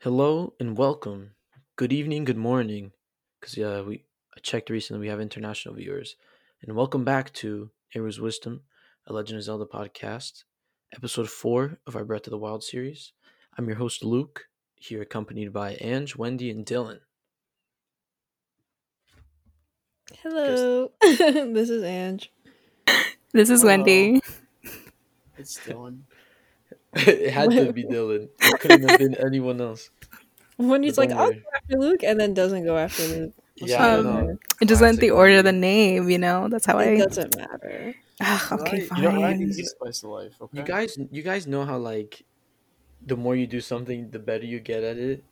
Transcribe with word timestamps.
Hello 0.00 0.54
and 0.60 0.78
welcome. 0.78 1.32
Good 1.74 1.92
evening, 1.92 2.22
good 2.22 2.36
morning. 2.36 2.92
Because 3.40 3.56
yeah, 3.56 3.80
we 3.80 4.04
I 4.36 4.38
checked 4.40 4.70
recently 4.70 5.00
we 5.00 5.08
have 5.08 5.20
international 5.20 5.74
viewers. 5.74 6.14
And 6.62 6.76
welcome 6.76 7.04
back 7.04 7.32
to 7.32 7.72
Heroes 7.88 8.20
Wisdom, 8.20 8.60
a 9.08 9.12
Legend 9.12 9.38
of 9.38 9.42
Zelda 9.42 9.64
podcast, 9.64 10.44
episode 10.94 11.28
four 11.28 11.80
of 11.84 11.96
our 11.96 12.04
Breath 12.04 12.28
of 12.28 12.30
the 12.30 12.38
Wild 12.38 12.62
series. 12.62 13.12
I'm 13.56 13.66
your 13.66 13.78
host 13.78 14.04
Luke, 14.04 14.44
here 14.76 15.02
accompanied 15.02 15.52
by 15.52 15.76
Ange, 15.80 16.14
Wendy, 16.14 16.48
and 16.48 16.64
Dylan. 16.64 17.00
Hello, 20.22 20.92
this 21.00 21.70
is 21.70 21.82
Ange. 21.82 22.30
This 23.32 23.50
is 23.50 23.62
Hello. 23.62 23.72
Wendy. 23.72 24.20
It's 25.36 25.58
Dylan. 25.58 26.02
it 27.06 27.30
had 27.30 27.50
to 27.50 27.72
be 27.72 27.84
Dylan. 27.92 28.28
It 28.40 28.60
couldn't 28.60 28.88
have 28.88 28.98
been 28.98 29.14
anyone 29.16 29.60
else. 29.60 29.90
When 30.56 30.82
he's 30.82 30.98
like, 30.98 31.10
don't 31.10 31.18
I'll 31.18 31.32
go 31.32 31.40
after 31.54 31.76
Luke, 31.78 32.02
and 32.02 32.18
then 32.18 32.34
doesn't 32.34 32.64
go 32.64 32.76
after 32.76 33.04
Luke. 33.06 33.32
Yeah, 33.56 33.84
I 33.84 33.94
Um, 33.98 34.04
know. 34.04 34.38
It 34.60 34.66
just 34.68 34.80
went 34.82 34.98
the 35.00 35.10
order 35.10 35.38
of 35.38 35.44
the 35.44 35.52
name, 35.52 36.08
you 36.10 36.18
know? 36.18 36.48
That's 36.48 36.66
how 36.66 36.78
It 36.78 37.00
I. 37.00 37.04
doesn't 37.04 37.36
matter. 37.36 37.94
Ah, 38.20 38.54
okay, 38.54 38.78
Right, 38.80 38.86
fine. 38.88 39.02
You 39.02 39.12
know, 39.12 39.22
I- 39.22 39.32
It's 39.38 39.58
you- 39.58 39.64
spice 39.66 40.02
of 40.02 40.10
life. 40.10 40.32
Okay. 40.40 40.58
You 40.58 40.64
guys 40.64 40.98
you 41.12 41.22
guys 41.22 41.46
know 41.46 41.64
how 41.64 41.78
like 41.78 42.24
the 43.06 43.16
more 43.16 43.36
you 43.36 43.46
do 43.46 43.60
something, 43.60 44.10
the 44.10 44.18
better 44.18 44.44
you 44.44 44.58
get 44.58 44.82
at 44.82 44.96
it. 44.98 45.22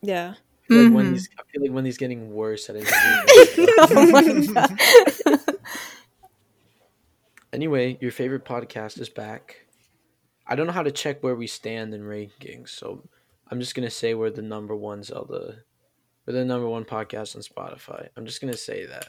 Yeah. 0.00 0.34
I 0.34 0.66
feel 0.66 0.78
like 0.82 0.92
Mhm. 0.92 0.94
Wendy's 0.94 1.28
I 1.38 1.42
feel 1.52 1.62
like 1.62 1.70
Wendy's 1.72 1.98
getting 1.98 2.32
worse 2.34 2.68
at 2.70 2.76
introducing 2.76 3.66
oh 3.78 4.06
my 4.10 4.46
god. 4.54 5.40
Anyway, 7.52 7.98
your 8.00 8.10
favorite 8.10 8.44
podcast 8.44 8.98
is 9.00 9.08
back. 9.08 9.66
I 10.46 10.54
don't 10.54 10.66
know 10.66 10.72
how 10.72 10.82
to 10.82 10.90
check 10.90 11.22
where 11.22 11.36
we 11.36 11.46
stand 11.46 11.94
in 11.94 12.02
rankings, 12.02 12.70
so 12.70 13.08
I'm 13.48 13.60
just 13.60 13.74
gonna 13.74 13.90
say 13.90 14.14
we're 14.14 14.30
the 14.30 14.42
number 14.42 14.74
one 14.74 15.02
Zelda. 15.02 15.58
We're 16.26 16.34
the 16.34 16.44
number 16.44 16.68
one 16.68 16.84
podcast 16.84 17.36
on 17.36 17.42
Spotify. 17.42 18.08
I'm 18.16 18.26
just 18.26 18.40
gonna 18.40 18.56
say 18.56 18.86
that. 18.86 19.08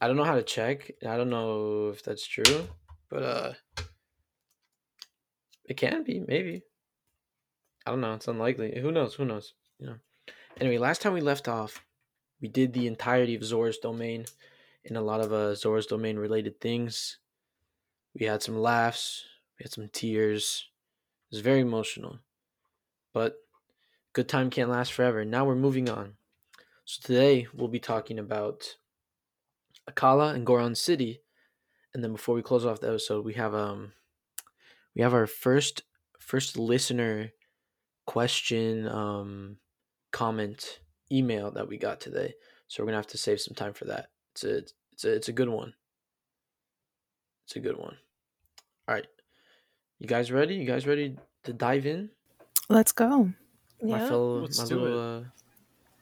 I 0.00 0.06
don't 0.06 0.16
know 0.16 0.24
how 0.24 0.36
to 0.36 0.42
check. 0.42 0.90
I 1.06 1.16
don't 1.16 1.30
know 1.30 1.88
if 1.88 2.02
that's 2.02 2.26
true, 2.26 2.68
but 3.08 3.22
uh, 3.22 3.52
it 5.64 5.76
can 5.76 6.04
be 6.04 6.20
maybe. 6.26 6.62
I 7.86 7.90
don't 7.90 8.00
know. 8.00 8.14
It's 8.14 8.28
unlikely. 8.28 8.78
Who 8.80 8.92
knows? 8.92 9.14
Who 9.14 9.24
knows? 9.24 9.54
You 9.78 9.86
know. 9.86 9.96
Anyway, 10.60 10.78
last 10.78 11.00
time 11.02 11.14
we 11.14 11.20
left 11.20 11.48
off, 11.48 11.84
we 12.40 12.48
did 12.48 12.72
the 12.72 12.86
entirety 12.86 13.34
of 13.34 13.44
Zora's 13.44 13.78
domain, 13.78 14.26
and 14.84 14.96
a 14.96 15.00
lot 15.00 15.20
of 15.20 15.32
uh 15.32 15.54
Zora's 15.54 15.86
domain 15.86 16.16
related 16.16 16.60
things. 16.60 17.18
We 18.18 18.26
had 18.26 18.42
some 18.42 18.58
laughs, 18.58 19.24
we 19.58 19.64
had 19.64 19.72
some 19.72 19.88
tears. 19.92 20.66
It 21.30 21.36
was 21.36 21.42
very 21.42 21.60
emotional. 21.60 22.18
But 23.12 23.36
good 24.12 24.28
time 24.28 24.50
can't 24.50 24.70
last 24.70 24.92
forever. 24.92 25.24
Now 25.24 25.44
we're 25.44 25.56
moving 25.56 25.88
on. 25.88 26.14
So 26.84 27.00
today 27.04 27.46
we'll 27.52 27.68
be 27.68 27.80
talking 27.80 28.18
about 28.18 28.76
Akkala 29.90 30.34
and 30.34 30.46
Goron 30.46 30.74
City. 30.74 31.22
And 31.92 32.04
then 32.04 32.12
before 32.12 32.34
we 32.34 32.42
close 32.42 32.64
off 32.64 32.80
the 32.80 32.88
episode, 32.88 33.24
we 33.24 33.34
have 33.34 33.54
um 33.54 33.92
we 34.94 35.02
have 35.02 35.14
our 35.14 35.26
first 35.26 35.82
first 36.18 36.56
listener 36.56 37.32
question 38.06 38.88
um 38.88 39.56
comment 40.12 40.80
email 41.10 41.50
that 41.50 41.68
we 41.68 41.76
got 41.76 42.00
today. 42.00 42.34
So 42.68 42.82
we're 42.82 42.88
gonna 42.88 42.98
have 42.98 43.06
to 43.08 43.18
save 43.18 43.40
some 43.40 43.54
time 43.54 43.72
for 43.72 43.86
that. 43.86 44.10
It's 44.34 44.44
a 44.44 44.56
it's 44.92 45.04
a 45.04 45.14
it's 45.14 45.28
a 45.28 45.32
good 45.32 45.48
one. 45.48 45.74
It's 47.46 47.56
a 47.56 47.60
good 47.60 47.76
one. 47.76 47.96
All 48.86 48.94
right. 48.94 49.06
You 49.98 50.06
guys 50.06 50.30
ready? 50.30 50.54
You 50.54 50.64
guys 50.64 50.86
ready 50.86 51.16
to 51.44 51.52
dive 51.52 51.86
in? 51.86 52.10
Let's 52.68 52.92
go. 52.92 53.32
My 53.82 53.98
Yeah. 53.98 54.08
fellow, 54.08 54.40
Let's 54.42 54.58
my 54.58 54.64
do 54.66 54.80
little, 54.80 54.98
uh, 55.00 55.24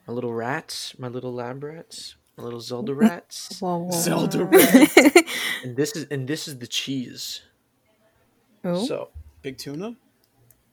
my 0.07 0.13
little 0.13 0.35
rats, 0.35 0.99
my 0.99 1.09
little 1.09 1.33
lab 1.33 1.63
rats, 1.63 2.17
my 2.37 2.45
little 2.45 2.61
Zelda 2.61 2.95
rats. 3.07 3.59
Whoa, 3.61 3.79
whoa, 3.79 3.91
Zelda 3.93 4.45
whoa. 4.51 5.23
and 5.65 5.77
this 5.77 5.97
is 5.97 6.07
and 6.11 6.29
this 6.29 6.49
is 6.49 6.59
the 6.59 6.67
cheese. 6.67 7.43
oh, 8.65 8.85
So 8.85 9.11
Big 9.43 9.59
tuna. 9.59 9.97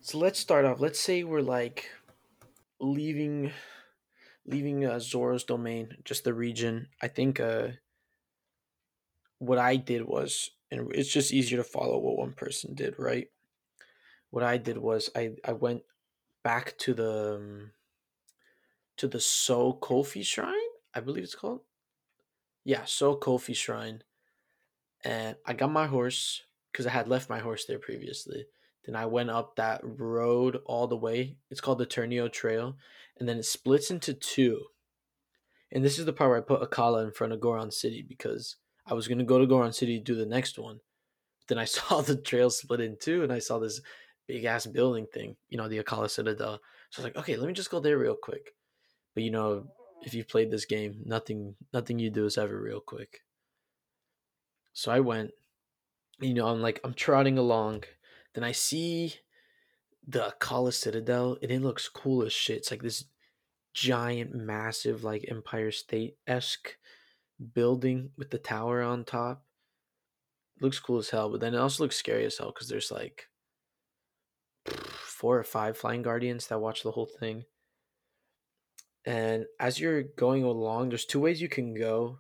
so 0.02 0.18
let's 0.18 0.40
start 0.40 0.66
off. 0.66 0.80
Let's 0.80 1.00
say 1.00 1.24
we're 1.24 1.42
like 1.42 1.90
leaving, 2.80 3.52
leaving 4.46 4.84
uh, 4.86 5.00
Zora's 5.00 5.44
domain, 5.44 5.98
just 6.04 6.24
the 6.24 6.34
region. 6.34 6.88
I 7.02 7.08
think 7.08 7.40
uh, 7.40 7.68
what 9.40 9.60
I 9.60 9.76
did 9.76 10.06
was, 10.06 10.50
and 10.74 10.92
it's 10.96 11.12
just 11.12 11.32
easier 11.32 11.58
to 11.58 11.64
follow 11.64 12.00
what 12.00 12.18
one 12.18 12.34
person 12.34 12.74
did, 12.74 12.96
right? 12.98 13.28
What 14.32 14.44
I 14.44 14.58
did 14.58 14.80
was 14.80 15.12
I 15.16 15.34
I 15.46 15.54
went 15.54 15.84
back 16.44 16.76
to 16.80 16.96
the 16.96 17.36
um, 17.36 17.72
to 18.98 19.08
the 19.08 19.20
Soh 19.20 19.78
Kofi 19.80 20.26
Shrine, 20.26 20.54
I 20.94 21.00
believe 21.00 21.24
it's 21.24 21.36
called. 21.36 21.62
Yeah, 22.64 22.86
Soh 22.86 23.16
Kofi 23.16 23.56
Shrine, 23.56 24.02
and 25.04 25.36
I 25.46 25.54
got 25.54 25.72
my 25.72 25.86
horse 25.86 26.42
because 26.72 26.88
I 26.88 26.92
had 26.92 27.08
left 27.08 27.30
my 27.30 27.40
horse 27.40 27.66
there 27.66 27.80
previously. 27.80 28.48
Then 28.86 28.96
I 28.96 29.06
went 29.06 29.30
up 29.30 29.56
that 29.56 29.82
road 29.84 30.60
all 30.66 30.88
the 30.88 30.98
way. 30.98 31.38
It's 31.52 31.62
called 31.62 31.78
the 31.78 31.86
Turnio 31.86 32.32
Trail, 32.32 32.76
and 33.20 33.30
then 33.30 33.38
it 33.38 33.46
splits 33.46 33.92
into 33.92 34.16
two. 34.16 34.64
And 35.72 35.86
this 35.86 36.00
is 36.00 36.06
the 36.06 36.14
part 36.14 36.32
where 36.32 36.40
I 36.40 36.42
put 36.42 36.68
Akkala 36.68 37.04
in 37.04 37.12
front 37.12 37.32
of 37.32 37.40
Goron 37.40 37.72
City 37.72 38.04
because 38.08 38.58
I 38.86 38.94
was 38.94 39.08
gonna 39.08 39.24
go 39.24 39.40
to 39.40 39.48
Goron 39.48 39.74
City 39.74 39.98
to 39.98 40.04
do 40.04 40.16
the 40.16 40.26
next 40.26 40.60
one. 40.60 40.80
Then 41.48 41.58
I 41.58 41.66
saw 41.66 42.02
the 42.02 42.16
trail 42.16 42.50
split 42.50 42.82
in 42.82 42.98
two, 43.00 43.24
and 43.24 43.32
I 43.32 43.40
saw 43.40 43.60
this 43.60 43.82
big 44.28 44.46
ass 44.46 44.66
building 44.66 45.08
thing. 45.14 45.36
You 45.50 45.58
know, 45.58 45.68
the 45.68 45.84
Akkala 45.84 46.10
Citadel. 46.10 46.60
So 46.90 47.02
I 47.02 47.06
was 47.06 47.14
like, 47.14 47.18
okay, 47.18 47.36
let 47.36 47.48
me 47.48 47.54
just 47.54 47.72
go 47.72 47.80
there 47.80 47.98
real 47.98 48.16
quick. 48.16 48.54
But 49.14 49.24
you 49.24 49.32
know, 49.32 49.68
if 50.04 50.14
you've 50.14 50.28
played 50.28 50.52
this 50.52 50.66
game, 50.66 51.02
nothing 51.06 51.56
nothing 51.72 52.00
you 52.00 52.10
do 52.10 52.26
is 52.26 52.38
ever 52.38 52.60
real 52.60 52.82
quick. 52.82 53.22
So 54.74 54.92
I 54.92 55.00
went, 55.00 55.32
you 56.20 56.34
know, 56.34 56.48
I'm 56.48 56.62
like 56.62 56.80
I'm 56.84 56.94
trotting 56.94 57.38
along, 57.38 57.84
then 58.34 58.44
I 58.44 58.52
see 58.52 59.16
the 60.06 60.34
Akkala 60.40 60.74
Citadel, 60.74 61.38
and 61.42 61.52
it 61.52 61.62
looks 61.62 61.88
cool 61.88 62.24
as 62.24 62.34
shit. 62.34 62.58
It's 62.58 62.72
like 62.72 62.82
this 62.82 63.06
giant, 63.74 64.34
massive, 64.34 65.04
like 65.04 65.26
Empire 65.30 65.72
State 65.72 66.18
esque 66.28 66.78
building 67.54 68.12
with 68.18 68.30
the 68.32 68.38
tower 68.38 68.82
on 68.82 69.04
top. 69.04 69.46
looks 70.62 70.80
cool 70.80 71.00
as 71.00 71.10
hell, 71.10 71.30
but 71.30 71.42
then 71.42 71.54
it 71.54 71.60
also 71.60 71.84
looks 71.84 71.96
scary 71.96 72.26
as 72.26 72.38
hell 72.38 72.52
because 72.54 72.70
there's 72.70 72.92
like 72.92 73.28
four 74.68 75.38
or 75.38 75.44
five 75.44 75.78
flying 75.78 76.02
guardians 76.02 76.48
that 76.48 76.62
watch 76.62 76.84
the 76.84 76.92
whole 76.92 77.06
thing. 77.20 77.46
And 79.06 79.46
as 79.60 79.80
you're 79.80 80.04
going 80.04 80.44
along, 80.44 80.90
there's 80.90 81.06
two 81.06 81.20
ways 81.20 81.42
you 81.42 81.50
can 81.50 81.74
go. 81.74 82.20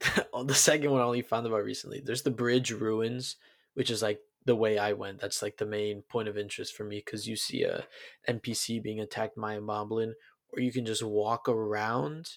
Oh, 0.32 0.44
the 0.44 0.54
second 0.54 0.90
one 0.90 1.00
I 1.00 1.04
only 1.04 1.22
found 1.22 1.46
about 1.46 1.64
recently. 1.64 2.02
There's 2.04 2.22
the 2.22 2.30
bridge 2.30 2.70
ruins, 2.70 3.36
which 3.72 3.90
is 3.90 4.02
like 4.02 4.20
the 4.44 4.54
way 4.54 4.76
I 4.76 4.92
went. 4.92 5.18
That's 5.20 5.40
like 5.40 5.56
the 5.56 5.64
main 5.64 6.02
point 6.02 6.28
of 6.28 6.36
interest 6.36 6.76
for 6.76 6.84
me 6.84 7.02
because 7.02 7.26
you 7.26 7.36
see 7.36 7.62
a 7.62 7.86
NPC 8.28 8.82
being 8.82 9.00
attacked 9.00 9.36
by 9.36 9.54
a 9.54 9.60
moblin, 9.60 10.12
or 10.52 10.60
you 10.60 10.72
can 10.72 10.84
just 10.84 11.02
walk 11.02 11.48
around, 11.48 12.28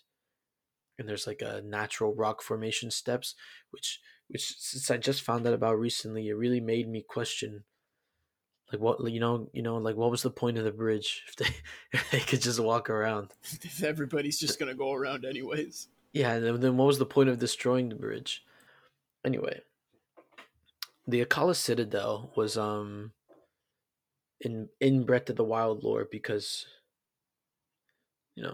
and 0.99 1.07
there's 1.07 1.25
like 1.25 1.41
a 1.41 1.61
natural 1.61 2.13
rock 2.13 2.43
formation 2.43 2.91
steps, 2.91 3.33
which 3.71 3.99
which 4.27 4.55
since 4.59 4.91
I 4.91 4.97
just 4.97 5.23
found 5.23 5.47
out 5.47 5.53
about 5.53 5.79
recently, 5.79 6.27
it 6.27 6.33
really 6.33 6.59
made 6.59 6.87
me 6.87 7.01
question 7.01 7.63
like 8.71 8.81
what 8.81 9.11
you 9.11 9.19
know 9.19 9.49
you 9.53 9.61
know 9.61 9.77
like 9.77 9.95
what 9.95 10.11
was 10.11 10.21
the 10.21 10.29
point 10.29 10.57
of 10.57 10.63
the 10.63 10.71
bridge 10.71 11.23
if 11.27 11.35
they 11.35 11.47
if 11.93 12.11
they 12.11 12.19
could 12.19 12.41
just 12.41 12.59
walk 12.59 12.89
around 12.89 13.29
if 13.63 13.83
everybody's 13.83 14.39
just 14.39 14.59
gonna 14.59 14.75
go 14.75 14.93
around 14.93 15.25
anyways. 15.25 15.87
yeah 16.13 16.39
then, 16.39 16.59
then 16.59 16.77
what 16.77 16.85
was 16.85 16.99
the 16.99 17.05
point 17.05 17.29
of 17.29 17.39
destroying 17.39 17.89
the 17.89 17.95
bridge 17.95 18.43
anyway 19.25 19.59
the 21.07 21.23
akkala 21.25 21.55
citadel 21.55 22.31
was 22.35 22.57
um 22.57 23.11
in 24.41 24.69
in 24.79 25.03
breath 25.03 25.29
of 25.29 25.35
the 25.35 25.43
wild 25.43 25.83
lore 25.83 26.07
because 26.09 26.65
you 28.35 28.43
know 28.43 28.53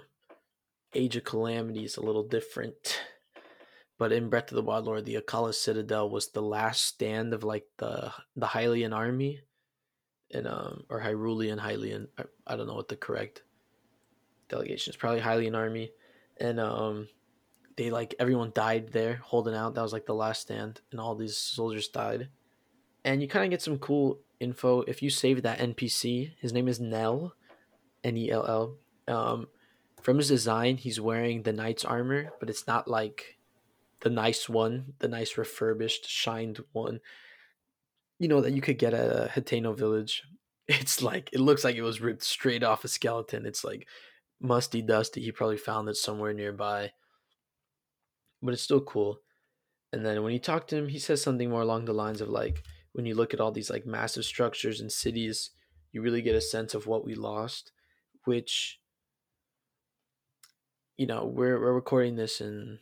age 0.96 1.16
of 1.16 1.24
calamity 1.24 1.84
is 1.84 1.98
a 1.98 2.02
little 2.02 2.28
different 2.28 3.02
but 3.98 4.12
in 4.12 4.30
breath 4.30 4.52
of 4.52 4.56
the 4.56 4.62
wild 4.62 4.86
Lord, 4.86 5.06
the 5.06 5.16
akkala 5.16 5.54
citadel 5.54 6.10
was 6.10 6.30
the 6.30 6.42
last 6.42 6.84
stand 6.84 7.34
of 7.34 7.44
like 7.44 7.66
the 7.78 8.12
the 8.36 8.48
hylian 8.48 8.94
army 8.94 9.42
and 10.32 10.48
um 10.48 10.84
or 10.90 11.02
hyrulean 11.02 11.60
hylian 11.60 12.08
I, 12.18 12.24
I 12.46 12.56
don't 12.56 12.68
know 12.68 12.74
what 12.74 12.90
the 12.90 12.98
correct 12.98 13.44
delegation 14.50 14.92
is 14.92 14.98
probably 14.98 15.22
hylian 15.22 15.56
army. 15.56 15.92
And 16.38 16.60
um 16.60 17.08
they 17.78 17.90
like 17.90 18.16
everyone 18.20 18.52
died 18.54 18.92
there 18.92 19.22
holding 19.24 19.56
out. 19.56 19.76
That 19.76 19.82
was 19.82 19.94
like 19.94 20.06
the 20.06 20.14
last 20.14 20.42
stand 20.42 20.82
and 20.92 21.00
all 21.00 21.16
these 21.16 21.38
soldiers 21.38 21.88
died. 21.88 22.30
And 23.06 23.22
you 23.22 23.28
kind 23.30 23.46
of 23.46 23.52
get 23.52 23.62
some 23.62 23.78
cool 23.78 24.20
info. 24.42 24.82
If 24.82 25.02
you 25.02 25.10
save 25.10 25.44
that 25.44 25.60
npc 25.60 26.34
his 26.38 26.52
name 26.52 26.68
is 26.68 26.82
nell 26.82 27.34
n-e-l-l 28.04 28.76
um 29.08 29.48
from 30.06 30.18
his 30.18 30.28
design 30.28 30.78
he's 30.78 31.02
wearing 31.02 31.42
the 31.42 31.52
knight's 31.52 31.84
armor 31.84 32.32
but 32.40 32.50
it's 32.50 32.68
not 32.68 32.88
like 32.88 33.38
the 34.02 34.10
nice 34.10 34.48
one 34.48 34.94
the 35.00 35.08
nice 35.08 35.36
refurbished 35.36 36.08
shined 36.08 36.60
one 36.74 37.00
you 38.20 38.28
know 38.28 38.40
that 38.40 38.54
you 38.54 38.62
could 38.62 38.78
get 38.78 38.94
at 38.94 39.10
a 39.10 39.32
Hateno 39.34 39.76
village 39.76 40.24
it's 40.68 41.02
like 41.02 41.30
it 41.32 41.40
looks 41.40 41.64
like 41.64 41.76
it 41.76 41.84
was 41.84 42.02
ripped 42.02 42.24
straight 42.24 42.64
off 42.64 42.84
a 42.84 42.88
skeleton. 42.88 43.46
It's 43.46 43.64
like 43.64 43.88
musty 44.42 44.82
dusty. 44.82 45.22
He 45.22 45.32
probably 45.32 45.58
found 45.58 45.90
it 45.90 45.96
somewhere 45.96 46.34
nearby. 46.34 46.92
But 48.42 48.54
it's 48.54 48.64
still 48.64 48.82
cool. 48.82 49.20
And 49.94 50.06
then 50.06 50.24
when 50.24 50.34
you 50.34 50.40
talk 50.40 50.68
to 50.68 50.76
him, 50.76 50.88
he 50.88 51.00
says 51.00 51.22
something 51.22 51.50
more 51.50 51.62
along 51.62 51.86
the 51.86 51.94
lines 51.94 52.20
of 52.20 52.30
like 52.30 52.64
when 52.94 53.06
you 53.06 53.14
look 53.14 53.34
at 53.34 53.40
all 53.40 53.52
these 53.52 53.70
like 53.70 53.86
massive 53.86 54.26
structures 54.26 54.82
and 54.82 54.92
cities, 54.92 55.52
you 55.92 56.02
really 56.02 56.22
get 56.22 56.36
a 56.36 56.42
sense 56.42 56.74
of 56.74 56.88
what 56.88 57.06
we 57.06 57.14
lost, 57.14 57.72
which 58.26 58.80
you 60.98 61.06
know, 61.06 61.26
we're 61.26 61.60
we're 61.60 61.74
recording 61.74 62.16
this 62.16 62.42
in 62.42 62.80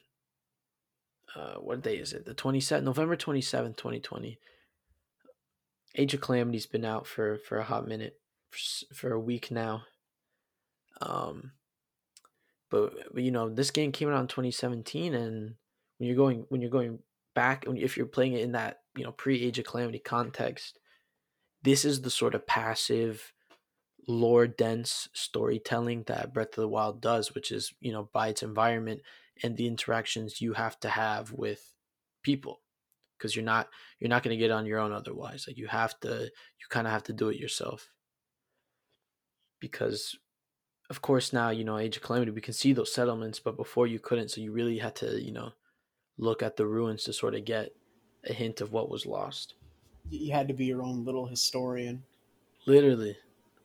uh 1.36 1.56
what 1.56 1.82
day 1.82 1.98
is 1.98 2.14
it? 2.14 2.26
The 2.26 2.36
27th 2.36 2.84
November 2.84 3.16
27th, 3.16 3.78
2020. 3.78 4.40
Age 5.96 6.14
of 6.14 6.22
Calamity's 6.22 6.66
been 6.66 6.86
out 6.86 7.08
for 7.08 7.38
for 7.38 7.58
a 7.58 7.64
hot 7.64 7.88
minute, 7.88 8.20
for, 8.52 8.96
for 8.96 9.12
a 9.14 9.20
week 9.20 9.52
now. 9.52 9.84
Um 11.02 11.52
but, 12.70 13.14
but 13.14 13.22
you 13.22 13.30
know, 13.30 13.50
this 13.50 13.70
game 13.70 13.92
came 13.92 14.10
out 14.10 14.22
in 14.22 14.28
2017 14.28 15.14
and 15.14 15.56
when 15.98 16.08
you're 16.08 16.16
going 16.16 16.46
when 16.50 16.62
you're 16.62 16.70
going 16.70 17.00
back 17.36 17.66
if 17.68 17.98
you're 17.98 18.06
playing 18.06 18.34
it 18.34 18.42
in 18.42 18.52
that, 18.54 18.82
you 18.96 19.04
know, 19.04 19.12
pre-Age 19.12 19.60
of 19.60 19.66
Calamity 19.66 20.00
context, 20.00 20.80
this 21.64 21.86
is 21.86 22.02
the 22.02 22.10
sort 22.10 22.36
of 22.36 22.46
passive 22.46 23.34
lore 24.08 24.48
dense 24.48 25.08
storytelling 25.14 26.04
that 26.04 26.34
Breath 26.34 26.50
of 26.50 26.62
the 26.62 26.68
Wild 26.68 27.02
does, 27.02 27.34
which 27.34 27.52
is, 27.52 27.74
you 27.80 27.92
know, 27.92 28.10
by 28.14 28.30
its 28.30 28.44
environment 28.44 29.02
and 29.42 29.58
the 29.58 29.68
interactions 29.68 30.42
you 30.42 30.54
have 30.54 30.80
to 30.82 30.90
have 30.90 31.32
with 31.32 31.74
people 32.22 32.62
because 33.18 33.36
you're 33.36 33.46
not 33.46 33.70
you're 34.00 34.10
not 34.10 34.22
going 34.22 34.38
to 34.38 34.40
get 34.40 34.52
on 34.52 34.66
your 34.66 34.80
own 34.80 34.92
otherwise. 34.92 35.46
Like 35.48 35.58
you 35.58 35.68
have 35.68 36.00
to 36.02 36.10
you 36.10 36.66
kind 36.70 36.88
of 36.88 36.94
have 36.94 37.04
to 37.04 37.14
do 37.14 37.30
it 37.30 37.40
yourself. 37.40 37.90
Because 39.60 40.18
of 40.90 41.02
course 41.02 41.32
now, 41.32 41.50
you 41.50 41.64
know, 41.64 41.78
Age 41.78 41.98
of 41.98 42.04
Calamity 42.04 42.32
we 42.32 42.42
can 42.42 42.54
see 42.54 42.74
those 42.74 42.94
settlements, 42.94 43.40
but 43.40 43.56
before 43.56 43.88
you 43.88 44.00
couldn't, 44.00 44.30
so 44.30 44.42
you 44.42 44.52
really 44.52 44.78
had 44.78 44.96
to, 44.98 45.22
you 45.22 45.32
know, 45.32 45.54
look 46.18 46.44
at 46.44 46.58
the 46.58 46.68
ruins 46.68 47.06
to 47.06 47.14
sort 47.14 47.36
of 47.36 47.46
get 47.46 47.72
a 48.26 48.34
hint 48.34 48.62
of 48.62 48.72
what 48.72 48.90
was 48.90 49.06
lost. 49.06 49.56
You 50.10 50.34
had 50.34 50.50
to 50.50 50.54
be 50.54 50.66
your 50.66 50.84
own 50.84 51.06
little 51.06 51.26
historian. 51.26 52.04
Literally. 52.66 53.18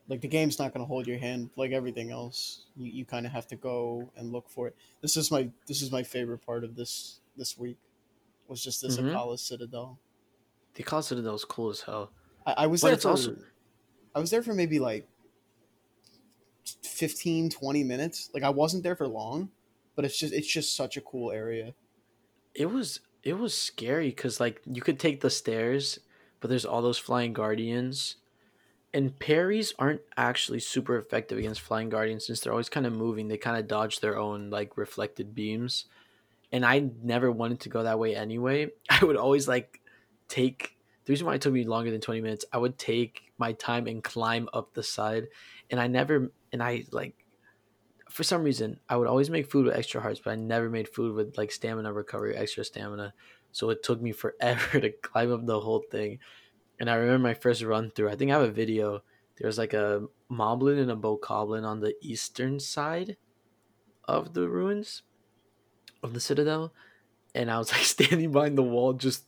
Like 0.08 0.20
the 0.22 0.28
game's 0.28 0.58
not 0.58 0.72
going 0.72 0.82
to 0.82 0.88
hold 0.88 1.06
your 1.06 1.18
hand 1.18 1.50
like 1.56 1.72
everything 1.72 2.10
else. 2.10 2.64
You, 2.76 2.90
you 2.90 3.04
kind 3.04 3.26
of 3.26 3.32
have 3.32 3.46
to 3.48 3.56
go 3.56 4.10
and 4.16 4.32
look 4.32 4.48
for 4.48 4.66
it. 4.66 4.74
This 5.02 5.16
is 5.16 5.30
my 5.30 5.50
this 5.66 5.82
is 5.82 5.92
my 5.92 6.02
favorite 6.02 6.38
part 6.38 6.64
of 6.64 6.74
this 6.76 7.20
this 7.36 7.58
week. 7.58 7.76
Was 8.48 8.64
just 8.64 8.80
this 8.80 8.96
Mhm. 8.96 9.12
Akkala 9.12 9.38
Citadel. 9.38 9.98
The 10.74 10.82
Call 10.82 11.02
Citadel 11.02 11.34
is 11.34 11.44
cool 11.44 11.68
as 11.70 11.82
hell. 11.82 12.10
I, 12.46 12.54
I 12.58 12.66
was 12.66 12.80
But 12.80 12.86
there 12.88 12.94
it's 12.94 13.02
for 13.02 13.10
also- 13.10 13.36
I 14.14 14.20
was 14.20 14.30
there 14.30 14.42
for 14.42 14.54
maybe 14.54 14.78
like 14.78 15.06
15 16.82 17.50
20 17.50 17.84
minutes. 17.84 18.30
Like 18.34 18.42
I 18.42 18.50
wasn't 18.50 18.82
there 18.82 18.96
for 18.96 19.06
long, 19.06 19.50
but 19.94 20.04
it's 20.04 20.18
just 20.18 20.32
it's 20.32 20.46
just 20.50 20.74
such 20.74 20.96
a 20.96 21.00
cool 21.00 21.30
area. 21.30 21.74
It 22.54 22.66
was 22.66 23.00
it 23.22 23.34
was 23.34 23.54
scary 23.54 24.08
because 24.08 24.40
like 24.40 24.62
you 24.64 24.80
could 24.80 24.98
take 24.98 25.20
the 25.20 25.30
stairs, 25.30 25.98
but 26.40 26.48
there's 26.48 26.64
all 26.64 26.80
those 26.82 26.98
flying 26.98 27.32
guardians, 27.32 28.16
and 28.94 29.18
parries 29.18 29.74
aren't 29.78 30.00
actually 30.16 30.60
super 30.60 30.96
effective 30.96 31.38
against 31.38 31.60
flying 31.60 31.88
guardians 31.88 32.26
since 32.26 32.40
they're 32.40 32.52
always 32.52 32.68
kind 32.68 32.86
of 32.86 32.92
moving. 32.92 33.28
They 33.28 33.36
kind 33.36 33.58
of 33.58 33.68
dodge 33.68 34.00
their 34.00 34.18
own 34.18 34.50
like 34.50 34.76
reflected 34.76 35.34
beams, 35.34 35.86
and 36.52 36.64
I 36.64 36.90
never 37.02 37.30
wanted 37.30 37.60
to 37.60 37.68
go 37.68 37.82
that 37.82 37.98
way 37.98 38.16
anyway. 38.16 38.70
I 38.90 39.04
would 39.04 39.16
always 39.16 39.46
like 39.48 39.80
take 40.28 40.78
the 41.08 41.12
reason 41.12 41.26
why 41.26 41.34
it 41.34 41.40
took 41.40 41.54
me 41.54 41.64
longer 41.64 41.90
than 41.90 42.02
20 42.02 42.20
minutes 42.20 42.44
i 42.52 42.58
would 42.58 42.78
take 42.78 43.32
my 43.38 43.52
time 43.54 43.86
and 43.86 44.04
climb 44.04 44.46
up 44.52 44.74
the 44.74 44.82
side 44.82 45.26
and 45.70 45.80
i 45.80 45.86
never 45.86 46.30
and 46.52 46.62
i 46.62 46.84
like 46.92 47.14
for 48.10 48.22
some 48.22 48.42
reason 48.42 48.78
i 48.90 48.96
would 48.96 49.08
always 49.08 49.30
make 49.30 49.50
food 49.50 49.64
with 49.64 49.74
extra 49.74 50.02
hearts 50.02 50.20
but 50.22 50.32
i 50.32 50.36
never 50.36 50.68
made 50.68 50.86
food 50.86 51.14
with 51.14 51.38
like 51.38 51.50
stamina 51.50 51.90
recovery 51.90 52.36
extra 52.36 52.62
stamina 52.62 53.14
so 53.52 53.70
it 53.70 53.82
took 53.82 54.02
me 54.02 54.12
forever 54.12 54.80
to 54.80 54.90
climb 54.90 55.32
up 55.32 55.46
the 55.46 55.58
whole 55.58 55.82
thing 55.90 56.18
and 56.80 56.90
i 56.90 56.94
remember 56.94 57.28
my 57.28 57.34
first 57.34 57.62
run 57.62 57.90
through 57.90 58.08
i 58.08 58.16
think 58.16 58.30
i 58.30 58.34
have 58.34 58.42
a 58.42 58.50
video 58.50 59.02
there 59.38 59.46
was 59.46 59.58
like 59.58 59.72
a 59.72 60.02
moblin 60.30 60.80
and 60.80 60.90
a 60.90 60.96
bokoblin 60.96 61.64
on 61.64 61.80
the 61.80 61.94
eastern 62.02 62.58
side 62.58 63.16
of 64.06 64.34
the 64.34 64.48
ruins 64.48 65.02
of 66.02 66.14
the 66.14 66.20
citadel. 66.20 66.72
And 67.34 67.50
i 67.50 67.58
was 67.58 67.72
like 67.72 67.82
standing 67.82 68.32
behind 68.32 68.58
the 68.58 68.62
wall 68.62 68.92
just 68.92 69.24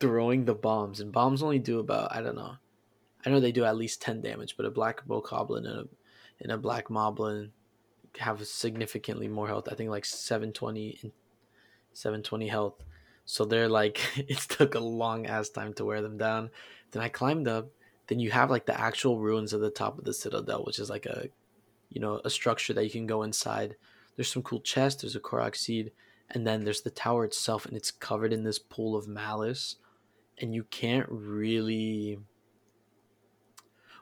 throwing 0.00 0.44
the 0.44 0.54
bombs. 0.54 1.00
And 1.00 1.12
bombs 1.12 1.42
only 1.42 1.58
do 1.58 1.80
about 1.80 2.14
i 2.14 2.22
don't 2.22 2.36
know 2.36 2.54
i 3.26 3.30
know 3.30 3.40
they 3.40 3.52
do 3.52 3.64
at 3.64 3.76
least 3.76 4.00
10 4.02 4.22
damage 4.22 4.56
but 4.56 4.66
a 4.66 4.70
black 4.70 5.06
bokoblin 5.06 5.66
and 5.66 5.66
a, 5.66 5.84
and 6.40 6.52
a 6.52 6.58
black 6.58 6.88
moblin 6.88 7.50
have 8.18 8.46
significantly 8.46 9.28
more 9.28 9.48
health 9.48 9.68
i 9.70 9.74
think 9.74 9.90
like 9.90 10.04
720 10.04 10.98
and 11.02 11.12
720 11.92 12.48
health. 12.48 12.84
So 13.24 13.44
they're 13.44 13.68
like 13.68 14.00
it 14.16 14.38
took 14.38 14.74
a 14.74 14.80
long 14.80 15.26
ass 15.26 15.48
time 15.50 15.74
to 15.74 15.84
wear 15.84 16.00
them 16.00 16.16
down 16.16 16.50
then 16.92 17.02
i 17.02 17.08
climbed 17.08 17.48
up 17.48 17.68
then 18.08 18.18
you 18.18 18.30
have 18.30 18.50
like 18.50 18.66
the 18.66 18.78
actual 18.78 19.18
ruins 19.18 19.52
of 19.52 19.60
the 19.60 19.70
top 19.70 19.98
of 19.98 20.04
the 20.04 20.14
citadel 20.14 20.64
which 20.64 20.78
is 20.78 20.90
like 20.90 21.06
a 21.06 21.28
you 21.90 22.00
know 22.00 22.20
a 22.24 22.30
structure 22.30 22.72
that 22.72 22.84
you 22.84 22.90
can 22.90 23.06
go 23.06 23.22
inside. 23.22 23.76
There's 24.16 24.30
some 24.30 24.42
cool 24.42 24.60
chests 24.60 25.02
there's 25.02 25.14
a 25.14 25.20
korok 25.20 25.54
seed 25.54 25.92
and 26.30 26.46
then 26.46 26.64
there's 26.64 26.82
the 26.82 26.90
tower 26.90 27.24
itself 27.24 27.66
and 27.66 27.76
it's 27.76 27.90
covered 27.90 28.32
in 28.32 28.42
this 28.42 28.58
pool 28.58 28.96
of 28.96 29.06
malice 29.06 29.76
and 30.38 30.54
you 30.54 30.64
can't 30.64 31.06
really 31.08 32.18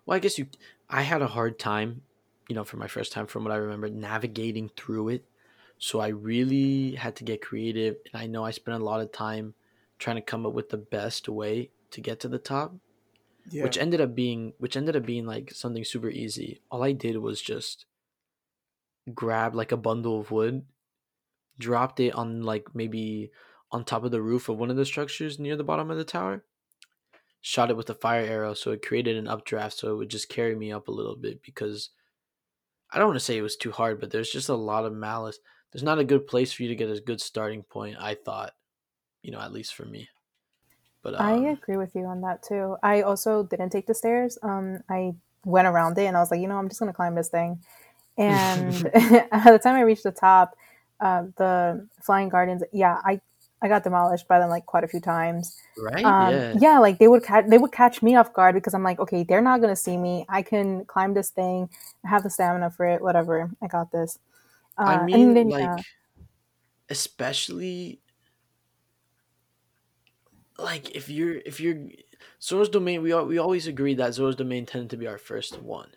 well 0.04 0.16
i 0.16 0.18
guess 0.18 0.38
you 0.38 0.46
i 0.88 1.02
had 1.02 1.20
a 1.20 1.26
hard 1.26 1.58
time 1.58 2.00
you 2.48 2.54
know 2.54 2.64
for 2.64 2.78
my 2.78 2.88
first 2.88 3.12
time 3.12 3.26
from 3.26 3.44
what 3.44 3.52
i 3.52 3.56
remember 3.56 3.88
navigating 3.88 4.70
through 4.76 5.10
it. 5.10 5.24
So 5.78 6.00
i 6.00 6.08
really 6.08 6.94
had 6.94 7.14
to 7.16 7.24
get 7.24 7.42
creative 7.42 7.96
and 8.10 8.22
i 8.22 8.26
know 8.26 8.42
i 8.42 8.50
spent 8.50 8.80
a 8.80 8.84
lot 8.84 9.02
of 9.02 9.12
time 9.12 9.52
trying 9.98 10.16
to 10.16 10.22
come 10.22 10.46
up 10.46 10.54
with 10.54 10.70
the 10.70 10.78
best 10.78 11.28
way 11.28 11.70
to 11.92 12.00
get 12.00 12.20
to 12.20 12.28
the 12.28 12.38
top 12.38 12.74
Yeah. 13.50 13.62
which 13.64 13.78
ended 13.78 14.00
up 14.00 14.14
being 14.14 14.54
which 14.58 14.76
ended 14.76 14.96
up 14.96 15.06
being 15.06 15.26
like 15.26 15.52
something 15.52 15.84
super 15.84 16.10
easy. 16.10 16.60
All 16.70 16.82
i 16.82 16.92
did 16.92 17.16
was 17.18 17.40
just 17.40 17.86
grab 19.14 19.54
like 19.54 19.72
a 19.72 19.76
bundle 19.76 20.20
of 20.20 20.30
wood 20.30 20.64
dropped 21.58 22.00
it 22.00 22.12
on 22.14 22.42
like 22.42 22.74
maybe 22.74 23.30
on 23.70 23.84
top 23.84 24.04
of 24.04 24.10
the 24.10 24.20
roof 24.22 24.48
of 24.48 24.58
one 24.58 24.70
of 24.70 24.76
the 24.76 24.84
structures 24.84 25.38
near 25.38 25.56
the 25.56 25.64
bottom 25.64 25.90
of 25.90 25.96
the 25.96 26.04
tower 26.04 26.44
shot 27.40 27.70
it 27.70 27.76
with 27.76 27.88
a 27.88 27.94
fire 27.94 28.24
arrow 28.24 28.52
so 28.52 28.72
it 28.72 28.84
created 28.84 29.16
an 29.16 29.28
updraft 29.28 29.78
so 29.78 29.92
it 29.92 29.96
would 29.96 30.08
just 30.08 30.28
carry 30.28 30.54
me 30.56 30.72
up 30.72 30.88
a 30.88 30.92
little 30.92 31.14
bit 31.16 31.40
because 31.42 31.90
i 32.92 32.98
don't 32.98 33.06
want 33.08 33.18
to 33.18 33.24
say 33.24 33.36
it 33.38 33.42
was 33.42 33.56
too 33.56 33.70
hard 33.70 34.00
but 34.00 34.10
there's 34.10 34.30
just 34.30 34.48
a 34.48 34.54
lot 34.54 34.84
of 34.84 34.92
malice. 34.92 35.38
There's 35.72 35.82
not 35.82 35.98
a 35.98 36.04
good 36.04 36.26
place 36.26 36.52
for 36.52 36.62
you 36.62 36.68
to 36.70 36.74
get 36.76 36.90
a 36.90 37.00
good 37.00 37.20
starting 37.20 37.62
point 37.62 37.96
i 38.00 38.14
thought 38.14 38.54
you 39.22 39.30
know 39.30 39.40
at 39.40 39.52
least 39.52 39.74
for 39.74 39.84
me 39.84 40.08
but 41.06 41.20
um, 41.20 41.26
I 41.26 41.50
agree 41.50 41.76
with 41.76 41.94
you 41.94 42.04
on 42.04 42.20
that 42.22 42.42
too. 42.42 42.76
I 42.82 43.02
also 43.02 43.44
didn't 43.44 43.70
take 43.70 43.86
the 43.86 43.94
stairs. 43.94 44.38
Um, 44.42 44.80
I 44.90 45.14
went 45.44 45.68
around 45.68 45.96
it 45.98 46.06
and 46.06 46.16
I 46.16 46.20
was 46.20 46.32
like, 46.32 46.40
you 46.40 46.48
know, 46.48 46.58
I'm 46.58 46.68
just 46.68 46.80
gonna 46.80 46.92
climb 46.92 47.14
this 47.14 47.28
thing. 47.28 47.60
And 48.18 48.74
at 48.94 49.44
the 49.44 49.60
time 49.62 49.76
I 49.76 49.82
reached 49.82 50.02
the 50.02 50.10
top, 50.10 50.56
uh, 50.98 51.26
the 51.36 51.86
flying 52.02 52.28
Guardians, 52.28 52.64
yeah, 52.72 53.00
I 53.04 53.20
I 53.62 53.68
got 53.68 53.84
demolished 53.84 54.26
by 54.26 54.40
them 54.40 54.50
like 54.50 54.66
quite 54.66 54.82
a 54.82 54.88
few 54.88 55.00
times. 55.00 55.56
right 55.78 56.04
Um, 56.04 56.34
yeah 56.34 56.54
yeah, 56.58 56.78
like 56.80 56.98
they 56.98 57.06
would 57.06 57.22
catch 57.22 57.46
they 57.46 57.58
would 57.58 57.72
catch 57.72 58.02
me 58.02 58.16
off 58.16 58.32
guard 58.32 58.56
because 58.56 58.74
I'm 58.74 58.82
like, 58.82 58.98
okay, 58.98 59.22
they're 59.22 59.40
not 59.40 59.60
gonna 59.60 59.76
see 59.76 59.96
me. 59.96 60.26
I 60.28 60.42
can 60.42 60.84
climb 60.86 61.14
this 61.14 61.30
thing. 61.30 61.70
I 62.04 62.08
have 62.08 62.24
the 62.24 62.30
stamina 62.30 62.70
for 62.70 62.84
it. 62.84 63.00
Whatever, 63.00 63.48
I 63.62 63.68
got 63.68 63.92
this. 63.92 64.18
Uh, 64.76 64.82
I 64.82 65.04
mean, 65.04 65.34
then, 65.34 65.50
like, 65.50 65.60
yeah. 65.62 65.76
especially 66.90 68.00
like 70.58 70.90
if 70.94 71.08
you're 71.08 71.36
if 71.38 71.60
you're 71.60 71.88
Zora's 72.42 72.68
Domain, 72.68 73.02
we 73.02 73.14
we 73.24 73.38
always 73.38 73.66
agree 73.66 73.94
that 73.94 74.14
Zora's 74.14 74.36
Domain 74.36 74.66
tended 74.66 74.90
to 74.90 74.96
be 74.96 75.06
our 75.06 75.18
first 75.18 75.60
one. 75.60 75.92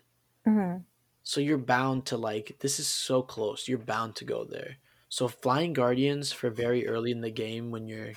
Mhm. 0.46 0.84
So 1.22 1.40
you're 1.40 1.58
bound 1.58 2.06
to 2.06 2.16
like 2.16 2.58
this 2.60 2.78
is 2.80 2.86
so 2.88 3.22
close. 3.22 3.68
You're 3.68 3.78
bound 3.78 4.16
to 4.16 4.24
go 4.24 4.44
there. 4.44 4.78
So 5.08 5.28
flying 5.28 5.72
guardians 5.72 6.32
for 6.32 6.50
very 6.50 6.86
early 6.86 7.10
in 7.10 7.20
the 7.20 7.30
game 7.30 7.70
when 7.70 7.88
your 7.88 8.12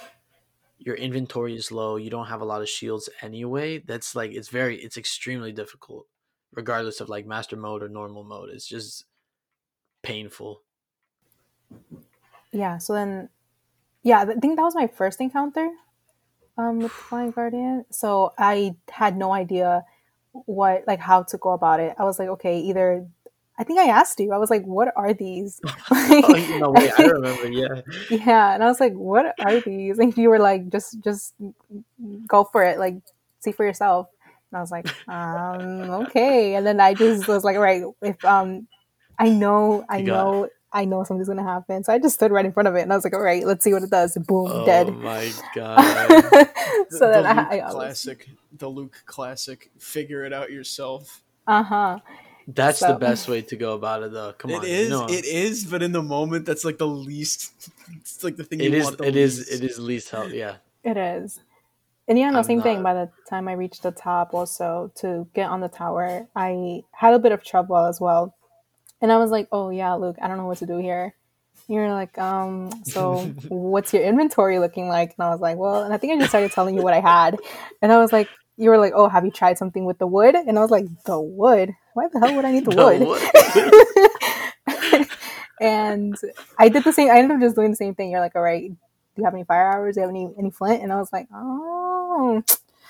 your 0.79 0.95
inventory 0.95 1.55
is 1.55 1.71
low, 1.71 1.97
you 1.97 2.09
don't 2.11 2.27
have 2.27 2.41
a 2.41 2.45
lot 2.45 2.61
of 2.63 2.69
shields 2.69 3.09
anyway. 3.21 3.79
That's 3.79 4.15
like 4.15 4.31
it's 4.33 4.49
very 4.49 4.77
it's 4.83 4.97
extremely 4.97 5.51
difficult, 5.53 6.07
regardless 6.53 7.01
of 7.01 7.09
like 7.09 7.25
master 7.27 7.57
mode 7.57 7.83
or 7.83 7.89
normal 7.89 8.23
mode. 8.23 8.49
It's 8.51 8.67
just 8.67 9.05
painful. 10.03 10.63
yeah 12.51 12.77
so 12.77 12.93
then 12.93 13.29
yeah 14.03 14.21
i 14.21 14.25
think 14.25 14.57
that 14.57 14.63
was 14.63 14.75
my 14.75 14.87
first 14.87 15.21
encounter 15.21 15.71
um 16.57 16.79
with 16.79 16.91
the 16.91 16.97
flying 16.97 17.31
guardian. 17.31 17.85
So 17.89 18.33
i 18.37 18.75
had 18.89 19.17
no 19.17 19.33
idea 19.33 19.83
what 20.31 20.83
like 20.87 20.99
how 20.99 21.23
to 21.23 21.37
go 21.37 21.51
about 21.51 21.79
it. 21.79 21.95
I 21.97 22.03
was 22.03 22.19
like 22.19 22.29
okay 22.29 22.59
either 22.59 23.05
i 23.59 23.63
think 23.63 23.79
i 23.79 23.87
asked 23.87 24.19
you. 24.19 24.31
I 24.31 24.37
was 24.37 24.49
like 24.49 24.63
what 24.63 24.93
are 24.95 25.13
these? 25.13 25.59
Oh, 25.91 26.57
know, 26.59 26.71
wait, 26.71 26.91
I 26.97 27.03
remember. 27.03 27.49
Yeah, 27.49 27.81
yeah 28.09 28.53
and 28.53 28.63
i 28.63 28.67
was 28.67 28.79
like 28.79 28.93
what 28.93 29.35
are 29.39 29.59
these? 29.61 29.99
And 29.99 30.15
you 30.17 30.29
were 30.29 30.39
like 30.39 30.69
just 30.69 31.01
just 31.03 31.33
go 32.27 32.43
for 32.45 32.63
it. 32.63 32.79
Like 32.79 32.95
see 33.43 33.51
for 33.51 33.65
yourself. 33.65 34.07
And 34.51 34.57
I 34.57 34.61
was 34.61 34.71
like, 34.71 34.87
um, 35.07 36.05
okay. 36.05 36.55
And 36.55 36.65
then 36.65 36.79
I 36.79 36.93
just 36.93 37.27
was 37.27 37.43
like, 37.43 37.57
right, 37.57 37.83
if 38.01 38.23
um, 38.23 38.67
I 39.19 39.29
know, 39.29 39.83
I 39.89 40.01
know, 40.01 40.49
I 40.73 40.85
know 40.85 41.03
something's 41.03 41.27
gonna 41.27 41.43
happen. 41.43 41.83
So 41.83 41.93
I 41.93 41.99
just 41.99 42.15
stood 42.15 42.31
right 42.31 42.45
in 42.45 42.51
front 42.51 42.67
of 42.67 42.75
it, 42.75 42.81
and 42.81 42.91
I 42.91 42.95
was 42.95 43.03
like, 43.03 43.13
all 43.13 43.21
right, 43.21 43.45
let's 43.45 43.63
see 43.63 43.73
what 43.73 43.83
it 43.83 43.91
does. 43.91 44.15
Boom, 44.15 44.47
Oh 44.51 44.65
dead. 44.65 44.87
Oh 44.89 44.91
my 44.91 45.27
so 45.29 45.43
god. 45.55 45.77
The, 46.89 46.99
then 46.99 47.23
the 47.23 47.29
I, 47.29 47.33
I, 47.33 47.57
I 47.57 47.65
was, 47.65 47.75
classic, 47.75 48.29
the 48.57 48.67
Luke 48.67 49.03
classic. 49.05 49.71
Figure 49.79 50.25
it 50.25 50.33
out 50.33 50.51
yourself. 50.51 51.21
uh 51.47 51.63
huh. 51.63 51.99
That's 52.47 52.81
the 52.81 52.95
best 52.95 53.29
way 53.29 53.41
to 53.41 53.55
go 53.55 53.73
about 53.73 54.03
it 54.03 54.11
though. 54.11 54.33
Come 54.33 54.51
on. 54.51 54.63
It 54.65 54.69
is. 54.69 54.89
no. 54.89 55.05
It 55.05 55.25
is. 55.25 55.63
But 55.65 55.81
in 55.81 55.93
the 55.93 56.03
moment, 56.03 56.45
that's 56.45 56.65
like 56.65 56.77
the 56.77 56.87
least. 56.87 57.69
It's 57.95 58.23
like 58.23 58.35
the 58.35 58.43
thing. 58.43 58.59
it 58.59 58.71
you 58.71 58.77
is 58.79 58.83
want 58.83 58.97
the 58.97 59.07
it 59.07 59.15
is 59.15 59.39
least. 59.39 59.53
it 59.53 59.63
is 59.63 59.79
least 59.79 60.09
help, 60.09 60.31
yeah. 60.33 60.55
It 60.83 60.97
is. 60.97 61.39
And 62.07 62.19
yeah, 62.19 62.31
no, 62.31 62.39
I'm 62.39 62.43
same 62.43 62.61
thing. 62.61 62.83
By 62.83 62.93
the 62.93 63.09
time 63.29 63.47
I 63.47 63.53
reached 63.53 63.83
the 63.83 63.91
top, 63.91 64.33
also 64.33 64.91
to 64.95 65.25
get 65.33 65.49
on 65.49 65.61
the 65.61 65.69
tower, 65.69 66.27
I 66.35 66.83
had 66.91 67.13
a 67.13 67.19
bit 67.19 67.31
of 67.31 67.43
trouble 67.45 67.77
as 67.77 68.01
well. 68.01 68.35
And 69.03 69.11
I 69.11 69.17
was 69.19 69.31
like, 69.31 69.49
oh, 69.51 69.69
yeah, 69.69 69.93
Luke, 69.95 70.17
I 70.21 70.29
don't 70.29 70.37
know 70.37 70.47
what 70.47 70.59
to 70.59 70.65
do 70.65 70.77
here. 70.79 71.13
And 71.67 71.75
you're 71.75 71.91
like, 71.93 72.17
um, 72.17 72.71
so 72.85 73.25
what's 73.49 73.93
your 73.93 74.03
inventory 74.03 74.59
looking 74.59 74.87
like? 74.87 75.13
And 75.19 75.27
I 75.27 75.29
was 75.31 75.41
like, 75.41 75.57
well, 75.57 75.83
and 75.83 75.93
I 75.93 75.97
think 75.97 76.13
I 76.13 76.17
just 76.17 76.31
started 76.31 76.53
telling 76.53 76.75
you 76.75 76.83
what 76.83 76.95
I 76.95 77.01
had. 77.01 77.37
And 77.81 77.91
I 77.91 77.99
was 77.99 78.13
like, 78.13 78.29
you 78.57 78.69
were 78.71 78.79
like, 78.79 78.93
oh, 78.95 79.09
have 79.09 79.25
you 79.25 79.31
tried 79.31 79.57
something 79.59 79.85
with 79.85 79.99
the 79.99 80.07
wood? 80.07 80.35
And 80.35 80.57
I 80.57 80.61
was 80.61 80.71
like, 80.71 80.85
the 81.05 81.19
wood? 81.19 81.71
Why 81.95 82.07
the 82.13 82.19
hell 82.19 82.35
would 82.35 82.45
I 82.45 82.51
need 82.53 82.65
the, 82.65 82.71
The 82.71 83.05
wood? 84.97 85.07
and 85.61 86.15
I 86.59 86.69
did 86.69 86.83
the 86.85 86.93
same. 86.93 87.09
I 87.11 87.17
ended 87.19 87.35
up 87.37 87.41
just 87.41 87.55
doing 87.55 87.71
the 87.71 87.75
same 87.77 87.95
thing. 87.95 88.11
You're 88.11 88.21
like, 88.21 88.35
all 88.35 88.41
right, 88.41 88.69
do 88.69 88.77
you 89.17 89.25
have 89.25 89.33
any 89.35 89.43
fire 89.43 89.71
arrows? 89.73 89.95
Do 89.95 90.01
you 90.01 90.07
have 90.07 90.09
any 90.15 90.29
any 90.39 90.51
flint? 90.51 90.83
And 90.83 90.93
I 90.93 90.97
was 90.97 91.11
like, 91.13 91.27
oh, 91.33 92.43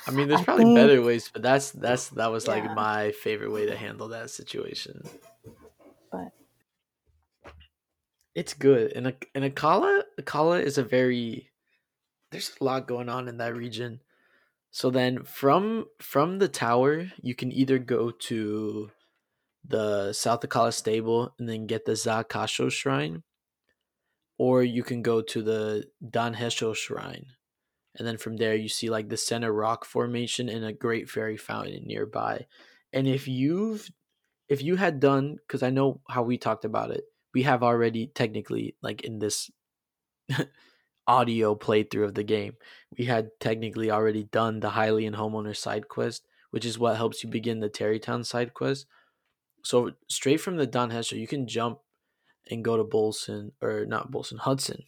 I 0.08 0.12
mean 0.12 0.27
there's 0.27 0.41
I 0.41 0.43
probably 0.43 0.65
think- 0.65 0.77
better 0.77 1.01
ways, 1.01 1.29
but 1.34 1.41
that's 1.41 1.72
that's 1.72 2.10
that 2.10 2.32
was 2.32 2.48
like 2.48 2.63
my 2.75 3.12
favorite 3.12 3.51
way 3.51 3.65
to 3.65 3.75
handle 3.75 4.10
that 4.10 4.29
situation. 4.29 5.03
but 6.12 6.32
It's 8.36 8.54
good. 8.54 8.94
And 8.94 9.08
a 9.08 9.13
and 9.36 9.44
Akkala 9.44 10.04
Akkala 10.20 10.62
is 10.63 10.78
a 10.78 10.84
very 10.84 11.50
there's 12.32 12.52
a 12.60 12.63
lot 12.63 12.88
going 12.88 13.10
on 13.10 13.28
in 13.28 13.38
that 13.38 13.56
region. 13.56 14.02
So 14.72 14.90
then 14.90 15.24
from 15.24 15.86
from 16.00 16.40
the 16.40 16.48
tower, 16.48 17.12
you 17.22 17.36
can 17.36 17.52
either 17.52 17.78
go 17.78 18.10
to 18.10 18.90
the 19.63 20.13
South 20.13 20.42
Akkala 20.42 20.74
stable 20.74 21.34
and 21.38 21.48
then 21.48 21.68
get 21.68 21.86
the 21.86 21.96
Ze 21.96 22.24
Kasho 22.24 22.72
shrine, 22.72 23.24
or 24.38 24.63
you 24.63 24.84
can 24.84 25.02
go 25.04 25.22
to 25.22 25.42
the 25.42 25.86
Dah 26.08 26.32
Hesho 26.32 26.75
shrine. 26.75 27.28
And 27.96 28.08
then 28.08 28.18
from 28.18 28.38
there 28.38 28.56
you 28.56 28.70
see 28.70 28.90
like 28.90 29.10
the 29.10 29.18
center 29.18 29.54
rock 29.54 29.86
formation 29.86 30.50
and 30.50 30.66
a 30.66 30.74
great 30.74 31.10
fairy 31.10 31.38
fountain 31.38 31.84
nearby. 31.86 32.48
And 32.92 33.08
if 33.08 33.28
you've 33.28 33.90
if 34.50 34.62
you 34.63 34.75
had 34.75 35.00
done 35.00 35.38
because 35.48 35.63
I 35.63 35.70
know 35.70 36.02
how 36.10 36.24
we 36.24 36.38
talked 36.38 36.66
about 36.66 36.92
it, 36.92 37.04
we 37.34 37.44
have 37.44 37.63
already 37.63 38.08
technically 38.08 38.75
like 38.82 39.02
in 39.02 39.20
this 39.20 39.50
audio 41.08 41.56
playthrough 41.56 42.06
of 42.06 42.13
the 42.16 42.24
game, 42.24 42.54
we 42.98 43.06
had 43.06 43.32
technically 43.40 43.92
already 43.92 44.24
done 44.24 44.60
the 44.60 44.72
Hylian 44.72 45.16
homeowner 45.16 45.56
side 45.56 45.88
quest, 45.88 46.25
which 46.52 46.66
is 46.66 46.80
what 46.80 46.98
helps 46.98 47.24
you 47.24 47.30
begin 47.30 47.60
the 47.60 47.70
Tarrey 47.70 48.02
Town 48.02 48.24
side 48.24 48.54
quest. 48.54 48.86
So 49.63 49.92
straight 50.08 50.42
from 50.42 50.58
the 50.58 50.68
Dah 50.68 50.88
Hesho, 50.88 51.18
you 51.18 51.28
can 51.28 51.48
jump 51.48 51.80
and 52.50 52.63
go 52.63 52.78
to 52.78 52.84
Bolson 52.84 53.52
or 53.62 53.86
not 53.86 54.12
Bolson 54.12 54.40
Hudson, 54.40 54.84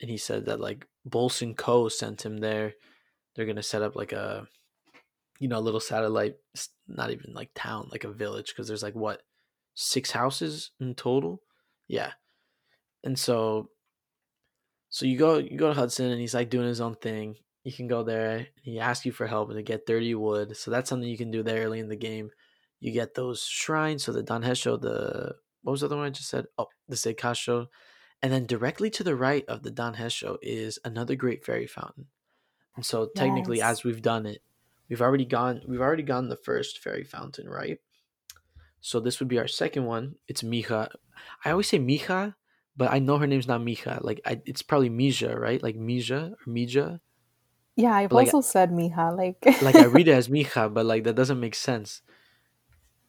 and 0.00 0.10
he 0.10 0.16
said 0.16 0.46
that 0.46 0.60
like 0.60 0.86
Bolson 1.08 1.56
Co 1.56 1.88
sent 1.88 2.24
him 2.24 2.38
there. 2.38 2.74
They're 3.34 3.46
gonna 3.46 3.62
set 3.62 3.82
up 3.82 3.94
like 3.94 4.12
a, 4.12 4.46
you 5.38 5.48
know, 5.48 5.58
a 5.58 5.60
little 5.60 5.80
satellite, 5.80 6.36
not 6.88 7.10
even 7.10 7.32
like 7.34 7.50
town, 7.54 7.88
like 7.92 8.04
a 8.04 8.12
village, 8.12 8.48
because 8.48 8.66
there's 8.66 8.82
like 8.82 8.94
what, 8.94 9.22
six 9.74 10.10
houses 10.10 10.70
in 10.80 10.94
total, 10.94 11.42
yeah, 11.88 12.12
and 13.04 13.18
so, 13.18 13.70
so 14.90 15.06
you 15.06 15.18
go 15.18 15.38
you 15.38 15.56
go 15.58 15.68
to 15.68 15.74
Hudson 15.74 16.10
and 16.10 16.20
he's 16.20 16.34
like 16.34 16.50
doing 16.50 16.66
his 16.66 16.80
own 16.80 16.94
thing. 16.96 17.36
You 17.64 17.72
can 17.72 17.88
go 17.88 18.02
there. 18.02 18.48
He 18.62 18.78
asks 18.80 19.04
you 19.04 19.12
for 19.12 19.26
help 19.26 19.48
and 19.50 19.58
to 19.58 19.62
get 19.62 19.86
thirty 19.86 20.14
wood, 20.14 20.56
so 20.56 20.70
that's 20.70 20.88
something 20.88 21.08
you 21.08 21.18
can 21.18 21.30
do 21.30 21.42
there 21.42 21.64
early 21.64 21.80
in 21.80 21.88
the 21.88 21.96
game. 21.96 22.30
You 22.80 22.92
get 22.92 23.14
those 23.14 23.42
shrines, 23.42 24.04
so 24.04 24.12
the 24.12 24.22
Dah 24.22 24.38
Hesho, 24.40 24.80
the 24.80 25.36
what 25.62 25.72
was 25.72 25.80
the 25.80 25.86
other 25.86 25.96
one 25.96 26.06
I 26.06 26.10
just 26.10 26.28
said? 26.30 26.46
Oh, 26.56 26.68
the 26.88 26.96
Ze 26.96 27.14
Kasho. 27.14 27.66
And 28.22 28.32
then 28.32 28.46
directly 28.46 28.90
to 28.90 29.04
the 29.04 29.16
right 29.16 29.44
of 29.48 29.62
the 29.62 29.70
Dah 29.70 29.92
Hesho 29.94 30.38
is 30.42 30.78
another 30.84 31.16
great 31.16 31.44
fairy 31.44 31.66
fountain. 31.66 32.08
And 32.76 32.86
so 32.86 33.08
technically 33.08 33.60
Yes. 33.60 33.62
as 33.62 33.84
we've 33.84 34.02
done 34.02 34.26
it, 34.26 34.42
we've 34.88 35.02
already 35.02 35.26
gone 35.26 35.62
we've 35.68 35.80
already 35.82 36.02
gone 36.04 36.28
the 36.28 36.36
first 36.36 36.78
fairy 36.80 37.04
fountain, 37.04 37.48
right? 37.48 37.80
So 38.80 39.00
this 39.00 39.18
would 39.20 39.28
be 39.28 39.38
our 39.38 39.48
second 39.48 39.84
one. 39.86 40.16
It's 40.28 40.42
Mija. 40.42 40.88
I 41.44 41.50
always 41.50 41.68
say 41.68 41.78
Mija, 41.78 42.34
but 42.76 42.92
I 42.92 42.98
know 43.00 43.18
her 43.18 43.26
name's 43.26 43.48
not 43.48 43.60
Mija. 43.60 44.02
Like 44.02 44.20
I, 44.24 44.40
it's 44.46 44.62
probably 44.62 44.90
Mija, 44.90 45.36
right? 45.38 45.62
Like 45.62 45.76
Mija 45.76 46.32
or 46.32 46.46
Mija. 46.46 47.00
yeah, 47.76 47.94
I've 47.94 48.10
But, 48.10 48.16
like, 48.16 48.26
also 48.34 48.40
said 48.40 48.70
Mija. 48.70 49.16
Like, 49.16 49.44
Like 49.62 49.74
I 49.74 49.86
read 49.86 50.08
it 50.08 50.12
as 50.20 50.28
Mija, 50.28 50.72
but 50.72 50.86
like 50.86 51.04
that 51.04 51.16
doesn't 51.16 51.40
make 51.40 51.54
sense. 51.54 52.02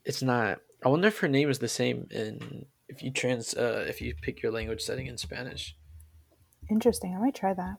It's 0.05 0.21
not. 0.21 0.59
I 0.83 0.89
wonder 0.89 1.07
if 1.09 1.19
her 1.19 1.27
name 1.27 1.49
is 1.49 1.59
the 1.59 1.67
same 1.67 2.07
in 2.09 2.65
if 2.87 3.03
you 3.03 3.11
trans 3.11 3.53
uh 3.53 3.85
if 3.87 4.01
you 4.01 4.15
pick 4.19 4.41
your 4.41 4.51
language 4.51 4.81
setting 4.81 5.07
in 5.07 5.17
Spanish. 5.17 5.75
interesting. 6.69 7.15
I 7.15 7.19
might 7.19 7.35
try 7.35 7.53
that. 7.53 7.77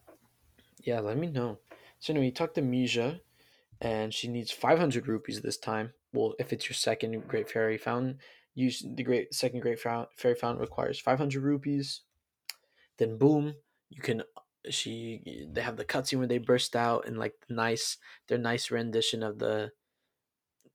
Yeah, 0.83 1.01
let 1.01 1.17
me 1.17 1.27
know. 1.27 1.59
So 1.99 2.13
anyway, 2.13 2.27
you 2.27 2.33
talk 2.33 2.55
to 2.55 2.63
Mija, 2.63 3.21
and 3.81 4.13
she 4.15 4.29
needs 4.29 4.51
500 4.51 5.07
rupees 5.09 5.41
this 5.43 5.59
time. 5.59 5.93
Well, 6.13 6.35
if 6.39 6.53
it's 6.53 6.69
your 6.69 6.75
second 6.75 7.27
Great 7.29 7.51
Fairy 7.51 7.79
Fountain, 7.79 8.19
use 8.55 8.85
the 8.97 9.03
Great 9.03 9.33
Second 9.35 9.61
Great 9.61 9.79
Fairy 9.81 10.35
Fountain 10.35 10.61
requires 10.61 10.99
500 10.99 11.43
rupees. 11.43 12.03
Then 12.99 13.19
boom, 13.19 13.55
you 13.89 14.03
can. 14.03 14.21
Uh, 14.21 14.41
she 14.69 15.47
they 15.51 15.63
have 15.63 15.79
the 15.79 15.87
cutscene 15.87 16.19
where 16.19 16.27
they 16.27 16.37
burst 16.37 16.77
out 16.77 17.07
and 17.07 17.19
like 17.19 17.33
nice 17.49 17.97
their 18.29 18.37
nice 18.37 18.71
rendition 18.71 19.23
of 19.23 19.39
the 19.39 19.71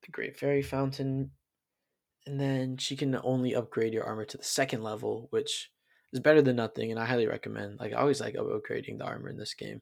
the 0.01 0.11
Great 0.11 0.37
Fairy 0.37 0.63
Fountain, 0.63 1.31
and 2.25 2.39
then 2.39 2.77
she 2.77 2.95
can 2.95 3.15
only 3.23 3.53
upgrade 3.55 3.93
your 3.93 4.05
armor 4.05 4.25
to 4.25 4.37
the 4.37 4.43
second 4.43 4.83
level, 4.83 5.27
which 5.31 5.71
is 6.13 6.19
better 6.19 6.41
than 6.41 6.55
nothing, 6.55 6.91
and 6.91 6.99
I 6.99 7.05
highly 7.05 7.27
recommend. 7.27 7.79
Like 7.79 7.93
I 7.93 7.97
always 7.97 8.21
like 8.21 8.35
upgrading 8.35 8.99
the 8.99 9.05
armor 9.05 9.29
in 9.29 9.37
this 9.37 9.53
game 9.53 9.81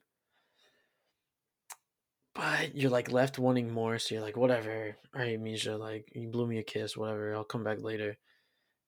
but 2.34 2.74
you're 2.76 2.90
like 2.90 3.12
left 3.12 3.38
wanting 3.38 3.72
more 3.72 3.98
so 3.98 4.14
you're 4.14 4.24
like 4.24 4.36
whatever. 4.36 4.96
All 5.14 5.20
right 5.20 5.40
misha 5.40 5.76
like 5.76 6.10
you 6.14 6.28
blew 6.28 6.46
me 6.46 6.58
a 6.58 6.62
kiss 6.62 6.96
whatever 6.96 7.34
i'll 7.34 7.44
come 7.44 7.64
back 7.64 7.80
later. 7.80 8.16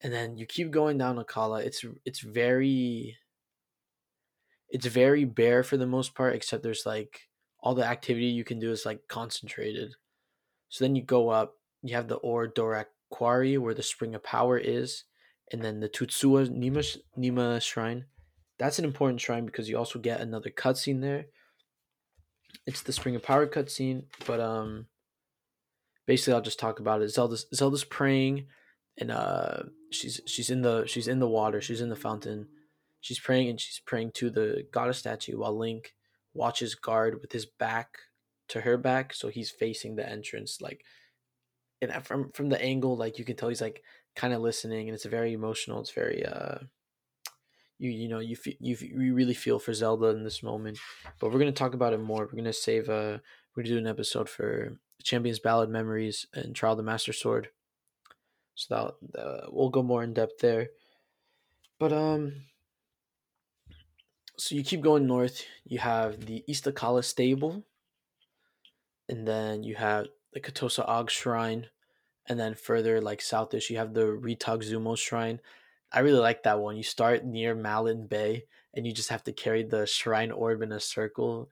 And 0.03 0.13
then 0.13 0.37
you 0.37 0.47
keep 0.47 0.71
going 0.71 0.99
down 0.99 1.17
akkala 1.17 1.65
it's 1.65 1.85
it's 2.05 2.21
very 2.21 3.17
it's 4.69 4.87
very 4.87 5.25
bare 5.25 5.63
for 5.63 5.77
the 5.77 5.87
most 5.87 6.15
part 6.15 6.35
except 6.35 6.63
there's 6.63 6.85
like 6.87 7.29
all 7.61 7.75
the 7.75 7.87
activity 7.87 8.27
you 8.27 8.45
can 8.45 8.59
do 8.59 8.71
is 8.71 8.85
like 8.85 9.01
concentrated. 9.09 9.95
So 10.69 10.85
then 10.85 10.97
you 10.97 11.03
go 11.03 11.29
up 11.29 11.55
you 11.83 11.95
have 11.95 12.09
the 12.09 12.19
Ordorac 12.21 12.87
quarry 13.11 13.57
where 13.59 13.75
the 13.75 13.83
spring 13.83 14.15
of 14.17 14.23
power 14.25 14.59
is 14.59 15.05
and 15.53 15.63
then 15.63 15.79
the 15.79 15.89
tutsuwa 15.89 16.49
nima 16.49 16.99
nima 17.17 17.63
shrine. 17.63 18.07
That's 18.59 18.79
an 18.79 18.85
important 18.85 19.21
shrine 19.21 19.47
because 19.47 19.69
you 19.69 19.79
also 19.79 20.01
get 20.01 20.21
another 20.21 20.51
cutscene 20.51 21.01
there 21.01 21.27
it's 22.67 22.83
the 22.83 22.93
Spring 22.93 23.17
of 23.17 23.23
Power 23.23 23.47
cutscene, 23.47 24.05
but 24.27 24.41
um, 24.41 24.87
basically 26.07 26.35
I'll 26.35 26.41
just 26.41 26.59
talk 26.59 26.81
about 26.81 27.03
it. 27.03 27.09
Zelda's 27.09 27.47
Zelda's 27.55 27.85
praying, 27.85 28.47
and 28.99 29.11
uh, 29.11 29.63
she's 29.91 30.21
she's 30.27 30.51
in 30.51 30.63
the 30.63 30.85
she's 30.87 31.09
in 31.09 31.19
the 31.19 31.29
water. 31.29 31.61
She's 31.61 31.81
in 31.81 31.89
the 31.89 31.97
fountain. 31.97 32.49
She's 33.01 33.21
praying 33.21 33.49
and 33.51 33.61
she's 33.61 33.81
praying 33.87 34.13
to 34.15 34.31
the 34.31 34.67
goddess 34.73 34.99
statue 34.99 35.39
while 35.39 35.57
Link 35.57 35.95
watches 36.35 36.75
guard 36.75 37.21
with 37.21 37.33
his 37.33 37.47
back 37.47 37.99
to 38.49 38.61
her 38.61 38.77
back, 38.77 39.13
so 39.13 39.29
he's 39.29 39.51
facing 39.51 39.97
the 39.97 40.09
entrance. 40.09 40.61
Like, 40.61 40.83
and 41.83 41.93
from 42.05 42.31
from 42.33 42.49
the 42.49 42.61
angle, 42.63 42.97
like 42.97 43.19
you 43.19 43.25
can 43.25 43.37
tell 43.37 43.49
he's 43.49 43.61
like 43.61 43.83
kind 44.15 44.33
of 44.33 44.41
listening, 44.41 44.89
and 44.89 44.95
it's 44.95 45.05
very 45.05 45.33
emotional. 45.33 45.81
It's 45.81 45.93
very 45.93 46.25
uh, 46.25 46.59
you 47.79 47.91
you 47.91 48.09
know 48.09 48.21
you 48.21 48.37
you, 48.61 48.77
you 48.81 49.15
really 49.15 49.35
feel 49.35 49.59
for 49.59 49.75
Zelda 49.75 50.07
in 50.09 50.25
this 50.25 50.43
moment 50.43 50.79
but 51.19 51.33
we're 51.33 51.39
gonna 51.39 51.53
talk 51.53 51.75
about 51.75 51.93
it 51.93 52.01
more. 52.01 52.25
We're 52.25 52.37
gonna 52.37 52.53
save 52.53 52.89
uh 52.89 53.19
we're 53.55 53.63
gonna 53.63 53.75
do 53.75 53.79
an 53.79 53.87
episode 53.87 54.29
for 54.29 54.79
Champions 55.03 55.39
Ballad 55.39 55.71
Memories 55.71 56.27
and 56.35 56.55
Trial 56.55 56.73
of 56.73 56.79
the 56.79 56.83
Master 56.83 57.13
Sword. 57.13 57.49
So 58.55 58.95
that 59.15 59.21
uh, 59.21 59.47
we'll 59.51 59.71
go 59.71 59.83
more 59.83 60.03
in 60.03 60.15
depth 60.15 60.41
there. 60.41 60.69
But 61.79 61.93
um 61.93 62.47
so 64.39 64.55
you 64.55 64.63
keep 64.63 64.83
going 64.83 65.07
north, 65.07 65.45
you 65.65 65.79
have 65.79 66.27
the 66.27 66.45
East 66.47 66.67
Akkala 66.67 67.03
stable, 67.03 67.65
and 69.09 69.27
then 69.27 69.63
you 69.63 69.75
have 69.77 70.09
the 70.35 70.41
Katosa 70.41 70.87
Aug 70.87 71.09
shrine, 71.09 71.69
and 72.27 72.39
then 72.39 72.55
further 72.55 73.01
like 73.01 73.21
southish 73.21 73.71
you 73.71 73.79
have 73.79 73.95
the 73.95 74.03
Ritaag 74.03 74.63
Zumo 74.63 74.97
shrine. 74.97 75.41
I 75.93 76.01
really 76.01 76.19
like 76.21 76.43
that 76.45 76.59
one. 76.61 76.77
You 76.77 76.83
start 76.83 77.25
near 77.25 77.55
Malin 77.55 78.07
Bay 78.07 78.45
and 78.75 78.87
you 78.87 78.93
just 78.93 79.09
have 79.11 79.25
to 79.25 79.33
carry 79.33 79.63
the 79.63 79.87
shrine 79.87 80.31
orb 80.31 80.63
in 80.63 80.73
a 80.73 80.81
circle 80.81 81.49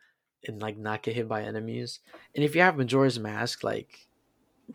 and 0.47 0.61
like 0.61 0.77
not 0.77 1.03
get 1.03 1.15
hit 1.17 1.29
by 1.29 1.43
enemies. 1.43 2.01
And 2.35 2.45
if 2.45 2.55
you 2.55 2.61
have 2.61 2.77
Majora's 2.77 3.19
Mask, 3.19 3.65
like 3.65 4.07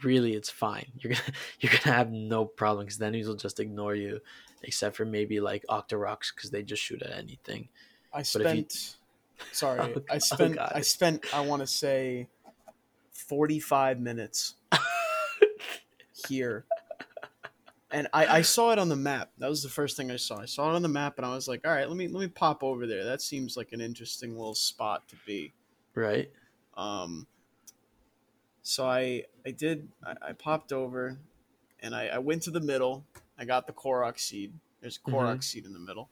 really 0.04 0.34
it's 0.34 0.50
fine. 0.50 0.88
You're 1.00 1.14
gonna 1.14 1.34
you're 1.60 1.72
gonna 1.84 1.96
have 1.96 2.12
no 2.12 2.46
problem 2.46 2.86
because 2.86 2.98
the 2.98 3.06
enemies 3.06 3.28
will 3.28 3.36
just 3.36 3.60
ignore 3.60 3.96
you, 3.96 4.20
except 4.64 4.96
for 4.96 5.06
maybe 5.06 5.40
like 5.40 5.64
Octoroks 5.70 6.34
because 6.34 6.50
they 6.50 6.64
just 6.64 6.82
shoot 6.82 7.02
at 7.04 7.12
anything. 7.18 7.68
I 8.14 8.22
if 8.22 8.34
you- 8.36 8.42
spent. 8.42 8.96
Oh 9.42 9.46
sorry, 9.54 9.80
Oh, 9.96 10.02
I 10.12 10.16
oh, 10.16 10.20
spent. 10.20 10.56
God. 10.56 10.72
I 10.76 10.82
spent. 10.82 11.34
I 11.34 11.40
want 11.40 11.62
to 11.62 11.68
say, 11.68 12.28
forty-five 13.14 13.98
minutes 13.98 14.56
here, 16.28 16.66
and 17.92 18.08
I, 18.14 18.28
I 18.28 18.42
saw 18.42 18.72
it 18.72 18.80
on 18.80 18.90
the 18.90 18.96
map. 18.96 19.32
That 19.38 19.50
was 19.50 19.64
the 19.64 19.70
first 19.70 19.98
thing 19.98 20.12
I 20.12 20.16
saw. 20.18 20.40
I 20.40 20.46
saw 20.46 20.72
it 20.72 20.76
on 20.76 20.82
the 20.82 20.88
map, 20.90 21.18
and 21.18 21.26
I 21.26 21.34
was 21.34 21.48
like, 21.48 21.66
"All 21.66 21.74
right, 21.74 21.88
let 21.88 21.98
me 21.98 22.08
let 22.08 22.20
me 22.22 22.28
pop 22.28 22.64
over 22.64 22.86
there. 22.86 23.04
That 23.04 23.22
seems 23.22 23.58
like 23.58 23.72
an 23.72 23.82
interesting 23.82 24.32
little 24.38 24.56
spot 24.56 25.08
to 25.10 25.16
be." 25.26 25.54
right? 25.96 26.30
Um, 26.78 27.28
so 28.62 28.86
I 28.88 29.24
I 29.46 29.52
did 29.52 29.90
I, 30.06 30.30
I 30.30 30.32
popped 30.34 30.72
over, 30.72 31.18
and 31.80 31.96
I, 31.96 32.08
I 32.08 32.18
went 32.20 32.44
to 32.44 32.52
the 32.52 32.62
middle. 32.62 33.06
I 33.38 33.46
got 33.46 33.68
the 33.68 33.74
Korok 33.74 34.20
seed. 34.20 34.54
There's 34.82 34.98
a 34.98 35.10
Korok 35.10 35.38
Mhm. 35.40 35.44
seed 35.44 35.66
in 35.66 35.74
the 35.74 35.80
middle. 35.80 36.10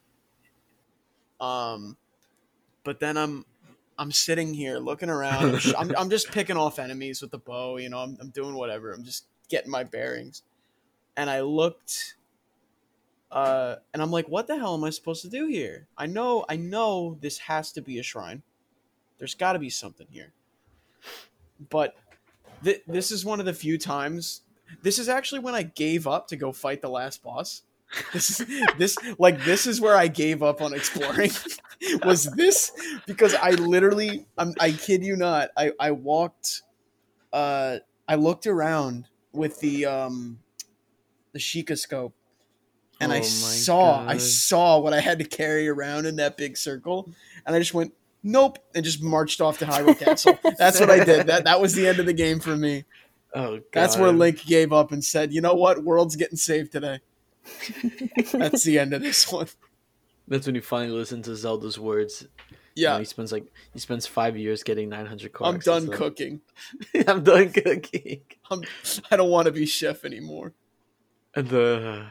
Um, 1.40 1.98
but 2.84 3.00
then 3.00 3.18
I'm 3.18 3.46
I'm 4.00 4.12
sitting 4.12 4.54
here 4.54 4.78
looking 4.78 5.10
around. 5.10 5.56
I'm, 5.56 5.76
I'm, 5.78 5.96
I'm 5.98 6.10
just 6.10 6.32
picking 6.32 6.58
off 6.58 6.80
enemies 6.80 7.22
with 7.22 7.32
the 7.32 7.38
bow. 7.40 7.78
You 7.78 7.90
know, 7.90 8.00
I'm, 8.00 8.18
I'm 8.22 8.30
doing 8.30 8.54
whatever. 8.56 8.94
I'm 8.94 9.04
just 9.04 9.26
getting 9.50 9.72
my 9.72 9.84
bearings. 9.84 10.44
And 11.18 11.30
I 11.30 11.42
looked, 11.42 12.16
uh, 13.32 13.76
and 13.94 14.02
I'm 14.02 14.12
like, 14.12 14.30
what 14.30 14.48
the 14.48 14.58
hell 14.58 14.76
am 14.76 14.86
I 14.86 14.92
supposed 14.92 15.24
to 15.24 15.30
do 15.30 15.48
here? 15.48 15.88
I 15.98 16.06
know, 16.06 16.46
I 16.48 16.56
know 16.56 17.18
this 17.20 17.40
has 17.40 17.74
to 17.74 17.82
be 17.82 18.00
a 18.00 18.04
shrine. 18.04 18.44
There's 19.18 19.36
got 19.36 19.54
to 19.54 19.60
be 19.60 19.70
something 19.70 20.08
here. 20.10 20.32
But 21.70 21.96
th- 22.64 22.84
this 22.88 23.12
is 23.12 23.26
one 23.26 23.40
of 23.40 23.46
the 23.46 23.54
few 23.54 23.78
times. 23.78 24.42
This 24.82 25.00
is 25.00 25.10
actually 25.10 25.40
when 25.40 25.56
I 25.56 25.64
gave 25.64 26.08
up 26.08 26.28
to 26.28 26.36
go 26.36 26.52
fight 26.52 26.82
the 26.82 26.90
last 26.90 27.24
boss. 27.24 27.64
This 28.14 28.42
is 28.42 28.48
this 28.78 28.98
like 29.18 29.44
this 29.46 29.66
is 29.66 29.80
where 29.80 29.96
I 29.96 30.08
gave 30.10 30.44
up 30.44 30.62
on 30.62 30.74
exploring. 30.74 31.32
was 32.04 32.26
this 32.26 32.72
because 33.06 33.34
I 33.34 33.52
literally 33.52 34.26
I'm 34.38 34.54
I 34.60 34.72
kid 34.72 35.04
you 35.04 35.16
not. 35.16 35.52
I 35.56 35.72
I 35.80 35.92
walked 35.92 36.64
uh 37.32 37.78
I 38.08 38.16
looked 38.16 38.46
around 38.46 39.08
with 39.32 39.60
the 39.62 39.86
um 39.86 40.40
the 41.34 41.40
Sheikah 41.40 41.78
scope 41.78 42.14
and 43.00 43.12
Oh 43.12 43.16
I 43.16 43.22
saw 43.22 44.06
I 44.08 44.18
saw 44.18 44.80
what 44.80 44.94
I 44.94 45.00
had 45.00 45.20
to 45.20 45.26
carry 45.26 45.68
around 45.68 46.06
in 46.06 46.16
that 46.18 46.38
big 46.38 46.58
circle 46.58 47.10
and 47.46 47.56
I 47.56 47.60
just 47.60 47.74
went 47.74 47.94
nope 48.24 48.60
and 48.76 48.84
just 48.84 49.02
marched 49.02 49.42
off 49.42 49.60
to 49.60 49.66
Hyrule 49.66 49.98
Castle. 50.04 50.38
That's 50.58 50.80
what 50.80 50.90
I 50.90 51.04
did. 51.04 51.28
That 51.28 51.46
that 51.46 51.62
was 51.62 51.74
the 51.74 51.88
end 51.88 52.00
of 52.00 52.06
the 52.06 52.14
game 52.14 52.40
for 52.40 52.56
me. 52.56 52.86
Oh, 53.36 53.58
God. 53.58 53.64
That's 53.74 53.98
where 53.98 54.12
Link 54.12 54.46
gave 54.46 54.72
up 54.74 54.92
and 54.92 55.04
said, 55.04 55.34
"You 55.34 55.42
know 55.42 55.54
what? 55.54 55.84
World's 55.84 56.16
getting 56.16 56.38
saved 56.38 56.72
today." 56.72 57.00
That's 58.32 58.64
the 58.64 58.80
end 58.80 58.94
of 58.94 59.02
this 59.04 59.32
one. 59.32 59.48
That's 60.28 60.46
when 60.46 60.56
you 60.56 60.62
finally 60.62 60.98
listen 60.98 61.22
to 61.24 61.36
Zelda's 61.36 61.78
words. 61.78 62.22
You 62.76 62.86
know, 62.86 62.94
Yeah, 62.94 63.00
he 63.00 63.06
spends 63.06 63.32
like 63.32 63.46
he 63.74 63.80
spends 63.80 64.08
five 64.08 64.38
years 64.38 64.64
getting 64.64 64.90
nine 64.90 65.06
hundred. 65.06 65.32
I'm 65.42 65.60
done 65.60 65.90
cooking. 65.90 66.42
I'm 67.08 67.24
done 67.24 67.52
cooking. 67.52 68.22
I'm, 68.50 68.64
I 69.12 69.18
don't 69.18 69.30
want 69.30 69.46
to 69.46 69.52
be 69.52 69.66
chef 69.66 70.04
anymore. 70.06 70.54
And 71.38 71.48
the 71.50 72.08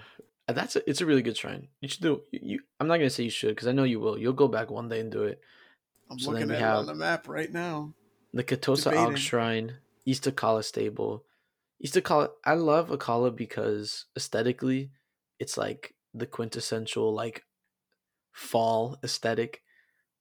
uh, 0.47 0.53
that's 0.53 0.77
a, 0.77 0.89
it's 0.89 1.01
a 1.01 1.07
really 1.07 1.21
good 1.21 1.37
shrine. 1.37 1.67
You 1.81 1.89
should 1.89 2.03
do. 2.03 2.23
You, 2.31 2.61
I'm 2.79 2.87
not 2.87 2.99
gonna 2.99 3.11
say 3.11 3.25
you 3.25 3.31
should 3.31 3.57
because 3.57 3.67
I 3.67 3.73
know 3.73 3.83
you 3.83 3.99
will. 3.99 4.17
You'll 4.17 4.33
go 4.33 4.47
back 4.47 4.71
one 4.71 4.89
day 4.89 5.01
and 5.01 5.11
do 5.11 5.25
it. 5.25 5.41
I'm 6.09 6.21
So 6.21 6.31
looking 6.31 6.53
at 6.53 6.61
it 6.61 6.63
on 6.63 6.87
the 6.87 6.95
map 6.95 7.29
right 7.29 7.53
now. 7.53 7.93
The 8.33 8.45
Katosa. 8.45 8.93
Aug 8.93 9.17
Shrine, 9.17 9.79
East 10.05 10.25
Akkala 10.27 10.63
Stable. 10.63 11.25
East 11.81 11.95
Akkala, 11.97 12.29
I 12.45 12.55
love 12.55 12.91
Akkala 12.91 13.35
because 13.35 14.05
aesthetically, 14.17 14.91
it's 15.41 15.59
like 15.59 15.97
the 16.15 16.27
quintessential 16.27 17.13
like 17.13 17.43
fall 18.33 18.97
aesthetic. 19.03 19.63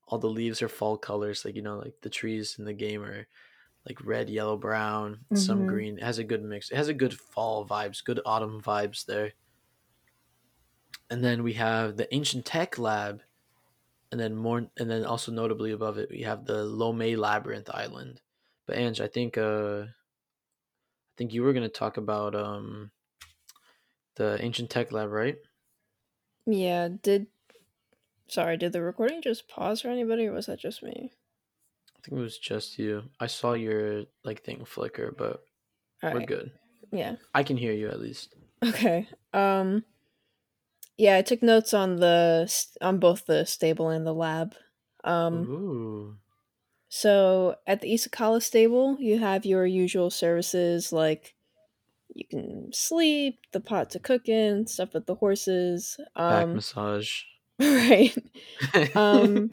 All 0.07 0.17
the 0.17 0.27
leaves 0.27 0.63
are 0.63 0.67
fall 0.67 0.97
colors, 0.97 1.45
like 1.45 1.55
you 1.55 1.61
know, 1.61 1.77
like 1.77 1.93
the 2.01 2.09
trees 2.09 2.55
in 2.57 2.65
the 2.65 2.73
game 2.73 3.03
are 3.03 3.27
like 3.85 4.03
red, 4.05 4.29
yellow, 4.29 4.57
brown, 4.57 5.25
some 5.33 5.65
Mhm. 5.65 5.67
green. 5.67 5.97
It 5.97 6.03
has 6.03 6.17
a 6.17 6.23
good 6.23 6.43
mix. 6.43 6.71
It 6.71 6.77
has 6.77 6.87
a 6.87 6.93
good 6.93 7.13
fall 7.19 7.67
vibes, 7.67 8.03
good 8.03 8.19
autumn 8.25 8.61
vibes 8.61 9.05
there. 9.05 9.33
And 11.09 11.23
then 11.23 11.43
we 11.43 11.53
have 11.53 11.97
the 11.97 12.13
Ancient 12.13 12.45
Tech 12.45 12.77
Lab, 12.77 13.21
and 14.11 14.19
then 14.19 14.35
more, 14.35 14.69
and 14.77 14.89
then 14.89 15.05
also 15.05 15.31
notably 15.31 15.71
above 15.71 15.97
it, 15.97 16.09
we 16.09 16.21
have 16.21 16.45
the 16.45 16.65
Lomei 16.65 17.17
Labyrinth 17.17 17.69
Island. 17.69 18.21
But 18.65 18.77
Ange, 18.77 19.01
I 19.01 19.07
think, 19.07 19.37
uh, 19.37 19.85
I 19.87 19.93
think 21.17 21.33
you 21.33 21.43
were 21.43 21.53
gonna 21.53 21.69
talk 21.69 21.97
about 21.97 22.35
um, 22.35 22.91
the 24.15 24.37
Ancient 24.41 24.69
Tech 24.69 24.91
Lab, 24.91 25.11
right? 25.11 25.37
Yeah, 26.47 26.89
did 27.01 27.27
sorry, 28.27 28.57
did 28.57 28.73
the 28.73 28.81
recording 28.83 29.21
just 29.21 29.47
pause 29.47 29.81
for 29.81 29.89
anybody 29.89 30.27
or 30.27 30.33
was 30.33 30.45
that 30.47 30.59
just 30.59 30.83
me? 30.83 31.11
I 32.05 32.09
think 32.09 32.19
it 32.19 32.23
was 32.23 32.37
just 32.37 32.77
you. 32.77 33.03
I 33.19 33.25
saw 33.25 33.53
your 33.53 34.03
like 34.23 34.43
thing 34.43 34.63
flicker, 34.65 35.13
but 35.17 35.43
we're 36.03 36.09
Alright. 36.09 36.27
good. 36.27 36.51
Yeah. 36.91 37.15
I 37.33 37.41
can 37.41 37.57
hear 37.57 37.73
you 37.73 37.89
at 37.89 37.99
least. 37.99 38.35
Okay. 38.63 39.07
Um 39.33 39.83
yeah, 40.97 41.17
I 41.17 41.23
took 41.23 41.41
notes 41.41 41.73
on 41.73 41.95
the 41.95 42.53
on 42.79 42.99
both 42.99 43.25
the 43.25 43.45
stable 43.45 43.89
and 43.89 44.05
the 44.05 44.13
lab. 44.13 44.53
Um 45.03 45.45
Ooh. 45.45 46.15
so 46.89 47.55
at 47.65 47.81
the 47.81 47.91
East 47.91 48.11
Akkala 48.11 48.41
stable, 48.41 48.97
you 48.99 49.17
have 49.17 49.43
your 49.43 49.65
usual 49.65 50.11
services 50.11 50.93
like 50.93 51.33
you 52.13 52.25
can 52.29 52.69
sleep, 52.71 53.39
the 53.51 53.61
pot 53.61 53.89
to 53.91 53.99
cook 53.99 54.29
in, 54.29 54.67
stuff 54.67 54.93
with 54.93 55.07
the 55.07 55.15
horses. 55.15 55.99
Back 56.15 56.43
Um 56.43 56.55
massage. 56.55 57.21
right. 57.59 58.15
Um, 58.95 59.51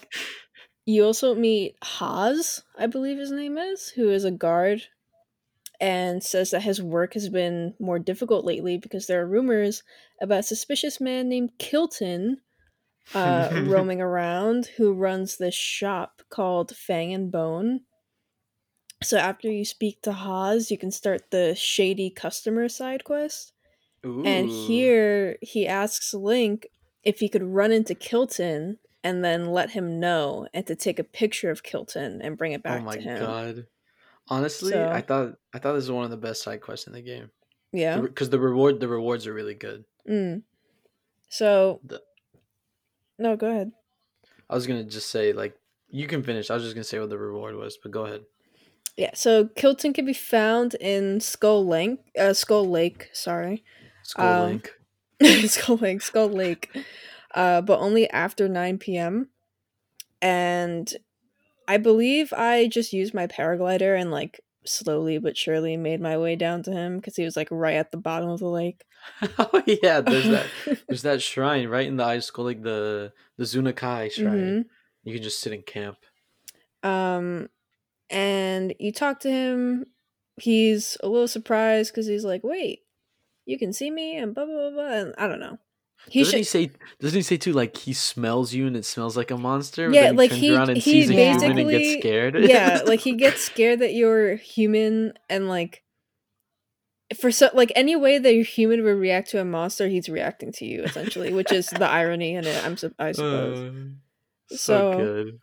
You 0.84 1.04
also 1.04 1.34
meet 1.34 1.76
Haas, 1.82 2.62
I 2.76 2.86
believe 2.86 3.18
his 3.18 3.30
name 3.30 3.56
is, 3.56 3.90
who 3.90 4.10
is 4.10 4.24
a 4.24 4.30
guard 4.30 4.84
and 5.80 6.22
says 6.22 6.52
that 6.52 6.62
his 6.62 6.80
work 6.80 7.14
has 7.14 7.28
been 7.28 7.74
more 7.80 7.98
difficult 7.98 8.44
lately 8.44 8.78
because 8.78 9.06
there 9.06 9.20
are 9.20 9.26
rumors 9.26 9.82
about 10.20 10.40
a 10.40 10.44
suspicious 10.44 11.00
man 11.00 11.28
named 11.28 11.50
Kilton 11.58 12.38
uh, 13.14 13.50
roaming 13.66 14.00
around 14.00 14.66
who 14.76 14.92
runs 14.92 15.36
this 15.36 15.54
shop 15.54 16.22
called 16.30 16.76
Fang 16.76 17.12
and 17.12 17.32
Bone. 17.32 17.80
So 19.02 19.18
after 19.18 19.50
you 19.50 19.64
speak 19.64 20.02
to 20.02 20.12
Haas, 20.12 20.70
you 20.70 20.78
can 20.78 20.92
start 20.92 21.32
the 21.32 21.56
shady 21.56 22.10
customer 22.10 22.68
side 22.68 23.02
quest. 23.02 23.52
And 24.24 24.48
here 24.48 25.36
he 25.40 25.66
asks 25.66 26.14
Link 26.14 26.68
if 27.02 27.18
he 27.18 27.28
could 27.28 27.42
run 27.42 27.72
into 27.72 27.94
Kilton 27.94 28.78
and 29.04 29.24
then 29.24 29.46
let 29.46 29.70
him 29.70 29.98
know 30.00 30.46
and 30.54 30.66
to 30.66 30.74
take 30.76 30.98
a 30.98 31.04
picture 31.04 31.50
of 31.50 31.62
Kilton 31.62 32.20
and 32.22 32.36
bring 32.38 32.52
it 32.52 32.60
Oh 32.64 32.68
back 32.68 32.84
my 32.84 32.96
to 32.96 33.00
him. 33.00 33.22
Oh 33.22 33.26
my 33.26 33.52
god. 33.52 33.66
Honestly, 34.28 34.72
So- 34.72 34.88
I 34.88 35.00
thought 35.00 35.36
I 35.52 35.58
thought 35.58 35.72
this 35.74 35.82
was 35.84 35.90
one 35.90 36.04
of 36.04 36.10
the 36.10 36.16
best 36.16 36.42
side 36.42 36.60
quests 36.60 36.86
in 36.86 36.92
the 36.92 37.02
game. 37.02 37.30
Yeah. 37.72 38.00
Because 38.00 38.30
the 38.30 38.38
reward 38.38 38.80
the 38.80 38.88
rewards 38.88 39.26
are 39.26 39.34
really 39.34 39.54
good. 39.54 39.84
Mm. 40.08 40.42
So 41.28 41.80
The- 41.84 42.02
No, 43.18 43.36
go 43.36 43.48
ahead. 43.50 43.72
I 44.48 44.54
was 44.54 44.66
gonna 44.66 44.84
just 44.84 45.10
say 45.10 45.32
like 45.32 45.58
you 45.90 46.06
can 46.06 46.22
finish. 46.22 46.50
I 46.50 46.54
was 46.54 46.62
just 46.62 46.74
gonna 46.74 46.84
say 46.84 46.98
what 46.98 47.10
the 47.10 47.18
reward 47.18 47.54
was, 47.56 47.76
but 47.76 47.90
go 47.90 48.04
ahead. 48.06 48.22
Yeah, 48.96 49.10
so 49.14 49.46
Kilton 49.48 49.94
can 49.94 50.04
be 50.04 50.12
found 50.12 50.74
in 50.74 51.20
Skull 51.20 51.66
Lake, 51.66 51.98
uh, 52.18 52.34
Skull 52.34 52.68
Lake, 52.68 53.08
sorry. 53.14 53.64
Skull 54.02 54.42
Um, 54.42 54.48
Link. 55.20 55.48
Skull 55.50 55.76
Lake, 55.78 56.02
Skull 56.02 56.28
Lake. 56.28 56.68
Uh, 57.34 57.60
but 57.60 57.78
only 57.80 58.08
after 58.10 58.48
9 58.48 58.78
p.m. 58.78 59.28
And 60.20 60.94
I 61.66 61.78
believe 61.78 62.32
I 62.32 62.68
just 62.68 62.92
used 62.92 63.14
my 63.14 63.26
paraglider 63.26 63.98
and 63.98 64.10
like 64.10 64.40
slowly 64.64 65.18
but 65.18 65.36
surely 65.36 65.76
made 65.76 66.00
my 66.00 66.16
way 66.16 66.36
down 66.36 66.62
to 66.62 66.70
him 66.70 66.96
because 66.96 67.16
he 67.16 67.24
was 67.24 67.36
like 67.36 67.48
right 67.50 67.76
at 67.76 67.90
the 67.90 67.96
bottom 67.96 68.28
of 68.28 68.40
the 68.40 68.48
lake. 68.48 68.84
oh 69.38 69.62
yeah, 69.66 70.00
there's 70.00 70.28
that 70.28 70.46
there's 70.88 71.02
that 71.02 71.22
shrine 71.22 71.68
right 71.68 71.86
in 71.86 71.96
the 71.96 72.04
high 72.04 72.20
school, 72.20 72.44
like 72.44 72.62
the 72.62 73.12
the 73.36 73.44
Zuna 73.44 73.74
Kai 73.74 74.08
shrine. 74.08 74.36
Mhm. 74.36 74.64
You 75.04 75.14
can 75.14 75.22
just 75.22 75.40
sit 75.40 75.52
in 75.52 75.62
camp. 75.62 75.96
Um, 76.84 77.48
and 78.10 78.74
you 78.78 78.92
talk 78.92 79.20
to 79.20 79.30
him. 79.30 79.86
He's 80.36 80.96
a 81.02 81.08
little 81.08 81.28
surprised 81.28 81.92
because 81.92 82.06
he's 82.06 82.24
like, 82.24 82.44
"Wait, 82.44 82.80
you 83.44 83.58
can 83.58 83.72
see 83.72 83.90
me," 83.90 84.16
and 84.16 84.34
blah 84.34 84.44
blah 84.44 84.70
blah. 84.70 84.70
blah. 84.70 84.92
And 84.92 85.14
I 85.18 85.26
don't 85.26 85.40
know. 85.40 85.58
He 86.08 86.20
doesn't 86.20 86.30
should. 86.32 86.38
he 86.38 86.44
say? 86.44 86.70
Doesn't 87.00 87.16
he 87.18 87.22
say 87.22 87.36
too? 87.36 87.52
Like 87.52 87.76
he 87.76 87.92
smells 87.92 88.52
you 88.52 88.66
and 88.66 88.76
it 88.76 88.84
smells 88.84 89.16
like 89.16 89.30
a 89.30 89.36
monster. 89.38 89.90
Yeah, 89.90 90.10
like, 90.10 90.30
he- 90.32 90.54
around 90.54 90.68
and 90.70 90.76
he 90.78 90.82
sees 91.04 91.10
a 91.10 91.12
human 91.12 91.42
and 91.44 91.54
basically- 91.54 91.78
gets 91.78 92.00
scared. 92.00 92.44
yeah, 92.44 92.80
like 92.86 93.00
he 93.00 93.12
gets 93.14 93.40
scared 93.42 93.78
that 93.80 93.94
you're 93.94 94.36
human, 94.36 95.14
and 95.30 95.48
like 95.48 95.82
for 97.18 97.30
so 97.30 97.50
like 97.54 97.72
any 97.76 97.94
way 97.96 98.18
that 98.18 98.34
your 98.34 98.44
human 98.44 98.82
would 98.82 98.96
react 98.96 99.30
to 99.30 99.40
a 99.40 99.44
monster, 99.44 99.88
he's 99.88 100.08
reacting 100.08 100.52
to 100.52 100.64
you 100.64 100.82
essentially, 100.82 101.32
which 101.32 101.52
is 101.52 101.66
the 101.68 101.88
irony 101.88 102.34
in 102.34 102.46
it. 102.46 102.64
I'm 102.64 102.76
I 102.98 103.12
suppose. 103.12 103.58
Uh, 103.58 103.72
so, 104.48 104.56
So- 104.56 104.98
good. 104.98 105.38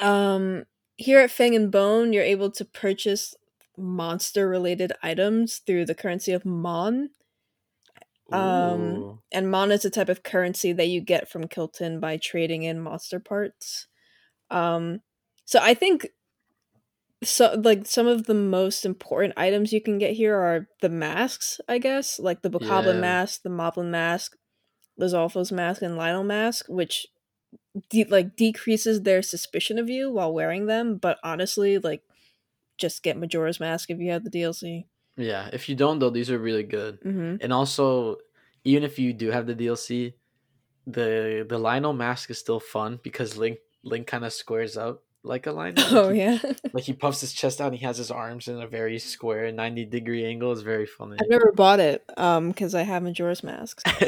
Um, 0.00 0.64
here 0.96 1.18
at 1.20 1.30
Fang 1.30 1.54
and 1.54 1.70
Bone, 1.70 2.12
you're 2.12 2.22
able 2.24 2.50
to 2.52 2.64
purchase 2.64 3.34
monster 3.76 4.48
related 4.48 4.92
items 5.02 5.58
through 5.58 5.84
the 5.86 5.94
currency 5.94 6.32
of 6.32 6.44
Mon. 6.44 7.10
Um, 8.32 9.20
and 9.32 9.50
Mon 9.50 9.70
is 9.70 9.84
a 9.84 9.90
type 9.90 10.08
of 10.08 10.22
currency 10.22 10.72
that 10.72 10.88
you 10.88 11.00
get 11.00 11.28
from 11.28 11.48
Kilton 11.48 12.00
by 12.00 12.16
trading 12.16 12.62
in 12.62 12.80
monster 12.80 13.20
parts. 13.20 13.86
Um, 14.50 15.00
so 15.44 15.58
I 15.62 15.74
think 15.74 16.08
so 17.22 17.54
like 17.62 17.86
some 17.86 18.06
of 18.06 18.26
the 18.26 18.34
most 18.34 18.84
important 18.84 19.34
items 19.36 19.72
you 19.72 19.80
can 19.80 19.98
get 19.98 20.12
here 20.12 20.36
are 20.36 20.68
the 20.82 20.88
masks, 20.88 21.60
I 21.68 21.78
guess, 21.78 22.18
like 22.18 22.42
the 22.42 22.50
Bokoblin 22.50 22.94
Yeah. 22.94 23.00
mask, 23.00 23.42
the 23.42 23.50
Moblin 23.50 23.90
mask, 23.90 24.36
Lizalfos 25.00 25.50
mask, 25.52 25.82
and 25.82 25.98
Lynel 25.98 26.24
mask, 26.24 26.66
which 26.68 27.06
de- 27.90 28.04
like 28.04 28.36
decreases 28.36 29.02
their 29.02 29.22
suspicion 29.22 29.78
of 29.78 29.88
you 29.88 30.10
while 30.10 30.32
wearing 30.32 30.66
them. 30.66 30.96
But 30.96 31.18
honestly, 31.24 31.78
like 31.78 32.02
just 32.78 33.02
get 33.02 33.16
Majora's 33.16 33.60
mask 33.60 33.90
if 33.90 33.98
you 33.98 34.10
have 34.10 34.24
the 34.24 34.30
DLC. 34.30 34.86
Yeah, 35.16 35.48
if 35.52 35.68
you 35.68 35.76
don't 35.76 35.98
though, 36.00 36.10
these 36.10 36.30
are 36.30 36.38
really 36.38 36.64
good. 36.64 36.98
hmm 37.02 37.36
And 37.40 37.52
also, 37.52 38.18
even 38.64 38.82
if 38.82 38.98
you 38.98 39.12
do 39.12 39.30
have 39.30 39.46
the 39.46 39.54
DLC, 39.54 40.14
the 40.86 41.46
the 41.48 41.58
Lynel 41.58 41.96
mask 41.96 42.30
is 42.30 42.38
still 42.38 42.60
fun 42.60 42.98
because 43.02 43.36
Link 43.36 43.58
Link 43.82 44.06
kind 44.06 44.24
of 44.24 44.32
squares 44.32 44.76
up 44.76 45.02
like 45.22 45.46
a 45.46 45.50
Lynel. 45.58 45.92
Oh 45.92 46.06
Like, 46.08 46.14
he- 46.14 46.18
yeah, 46.20 46.38
Like 46.72 46.84
he 46.84 46.92
puffs 46.92 47.20
his 47.20 47.32
chest 47.32 47.60
out 47.60 47.68
and 47.68 47.76
he 47.76 47.84
has 47.84 47.96
his 47.96 48.10
arms 48.10 48.48
in 48.48 48.60
a 48.60 48.66
very 48.66 48.98
square 48.98 49.50
90 49.50 49.86
degree 49.86 50.24
angle. 50.26 50.52
It's 50.52 50.60
very 50.62 50.86
funny. 50.86 51.16
I've 51.20 51.30
never 51.30 51.52
bought 51.52 51.80
it 51.80 52.04
um 52.16 52.48
because 52.48 52.74
I 52.74 52.82
have 52.82 53.02
Majora's 53.02 53.42
masks. 53.42 53.82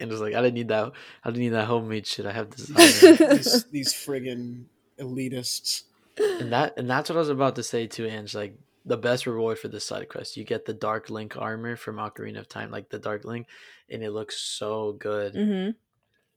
and 0.00 0.10
it's 0.10 0.20
like 0.20 0.34
I 0.34 0.40
didn't 0.42 0.54
need 0.54 0.68
that 0.68 0.92
I 1.24 1.28
didn't 1.30 1.40
need 1.42 1.48
that 1.50 1.66
homemade 1.66 2.06
shit. 2.06 2.26
I 2.26 2.32
have 2.32 2.50
designer. 2.50 3.16
these, 3.36 3.64
these 3.70 3.92
friggin' 3.94 4.64
elitists. 4.98 5.82
and 6.18 6.52
that 6.52 6.76
and 6.78 6.88
that's 6.90 7.10
what 7.10 7.16
I 7.16 7.20
was 7.20 7.28
about 7.28 7.54
to 7.56 7.62
say 7.62 7.86
too, 7.86 8.06
Ange. 8.06 8.34
Like 8.34 8.58
the 8.88 8.96
best 8.96 9.26
reward 9.26 9.58
for 9.58 9.68
this 9.68 9.84
side 9.84 10.08
quest, 10.08 10.36
you 10.36 10.44
get 10.44 10.64
the 10.64 10.72
Dark 10.74 11.10
Link 11.10 11.36
armor 11.36 11.76
from 11.76 11.96
Ocarina 11.96 12.38
of 12.40 12.48
Time, 12.48 12.70
like 12.70 12.88
the 12.88 12.98
Dark 12.98 13.24
Link, 13.24 13.46
and 13.88 14.02
it 14.02 14.10
looks 14.10 14.36
so 14.38 14.92
good. 14.92 15.34
hmm 15.34 15.70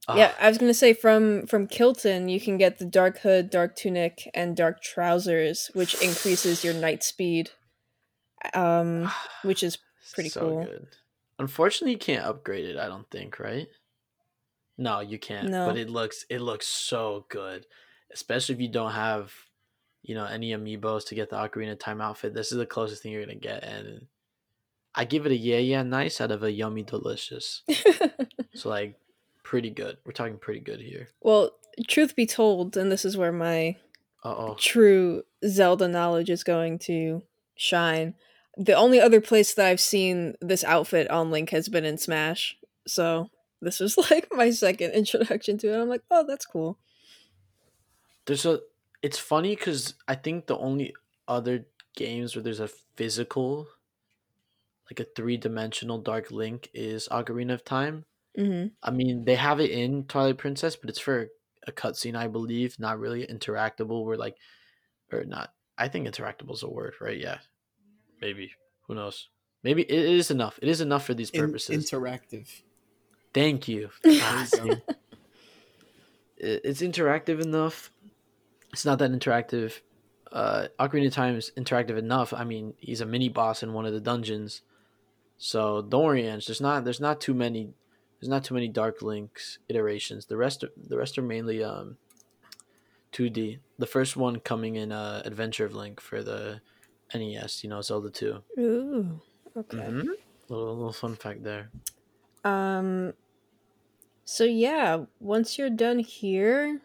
Ah, 0.08 0.16
Yeah, 0.16 0.34
I 0.40 0.48
was 0.48 0.58
gonna 0.58 0.74
say 0.74 0.94
from 0.94 1.46
from 1.46 1.66
Kilton 1.68 2.28
you 2.28 2.40
can 2.40 2.58
get 2.58 2.78
the 2.78 2.84
dark 2.84 3.18
hood, 3.20 3.50
dark 3.50 3.76
tunic, 3.76 4.28
and 4.34 4.56
dark 4.56 4.82
trousers, 4.82 5.70
which 5.74 5.94
increases 6.02 6.64
your 6.64 6.74
night 6.74 7.02
speed. 7.04 7.50
Um, 8.54 9.10
which 9.42 9.62
is 9.62 9.78
pretty 10.12 10.30
cool. 10.30 10.64
Good. 10.64 10.88
Unfortunately, 11.38 11.92
you 11.92 11.98
can't 11.98 12.24
upgrade 12.24 12.64
it. 12.64 12.76
I 12.76 12.86
don't 12.88 13.08
think, 13.10 13.38
right? 13.38 13.68
No, 14.76 15.00
you 15.00 15.18
can't. 15.18 15.50
No. 15.50 15.66
But 15.66 15.76
it 15.76 15.88
looks 15.88 16.24
it 16.28 16.40
looks 16.40 16.66
so 16.66 17.26
good, 17.28 17.66
especially 18.12 18.54
if 18.56 18.60
you 18.60 18.68
don't 18.68 18.92
have, 18.92 19.32
you 20.02 20.14
know, 20.14 20.24
any 20.24 20.52
amiibos 20.52 21.06
to 21.08 21.14
get 21.14 21.30
the 21.30 21.36
Ocarina 21.36 21.78
Time 21.78 22.00
outfit. 22.00 22.34
This 22.34 22.52
is 22.52 22.58
the 22.58 22.66
closest 22.66 23.02
thing 23.02 23.12
you're 23.12 23.24
gonna 23.24 23.34
get, 23.36 23.62
and 23.64 24.06
I 24.94 25.04
give 25.04 25.26
it 25.26 25.32
a 25.32 25.36
yeah, 25.36 25.58
yeah, 25.58 25.82
nice 25.82 26.20
out 26.20 26.30
of 26.30 26.42
a 26.42 26.52
yummy, 26.52 26.82
delicious. 26.82 27.62
So 28.54 28.68
like, 28.68 28.98
pretty 29.42 29.70
good. 29.70 29.96
We're 30.04 30.12
talking 30.12 30.36
pretty 30.36 30.60
good 30.60 30.80
here. 30.80 31.08
well, 31.22 31.52
truth 31.88 32.14
be 32.14 32.26
told, 32.26 32.76
and 32.76 32.92
this 32.92 33.04
is 33.04 33.16
where 33.16 33.32
my 33.32 33.76
Uh 34.22 34.34
oh. 34.36 34.56
true 34.58 35.22
Zelda 35.46 35.88
knowledge 35.88 36.28
is 36.28 36.44
going 36.44 36.78
to 36.80 37.22
shine. 37.56 38.14
The 38.58 38.74
only 38.74 39.00
other 39.00 39.20
place 39.22 39.54
that 39.54 39.66
I've 39.66 39.80
seen 39.80 40.34
this 40.42 40.64
outfit 40.64 41.10
on 41.10 41.30
Link 41.30 41.48
has 41.50 41.70
been 41.70 41.86
in 41.86 41.96
Smash. 41.96 42.58
So 42.86 43.30
this 43.62 43.80
was 43.80 43.96
like 44.10 44.28
my 44.30 44.50
second 44.50 44.90
introduction 44.90 45.56
to 45.58 45.72
it. 45.72 45.80
I'm 45.80 45.88
like, 45.88 46.02
oh, 46.10 46.26
that's 46.26 46.44
cool. 46.44 46.78
There's 48.26 48.44
a. 48.44 48.60
It's 49.02 49.18
funny 49.18 49.54
because 49.56 49.94
I 50.06 50.14
think 50.14 50.46
the 50.46 50.56
only 50.56 50.94
other 51.26 51.66
games 51.96 52.34
where 52.34 52.42
there's 52.42 52.60
a 52.60 52.68
physical, 52.96 53.66
like 54.90 55.00
a 55.00 55.04
three 55.16 55.36
dimensional 55.36 55.98
Dark 55.98 56.30
Link, 56.30 56.70
is 56.72 57.08
Ocarina 57.10 57.54
of 57.54 57.64
Time. 57.64 58.04
hmm 58.36 58.66
I 58.82 58.90
mean, 58.90 59.24
they 59.24 59.34
have 59.34 59.60
it 59.60 59.70
in 59.70 60.04
Twilight 60.04 60.38
Princess, 60.38 60.76
but 60.76 60.88
it's 60.88 60.98
for 61.00 61.28
a 61.66 61.72
cutscene, 61.72 62.16
I 62.16 62.28
believe, 62.28 62.78
not 62.78 62.98
really 62.98 63.26
interactable. 63.26 64.04
Where 64.04 64.16
like, 64.16 64.36
or 65.12 65.24
not. 65.24 65.52
I 65.78 65.88
think 65.88 66.06
interactable 66.06 66.54
is 66.54 66.62
a 66.62 66.68
word, 66.68 66.94
right? 67.00 67.18
Yeah, 67.18 67.38
maybe. 68.20 68.52
Who 68.86 68.94
knows? 68.94 69.28
Maybe 69.62 69.82
it 69.82 69.90
is 69.90 70.30
enough. 70.30 70.58
It 70.62 70.68
is 70.68 70.80
enough 70.80 71.06
for 71.06 71.14
these 71.14 71.30
In- 71.30 71.40
purposes. 71.46 71.90
interactive. 71.90 72.48
Thank 73.34 73.68
you. 73.68 73.90
There 74.02 74.12
you 74.12 74.20
go. 74.20 74.44
see? 74.44 74.70
It- 76.36 76.60
it's 76.64 76.82
interactive 76.82 77.40
enough. 77.40 77.90
It's 78.72 78.84
not 78.84 78.98
that 79.00 79.10
interactive. 79.12 79.80
Uh, 80.30 80.68
Ocarina 80.80 81.08
of 81.08 81.12
Time 81.12 81.36
is 81.36 81.52
interactive 81.56 81.98
enough. 81.98 82.32
I 82.32 82.44
mean, 82.44 82.74
he's 82.78 83.00
a 83.02 83.06
mini 83.06 83.28
boss 83.28 83.62
in 83.62 83.74
one 83.74 83.84
of 83.84 83.92
the 83.92 84.00
dungeons, 84.00 84.62
so 85.36 85.82
don't 85.82 86.04
worry, 86.04 86.26
Ange. 86.26 86.46
There's 86.46 86.60
not 86.60 86.84
there's 86.84 87.00
not 87.00 87.20
too 87.20 87.34
many 87.34 87.74
there's 88.20 88.30
not 88.30 88.44
too 88.44 88.54
many 88.54 88.68
Dark 88.68 89.02
Links 89.02 89.58
iterations. 89.68 90.26
The 90.26 90.36
rest 90.38 90.64
are, 90.64 90.70
the 90.76 90.96
rest 90.96 91.18
are 91.18 91.22
mainly 91.22 91.62
um 91.62 91.98
2D. 93.12 93.58
The 93.78 93.86
first 93.86 94.16
one 94.16 94.40
coming 94.40 94.76
in 94.76 94.90
uh 94.90 95.20
Adventure 95.24 95.66
of 95.66 95.74
Link 95.74 96.00
for 96.00 96.22
the 96.22 96.60
NES. 97.14 97.62
You 97.62 97.68
know, 97.70 97.82
Zelda 97.82 98.08
Two. 98.10 98.38
Ooh. 98.58 99.20
Okay. 99.54 99.76
Mhm. 99.76 100.06
Little 100.48 100.76
little 100.76 100.92
fun 100.92 101.14
fact 101.14 101.42
there. 101.44 101.68
Um 102.44 103.12
so 104.24 104.44
yeah, 104.44 105.04
once 105.20 105.58
you're 105.58 105.68
done 105.68 105.98
here, 105.98 106.80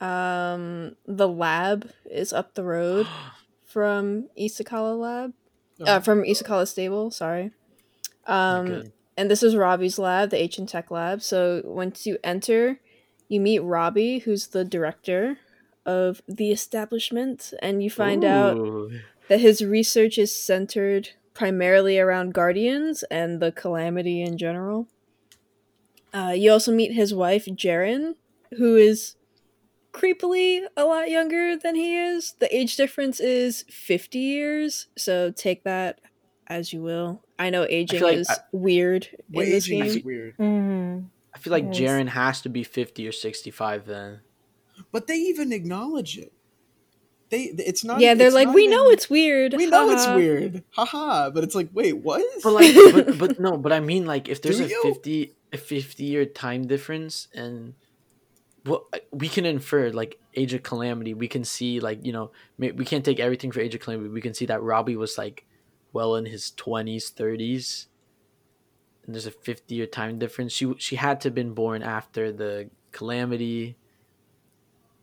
um 0.00 0.96
the 1.06 1.28
lab 1.28 1.90
is 2.10 2.32
up 2.32 2.54
the 2.54 2.64
road 2.64 3.06
from 3.64 4.28
East 4.36 4.60
Akkala 4.60 4.98
lab. 4.98 5.32
Uh 5.84 6.00
from 6.00 6.24
East 6.24 6.44
Akkala 6.44 6.66
stable, 6.66 7.10
sorry. 7.10 7.52
Um 8.26 8.66
Good. 8.66 8.92
and 9.16 9.30
this 9.30 9.42
is 9.42 9.56
Robbie's 9.56 9.98
lab, 9.98 10.30
the 10.30 10.40
Ancient 10.40 10.68
Tech 10.68 10.90
lab. 10.90 11.22
So 11.22 11.62
once 11.64 12.06
you 12.06 12.18
enter, 12.24 12.80
you 13.28 13.40
meet 13.40 13.60
Robbie, 13.60 14.20
who's 14.20 14.48
the 14.48 14.64
director 14.64 15.38
of 15.86 16.20
the 16.28 16.50
establishment, 16.50 17.52
and 17.62 17.82
you 17.82 17.90
find 17.90 18.24
out 18.24 18.90
that 19.28 19.40
his 19.40 19.64
research 19.64 20.18
is 20.18 20.34
centered 20.36 21.10
primarily 21.32 21.98
around 21.98 22.34
guardians 22.34 23.02
and 23.04 23.40
the 23.40 23.52
calamity 23.52 24.20
in 24.22 24.36
general. 24.36 24.88
Uh, 26.12 26.34
you 26.36 26.50
also 26.50 26.72
meet 26.72 26.92
his 26.92 27.14
wife, 27.14 27.46
Jerrin, 27.46 28.16
who 28.58 28.76
is 28.76 29.14
creepily 29.92 30.62
a 30.76 30.84
lot 30.84 31.10
younger 31.10 31.56
than 31.56 31.74
he 31.74 31.96
is. 31.96 32.34
The 32.38 32.54
age 32.54 32.76
difference 32.76 33.20
is 33.20 33.64
50 33.70 34.18
years, 34.18 34.86
so 34.96 35.30
take 35.30 35.64
that 35.64 36.00
as 36.46 36.72
you 36.72 36.82
will. 36.82 37.22
I 37.38 37.50
know 37.50 37.66
aging 37.68 38.02
like 38.02 38.16
is 38.16 38.28
I- 38.30 38.36
weird 38.52 39.08
in 39.32 39.44
this 39.50 39.66
Aging 39.66 39.84
is 39.84 40.04
weird. 40.04 40.36
Mm. 40.38 41.06
I 41.34 41.38
feel 41.38 41.52
like 41.52 41.64
Yes. 41.72 41.78
Jerrin 41.78 42.08
has 42.08 42.40
to 42.42 42.48
be 42.48 42.64
50 42.64 43.06
or 43.06 43.12
65 43.12 43.86
then. 43.86 44.20
But 44.92 45.06
they 45.06 45.16
even 45.16 45.52
acknowledge 45.52 46.18
it. 46.18 46.32
They 47.30 47.42
it's 47.56 47.84
not 47.84 48.00
Yeah, 48.00 48.14
they're 48.14 48.32
like, 48.32 48.48
we 48.52 48.64
even- 48.64 48.76
know 48.76 48.90
it's 48.90 49.08
weird. 49.08 49.54
we 49.54 49.66
know 49.66 49.90
it's 49.90 50.04
haha." 50.04 50.16
weird. 50.16 50.64
Haha, 50.70 51.30
but 51.30 51.44
it's 51.44 51.54
like, 51.54 51.68
wait, 51.72 51.98
what? 51.98 52.22
But 52.42 52.52
like 52.52 52.74
but, 52.92 53.18
but 53.18 53.40
no, 53.40 53.56
but 53.56 53.72
I 53.72 53.78
mean 53.80 54.04
like 54.06 54.28
if 54.28 54.42
there's 54.42 54.58
Do 54.58 54.64
a 54.64 54.68
you? 54.68 54.82
50 54.82 55.34
a 55.52 55.56
50 55.58 56.02
year 56.04 56.24
time 56.26 56.66
difference 56.66 57.28
and 57.32 57.74
well 58.64 58.86
uh, 58.92 58.98
we 59.10 59.28
can 59.28 59.46
infer 59.46 59.90
like 59.90 60.18
Age 60.34 60.54
of 60.54 60.62
Calamity, 60.62 61.14
we 61.14 61.28
can 61.28 61.44
see 61.44 61.80
like, 61.80 62.04
you 62.04 62.12
know, 62.12 62.30
we 62.58 62.84
can't 62.84 63.04
take 63.04 63.20
everything 63.20 63.50
for 63.50 63.60
Age 63.60 63.74
of 63.74 63.80
Calamity. 63.80 64.10
We 64.10 64.20
can 64.20 64.34
see 64.34 64.46
that 64.46 64.62
Robbie 64.62 64.96
was 64.96 65.18
like 65.18 65.46
well 65.92 66.16
in 66.16 66.26
his 66.26 66.52
20s, 66.56 67.12
30s. 67.12 67.86
And 69.04 69.14
there's 69.14 69.26
a 69.26 69.30
50 69.30 69.74
year 69.74 69.86
time 69.86 70.18
difference. 70.18 70.52
She 70.52 70.72
she 70.78 70.96
had 70.96 71.20
to 71.22 71.28
have 71.28 71.34
been 71.34 71.54
born 71.54 71.82
after 71.82 72.30
the 72.30 72.70
calamity. 72.92 73.76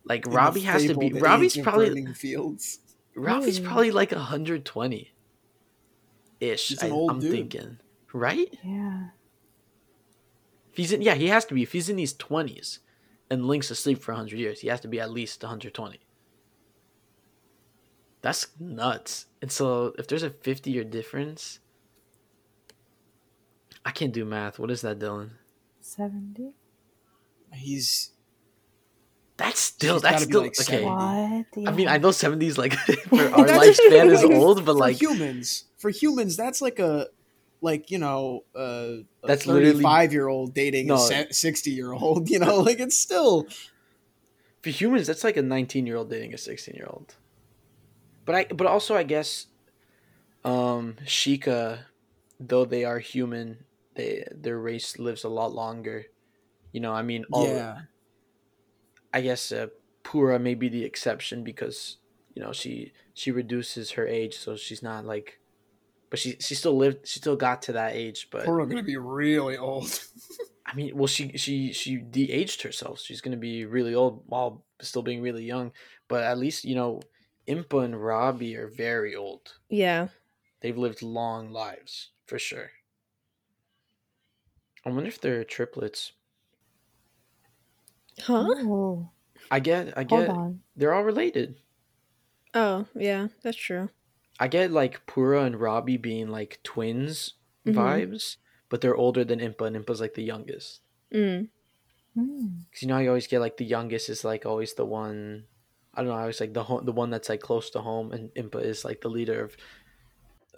Like 0.04 0.26
In 0.26 0.32
Robbie 0.32 0.60
has 0.60 0.86
to 0.86 0.96
be 0.96 1.12
Robbie's 1.12 1.56
probably 1.56 2.06
fields. 2.14 2.78
Robbie's 3.14 3.60
Ooh. 3.60 3.64
probably 3.64 3.90
like 3.90 4.12
120 4.12 5.12
ish. 6.40 6.82
I, 6.82 6.88
old 6.88 7.10
I'm 7.10 7.20
dude. 7.20 7.32
thinking, 7.32 7.78
right? 8.12 8.56
Yeah. 8.62 9.08
If 10.70 10.76
he's 10.76 10.92
in, 10.92 11.02
yeah, 11.02 11.14
he 11.14 11.26
has 11.26 11.44
to 11.46 11.54
be. 11.54 11.62
If 11.62 11.72
he's 11.72 11.88
in 11.88 11.98
his 11.98 12.14
20s 12.14 12.78
and 13.30 13.46
Link's 13.46 13.70
asleep 13.70 14.02
for 14.02 14.12
100 14.12 14.38
years, 14.38 14.60
he 14.60 14.68
has 14.68 14.80
to 14.80 14.88
be 14.88 15.00
at 15.00 15.10
least 15.10 15.42
120. 15.42 16.00
That's 18.20 18.48
nuts. 18.58 19.26
And 19.40 19.50
so, 19.52 19.94
if 19.98 20.08
there's 20.08 20.22
a 20.22 20.30
50 20.30 20.70
year 20.70 20.84
difference, 20.84 21.60
I 23.84 23.90
can't 23.90 24.12
do 24.12 24.24
math. 24.24 24.58
What 24.58 24.70
is 24.70 24.80
that, 24.82 24.98
Dylan? 24.98 25.30
70? 25.80 26.52
He's 27.54 28.10
That's 29.36 29.60
still 29.60 29.96
She's 29.96 30.02
that's 30.02 30.26
gotta 30.26 30.48
be, 30.48 30.54
still 30.54 30.74
like, 30.74 30.84
okay. 30.84 31.44
70. 31.44 31.60
What? 31.62 31.68
I 31.72 31.76
mean, 31.76 31.88
I 31.88 31.98
know 31.98 32.08
70s 32.08 32.58
like 32.58 32.72
for 33.08 33.22
our 33.34 33.46
lifespan 33.46 34.10
is 34.10 34.22
like, 34.24 34.36
old, 34.36 34.64
but 34.64 34.72
for 34.72 34.78
like 34.78 35.00
humans, 35.00 35.64
for 35.78 35.90
humans, 35.90 36.36
that's 36.36 36.60
like 36.60 36.78
a 36.78 37.06
like 37.60 37.90
you 37.90 37.98
know 37.98 38.44
uh, 38.56 39.02
a 39.22 39.26
That's 39.26 39.46
literally- 39.46 40.12
year 40.12 40.28
old 40.28 40.54
dating 40.54 40.86
No. 40.88 40.94
a 40.96 41.32
sixty 41.32 41.70
year 41.72 41.92
old. 41.92 42.28
You 42.30 42.38
know, 42.38 42.60
like 42.68 42.80
it's 42.80 42.98
still 42.98 43.46
for 44.62 44.70
humans 44.70 45.06
that's 45.06 45.22
like 45.22 45.36
a 45.36 45.42
19 45.42 45.86
year 45.86 45.94
old 45.96 46.10
dating 46.10 46.34
a 46.34 46.38
16 46.38 46.74
year 46.74 46.88
old 46.90 47.14
but 48.24 48.34
i 48.34 48.44
but 48.52 48.66
also 48.66 48.96
i 48.96 49.04
guess 49.04 49.46
Um, 50.44 50.96
Sheikah, 51.04 51.80
though 52.40 52.64
they 52.64 52.84
are 52.84 52.98
human, 53.00 53.64
they 53.94 54.24
their 54.30 54.58
race 54.58 54.98
lives 54.98 55.24
a 55.24 55.28
lot 55.28 55.52
longer. 55.52 56.06
You 56.72 56.80
know, 56.80 56.92
I 56.94 57.02
mean, 57.02 57.24
all, 57.32 57.46
yeah. 57.46 57.82
I 59.12 59.20
guess 59.20 59.50
uh, 59.52 59.66
Purah 60.04 60.40
may 60.40 60.54
be 60.54 60.68
the 60.68 60.84
exception 60.84 61.42
because 61.44 61.98
you 62.34 62.42
know 62.42 62.52
she 62.52 62.92
she 63.14 63.30
reduces 63.30 63.92
her 63.98 64.06
age, 64.06 64.38
so 64.38 64.56
she's 64.56 64.82
not 64.82 65.04
like, 65.04 65.40
but 66.10 66.18
she 66.18 66.36
she 66.40 66.54
still 66.54 66.76
lived, 66.76 67.06
she 67.06 67.20
still 67.20 67.36
got 67.36 67.62
to 67.62 67.72
that 67.72 67.94
age. 67.94 68.28
But 68.30 68.46
We're 68.46 68.64
gonna 68.66 68.82
be 68.82 68.96
really 68.96 69.56
old. 69.56 70.00
I 70.66 70.74
mean, 70.74 70.96
well, 70.96 71.06
she 71.06 71.36
she 71.38 71.72
she 71.72 71.96
de-aged 71.96 72.62
herself. 72.62 73.00
She's 73.00 73.20
gonna 73.20 73.36
be 73.36 73.64
really 73.64 73.94
old 73.94 74.22
while 74.26 74.64
still 74.80 75.02
being 75.02 75.22
really 75.22 75.44
young. 75.44 75.72
But 76.08 76.24
at 76.24 76.38
least 76.38 76.64
you 76.64 76.74
know, 76.74 77.00
Impa 77.46 77.84
and 77.84 78.02
Robbie 78.02 78.56
are 78.56 78.68
very 78.68 79.14
old. 79.14 79.54
Yeah. 79.68 80.08
They've 80.60 80.76
lived 80.76 81.02
long 81.02 81.52
lives 81.52 82.10
for 82.26 82.38
sure. 82.38 82.70
I 84.84 84.90
wonder 84.90 85.08
if 85.08 85.20
they're 85.20 85.44
triplets. 85.44 86.12
Huh? 88.20 88.46
Oh, 88.48 89.10
I 89.50 89.60
get, 89.60 89.96
I 89.96 90.04
hold 90.08 90.26
get, 90.26 90.28
on. 90.30 90.60
they're 90.76 90.92
all 90.92 91.04
related. 91.04 91.56
Oh, 92.54 92.86
yeah, 92.94 93.28
that's 93.42 93.56
true. 93.56 93.90
I 94.40 94.48
get 94.48 94.70
like 94.70 95.06
Purah 95.06 95.46
and 95.46 95.60
Robbie 95.60 95.96
being 95.96 96.28
like 96.28 96.60
twins 96.62 97.34
Mhm. 97.66 97.74
vibes, 97.74 98.36
but 98.68 98.80
they're 98.80 98.96
older 98.96 99.24
than 99.24 99.40
Impa, 99.40 99.66
and 99.66 99.76
Impa's 99.76 100.00
like 100.00 100.14
the 100.14 100.22
youngest. 100.22 100.80
Mm. 101.12 101.48
Because 102.14 102.82
you 102.82 102.88
know, 102.88 102.98
you 102.98 103.08
always 103.08 103.26
get 103.26 103.40
like 103.40 103.56
the 103.56 103.64
youngest 103.64 104.08
is 104.08 104.24
like 104.24 104.44
always 104.46 104.74
the 104.74 104.84
one. 104.84 105.44
I 105.94 106.00
don't 106.02 106.08
know. 106.10 106.16
I 106.16 106.20
always 106.22 106.40
like 106.40 106.52
the 106.54 106.64
ho- 106.64 106.80
the 106.80 106.92
one 106.92 107.10
that's 107.10 107.28
like 107.28 107.40
close 107.40 107.70
to 107.70 107.80
home, 107.80 108.12
and 108.12 108.32
Impa 108.34 108.62
is 108.62 108.84
like 108.84 109.00
the 109.00 109.08
leader 109.10 109.42
of 109.44 109.56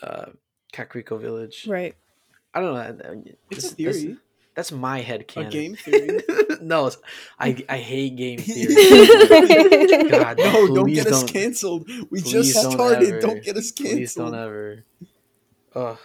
uh, 0.03 0.31
Kakariko 0.73 1.21
Village. 1.21 1.67
Right. 1.69 1.95
I 2.55 2.61
don't 2.61 2.75
know. 2.75 3.23
It's 3.51 3.63
This- 3.63 3.73
a 3.73 3.77
this- 3.77 4.03
theory. 4.03 4.17
That's 4.55 4.73
my 4.73 5.01
head 5.01 5.25
A 5.37 5.45
game 5.45 5.77
theory. 5.77 6.21
no, 6.61 6.91
I 7.39 7.65
I 7.69 7.79
hate 7.79 8.17
game 8.17 8.39
theory. 8.41 8.75
God, 10.11 10.39
no, 10.39 10.75
don't 10.75 10.93
get 10.93 11.07
us 11.07 11.21
don't- 11.21 11.33
canceled. 11.33 11.89
We 12.11 12.21
just 12.21 12.55
don't 12.55 12.73
started. 12.73 13.09
ever- 13.09 13.21
Don't 13.21 13.43
get 13.43 13.57
us 13.57 13.71
canceled. 13.71 13.97
Please 13.99 14.15
don't 14.15 14.35
ever. 14.35 14.85
Ugh. 15.75 15.99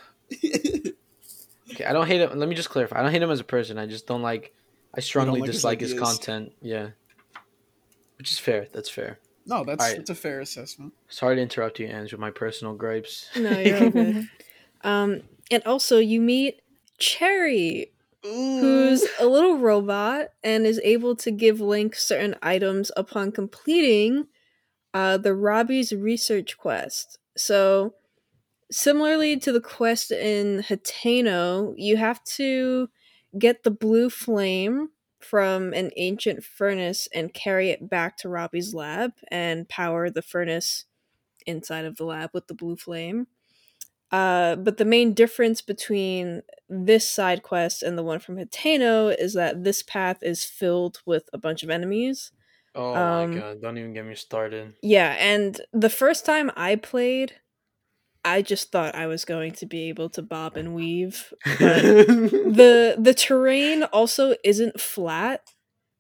Okay, 1.72 1.84
I 1.86 1.94
don't 1.94 2.08
hate 2.08 2.22
him. 2.22 2.38
Let 2.40 2.48
me 2.48 2.56
just 2.56 2.70
clarify. 2.70 3.00
I 3.00 3.02
don't 3.04 3.12
hate 3.12 3.22
him 3.24 3.32
as 3.32 3.40
a 3.40 3.44
person. 3.44 3.78
I 3.78 3.86
just 3.88 4.08
don't 4.08 4.22
like. 4.22 4.54
I 4.94 5.02
strongly 5.02 5.42
like 5.42 5.52
dislike 5.52 5.82
his, 5.82 5.92
ideas. 5.94 6.08
content. 6.08 6.54
Yeah, 6.62 6.90
which 8.18 8.32
is 8.32 8.38
fair. 8.40 8.68
That's 8.72 8.90
fair. 8.90 9.20
no, 9.46 9.64
that's 9.66 9.82
Alright. 9.84 9.98
that's 9.98 10.10
a 10.12 10.16
fair 10.16 10.40
assessment. 10.40 10.94
Sorry 11.10 11.36
to 11.36 11.42
interrupt 11.42 11.80
you, 11.80 11.88
Ange, 11.88 12.12
with 12.14 12.22
my 12.22 12.32
personal 12.32 12.76
gripes. 12.76 13.28
No, 13.36 13.50
you're 13.60 13.84
all 13.84 13.90
good. 13.90 14.30
Um, 14.84 15.22
and 15.52 15.64
also 15.66 15.98
you 15.98 16.22
meet 16.22 16.62
Cherry, 17.00 17.92
who's 18.26 19.06
a 19.20 19.26
little 19.26 19.58
robot 19.58 20.30
and 20.44 20.66
is 20.66 20.80
able 20.84 21.16
to 21.18 21.32
give 21.32 21.62
Link 21.62 21.96
certain 21.96 22.36
items 22.42 22.92
upon 22.98 23.32
completing 23.32 24.28
uh, 24.94 25.18
the 25.18 25.34
Robbie's 25.34 25.92
research 25.92 26.58
quest. 26.58 27.20
So, 27.38 27.96
similarly 28.72 29.38
to 29.38 29.52
the 29.52 29.62
quest 29.62 30.12
in 30.12 30.64
Hateno, 30.64 31.74
you 31.78 31.98
have 31.98 32.24
to 32.36 32.90
get 33.38 33.64
the 33.64 33.72
blue 33.72 34.10
flame 34.10 34.90
from 35.20 35.74
an 35.74 35.92
ancient 35.98 36.44
furnace 36.44 37.08
and 37.14 37.34
carry 37.34 37.70
it 37.70 37.90
back 37.90 38.18
to 38.18 38.30
Robbie's 38.30 38.74
lab 38.74 39.12
and 39.30 39.68
power 39.68 40.10
the 40.10 40.22
furnace 40.22 40.86
inside 41.46 41.86
of 41.86 41.98
the 41.98 42.06
lab 42.06 42.30
with 42.34 42.48
the 42.48 42.54
blue 42.54 42.78
flame. 42.78 43.28
Uh, 44.12 44.56
but 44.56 44.78
the 44.78 44.86
main 44.86 45.14
difference 45.14 45.62
between 45.62 46.42
this 46.70 47.08
side 47.08 47.44
quest 47.44 47.84
and 47.84 47.98
the 47.98 48.04
one 48.04 48.20
from 48.20 48.38
Hateno 48.38 49.14
is 49.18 49.34
that 49.34 49.64
this 49.64 49.84
path 49.84 50.20
is 50.22 50.44
filled 50.44 51.02
with 51.06 51.30
a 51.34 51.38
bunch 51.38 51.64
of 51.64 51.70
enemies. 51.70 52.32
Oh 52.76 52.94
Um, 52.94 53.32
my 53.32 53.40
god! 53.40 53.62
Don't 53.62 53.78
even 53.78 53.94
get 53.94 54.06
me 54.06 54.16
started. 54.16 54.74
Yeah, 54.82 55.16
and 55.20 55.60
the 55.74 55.90
first 55.90 56.26
time 56.26 56.52
I 56.56 56.76
played, 56.76 57.34
I 58.24 58.42
just 58.42 58.72
thought 58.72 58.96
I 58.96 59.08
was 59.08 59.26
going 59.26 59.54
to 59.54 59.66
be 59.66 59.90
able 59.90 60.10
to 60.10 60.22
bob 60.22 60.58
and 60.58 60.76
weave. 60.76 61.34
the 61.46 62.96
The 62.98 63.14
terrain 63.14 63.84
also 63.84 64.36
isn't 64.44 64.80
flat, 64.80 65.42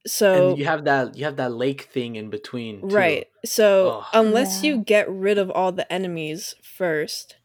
so 0.05 0.49
and 0.49 0.57
you 0.59 0.65
have 0.65 0.85
that 0.85 1.15
you 1.17 1.25
have 1.25 1.37
that 1.37 1.53
lake 1.53 1.83
thing 1.91 2.15
in 2.15 2.29
between. 2.29 2.81
too. 2.81 2.95
right. 2.95 3.27
So 3.45 3.89
Ugh. 3.89 4.05
unless 4.13 4.63
Yeah. 4.63 4.71
you 4.71 4.77
get 4.83 5.09
rid 5.09 5.37
of 5.37 5.49
all 5.51 5.71
the 5.71 5.91
enemies 5.91 6.55
first, 6.61 7.37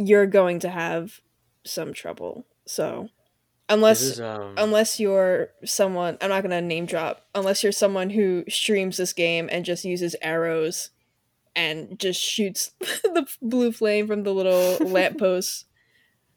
you're 0.00 0.26
going 0.26 0.60
to 0.60 0.68
have 0.70 1.20
some 1.64 1.92
trouble. 1.92 2.46
So 2.66 3.08
unless 3.68 4.02
is, 4.02 4.20
um, 4.20 4.54
unless 4.56 4.98
you're 5.00 5.48
someone 5.64 6.16
I'm 6.20 6.30
not 6.30 6.42
gonna 6.42 6.60
name 6.60 6.86
drop, 6.86 7.26
unless 7.34 7.62
you're 7.62 7.72
someone 7.72 8.10
who 8.10 8.44
streams 8.48 8.96
this 8.96 9.12
game 9.12 9.48
and 9.50 9.64
just 9.64 9.84
uses 9.84 10.16
arrows 10.22 10.90
and 11.54 11.98
just 11.98 12.20
shoots 12.20 12.72
the 12.80 13.26
blue 13.42 13.72
flame 13.72 14.06
from 14.06 14.22
the 14.22 14.32
little 14.32 14.76
lampposts, 14.86 15.66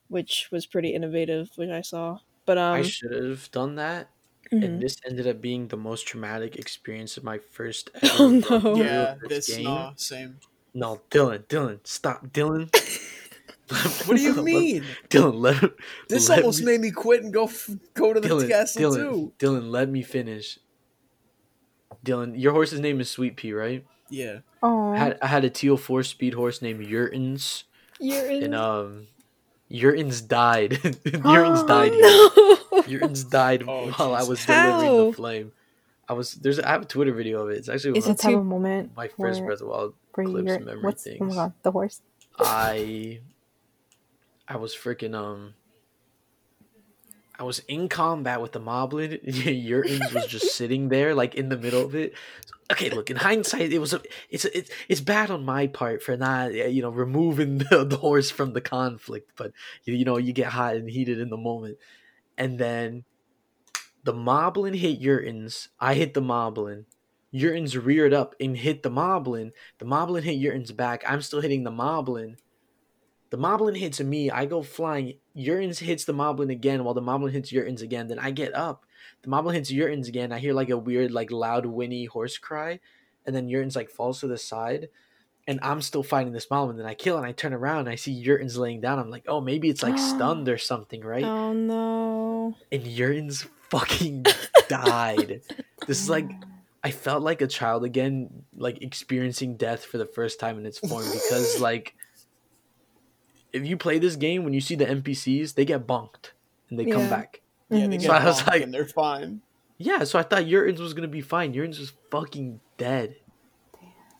which 0.08 0.48
was 0.50 0.66
pretty 0.66 0.94
innovative, 0.94 1.50
which 1.56 1.70
I 1.70 1.80
saw. 1.80 2.18
But 2.46 2.58
um 2.58 2.74
I 2.74 2.82
should 2.82 3.12
have 3.12 3.50
done 3.50 3.76
that, 3.76 4.10
mhm. 4.52 4.64
and 4.64 4.82
this 4.82 4.96
ended 5.06 5.26
up 5.26 5.40
being 5.40 5.68
the 5.68 5.76
most 5.76 6.06
traumatic 6.06 6.56
experience 6.56 7.16
of 7.16 7.24
my 7.24 7.38
first. 7.38 7.90
Oh, 8.18 8.28
no. 8.28 8.76
Yeah, 8.76 9.14
of 9.14 9.20
this 9.28 9.58
nah, 9.58 9.92
same. 9.96 10.38
No, 10.76 11.00
Dylan, 11.10 11.44
Dylan, 11.46 11.78
stop, 11.84 12.26
Dylan. 12.26 12.68
What 13.68 14.16
do 14.16 14.22
you 14.22 14.42
mean? 14.42 14.84
Dylan? 15.08 15.40
Let 15.40 15.72
This 16.08 16.28
let 16.28 16.40
almost 16.40 16.60
me- 16.60 16.66
made 16.72 16.80
me 16.80 16.90
quit 16.90 17.22
and 17.22 17.32
go 17.32 17.44
f- 17.44 17.70
go 17.94 18.12
to 18.12 18.20
the 18.20 18.28
Dylan, 18.28 18.48
castle 18.48 18.82
Dylan, 18.82 18.96
too. 18.96 19.32
Dylan, 19.38 19.70
let 19.70 19.88
me 19.88 20.02
finish. 20.02 20.58
Dylan, 22.04 22.38
your 22.38 22.52
horse's 22.52 22.80
name 22.80 23.00
is 23.00 23.10
Sweet 23.10 23.36
Pea, 23.36 23.52
right? 23.54 23.84
Yeah. 24.10 24.40
Oh, 24.62 24.92
I 24.92 24.98
had 24.98 25.18
I 25.22 25.26
had 25.28 25.44
a 25.44 25.50
teal 25.50 25.76
four 25.76 26.02
speed 26.02 26.34
horse 26.34 26.60
named 26.60 26.86
Yurtons, 26.86 27.64
you're 27.98 28.26
in 28.30 28.42
and 28.44 28.54
um, 28.54 29.06
Yurtons 29.70 30.26
died. 30.26 30.70
Yurtons 31.04 31.66
died. 31.66 31.92
here. 31.92 32.02
no. 32.02 32.56
Yurtons 32.84 33.28
died 33.30 33.64
Oh, 33.66 33.90
while 33.92 34.14
I 34.14 34.18
Jesus. 34.20 34.28
was 34.28 34.46
delivering 34.46 34.84
How? 34.90 35.06
the 35.06 35.12
flame. 35.14 35.52
I 36.06 36.12
was 36.12 36.34
there's 36.34 36.60
I 36.60 36.68
have 36.68 36.82
a 36.82 36.84
Twitter 36.84 37.12
video 37.14 37.42
of 37.44 37.50
it. 37.50 37.56
It's 37.56 37.68
actually 37.70 37.98
Is 37.98 38.04
one 38.04 38.10
it 38.10 38.12
of 38.12 38.16
let's 38.16 38.22
have 38.24 38.32
too- 38.32 38.38
a 38.40 38.44
moment 38.44 38.92
my 38.94 39.08
first 39.08 39.40
Breath 39.42 39.54
of 39.54 39.58
the 39.60 39.66
Wild 39.66 39.94
for 40.12 40.24
clips 40.24 40.46
your 40.46 40.56
and 40.56 40.66
memory 40.66 40.82
what's 40.82 41.06
oh 41.06 41.24
my 41.24 41.34
god 41.34 41.52
the 41.62 41.72
horse. 41.72 42.02
I 42.38 43.20
I 44.46 44.56
was 44.56 44.74
freaking 44.74 45.14
um 45.14 45.54
I 47.38 47.42
was 47.42 47.60
in 47.60 47.88
combat 47.88 48.40
with 48.40 48.52
the 48.52 48.60
moblin. 48.60 49.24
Yurtons 49.26 50.12
was 50.14 50.26
just 50.26 50.54
sitting 50.56 50.88
there, 50.88 51.14
like 51.14 51.34
in 51.34 51.48
the 51.48 51.56
middle 51.56 51.84
of 51.84 51.94
it. 51.94 52.14
Okay, 52.70 52.90
look. 52.90 53.10
In 53.10 53.16
hindsight, 53.16 53.72
it 53.72 53.80
was 53.80 53.92
a, 53.92 54.00
it's 54.30 54.44
a, 54.44 54.56
it's 54.56 54.70
it's 54.88 55.00
bad 55.00 55.30
on 55.30 55.44
my 55.44 55.66
part 55.66 56.02
for 56.02 56.16
not 56.16 56.50
uh, 56.52 56.66
you 56.66 56.80
know 56.80 56.90
removing 56.90 57.58
the, 57.70 57.84
the 57.84 57.96
horse 57.96 58.30
from 58.30 58.52
the 58.52 58.60
conflict, 58.60 59.32
but 59.36 59.52
you, 59.84 59.94
you 59.94 60.04
know 60.04 60.16
you 60.16 60.32
get 60.32 60.46
hot 60.48 60.76
and 60.76 60.88
heated 60.88 61.18
in 61.18 61.28
the 61.28 61.36
moment, 61.36 61.78
and 62.38 62.58
then 62.58 63.04
the 64.04 64.14
moblin 64.14 64.76
hit 64.76 65.00
Yurtons. 65.00 65.68
I 65.80 65.94
hit 65.94 66.14
the 66.14 66.22
moblin. 66.22 66.84
Yurtons 67.34 67.84
reared 67.84 68.14
up 68.14 68.36
and 68.38 68.56
hit 68.56 68.84
the 68.84 68.90
moblin. 68.90 69.50
The 69.78 69.86
moblin 69.86 70.22
hit 70.22 70.40
Yurtons 70.40 70.74
back. 70.74 71.02
I'm 71.06 71.20
still 71.20 71.40
hitting 71.40 71.64
the 71.64 71.72
moblin. 71.72 72.36
The 73.34 73.40
moblin 73.40 73.76
hits 73.76 74.00
me. 74.00 74.30
I 74.30 74.46
go 74.46 74.62
flying. 74.62 75.14
Yurtons 75.36 75.80
hits 75.80 76.04
the 76.04 76.14
moblin 76.14 76.52
again 76.52 76.84
while 76.84 76.94
the 76.94 77.02
moblin 77.02 77.32
hits 77.32 77.50
Yurtons 77.50 77.82
again. 77.82 78.06
Then 78.06 78.20
I 78.20 78.30
get 78.30 78.54
up. 78.54 78.86
The 79.22 79.28
moblin 79.28 79.54
hits 79.54 79.72
Yurtons 79.72 80.06
again. 80.06 80.30
I 80.30 80.38
hear 80.38 80.54
like 80.54 80.70
a 80.70 80.78
weird, 80.78 81.10
like 81.10 81.32
loud, 81.32 81.66
whinny 81.66 82.04
horse 82.04 82.38
cry. 82.38 82.78
And 83.26 83.34
then 83.34 83.48
Yurtons 83.48 83.74
like 83.74 83.90
falls 83.90 84.20
to 84.20 84.28
the 84.28 84.38
side. 84.38 84.88
And 85.48 85.58
I'm 85.64 85.82
still 85.82 86.04
fighting 86.04 86.32
this 86.32 86.46
moblin. 86.46 86.76
Then 86.76 86.86
I 86.86 86.94
kill 86.94 87.16
and 87.16 87.26
I 87.26 87.32
turn 87.32 87.52
around 87.52 87.80
and 87.80 87.88
I 87.88 87.96
see 87.96 88.24
Yurtons 88.24 88.56
laying 88.56 88.80
down. 88.80 89.00
I'm 89.00 89.10
like, 89.10 89.24
oh, 89.26 89.40
maybe 89.40 89.68
it's 89.68 89.82
like 89.82 89.98
stunned 89.98 90.48
or 90.48 90.56
something, 90.56 91.00
right? 91.00 91.24
Oh 91.24 91.52
no. 91.52 92.54
And 92.70 92.84
Yurtons 92.84 93.48
fucking 93.68 94.26
died. 94.68 95.40
This 95.88 96.00
is 96.00 96.08
like 96.08 96.30
I 96.84 96.92
felt 96.92 97.24
like 97.24 97.40
a 97.40 97.48
child 97.48 97.82
again, 97.82 98.44
like 98.54 98.80
experiencing 98.80 99.56
death 99.56 99.84
for 99.84 99.98
the 99.98 100.06
first 100.06 100.38
time 100.38 100.56
in 100.56 100.66
its 100.66 100.78
form 100.78 101.04
because 101.10 101.60
like 101.60 101.96
if 103.54 103.66
you 103.66 103.76
play 103.76 103.98
this 103.98 104.16
game 104.16 104.44
when 104.44 104.52
you 104.52 104.60
see 104.60 104.74
the 104.74 104.84
NPCs, 104.86 105.54
they 105.54 105.64
get 105.64 105.86
bonked 105.86 106.32
and 106.68 106.78
they 106.78 106.84
come 106.84 107.08
back. 107.08 107.40
Yeah, 107.70 107.86
they 107.86 107.96
Mhm. 107.96 108.00
get 108.00 108.02
So 108.02 108.12
I 108.12 108.24
was 108.24 108.40
bonked 108.42 108.46
like- 108.48 108.62
and 108.62 108.74
they're 108.74 108.86
fine. 108.86 109.40
Yeah, 109.78 110.04
so 110.04 110.18
I 110.18 110.22
thought 110.22 110.44
Yurtons 110.44 110.78
was 110.78 110.92
gonna 110.94 111.08
be 111.08 111.20
fine. 111.20 111.54
Yurtons 111.54 111.78
was 111.78 111.92
fucking 112.10 112.60
dead. 112.78 113.16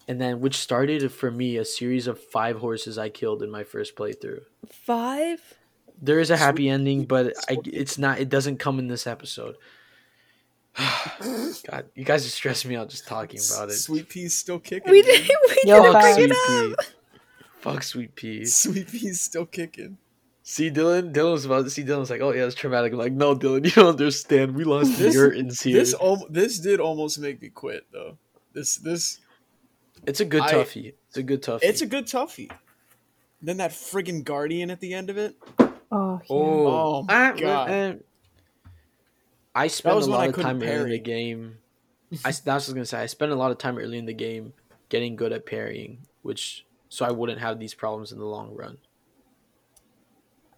And 0.08 0.20
then 0.20 0.40
which 0.40 0.56
started 0.56 1.10
for 1.12 1.30
me 1.30 1.56
a 1.56 1.64
series 1.64 2.06
of 2.06 2.18
five 2.22 2.58
horses 2.58 2.98
I 2.98 3.08
killed 3.08 3.42
in 3.42 3.50
my 3.50 3.64
first 3.64 3.96
playthrough. 3.96 4.42
Five? 4.70 5.54
There 6.02 6.18
is 6.20 6.30
a 6.30 6.36
happy 6.36 6.68
ending, 6.68 7.04
but 7.04 7.32
I, 7.48 7.56
it's 7.64 7.96
not. 7.98 8.18
It 8.18 8.28
doesn't 8.28 8.58
come 8.58 8.78
in 8.78 8.88
this 8.88 9.06
episode. 9.06 9.56
God, 10.78 11.86
you 11.94 12.04
guys 12.04 12.26
are 12.26 12.30
stressing 12.30 12.68
me 12.68 12.76
out 12.76 12.88
just 12.90 13.06
talking 13.06 13.38
about 13.54 13.68
it. 13.70 13.74
Sweet 13.74 14.08
pea's 14.08 14.34
still 14.34 14.58
kicking. 14.58 14.90
We 14.90 15.02
didn't 15.02 15.28
we 15.48 15.70
Yo, 15.70 15.82
didn't 15.82 16.00
bring 16.00 16.30
it 16.30 16.32
up. 16.32 16.78
pea. 16.78 16.84
Fuck 17.64 17.82
Sweet 17.82 18.14
Pea. 18.14 18.44
Sweet 18.44 18.88
Pea's 18.88 19.20
still 19.20 19.46
kicking. 19.46 19.96
See 20.42 20.70
Dylan. 20.70 21.14
Dylan 21.14 21.32
was 21.32 21.46
about 21.46 21.64
to 21.64 21.70
see 21.70 21.82
Dylan's 21.82 22.10
like, 22.10 22.20
oh 22.20 22.30
yeah, 22.32 22.44
it's 22.44 22.54
traumatic. 22.54 22.92
I'm 22.92 22.98
like, 22.98 23.12
no, 23.14 23.34
Dylan, 23.34 23.64
you 23.64 23.70
don't 23.70 23.88
understand. 23.88 24.54
We 24.54 24.64
lost 24.64 24.98
This- 24.98 25.16
Yurtons 25.16 25.62
here. 25.62 25.78
This 25.78 25.94
al- 26.00 26.26
this 26.28 26.58
did 26.58 26.80
almost 26.80 27.18
make 27.18 27.40
me 27.40 27.48
quit 27.48 27.86
though. 27.92 28.18
This 28.52 28.76
this 28.76 29.20
it's 30.06 30.20
a 30.20 30.24
good 30.26 30.42
I- 30.42 30.52
toughie. 30.52 30.92
It's 31.08 31.16
a 31.16 31.22
good 31.22 31.42
toughie. 31.42 31.60
it's 31.62 31.80
a 31.80 31.86
good 31.86 32.04
toughie. 32.06 32.50
Then 33.40 33.56
that 33.58 33.70
friggin' 33.72 34.24
guardian 34.24 34.70
at 34.70 34.80
the 34.80 34.92
end 34.94 35.08
of 35.10 35.16
it. 35.18 35.34
Oh, 35.58 35.68
yeah. 35.90 36.18
oh, 36.30 36.66
Oh 36.98 37.02
my 37.04 37.14
ah, 37.14 37.32
God. 37.32 37.70
eh. 37.70 37.94
I 39.54 39.68
spent 39.68 39.96
a 39.96 40.04
lot 40.06 40.28
of 40.28 40.34
couldn't 40.34 40.60
time 40.60 40.68
early 40.68 40.82
in 40.84 40.90
the 40.90 40.98
game. 40.98 41.58
I 42.24 42.28
s- 42.28 42.40
that's 42.40 42.44
what 42.44 42.50
I 42.52 42.54
was 42.54 42.74
gonna 42.74 42.84
say. 42.86 42.98
I 43.00 43.06
spent 43.06 43.32
a 43.32 43.36
lot 43.36 43.50
of 43.50 43.58
time 43.58 43.78
early 43.78 43.98
in 43.98 44.04
the 44.06 44.12
game 44.14 44.52
getting 44.88 45.16
good 45.16 45.32
at 45.32 45.46
parrying, 45.46 45.98
which 46.22 46.66
so 46.94 47.04
I 47.04 47.10
wouldn't 47.10 47.40
have 47.40 47.58
these 47.58 47.74
problems 47.74 48.12
in 48.12 48.18
the 48.18 48.24
long 48.24 48.54
run. 48.54 48.78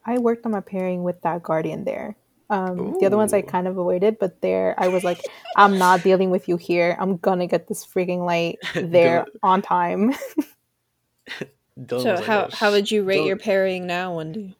I 0.05 0.19
worked 0.19 0.45
on 0.45 0.53
my 0.53 0.61
pairing 0.61 1.03
with 1.03 1.21
that 1.23 1.43
guardian 1.43 1.85
there. 1.85 2.17
Um, 2.49 2.95
the 3.01 3.07
other 3.07 3.17
ones 3.17 3.33
I 3.33 3.43
kind 3.43 3.67
of 3.67 3.77
avoided, 3.77 4.19
but 4.21 4.41
there 4.41 4.75
I 4.79 4.87
was 4.89 5.03
like, 5.03 5.21
I'm 5.57 5.79
not 5.79 6.05
dealing 6.05 6.31
with 6.31 6.47
you 6.49 6.57
here. 6.57 6.97
I'm 7.01 7.17
gonna 7.17 7.47
get 7.49 7.67
this 7.67 7.85
freaking 7.85 8.25
light 8.25 8.59
there 8.75 9.27
on 9.43 9.63
time. 9.63 10.15
Dylan 11.79 12.03
So 12.03 12.15
like, 12.15 12.25
how 12.25 12.45
"Oh, 12.45 12.49
how 12.53 12.71
would 12.71 12.91
you 12.91 13.03
rate 13.03 13.21
Dylan- 13.21 13.27
your 13.27 13.37
parrying 13.37 13.87
now, 13.87 14.17
Wendy? 14.17 14.57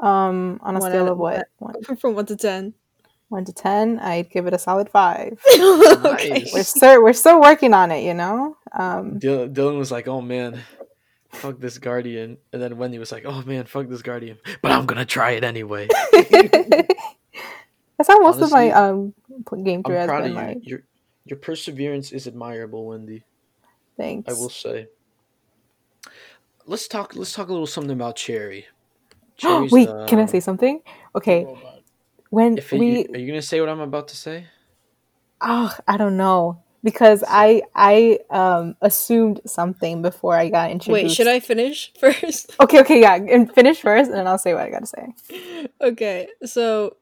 Um, 0.00 0.58
on 0.62 0.76
a 0.76 0.80
One 0.80 0.90
scale 0.90 1.08
of 1.08 1.18
what? 1.18 1.46
One, 1.58 1.82
From 1.96 2.14
one 2.16 2.26
to 2.26 2.36
ten. 2.36 2.74
one 3.28 3.44
to 3.44 3.52
ten, 3.52 4.00
I'd 4.00 4.28
give 4.30 4.46
it 4.48 4.52
a 4.54 4.58
solid 4.58 4.88
five. 4.90 5.40
okay. 5.54 6.28
Nice. 6.28 6.52
We're 6.52 6.64
still 6.64 7.02
we're 7.04 7.12
still 7.12 7.40
working 7.40 7.72
on 7.72 7.92
it, 7.92 8.02
you 8.02 8.14
know. 8.14 8.56
Um, 8.72 9.20
Dylan, 9.20 9.54
Dylan 9.54 9.78
was 9.78 9.92
like, 9.92 10.08
"Oh 10.08 10.20
man, 10.20 10.58
fuck 11.32 11.58
this 11.58 11.78
guardian," 11.78 12.38
and 12.52 12.62
then 12.62 12.76
Wendy 12.78 12.98
was 12.98 13.12
like, 13.12 13.24
"Oh 13.26 13.42
man, 13.42 13.64
fuck 13.64 13.88
this 13.88 14.02
guardian," 14.02 14.38
but 14.62 14.72
I'm 14.72 14.86
gonna 14.86 15.04
try 15.04 15.32
it 15.32 15.44
anyway. 15.44 15.88
that's 16.12 18.08
how 18.08 18.18
most 18.20 18.40
of 18.40 18.50
my 18.50 18.70
um 18.70 19.14
game 19.62 19.82
through 19.82 19.94
I'm 19.96 20.00
has 20.00 20.06
proud 20.08 20.22
of 20.24 20.28
you. 20.30 20.34
like. 20.34 20.58
Your 20.68 20.82
your 21.24 21.38
perseverance 21.38 22.12
is 22.12 22.26
admirable, 22.26 22.86
Wendy. 22.86 23.24
Thanks. 23.96 24.32
I 24.32 24.38
will 24.38 24.50
say. 24.50 24.88
Let's 26.66 26.88
talk. 26.88 27.16
Let's 27.16 27.32
talk 27.32 27.48
a 27.48 27.52
little 27.52 27.66
something 27.66 27.92
about 27.92 28.16
Cherry. 28.16 28.66
Wait, 29.42 29.86
Cherry's 29.88 30.08
can 30.08 30.18
I 30.20 30.26
say 30.26 30.40
something? 30.40 30.80
Okay, 31.14 31.46
when 32.30 32.58
it- 32.58 32.72
we 32.72 33.06
are 33.06 33.18
you 33.18 33.26
gonna 33.26 33.42
say 33.42 33.60
what 33.60 33.68
I'm 33.68 33.80
about 33.80 34.08
to 34.08 34.16
say? 34.16 34.46
Oh, 35.40 35.76
I 35.88 35.96
don't 35.96 36.16
know 36.16 36.61
because 36.82 37.22
I 37.26 37.62
I 37.74 38.18
um 38.30 38.76
assumed 38.80 39.40
something 39.46 40.02
before 40.02 40.36
I 40.36 40.48
got 40.48 40.70
introduced. 40.70 41.04
Wait, 41.04 41.10
should 41.10 41.28
I 41.28 41.40
finish 41.40 41.92
first? 41.98 42.54
Okay, 42.60 42.80
okay, 42.80 43.00
yeah, 43.00 43.14
and 43.14 43.52
finish 43.52 43.80
first, 43.80 44.10
and 44.10 44.18
then 44.18 44.26
I'll 44.26 44.38
say 44.38 44.54
what 44.54 44.64
I 44.64 44.70
gotta 44.70 44.86
say. 44.86 45.68
okay, 45.80 46.28
so 46.44 46.96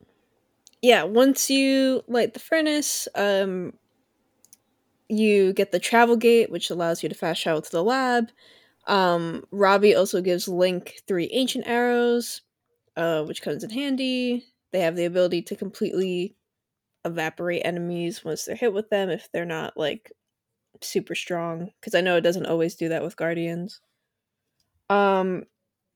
yeah, 0.83 1.05
once 1.05 1.51
you 1.51 2.03
light 2.09 2.35
the 2.35 2.41
furnace, 2.41 3.09
um, 3.15 3.75
you 5.09 5.53
get 5.53 5.73
the 5.73 5.79
travel 5.79 6.17
gate, 6.17 6.51
which 6.51 6.71
allows 6.71 7.03
you 7.03 7.09
to 7.09 7.15
fast 7.15 7.43
travel 7.43 7.63
to 7.63 7.71
the 7.71 7.85
lab. 7.85 8.31
Um, 8.87 9.45
Robbie 9.51 9.95
also 9.95 10.21
gives 10.23 10.49
Link 10.49 11.01
three 11.07 11.29
ancient 11.33 11.67
arrows, 11.67 12.43
uh, 12.97 13.25
which 13.25 13.43
comes 13.43 13.63
in 13.63 13.71
handy. 13.71 14.47
They 14.73 14.81
have 14.81 14.97
the 14.97 15.05
ability 15.05 15.43
to 15.43 15.57
completely 15.57 16.37
evaporate 17.05 17.63
enemies 17.65 18.25
once 18.25 18.45
they're 18.45 18.57
hit 18.57 18.73
with 18.73 18.91
them 18.91 19.11
if 19.11 19.29
they're 19.33 19.45
not 19.45 19.77
like 19.77 20.13
super 20.81 21.15
strong. 21.15 21.71
Because 21.81 21.95
I 21.95 22.01
know 22.01 22.17
it 22.17 22.23
doesn't 22.23 22.47
always 22.47 22.75
do 22.75 22.89
that 22.89 23.03
with 23.03 23.17
guardians. 23.17 23.81
Um, 24.89 25.45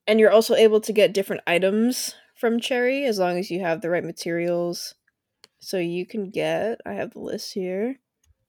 and 0.07 0.19
you're 0.19 0.31
also 0.31 0.55
able 0.55 0.81
to 0.81 0.93
get 0.93 1.13
different 1.13 1.43
items 1.47 2.15
from 2.35 2.59
Cherry 2.59 3.05
as 3.05 3.19
long 3.19 3.37
as 3.37 3.49
you 3.49 3.61
have 3.61 3.81
the 3.81 3.89
right 3.89 4.03
materials. 4.03 4.95
So 5.59 5.77
you 5.77 6.05
can 6.05 6.29
get. 6.29 6.79
I 6.85 6.93
have 6.93 7.11
the 7.11 7.19
list 7.19 7.53
here. 7.53 7.97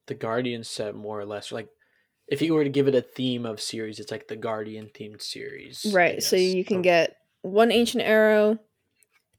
The 0.07 0.15
Guardian 0.15 0.63
set, 0.63 0.95
more 0.95 1.19
or 1.19 1.25
less, 1.25 1.51
like 1.51 1.69
if 2.29 2.43
you 2.43 2.55
were 2.55 2.65
to 2.65 2.71
give 2.71 2.89
it 2.89 2.95
a 2.95 3.03
theme 3.03 3.47
of 3.47 3.61
series, 3.61 3.99
it's 3.99 4.11
like 4.11 4.29
the 4.29 4.37
Guardian 4.37 4.91
themed 4.95 5.23
series. 5.23 5.87
Right. 5.93 6.23
So 6.23 6.37
you 6.37 6.65
can 6.65 6.83
get 6.83 7.17
one 7.43 7.73
ancient 7.73 8.05
arrow, 8.05 8.59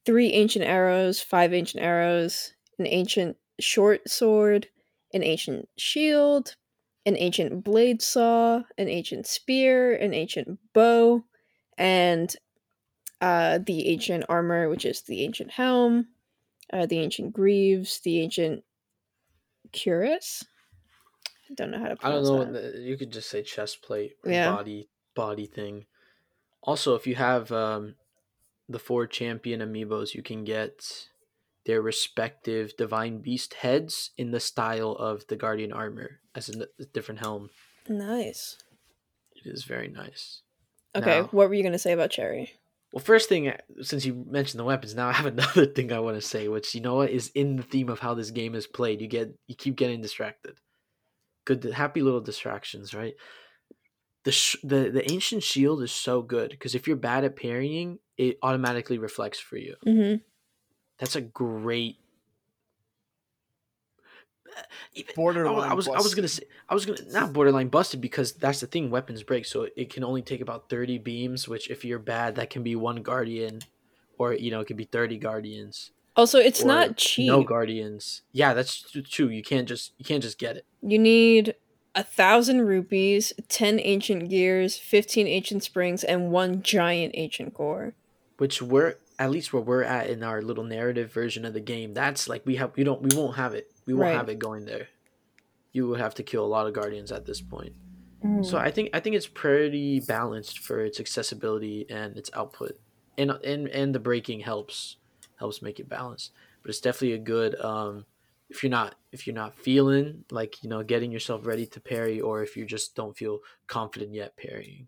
three 0.06 0.32
ancient 0.34 0.66
arrows, 0.66 1.22
five 1.22 1.54
ancient 1.54 1.84
arrows, 1.84 2.54
an 2.80 2.88
ancient 2.88 3.38
short 3.60 4.10
sword, 4.10 4.68
an 5.14 5.24
ancient 5.24 5.70
shield, 5.78 6.56
an 7.06 7.16
ancient 7.18 7.64
blade 7.64 8.02
saw, 8.02 8.64
an 8.78 8.88
ancient 8.90 9.26
spear, 9.28 9.96
an 9.96 10.14
ancient 10.14 10.60
bow, 10.74 11.24
and 11.78 12.36
uh, 13.22 13.60
the 13.60 13.88
ancient 13.90 14.26
armor, 14.30 14.70
which 14.70 14.86
is 14.86 15.02
the 15.04 15.24
ancient 15.24 15.52
helm, 15.52 16.08
uh, 16.74 16.86
the 16.86 17.00
ancient 17.00 17.34
greaves, 17.34 18.00
the 18.02 18.20
ancient 18.22 18.64
cuirass. 19.74 20.46
I 21.50 21.54
don't 21.54 21.72
know 21.72 21.80
how 21.80 21.90
to 21.90 21.98
I 22.06 22.10
don't 22.12 22.24
know. 22.24 22.52
the- 22.52 22.80
You 22.80 22.98
could 22.98 23.12
just 23.12 23.30
say 23.30 23.42
chest 23.44 23.82
plate 23.82 24.18
or 24.24 24.32
Yeah. 24.32 24.52
body 24.56 24.90
body 25.16 25.46
thing. 25.48 25.86
Also, 26.62 26.96
if 26.96 27.08
you 27.08 27.16
have 27.16 27.52
um, 27.52 27.96
the 28.70 28.80
four 28.80 29.08
champion 29.08 29.62
amiibos, 29.62 30.14
you 30.14 30.24
can 30.24 30.44
get 30.44 31.10
their 31.68 31.82
respective 31.82 32.76
divine 32.78 33.20
beast 33.20 33.54
heads 33.56 34.12
in 34.18 34.32
the 34.32 34.40
style 34.40 34.94
of 34.94 35.28
the 35.28 35.36
guardian 35.36 35.72
armor 35.74 36.22
as 36.34 36.50
a, 36.50 36.66
different 36.94 37.20
helm. 37.20 37.50
Nice. 37.88 38.58
It 39.36 39.44
is 39.46 39.66
very 39.66 39.90
nice. 39.90 40.42
Okay, 40.96 41.20
Now- 41.22 41.28
what 41.28 41.50
were 41.50 41.54
you 41.54 41.64
gonna 41.64 41.78
say 41.78 41.92
about 41.92 42.10
Cherry? 42.10 42.54
Well, 42.94 43.04
first 43.04 43.28
thing, 43.28 43.50
uh, 43.50 43.58
since 43.82 44.06
you 44.06 44.26
mentioned 44.30 44.62
the 44.62 44.64
weapons, 44.64 44.96
now 44.96 45.10
I 45.10 45.12
have 45.12 45.26
another 45.38 45.66
thing 45.66 45.92
I 45.92 46.00
want 46.00 46.16
to 46.16 46.22
say, 46.22 46.48
which 46.48 46.74
you 46.74 46.80
know 46.82 46.96
what 46.96 47.10
is 47.12 47.30
in 47.36 47.58
the 47.58 47.64
theme 47.64 47.90
of 47.90 48.00
how 48.00 48.14
this 48.14 48.32
game 48.32 48.56
is 48.56 48.66
played. 48.66 49.02
You 49.02 49.08
get, 49.08 49.36
you 49.48 49.56
keep 49.56 49.76
getting 49.76 50.02
distracted. 50.02 50.56
Good, 51.46 51.66
happy 51.66 52.02
little 52.02 52.22
distractions, 52.22 52.94
right? 52.94 53.14
The 54.24 54.32
sh- 54.32 54.56
the 54.64 54.90
the 54.90 55.10
ancient 55.12 55.44
shield 55.44 55.84
is 55.84 55.92
so 55.92 56.22
good 56.22 56.50
because 56.52 56.76
if 56.76 56.88
you're 56.88 56.96
bad 56.98 57.26
at 57.26 57.36
parrying, 57.36 58.00
it 58.18 58.38
automatically 58.42 58.98
reflects 58.98 59.40
for 59.40 59.58
you. 59.58 59.76
Mm-hmm. 59.86 60.16
That's 61.00 61.16
a 61.16 61.22
great. 61.22 61.98
Even, 64.96 65.14
Borderline. 65.16 65.70
I 65.70 65.74
was 65.76 65.88
I 65.88 65.98
was 65.98 66.16
gonna 66.16 66.28
say 66.28 66.44
I 66.68 66.74
was 66.74 66.86
gonna 66.86 67.00
not 67.12 67.32
borderline 67.32 67.68
busted 67.68 68.02
because 68.02 68.32
that's 68.32 68.60
the 68.60 68.66
thing 68.66 68.90
weapons 68.90 69.22
break 69.22 69.46
so 69.46 69.68
it 69.76 69.92
can 69.92 70.04
only 70.04 70.24
take 70.24 70.42
about 70.42 70.68
thirty 70.68 70.98
beams 70.98 71.48
which 71.48 71.70
if 71.70 71.86
you're 71.86 72.00
bad 72.00 72.36
that 72.36 72.50
can 72.50 72.64
be 72.64 72.76
one 72.76 73.04
guardian, 73.04 73.60
or 74.18 74.34
you 74.34 74.50
know 74.50 74.60
it 74.60 74.66
could 74.66 74.78
be 74.78 74.86
thirty 74.86 75.18
guardians. 75.18 75.92
Also, 76.16 76.40
it's 76.40 76.64
not 76.64 76.98
cheap. 76.98 77.28
No 77.28 77.44
guardians. 77.44 78.24
Yeah, 78.32 78.56
that's 78.56 78.84
true. 79.08 79.28
You 79.28 79.44
can't 79.44 79.68
just 79.68 79.94
you 80.00 80.06
can't 80.06 80.24
just 80.24 80.40
get 80.40 80.58
it. 80.58 80.66
you 80.82 80.98
need 80.98 81.54
a 81.94 82.04
thousand 82.04 82.62
rupees, 82.66 83.34
ten 83.50 83.80
ancient 83.80 84.30
gears, 84.30 84.78
fifteen 84.78 85.28
ancient 85.28 85.64
springs, 85.64 86.04
and 86.04 86.32
one 86.32 86.64
giant 86.64 87.12
ancient 87.16 87.54
core. 87.54 87.94
Which 88.38 88.62
we're 88.62 88.96
at 89.20 89.32
least 89.32 89.52
where 89.52 89.62
we're 89.62 89.84
at 89.84 90.10
in 90.10 90.24
our 90.24 90.42
little 90.42 90.64
narrative 90.64 91.12
version 91.12 91.46
of 91.46 91.54
the 91.54 91.60
game. 91.60 91.94
That's 91.94 92.28
like 92.30 92.46
we 92.46 92.56
have 92.58 92.76
we 92.76 92.84
don't 92.84 93.02
we 93.02 93.16
won't 93.16 93.36
have 93.38 93.54
it. 93.54 93.72
We 93.86 93.94
won't 93.94 94.10
Right. 94.10 94.16
have 94.18 94.30
it 94.30 94.40
going 94.40 94.66
there. 94.66 94.90
You 95.72 95.88
will 95.88 95.96
have 95.96 96.16
to 96.16 96.24
kill 96.24 96.46
a 96.46 96.48
lot 96.48 96.68
of 96.68 96.74
guardians 96.74 97.12
at 97.12 97.26
this 97.26 97.42
point. 97.42 97.74
Mm. 98.24 98.46
So 98.46 98.58
I 98.58 98.72
think 98.72 98.90
I 98.94 99.00
think 99.00 99.16
it's 99.16 99.28
pretty 99.28 100.00
balanced 100.00 100.60
for 100.60 100.80
its 100.84 101.00
accessibility 101.00 101.86
and 101.90 102.18
its 102.18 102.30
output, 102.34 102.80
and 103.18 103.32
and 103.32 103.68
and 103.68 103.94
the 103.94 104.00
breaking 104.00 104.42
helps 104.42 104.98
helps 105.38 105.62
make 105.62 105.80
it 105.80 105.90
balanced. 105.90 106.32
But 106.62 106.70
it's 106.70 106.82
definitely 106.82 107.14
a 107.14 107.20
good 107.20 107.60
um, 107.62 108.06
if 108.50 108.64
you're 108.64 108.72
not 108.72 108.96
if 109.12 109.28
you're 109.28 109.36
not 109.36 109.56
feeling 109.58 110.26
like 110.32 110.64
you 110.64 110.70
know 110.70 110.84
getting 110.84 111.12
yourself 111.12 111.46
ready 111.46 111.66
to 111.68 111.80
parry, 111.80 112.20
or 112.20 112.42
if 112.42 112.58
you 112.58 112.66
just 112.66 112.96
don't 112.96 113.18
feel 113.18 113.40
confident 113.68 114.14
yet 114.14 114.36
parrying. 114.38 114.88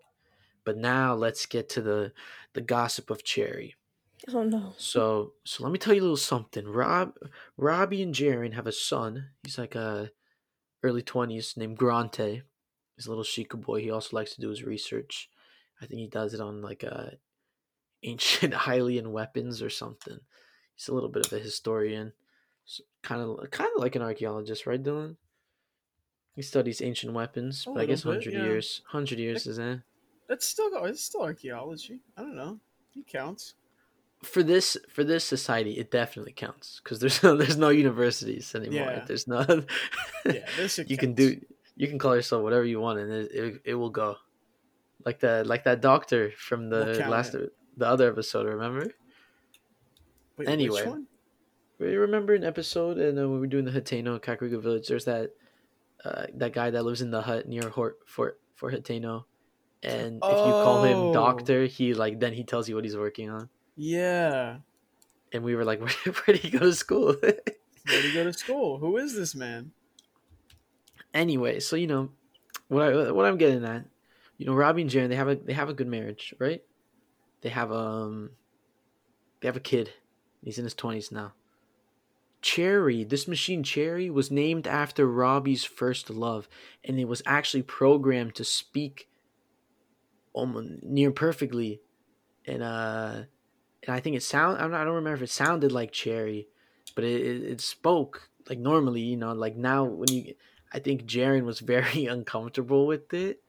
But 0.63 0.77
now 0.77 1.13
let's 1.15 1.45
get 1.45 1.69
to 1.69 1.81
the 1.81 2.13
the 2.53 2.61
gossip 2.61 3.09
of 3.09 3.23
Cherry. 3.23 3.75
Oh 4.27 4.43
no. 4.43 4.73
So 4.77 5.33
so 5.43 5.63
let 5.63 5.71
me 5.71 5.79
tell 5.79 5.93
you 5.93 6.01
a 6.01 6.03
little 6.03 6.17
something. 6.17 6.67
Rob 6.67 7.13
Robbie 7.57 8.03
and 8.03 8.13
Jerrin 8.13 8.53
have 8.53 8.67
a 8.67 8.71
son. 8.71 9.29
He's 9.43 9.57
like 9.57 9.75
a 9.75 10.11
early 10.83 11.01
twenties 11.01 11.55
named 11.55 11.77
Grante. 11.77 12.41
He's 12.95 13.05
a 13.05 13.09
little 13.09 13.23
Sheikah 13.23 13.61
boy. 13.61 13.81
He 13.81 13.91
also 13.91 14.15
likes 14.15 14.35
to 14.35 14.41
do 14.41 14.49
his 14.49 14.63
research. 14.63 15.29
I 15.81 15.85
think 15.85 15.99
he 15.99 16.07
does 16.07 16.33
it 16.33 16.41
on 16.41 16.61
like 16.61 16.83
uh 16.83 17.11
ancient 18.03 18.53
Hylian 18.65 19.11
weapons 19.11 19.61
or 19.61 19.69
something. 19.69 20.19
He's 20.75 20.89
a 20.89 20.93
little 20.93 21.09
bit 21.09 21.25
of 21.25 21.33
a 21.33 21.39
historian. 21.39 22.13
Kind 23.01 23.21
of 23.21 23.49
kind 23.51 23.69
of 23.75 23.81
like 23.81 23.95
an 23.95 24.01
archaeologist, 24.01 24.67
right, 24.67 24.81
Dylan? 24.81 25.15
He 26.35 26.41
studies 26.41 26.81
ancient 26.81 27.13
weapons, 27.13 27.65
A 27.67 27.71
but 27.71 27.81
I 27.81 27.85
guess 27.85 28.03
hundred 28.03 28.33
yeah. 28.33 28.43
years. 28.43 28.81
Hundred 28.87 29.19
years 29.19 29.47
is 29.47 29.59
eh? 29.59 29.77
That's 30.27 30.47
still 30.47 30.69
it's 30.85 31.03
still 31.03 31.23
archaeology. 31.23 32.01
I 32.15 32.21
don't 32.21 32.35
know. 32.35 32.59
He 32.91 33.03
counts. 33.03 33.55
For 34.23 34.43
this 34.43 34.75
for 34.89 35.03
this 35.03 35.23
society 35.23 35.71
it 35.79 35.89
definitely 35.91 36.33
counts 36.33 36.81
because 36.83 36.99
there's 36.99 37.23
no, 37.23 37.35
there's 37.41 37.57
no 37.57 37.69
universities 37.69 38.53
anymore 38.55 38.91
Yeah. 38.91 39.05
there's 39.07 39.27
no 39.27 39.45
Yeah, 40.25 40.45
this 40.57 40.79
it 40.79 40.89
you 40.89 40.97
can 40.97 41.13
do 41.13 41.39
you 41.75 41.87
can 41.87 41.97
call 41.99 42.15
yourself 42.15 42.43
whatever 42.43 42.65
you 42.65 42.79
want 42.81 42.99
and 42.99 43.11
it, 43.11 43.31
it, 43.31 43.61
it 43.65 43.73
will 43.75 43.89
go 43.91 44.17
like 45.05 45.19
the 45.19 45.43
like 45.45 45.63
that 45.63 45.79
doctor 45.81 46.31
from 46.37 46.69
the 46.69 46.85
last 47.07 47.31
counter? 47.31 47.51
the 47.77 47.87
other 47.87 48.11
episode. 48.11 48.45
Remember? 48.45 48.87
Wait, 50.37 50.49
Anyway. 50.49 50.81
which 50.81 50.85
one? 50.89 51.07
Remember 51.79 52.33
an 52.33 52.43
episode 52.43 52.97
and 52.97 53.15
when 53.17 53.31
we 53.31 53.39
were 53.39 53.47
doing 53.47 53.63
the 53.63 53.71
Hateno 53.71 54.19
Kakariko 54.19 54.61
village? 54.61 54.87
There's 54.89 55.05
that 55.05 55.31
uh, 56.03 56.25
that 56.33 56.51
guy 56.51 56.69
that 56.71 56.83
lives 56.83 57.01
in 57.01 57.11
the 57.11 57.21
hut 57.21 57.47
near 57.47 57.69
Hort, 57.69 57.99
Fort 58.05 58.39
for 58.55 58.69
Hateno, 58.71 59.23
and 59.81 60.15
if 60.21 60.45
you 60.45 60.51
call 60.51 60.83
him 60.83 60.97
Oh. 60.97 61.13
doctor, 61.13 61.65
he 61.65 61.93
like 61.93 62.19
then 62.19 62.33
he 62.33 62.43
tells 62.43 62.67
you 62.67 62.75
what 62.75 62.83
he's 62.83 62.97
working 62.97 63.29
on. 63.29 63.47
Yeah. 63.81 64.57
And 65.31 65.43
we 65.43 65.55
were 65.55 65.63
like, 65.63 65.79
where, 66.05 66.13
where 66.13 66.35
did 66.35 66.37
he 66.37 66.49
go 66.49 66.59
to 66.59 66.73
school? 66.73 67.15
Where 67.85 68.01
do 68.01 68.07
you 68.07 68.13
go 68.13 68.25
to 68.25 68.33
school? 68.33 68.77
Who 68.77 68.97
is 68.97 69.15
this 69.15 69.33
man? 69.33 69.71
anyway, 71.13 71.59
so 71.59 71.75
you 71.75 71.87
know 71.87 72.09
what 72.67 72.83
I, 72.83 73.11
what 73.11 73.25
I'm 73.25 73.37
getting 73.37 73.65
at, 73.65 73.85
you 74.37 74.45
know, 74.45 74.53
Robbie 74.53 74.83
and 74.83 74.91
Jerrin 74.91 75.09
they 75.09 75.15
have 75.15 75.27
a 75.27 75.35
they 75.35 75.53
have 75.53 75.69
a 75.69 75.73
good 75.73 75.87
marriage, 75.87 76.33
right? 76.39 76.61
They 77.41 77.49
have 77.49 77.71
um 77.71 78.31
they 79.41 79.47
have 79.47 79.57
a 79.57 79.61
kid. 79.61 79.91
He's 80.43 80.57
in 80.57 80.63
his 80.63 80.73
twenties 80.73 81.11
now. 81.11 81.33
Cherry, 82.41 83.03
this 83.03 83.27
machine 83.27 83.63
Cherry 83.63 84.09
was 84.09 84.31
named 84.31 84.65
after 84.65 85.05
Robbie's 85.05 85.65
first 85.65 86.09
love, 86.09 86.47
and 86.85 86.97
it 86.99 87.07
was 87.07 87.21
actually 87.25 87.63
programmed 87.63 88.35
to 88.35 88.45
speak 88.45 89.09
almost 90.31 90.83
near 90.83 91.11
perfectly, 91.11 91.81
and 92.45 92.63
uh, 92.63 93.23
and 93.85 93.95
I 93.95 93.99
think 93.99 94.15
it 94.15 94.23
sound 94.23 94.57
I'm 94.61 94.71
not, 94.71 94.81
I 94.81 94.85
don't 94.85 94.95
remember 94.95 95.17
if 95.17 95.21
it 95.23 95.29
sounded 95.31 95.71
like 95.71 95.91
Cherry, 95.91 96.47
but 96.95 97.03
it, 97.03 97.21
it, 97.21 97.43
it 97.43 97.61
spoke 97.61 98.29
like 98.49 98.59
normally, 98.59 99.01
you 99.01 99.17
know, 99.17 99.33
like 99.33 99.55
now 99.55 99.83
when 99.85 100.11
you 100.11 100.33
I 100.73 100.79
think 100.79 101.05
Jerrin 101.05 101.43
was 101.45 101.59
very 101.75 102.05
uncomfortable 102.05 102.85
with 102.87 103.13
it. 103.13 103.41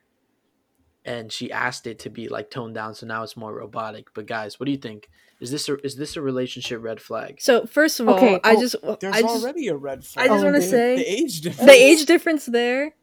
And 1.03 1.33
she 1.33 1.51
asked 1.51 1.87
it 1.87 1.99
to 2.01 2.11
be 2.11 2.29
like 2.29 2.51
toned 2.51 2.75
down, 2.75 2.95
so 2.95 3.07
now 3.07 3.23
it's 3.23 3.35
more 3.35 3.55
robotic. 3.55 4.13
But 4.13 4.27
guys, 4.27 4.61
what 4.61 4.67
do 4.67 4.73
you 4.73 4.77
think? 4.79 5.09
Is 5.41 5.51
this 5.51 5.67
a 5.71 5.77
is 5.85 5.97
this 5.97 6.15
a 6.17 6.21
relationship 6.21 6.83
red 6.83 7.01
flag? 7.01 7.41
So 7.41 7.65
first 7.65 8.01
of 8.01 8.09
all, 8.09 8.17
Okay, 8.17 8.39
I 8.45 8.55
oh, 8.55 8.61
just 8.61 8.77
There's 9.01 9.15
I 9.17 9.23
just, 9.23 9.43
already 9.43 9.69
a 9.69 9.77
red 9.77 10.05
flag. 10.05 10.27
I 10.27 10.29
just 10.35 10.43
Oh, 10.45 10.51
want 10.51 10.57
to 10.57 10.69
say 10.69 10.97
the 10.97 11.11
age 11.11 11.41
difference. 11.41 11.71
the 11.71 11.75
age 11.75 12.05
difference 12.05 12.45
there 12.45 12.95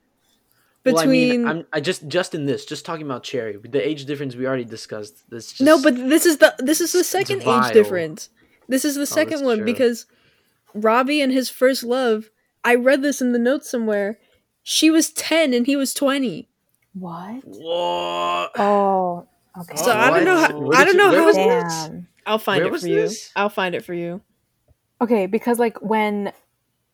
Well, 0.86 0.97
I 0.99 1.01
between 1.03 1.30
mean, 1.30 1.47
I'm 1.47 1.65
I 1.73 1.80
just 1.82 2.07
just 2.07 2.34
in 2.34 2.45
this, 2.45 2.65
just 2.65 2.86
talking 2.86 3.05
about 3.05 3.23
Cherry, 3.23 3.57
the 3.57 3.86
age 3.86 4.05
difference 4.05 4.36
we 4.36 4.47
already 4.47 4.63
discussed. 4.65 5.30
This 5.30 5.49
just, 5.51 5.61
no, 5.61 5.82
but 5.82 5.95
this 5.95 6.25
is 6.25 6.38
the 6.38 6.55
this 6.59 6.80
is 6.82 6.93
the 6.93 7.03
second 7.03 7.43
age 7.43 7.73
difference. 7.73 8.30
This 8.69 8.86
is 8.86 8.95
the 8.95 9.05
second 9.05 9.43
one 9.43 9.57
true. 9.57 9.65
because 9.65 10.05
Robbie 10.73 11.21
and 11.21 11.32
his 11.32 11.49
first 11.49 11.84
love. 11.84 12.30
I 12.63 12.75
read 12.75 13.01
this 13.01 13.21
in 13.21 13.32
the 13.34 13.39
notes 13.39 13.69
somewhere. 13.69 14.17
She 14.63 14.89
was 14.89 15.09
ten 15.11 15.53
and 15.53 15.65
he 15.65 15.75
was 15.75 15.93
twenty. 15.93 16.47
What? 16.93 17.43
Whoa. 17.45 18.47
Oh, 18.57 19.28
okay. 19.59 19.75
So 19.78 19.91
I 19.91 20.09
don't 20.09 20.25
know. 20.25 20.38
How, 20.38 20.71
I 20.71 20.84
don't 20.86 20.93
you- 20.93 20.99
know 20.99 21.09
where 21.11 21.19
how. 21.21 21.25
was 21.25 21.36
this? 21.36 21.89
I'll 22.25 22.39
find 22.39 22.63
Where 22.63 22.73
it 22.73 22.80
for 22.82 22.88
you. 22.88 22.95
this? 22.95 23.32
I'll 23.36 23.49
find 23.49 23.73
it 23.75 23.86
for 23.86 23.93
you. 23.93 24.21
Okay, 24.99 25.28
because 25.28 25.59
like 25.59 25.78
when 25.82 26.34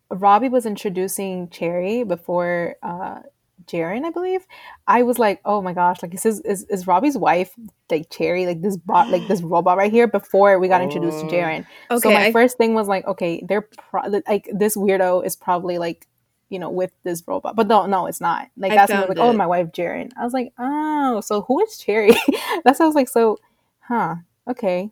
Robbie 0.10 0.50
was 0.50 0.66
introducing 0.66 1.50
Cherry 1.50 2.04
before 2.04 2.76
uh 2.84 3.22
Jerrin, 3.66 4.04
I 4.06 4.10
believe, 4.10 4.46
I 4.88 5.04
was 5.04 5.20
like, 5.20 5.40
oh 5.46 5.62
my 5.62 5.74
gosh, 5.74 6.02
like 6.04 6.14
is 6.14 6.24
his, 6.24 6.40
is 6.42 6.64
is 6.70 6.86
Robbie's 6.88 7.18
wife 7.18 7.54
like 7.90 8.10
Cherry, 8.10 8.46
like 8.46 8.62
this 8.62 8.76
bot, 8.78 9.10
like 9.10 9.28
this 9.28 9.42
robot 9.54 9.78
right 9.78 9.92
here 9.92 10.08
before 10.08 10.60
we 10.60 10.68
got 10.68 10.82
introduced 10.82 11.20
to 11.22 11.26
Oh. 11.28 11.30
Jerrin. 11.30 11.66
Okay, 11.92 12.00
so 12.02 12.12
my 12.12 12.26
I- 12.26 12.32
first 12.32 12.58
thing 12.58 12.74
was 12.74 12.88
like, 12.88 13.06
okay, 13.08 13.42
they're 13.48 13.62
pro- 13.62 14.10
like 14.28 14.50
this 14.54 14.76
weirdo 14.76 15.26
is 15.26 15.36
probably 15.36 15.78
like 15.78 16.08
you 16.50 16.60
know 16.60 16.70
with 16.70 16.92
this 17.04 17.24
robot, 17.26 17.56
but 17.56 17.68
no, 17.68 17.86
no, 17.86 18.06
it's 18.08 18.20
not. 18.22 18.48
Like 18.58 18.74
I 18.74 18.76
that's 18.76 18.90
when 18.92 18.98
I 18.98 19.02
was 19.02 19.10
like, 19.10 19.18
oh, 19.20 19.34
my 19.34 19.48
wife 19.48 19.68
Jerrin. 19.72 20.12
I 20.18 20.24
was 20.24 20.34
like, 20.34 20.52
oh, 20.60 21.22
so 21.22 21.42
who 21.44 21.62
is 21.62 21.78
Cherry? 21.78 22.12
that's 22.66 22.80
why 22.80 22.86
I 22.86 22.88
was 22.88 22.96
like, 22.96 23.10
so, 23.10 23.38
huh, 23.80 24.16
okay. 24.48 24.92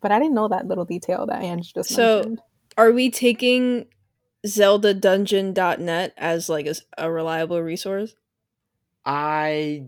But 0.00 0.12
I 0.12 0.18
didn't 0.20 0.34
know 0.34 0.46
that 0.48 0.66
little 0.68 0.84
detail 0.84 1.26
that 1.26 1.42
Ange 1.42 1.74
just 1.74 1.90
So- 1.90 2.16
mentioned. 2.18 2.42
Are 2.76 2.92
we 2.92 3.10
taking 3.10 3.86
ZeldaDungeon.net 4.46 6.14
as 6.16 6.48
like 6.48 6.68
a 6.96 7.10
reliable 7.10 7.62
resource? 7.62 8.14
I. 9.04 9.86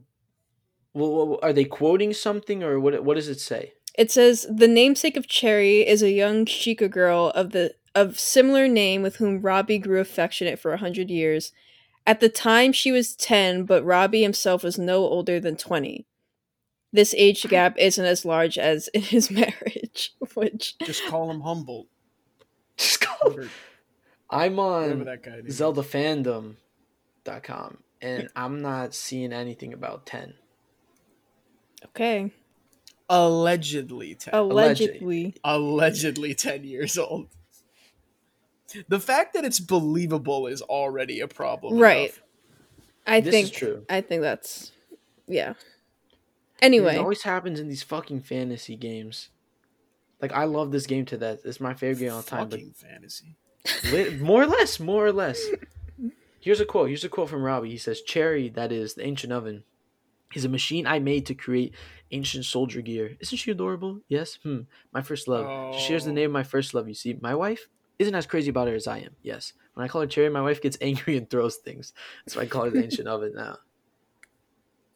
Well, 0.92 1.28
well, 1.28 1.38
are 1.42 1.52
they 1.52 1.64
quoting 1.64 2.12
something 2.12 2.62
or 2.62 2.80
what? 2.80 3.04
What 3.04 3.14
does 3.14 3.28
it 3.28 3.40
say? 3.40 3.74
It 3.96 4.10
says 4.10 4.46
the 4.50 4.68
namesake 4.68 5.16
of 5.16 5.28
Cherry 5.28 5.86
is 5.86 6.02
a 6.02 6.10
young 6.10 6.46
Sheikah 6.46 6.90
girl 6.90 7.30
of 7.34 7.50
the 7.50 7.74
of 7.94 8.18
similar 8.18 8.68
name 8.68 9.02
with 9.02 9.16
whom 9.16 9.40
Robbie 9.40 9.78
grew 9.78 10.00
affectionate 10.00 10.58
for 10.58 10.72
a 10.72 10.78
hundred 10.78 11.10
years. 11.10 11.52
At 12.06 12.20
the 12.20 12.28
time, 12.28 12.72
she 12.72 12.90
was 12.90 13.14
ten, 13.14 13.64
but 13.64 13.84
Robbie 13.84 14.22
himself 14.22 14.64
was 14.64 14.78
no 14.78 14.98
older 15.04 15.38
than 15.38 15.56
twenty. 15.56 16.06
This 16.92 17.14
age 17.16 17.44
gap 17.44 17.76
isn't 17.78 18.04
as 18.04 18.24
large 18.24 18.58
as 18.58 18.88
in 18.94 19.02
his 19.02 19.30
marriage, 19.30 20.12
which 20.34 20.76
Just 20.78 21.06
call 21.06 21.30
him 21.30 21.40
Humboldt. 21.42 21.86
Just 22.76 23.00
go. 23.00 23.32
Or 23.32 23.48
I'm 24.30 24.58
on 24.58 25.04
that 25.04 25.22
guy 25.22 25.40
is. 25.44 25.60
ZeldaFandom.com 25.60 27.78
and 28.00 28.28
I'm 28.36 28.62
not 28.62 28.94
seeing 28.94 29.32
anything 29.32 29.72
about 29.72 30.06
ten. 30.06 30.34
okay, 31.86 32.32
Allegedly 33.08 34.14
10. 34.14 34.32
allegedly. 34.34 35.34
Allegedly 35.42 36.32
10 36.34 36.62
years 36.62 36.96
old. 36.96 37.26
The 38.88 39.00
fact 39.00 39.34
that 39.34 39.44
it's 39.44 39.58
believable 39.58 40.46
is 40.46 40.62
already 40.62 41.18
a 41.18 41.26
problem. 41.26 41.76
Right. 41.78 42.10
enough. 42.10 42.22
I 43.06 43.20
This 43.20 43.32
think 43.32 43.44
is 43.46 43.50
true. 43.50 43.84
I 43.90 44.00
think 44.00 44.22
that's 44.22 44.70
yeah. 45.26 45.54
Anyway, 46.62 46.94
it 46.94 46.98
always 46.98 47.22
happens 47.22 47.58
in 47.58 47.68
these 47.68 47.82
fucking 47.82 48.20
fantasy 48.20 48.76
games. 48.76 49.30
Like 50.22 50.32
I 50.32 50.44
love 50.44 50.70
this 50.70 50.86
game 50.86 51.04
to 51.06 51.16
that. 51.16 51.40
It's 51.44 51.58
my 51.58 51.74
favorite 51.74 52.04
game 52.04 52.12
all 52.12 52.22
time. 52.22 52.48
But 52.48 52.60
fantasy. 52.76 53.34
More 54.20 54.42
or 54.42 54.46
less, 54.46 54.80
more 54.80 55.06
or 55.06 55.12
less. 55.12 55.44
Here's 56.40 56.60
a 56.60 56.64
quote. 56.64 56.88
Here's 56.88 57.04
a 57.04 57.08
quote 57.08 57.28
from 57.28 57.42
Robbie. 57.42 57.70
He 57.70 57.76
says, 57.76 58.00
"Cherry, 58.02 58.48
that 58.50 58.72
is 58.72 58.94
the 58.94 59.04
ancient 59.04 59.32
oven, 59.32 59.64
is 60.34 60.44
a 60.44 60.48
machine 60.48 60.86
I 60.86 60.98
made 60.98 61.26
to 61.26 61.34
create 61.34 61.74
ancient 62.12 62.44
soldier 62.46 62.80
gear. 62.80 63.16
Isn't 63.20 63.36
she 63.38 63.50
adorable? 63.50 64.00
Yes. 64.08 64.38
Hmm. 64.42 64.60
My 64.92 65.02
first 65.02 65.28
love. 65.28 65.74
She 65.74 65.80
shares 65.86 66.04
the 66.04 66.10
Oh. 66.10 66.14
name 66.14 66.26
of 66.30 66.32
my 66.32 66.42
first 66.42 66.72
love. 66.72 66.88
You 66.88 66.94
see, 66.94 67.18
my 67.20 67.34
wife 67.34 67.68
isn't 67.98 68.14
as 68.14 68.26
crazy 68.26 68.48
about 68.50 68.68
her 68.68 68.74
as 68.74 68.86
I 68.86 68.98
am. 68.98 69.14
Yes. 69.22 69.52
When 69.74 69.84
I 69.84 69.88
call 69.88 70.00
her 70.00 70.06
Cherry, 70.06 70.30
my 70.30 70.40
wife 70.42 70.62
gets 70.62 70.78
angry 70.80 71.16
and 71.18 71.28
throws 71.28 71.56
things. 71.56 71.92
That's 72.24 72.36
why 72.36 72.42
I 72.42 72.46
call 72.46 72.64
her 72.64 72.70
the 72.70 72.82
ancient 72.82 73.06
oven 73.08 73.32
now. 73.34 73.58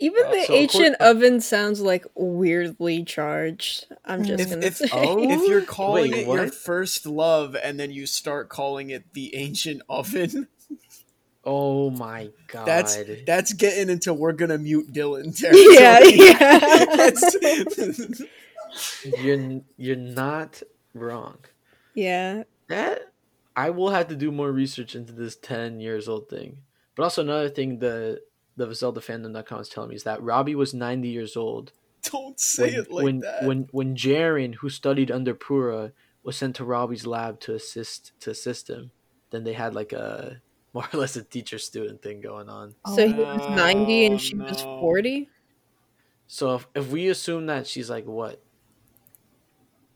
Even 0.01 0.25
uh, 0.27 0.31
the 0.31 0.45
so 0.45 0.53
accor- 0.53 0.57
ancient 0.57 0.97
oven 1.01 1.41
sounds 1.41 1.81
like 1.81 2.05
weirdly 2.15 3.05
charged. 3.05 3.87
I'm 4.05 4.25
just 4.25 4.41
If, 4.43 4.51
gonna 4.51 4.67
if, 4.67 4.77
say. 4.77 4.89
Oh, 4.93 5.19
if 5.31 5.49
you're 5.49 5.63
calling 5.63 6.11
wait, 6.13 6.21
it 6.23 6.27
your 6.29 6.49
first 6.49 7.07
love 7.07 7.57
and 7.63 7.79
then 7.79 7.91
you 7.91 8.07
start 8.07 8.49
calling 8.49 8.91
it 8.91 9.13
the 9.15 9.35
ancient 9.35 9.83
oven, 9.89 10.49
Oh 11.45 11.91
my 11.91 12.31
god. 12.49 12.67
that's 12.67 12.99
that's 13.27 13.53
getting 13.53 13.91
into 13.91 14.15
we're 14.15 14.33
gonna 14.33 14.59
mute 14.59 14.93
Dylan 14.93 15.37
territory. 15.41 15.75
Yeah, 15.75 16.01
yeah. 16.05 16.85
That's- 16.97 18.23
you're 19.23 19.61
you're 19.77 19.97
not 19.97 20.63
wrong. 20.95 21.39
yeah, 21.95 22.43
That 22.69 23.13
I 23.57 23.71
will 23.71 23.91
have 23.91 24.09
to 24.09 24.17
do 24.17 24.33
more 24.33 24.51
research 24.51 24.95
into 24.97 25.13
this 25.13 25.37
ten 25.37 25.81
years 25.81 26.09
old 26.09 26.29
thing. 26.29 26.59
But 26.97 27.05
also 27.05 27.23
another 27.23 27.49
thing 27.51 27.79
the 27.79 28.21
the 28.57 28.67
ZeldaFandom.com 28.67 29.61
is 29.61 29.69
telling 29.69 29.91
me 29.91 29.97
is 29.97 30.05
that 30.05 30.23
Robbie 30.23 30.55
was 30.55 30.75
ninety 30.75 31.09
years 31.09 31.37
old 31.37 31.73
Don't 32.03 32.39
say 32.39 32.71
when 32.71 32.75
it 32.75 32.91
like 32.93 33.05
when, 33.05 33.19
that. 33.21 33.45
when 33.45 33.69
when 33.73 33.97
Jerrin, 33.97 34.57
who 34.57 34.69
studied 34.71 35.11
under 35.11 35.35
Purah, 35.35 35.93
was 36.23 36.37
sent 36.37 36.57
to 36.57 36.65
Robbie's 36.65 37.07
lab 37.07 37.41
to 37.41 37.55
assist 37.55 38.13
to 38.21 38.31
assist 38.31 38.71
him. 38.71 38.91
Then 39.31 39.45
they 39.45 39.55
had 39.55 39.75
like 39.75 39.93
a 39.93 40.41
more 40.73 40.89
or 40.93 40.99
less 41.01 41.17
a 41.17 41.23
teacher 41.23 41.59
student 41.59 42.03
thing 42.03 42.21
going 42.21 42.49
on. 42.49 42.75
so 42.95 43.07
he 43.07 43.15
was 43.15 43.57
90 43.57 44.07
and 44.07 44.21
she 44.21 44.37
was 44.37 44.63
forty. 44.63 45.29
So 46.27 46.57
if, 46.57 46.67
if 46.75 46.91
we 46.91 47.09
assume 47.09 47.47
that 47.47 47.67
she's 47.67 47.91
like 47.91 48.07
what? 48.07 48.43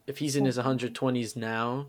If 0.07 0.19
he's 0.19 0.37
in 0.37 0.45
his 0.47 0.57
120s 0.57 1.37
now, 1.37 1.89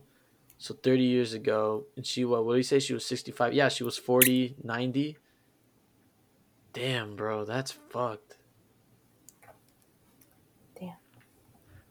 so 0.58 0.74
30 0.74 1.04
years 1.04 1.34
ago, 1.34 1.86
and 1.96 2.06
she 2.06 2.26
what? 2.26 2.46
What 2.46 2.54
do 2.54 2.58
you 2.58 2.64
say? 2.64 2.80
She 2.80 2.94
was 2.94 3.06
65. 3.06 3.54
Yeah, 3.54 3.70
she 3.70 3.84
was 3.86 3.98
40, 3.98 4.56
90. 4.62 5.18
Damn, 6.80 7.16
bro, 7.18 7.44
that's 7.44 7.72
fucked. 7.72 8.38
Damn. 10.80 10.94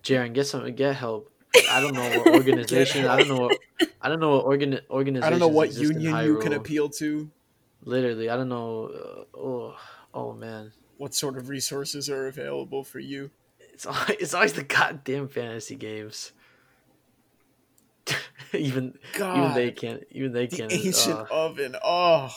Jerrin, 0.03 0.33
get 0.33 0.47
some, 0.47 0.71
get 0.75 0.97
help. 0.97 1.31
I 1.71 1.81
don't 1.81 1.95
know 1.95 2.09
what 2.09 2.27
organization. 2.35 3.07
I 3.07 3.19
don't 3.19 3.29
know 3.29 3.41
what. 3.41 3.59
I 4.01 4.09
don't 4.09 4.21
know 4.21 4.37
what 4.37 4.45
organ 4.47 4.81
organization. 4.91 5.27
I 5.27 5.31
don't 5.31 5.41
know 5.41 5.49
what 5.49 5.75
union 5.75 6.25
you 6.25 6.39
can 6.39 6.55
appeal 6.55 6.89
to, 6.91 7.31
Literally, 7.83 8.29
I 8.29 8.37
don't 8.37 8.49
know. 8.49 8.87
Uh, 8.87 9.39
oh, 9.39 9.77
oh 10.15 10.33
man. 10.33 10.73
what 10.97 11.15
sort 11.15 11.37
of 11.37 11.49
resources 11.49 12.11
are 12.11 12.27
available 12.27 12.83
for 12.83 12.99
you. 12.99 13.31
It's 13.73 13.87
always, 13.87 14.11
it's 14.21 14.35
always 14.35 14.53
the 14.55 14.65
goddamn 14.65 15.29
fantasy 15.29 15.77
games. 15.77 16.33
even 18.53 18.99
God, 19.15 19.39
even 19.39 19.55
they 19.55 19.71
can't. 19.71 20.03
Even 20.11 20.33
they 20.33 20.47
the 20.47 20.57
can't. 20.57 20.73
ancient 20.73 21.19
uh, 21.19 21.27
oven. 21.31 21.77
Oh, 21.85 22.35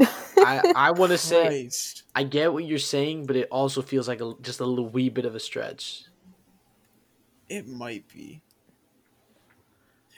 I 0.00 0.72
I 0.74 0.90
want 0.92 1.12
to 1.12 1.18
say 1.18 1.46
Christ. 1.46 2.02
I 2.14 2.24
get 2.24 2.52
what 2.52 2.64
you're 2.64 2.78
saying, 2.78 3.26
but 3.26 3.36
it 3.36 3.48
also 3.50 3.82
feels 3.82 4.08
like 4.08 4.20
a, 4.20 4.34
just 4.42 4.60
a 4.60 4.64
little 4.66 4.88
wee 4.88 5.08
bit 5.08 5.24
of 5.24 5.34
a 5.34 5.40
stretch. 5.40 6.04
It 7.48 7.68
might 7.68 8.08
be. 8.08 8.40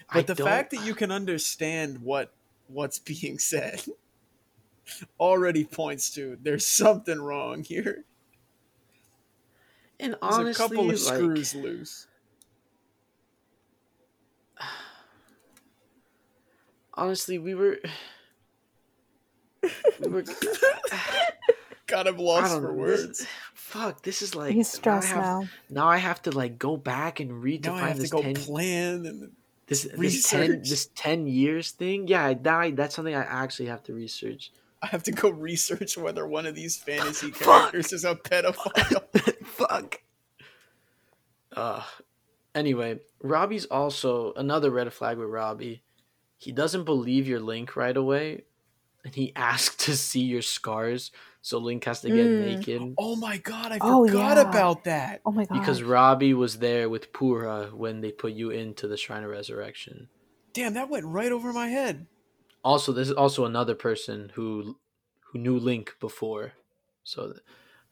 I 0.09 0.19
But 0.19 0.27
the 0.29 0.35
don't- 0.35 0.47
fact 0.47 0.71
that 0.73 0.85
you 0.85 0.95
can 0.95 1.11
understand 1.11 1.99
what 2.03 2.33
what's 2.69 2.99
being 2.99 3.39
said 3.39 3.83
already 5.21 5.65
points 5.65 6.11
to 6.15 6.39
there's 6.43 6.67
something 6.67 7.21
wrong 7.21 7.63
here. 7.65 8.05
and 10.01 10.13
There's 10.13 10.19
honestly, 10.35 10.51
a 10.51 10.69
couple 10.69 10.81
of 10.91 11.03
like, 11.03 11.15
screws 11.15 11.55
loose. 11.55 12.07
honestly, 16.95 17.39
we 17.39 17.55
were 17.55 17.79
God, 21.87 22.07
I'm 22.07 22.19
I 22.19 22.23
lost 22.23 22.53
don't 22.53 22.63
for 22.63 22.73
words. 22.73 23.19
This, 23.19 23.27
fuck, 23.55 24.03
this 24.03 24.23
is 24.23 24.35
like 24.35 24.53
He's 24.55 24.81
now 24.85 24.93
I 24.93 25.05
have- 25.05 25.17
now. 25.17 25.49
Now 25.71 25.89
I 25.89 25.97
have 25.99 26.23
to 26.23 26.31
like 26.31 26.59
go 26.59 26.77
back 26.77 27.21
and 27.21 27.43
read 27.43 27.65
to 27.65 27.71
I 27.73 27.75
find 27.75 27.89
have 27.89 27.97
to 27.97 28.03
this 28.03 28.11
go 28.11 28.23
ten 28.23 28.35
plan 28.35 29.07
and 29.07 29.33
this 29.67 29.89
this 29.97 30.23
ten 30.29 30.61
this 30.63 30.89
ten 30.95 31.27
years 31.27 31.71
thing. 31.71 32.09
Yeah, 32.09 32.35
I. 32.47 32.71
That's 32.71 32.95
something 32.95 33.15
I 33.15 33.23
actually 33.25 33.67
have 33.67 33.83
to 33.85 33.93
research. 33.95 34.51
I 34.83 34.87
have 34.89 35.03
to 35.05 35.13
go 35.13 35.31
research 35.31 35.97
whether 35.97 36.27
one 36.27 36.45
of 36.47 36.55
these 36.55 36.77
fantasy 36.77 37.31
characters 37.33 37.93
is 37.93 38.05
a 38.05 38.15
pedophile. 38.15 39.03
Fuck. 39.47 40.01
Uh 41.55 41.83
anyway, 42.55 43.01
Robbie's 43.23 43.67
also 43.67 44.33
another 44.35 44.71
red 44.71 44.93
flag 44.93 45.19
with 45.19 45.29
Robbie. 45.29 45.83
He 46.37 46.53
doesn't 46.53 46.85
believe 46.85 47.27
your 47.29 47.41
link 47.41 47.77
right 47.77 47.97
away, 47.97 48.43
and 49.05 49.15
he 49.15 49.33
asked 49.37 49.81
to 49.81 49.97
see 49.97 50.23
your 50.23 50.43
scars, 50.43 51.11
so 51.43 51.59
Link 51.59 51.85
has 51.85 52.01
to 52.01 52.09
get 52.09 52.27
Mm. 52.27 52.41
naked. 52.41 52.95
oh 52.99 53.17
my 53.17 53.37
god, 53.39 53.73
I 53.73 53.79
Oh, 53.81 54.07
forgot 54.07 54.37
yeah. 54.37 54.49
about 54.49 54.85
that. 54.85 55.21
Oh 55.27 55.31
my 55.33 55.45
god. 55.45 55.59
Because 55.59 55.83
Robbie 55.83 56.35
was 56.35 56.59
there 56.59 56.89
with 56.89 57.13
Purah 57.13 57.73
when 57.73 58.01
they 58.01 58.11
put 58.13 58.33
you 58.33 58.51
into 58.51 58.89
the 58.89 58.97
Shrine 58.97 59.25
of 59.25 59.31
Resurrection. 59.31 60.09
Damn, 60.55 60.75
that 60.75 60.89
went 60.89 61.05
right 61.07 61.33
over 61.33 61.53
my 61.53 61.69
head. 61.69 62.07
Also, 62.65 62.93
this 62.93 63.09
is 63.09 63.15
also 63.15 63.45
another 63.45 63.75
person 63.75 64.33
who 64.35 64.79
who 65.33 65.39
knew 65.39 65.59
Link 65.59 65.97
before, 66.01 66.53
so 67.03 67.35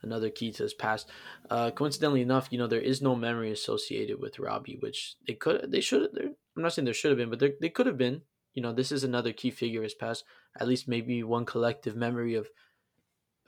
another 0.00 0.30
key 0.30 0.50
to 0.52 0.62
his 0.62 0.72
past. 0.74 1.08
Uh, 1.50 1.70
coincidentally 1.72 2.22
enough, 2.22 2.48
you 2.50 2.56
know 2.58 2.66
there 2.68 2.80
is 2.80 3.02
no 3.02 3.14
memory 3.14 3.50
associated 3.50 4.18
with 4.20 4.38
Robbie, 4.38 4.78
which 4.80 5.16
they 5.26 5.34
could 5.34 5.70
they 5.70 5.80
should. 5.80 6.10
there- 6.14 6.32
I'm 6.56 6.62
not 6.62 6.72
saying 6.72 6.84
there 6.84 6.94
should 6.94 7.10
have 7.10 7.18
been, 7.18 7.30
but 7.30 7.38
there, 7.40 7.52
they 7.60 7.68
could 7.70 7.86
have 7.86 7.98
been. 7.98 8.22
You 8.54 8.62
know, 8.62 8.72
this 8.72 8.92
is 8.92 9.04
another 9.04 9.32
key 9.32 9.50
figure 9.50 9.82
his 9.82 9.94
past. 9.94 10.24
At 10.58 10.68
least 10.68 10.88
maybe 10.88 11.22
one 11.22 11.46
collective 11.46 11.96
memory 11.96 12.34
of, 12.34 12.48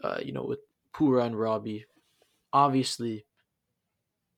uh, 0.03 0.19
you 0.23 0.33
know, 0.33 0.45
with 0.45 0.61
Purah 0.95 1.27
and 1.27 1.39
Robbie. 1.39 1.85
Obviously, 2.53 3.27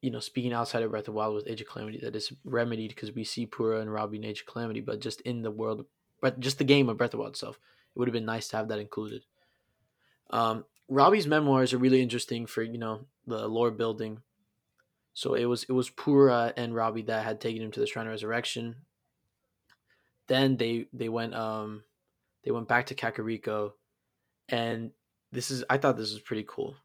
you 0.01 0.11
know, 0.11 0.21
speaking 0.21 0.53
outside 0.53 0.83
of 0.83 0.91
Breath 0.91 1.09
of 1.09 1.15
Wild 1.15 1.35
with 1.35 1.49
Age 1.49 1.61
of 1.61 1.69
Calamity, 1.69 1.99
that 2.03 2.17
is 2.17 2.33
remedied 2.45 2.91
because 2.91 3.13
we 3.13 3.25
see 3.25 3.47
Purah 3.47 3.81
and 3.81 3.93
Robbie 3.93 4.19
in 4.19 4.25
Age 4.25 4.41
of 4.41 4.47
Calamity, 4.47 4.81
but 4.81 5.01
just 5.01 5.21
in 5.23 5.43
the 5.43 5.51
world, 5.51 5.87
but 6.21 6.41
just 6.41 6.59
the 6.59 6.65
game 6.65 6.89
of 6.89 6.97
Breath 6.97 7.15
of 7.15 7.21
Wild 7.21 7.33
itself, 7.33 7.57
it 7.57 7.99
would 7.99 8.09
have 8.09 8.13
been 8.13 8.25
nice 8.25 8.49
to 8.49 8.57
have 8.57 8.69
that 8.69 8.79
included. 8.79 9.23
Um, 10.31 10.65
Robbie's 10.89 11.27
memoirs 11.27 11.73
are 11.73 11.79
really 11.79 12.01
interesting 12.01 12.47
for 12.47 12.63
you 12.63 12.79
know 12.79 13.07
the 13.27 13.49
lore 13.49 13.71
building. 13.71 14.21
So 15.15 15.35
it 15.35 15.47
was 15.47 15.65
it 15.65 15.73
was 15.73 15.91
Purah 15.91 16.53
and 16.57 16.75
Robbie 16.75 17.03
that 17.03 17.25
had 17.25 17.41
taken 17.41 17.63
him 17.63 17.71
to 17.73 17.81
the 17.81 17.87
Shrine 17.87 18.07
of 18.07 18.11
Resurrection. 18.11 18.77
Then 20.29 20.57
they 20.57 20.87
they 20.93 21.09
went 21.09 21.35
um 21.35 21.83
they 22.45 22.51
went 22.51 22.69
back 22.69 22.87
to 22.87 22.95
Kakariko, 22.95 23.73
and 24.49 24.91
this 25.33 25.51
is 25.51 25.65
I 25.71 25.79
thought 25.79 25.97
this 25.97 26.13
was 26.13 26.21
pretty 26.21 26.45
cool. 26.49 26.77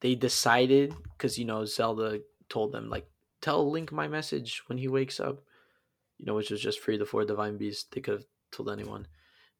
They 0.00 0.14
decided 0.14 0.94
because 1.12 1.38
you 1.38 1.44
know 1.44 1.64
Zelda 1.64 2.20
told 2.48 2.72
them 2.72 2.90
like 2.90 3.06
tell 3.40 3.70
Link 3.70 3.92
my 3.92 4.08
message 4.08 4.62
when 4.66 4.78
he 4.78 4.88
wakes 4.88 5.20
up, 5.20 5.42
you 6.18 6.26
know 6.26 6.34
which 6.34 6.50
was 6.50 6.60
just 6.60 6.80
free 6.80 6.96
the 6.96 7.06
four 7.06 7.24
divine 7.24 7.56
beasts. 7.56 7.86
They 7.90 8.00
could 8.00 8.14
have 8.14 8.26
told 8.50 8.70
anyone, 8.70 9.06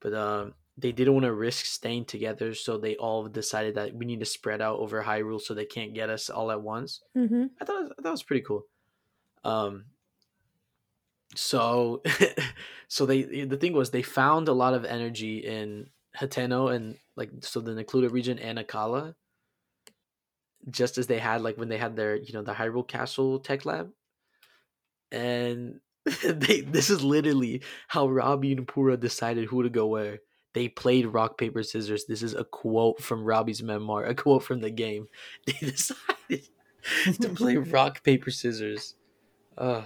but 0.01 0.15
um 0.15 0.55
they 0.79 0.93
didn't 0.93 1.13
want 1.13 1.25
to 1.25 1.33
risk 1.35 1.67
staying 1.67 2.07
together, 2.07 2.55
so 2.55 2.79
they 2.79 2.97
all 2.97 3.29
decided 3.29 3.75
that 3.75 3.95
we 3.95 4.07
need 4.07 4.21
to 4.21 4.27
spread 4.27 4.63
out 4.63 4.79
over 4.79 5.03
Hyrule 5.03 5.41
so 5.41 5.53
they 5.53 5.67
can't 5.67 5.95
get 5.95 6.09
us 6.09 6.31
all 6.31 6.51
at 6.51 6.63
once. 6.63 7.03
Mm-hmm. 7.17 7.45
I 7.61 7.65
thought 7.65 7.81
it 7.81 7.83
was, 7.83 7.93
I 7.99 8.03
thought 8.03 8.11
was 8.13 8.23
pretty 8.23 8.45
cool. 8.45 8.67
Um, 9.45 9.85
so 11.35 12.03
so 12.89 13.07
they 13.07 13.45
the 13.45 13.57
thing 13.57 13.73
was 13.73 13.91
they 13.91 14.03
found 14.03 14.49
a 14.49 14.53
lot 14.53 14.75
of 14.75 14.85
energy 14.85 15.39
in 15.39 15.89
Hateno 16.19 16.75
and 16.75 16.97
like 17.17 17.31
so 17.41 17.61
the 17.61 17.73
Necluda 17.73 18.11
region 18.11 18.39
and 18.39 18.59
Akkala, 18.59 19.15
just 20.71 20.99
as 20.99 21.07
they 21.07 21.19
had 21.19 21.43
like 21.43 21.57
when 21.57 21.69
they 21.69 21.79
had 21.79 21.97
their 21.97 22.17
you 22.17 22.33
know 22.33 22.43
the 22.43 22.53
Hyrule 22.53 22.87
Castle 22.87 23.39
tech 23.39 23.65
lab, 23.65 23.91
and 25.11 25.81
they 26.25 26.61
this 26.61 26.91
is 26.91 27.03
literally 27.03 27.63
how 27.89 28.09
Robbie 28.09 28.53
and 28.53 28.67
Purah 28.67 28.99
decided 28.99 29.49
who 29.49 29.63
to 29.63 29.71
go 29.71 29.87
where. 29.87 30.19
They 30.55 30.69
played 30.69 31.07
rock 31.07 31.39
paper 31.39 31.63
scissors. 31.63 32.05
This 32.05 32.23
is 32.23 32.35
a 32.35 32.45
quote 32.45 33.03
from 33.03 33.25
Robbie's 33.25 33.63
memoir, 33.63 34.05
a 34.05 34.15
quote 34.15 34.43
from 34.43 34.61
the 34.61 34.71
game. 34.71 35.09
They 35.47 35.55
decided 35.55 36.49
to 37.23 37.29
play 37.31 37.57
rock 37.57 38.05
paper 38.05 38.31
scissors. 38.31 38.95
Uh, 39.57 39.85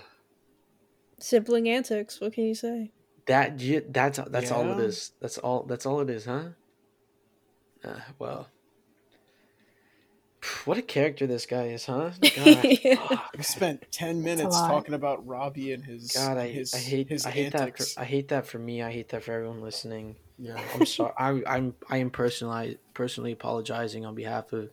Sibling 1.19 1.69
antics. 1.69 2.21
What 2.21 2.33
can 2.33 2.45
you 2.45 2.55
say? 2.55 2.93
that 3.27 3.61
yeah, 3.61 3.81
that's 3.89 4.19
that's 4.29 4.51
all 4.51 4.79
it 4.79 4.83
Yeah. 4.83 4.91
That's 5.21 5.39
all. 5.39 5.62
That's 5.64 5.87
all 5.87 6.01
it 6.01 6.11
is, 6.11 6.25
huh? 6.25 6.45
Uh, 7.85 8.01
well, 8.19 8.49
what 10.64 10.79
a 10.79 10.83
character 10.83 11.27
this 11.27 11.47
guy 11.47 11.69
is, 11.69 11.87
huh? 11.87 12.11
God, 12.37 12.79
fuck. 12.97 13.37
We 13.37 13.43
spent 13.43 13.87
ten 13.93 14.23
minutes 14.23 14.57
talking 14.62 14.95
about 14.95 15.27
Robbie 15.27 15.73
and 15.73 15.85
his 15.85 16.12
God, 16.12 16.39
I, 16.39 16.49
his 16.49 16.75
I 16.75 16.79
hate 16.79 17.09
his 17.09 17.27
I 17.27 17.31
hate 17.31 17.53
that 17.53 17.62
antics. 17.62 17.95
for, 17.95 18.01
I 18.01 18.05
hate 18.05 18.29
that 18.29 18.47
for 18.47 18.59
me. 18.59 18.83
I 18.83 18.91
hate 18.91 19.11
that 19.11 19.25
for 19.25 19.33
everyone 19.33 19.61
listening. 19.61 20.17
yeah. 20.39 20.61
I'm 20.75 20.87
sorry. 20.87 21.12
I, 21.19 21.43
I'm 21.47 21.75
I 21.91 21.99
am 21.99 22.11
personally 22.11 22.79
personally 22.95 23.33
apologizing 23.33 24.07
on 24.07 24.14
behalf 24.14 24.53
of 24.53 24.71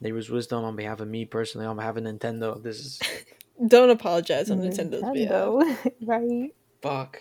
Neighbors 0.00 0.28
Wisdom, 0.28 0.64
on 0.64 0.76
behalf 0.76 1.00
of 1.00 1.08
me 1.08 1.24
personally, 1.24 1.66
on 1.66 1.76
behalf 1.76 1.96
of 1.96 2.04
Nintendo. 2.04 2.62
This 2.62 2.78
is 2.78 3.00
Don't 3.66 3.90
apologize 3.90 4.50
on 4.50 4.58
Nintendo's 4.60 5.02
behalf. 5.12 5.92
Right? 6.02 6.54
fuck. 6.82 7.20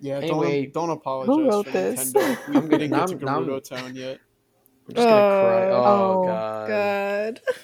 Yeah, 0.00 0.16
Anyway, 0.18 0.66
don't, 0.66 0.88
don't 0.88 0.90
apologize 0.98 1.36
wrote 1.52 1.66
for 1.66 1.72
this? 1.72 2.12
Nintendo. 2.12 2.38
I'm 2.48 2.52
gonna- 2.54 2.78
didn't 2.78 2.90
get 2.98 3.06
to 3.08 3.16
Gerudo 3.16 3.62
Town 3.62 3.94
yet. 3.94 4.18
I'm 4.88 4.94
just 4.96 5.06
gonna 5.06 5.40
cry. 5.40 5.70
Oh. 5.70 5.82
Oh, 5.84 6.22
Oh, 6.22 6.26
god. 6.26 6.68
God. 6.68 7.40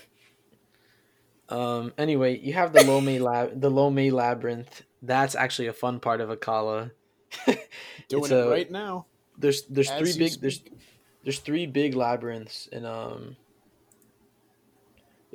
Um. 1.51 1.92
Anyway, 1.96 2.38
you 2.38 2.53
have 2.53 2.72
the 2.74 2.80
Lomei 2.80 3.18
lab, 3.20 3.59
the 3.59 3.70
Lomei 3.70 4.12
labyrinth. 4.12 4.82
That's 5.01 5.34
actually 5.34 5.68
a 5.68 5.72
fun 5.72 5.99
part 5.99 6.20
of 6.20 6.28
Akkala. 6.28 6.90
Doing 7.46 7.59
It's 8.24 8.30
it 8.30 8.46
a- 8.46 8.51
right 8.51 8.70
now. 8.70 9.07
There's 9.38 9.62
there's 9.62 9.88
As 9.90 9.99
three 9.99 10.11
you 10.12 10.18
big 10.18 10.40
there's 10.42 10.57
speak. 10.57 10.72
there's 11.24 11.38
three 11.38 11.64
big 11.66 11.94
labyrinths 11.94 12.68
and 12.70 12.84
um. 12.84 13.36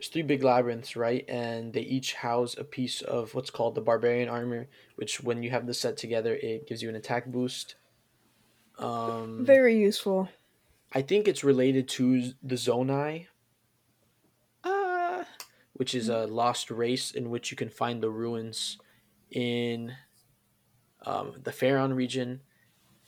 There's 0.04 0.12
three 0.12 0.22
big 0.24 0.44
labyrinths, 0.44 0.98
right? 0.98 1.24
And 1.30 1.72
they 1.72 1.80
each 1.80 2.16
house 2.16 2.58
a 2.58 2.66
piece 2.66 3.02
of 3.02 3.34
what's 3.34 3.50
called 3.50 3.74
the 3.74 3.80
barbarian 3.80 4.28
armor, 4.28 4.68
which 4.98 5.24
when 5.24 5.42
you 5.42 5.52
have 5.52 5.66
the 5.66 5.74
set 5.74 5.96
together, 5.96 6.36
it 6.36 6.68
gives 6.68 6.84
you 6.84 6.90
an 6.90 6.96
attack 6.98 7.26
boost. 7.26 7.76
Um, 8.78 9.46
Very 9.46 9.78
useful. 9.78 10.28
I 10.92 11.04
think 11.04 11.30
it's 11.30 11.42
related 11.46 11.88
to 11.90 12.34
the 12.44 12.56
Zonai, 12.56 13.28
uh, 14.66 15.24
which 15.72 15.96
is 15.96 16.10
a 16.10 16.28
lost 16.28 16.70
race 16.70 17.12
in 17.12 17.30
which 17.30 17.50
you 17.50 17.56
can 17.56 17.70
find 17.70 18.04
the 18.04 18.10
ruins 18.10 18.78
in 19.32 19.96
um, 21.06 21.36
the 21.42 21.52
Faron 21.52 21.96
region, 21.96 22.42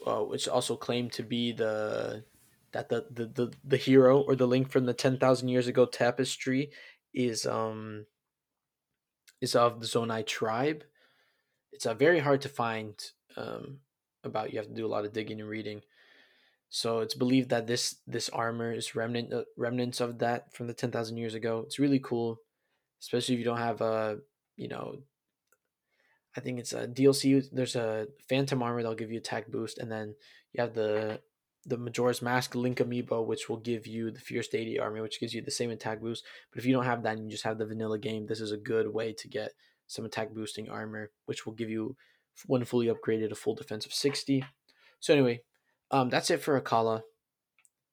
uh, 0.07 0.19
which 0.21 0.47
also 0.47 0.77
claimed 0.77 1.11
to 1.11 1.23
be 1.23 1.51
the 1.51 2.23
that 2.75 2.89
the, 2.89 3.05
the, 3.09 3.25
the, 3.25 3.53
the 3.63 3.77
hero 3.77 4.19
or 4.19 4.35
the 4.35 4.45
link 4.45 4.69
from 4.69 4.85
the 4.85 4.93
ten 4.93 5.17
thousand 5.17 5.47
years 5.47 5.67
ago 5.67 5.85
tapestry 5.85 6.71
is 7.13 7.45
um 7.45 8.05
is 9.39 9.55
of 9.55 9.79
the 9.79 9.87
Zonai 9.87 10.27
tribe. 10.27 10.83
It's 11.71 11.85
uh, 11.85 11.93
very 11.93 12.19
hard 12.19 12.41
to 12.41 12.49
find 12.49 12.93
um, 13.37 13.79
about. 14.25 14.51
You 14.51 14.59
have 14.59 14.67
to 14.67 14.73
do 14.73 14.85
a 14.85 14.93
lot 14.93 15.05
of 15.05 15.13
digging 15.13 15.39
and 15.39 15.49
reading. 15.49 15.81
So 16.67 16.99
it's 16.99 17.15
believed 17.15 17.49
that 17.49 17.65
this 17.65 17.95
this 18.07 18.27
armor 18.27 18.73
is 18.73 18.93
remnant 18.93 19.33
uh, 19.33 19.43
remnants 19.55 20.01
of 20.01 20.19
that 20.19 20.53
from 20.53 20.67
the 20.67 20.73
ten 20.73 20.91
thousand 20.91 21.15
years 21.15 21.33
ago. 21.33 21.63
It's 21.65 21.79
really 21.79 21.99
cool, 21.99 22.39
especially 23.01 23.35
if 23.35 23.39
you 23.39 23.45
don't 23.45 23.57
have 23.57 23.79
a 23.79 24.17
you 24.57 24.67
know. 24.67 24.97
I 26.37 26.41
think 26.41 26.59
it's 26.59 26.73
a 26.73 26.85
DLC. 26.85 27.45
There's 27.53 27.77
a 27.77 28.07
Phantom 28.27 28.61
armor 28.61 28.81
that'll 28.81 28.97
give 28.97 29.11
you 29.11 29.19
attack 29.19 29.49
boost, 29.49 29.77
and 29.77 29.89
then 29.89 30.15
you 30.51 30.61
have 30.61 30.73
the 30.73 31.21
the 31.65 31.77
Majora's 31.77 32.21
Mask 32.21 32.53
Link 32.53 32.77
amiibo, 32.77 33.25
which 33.25 33.49
will 33.49 33.57
give 33.57 33.87
you 33.87 34.11
the 34.11 34.19
Fierce 34.19 34.47
Deity 34.47 34.79
armor, 34.79 35.01
which 35.01 35.19
gives 35.19 35.33
you 35.33 35.41
the 35.41 35.51
same 35.51 35.71
attack 35.71 35.99
boost. 35.99 36.23
But 36.51 36.59
if 36.59 36.65
you 36.65 36.73
don't 36.73 36.85
have 36.85 37.03
that 37.03 37.17
and 37.17 37.25
you 37.25 37.31
just 37.31 37.43
have 37.43 37.57
the 37.57 37.65
vanilla 37.65 37.97
game, 37.97 38.27
this 38.27 38.39
is 38.39 38.51
a 38.51 38.57
good 38.57 38.93
way 38.93 39.13
to 39.13 39.27
get 39.27 39.51
some 39.87 40.05
attack 40.05 40.31
boosting 40.33 40.69
armor, 40.69 41.11
which 41.25 41.45
will 41.45 41.53
give 41.53 41.69
you 41.69 41.95
when 42.45 42.65
fully 42.65 42.87
upgraded 42.87 43.31
a 43.31 43.35
full 43.35 43.55
defense 43.55 43.85
of 43.85 43.93
sixty. 43.93 44.43
So 44.99 45.13
anyway, 45.13 45.41
um, 45.91 46.09
that's 46.09 46.29
it 46.29 46.41
for 46.41 46.59
Akkala. 46.59 47.01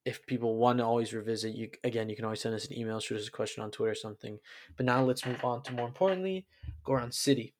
if 0.04 0.26
people 0.26 0.56
want 0.56 0.78
to 0.78 0.84
always 0.84 1.12
revisit, 1.12 1.54
you 1.54 1.70
again, 1.84 2.08
you 2.08 2.16
can 2.16 2.24
always 2.24 2.40
send 2.40 2.54
us 2.54 2.66
an 2.66 2.76
email, 2.76 3.00
shoot 3.00 3.20
us 3.20 3.28
a 3.28 3.30
question 3.30 3.62
on 3.62 3.70
Twitter 3.70 3.92
or 3.92 3.94
something. 3.94 4.38
But 4.76 4.86
now 4.86 5.02
let's 5.04 5.24
move 5.24 5.44
on 5.44 5.62
to 5.64 5.72
more 5.72 5.86
importantly, 5.86 6.44
Goron 6.84 7.12
City. 7.12 7.54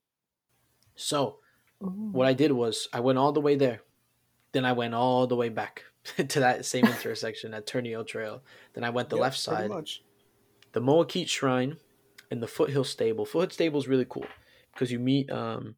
So, 0.94 1.38
what 1.78 2.26
I 2.26 2.32
did 2.34 2.52
was 2.52 2.88
I 2.92 3.00
went 3.00 3.18
all 3.18 3.32
the 3.32 3.40
way 3.40 3.56
there, 3.56 3.80
then 4.52 4.64
I 4.64 4.72
went 4.72 4.94
all 4.94 5.26
the 5.26 5.36
way 5.36 5.48
back 5.48 5.84
to 6.16 6.40
that 6.40 6.64
same 6.64 6.84
intersection 6.86 7.54
at 7.54 7.66
Turnio 7.66 8.06
Trail. 8.06 8.42
Then 8.74 8.84
I 8.84 8.90
went 8.90 9.08
the 9.10 9.16
Yep, 9.16 9.22
left 9.22 9.38
side, 9.38 9.68
much. 9.70 10.02
the 10.72 10.80
Mo'a 10.80 11.04
Keet 11.06 11.28
Shrine, 11.28 11.76
and 12.30 12.42
the 12.42 12.48
Foothill 12.48 12.84
Stable. 12.84 13.24
Foothill 13.24 13.50
Stable 13.50 13.78
is 13.78 13.88
really 13.88 14.06
cool 14.08 14.26
because 14.72 14.90
you 14.90 14.98
meet 14.98 15.30
um, 15.30 15.76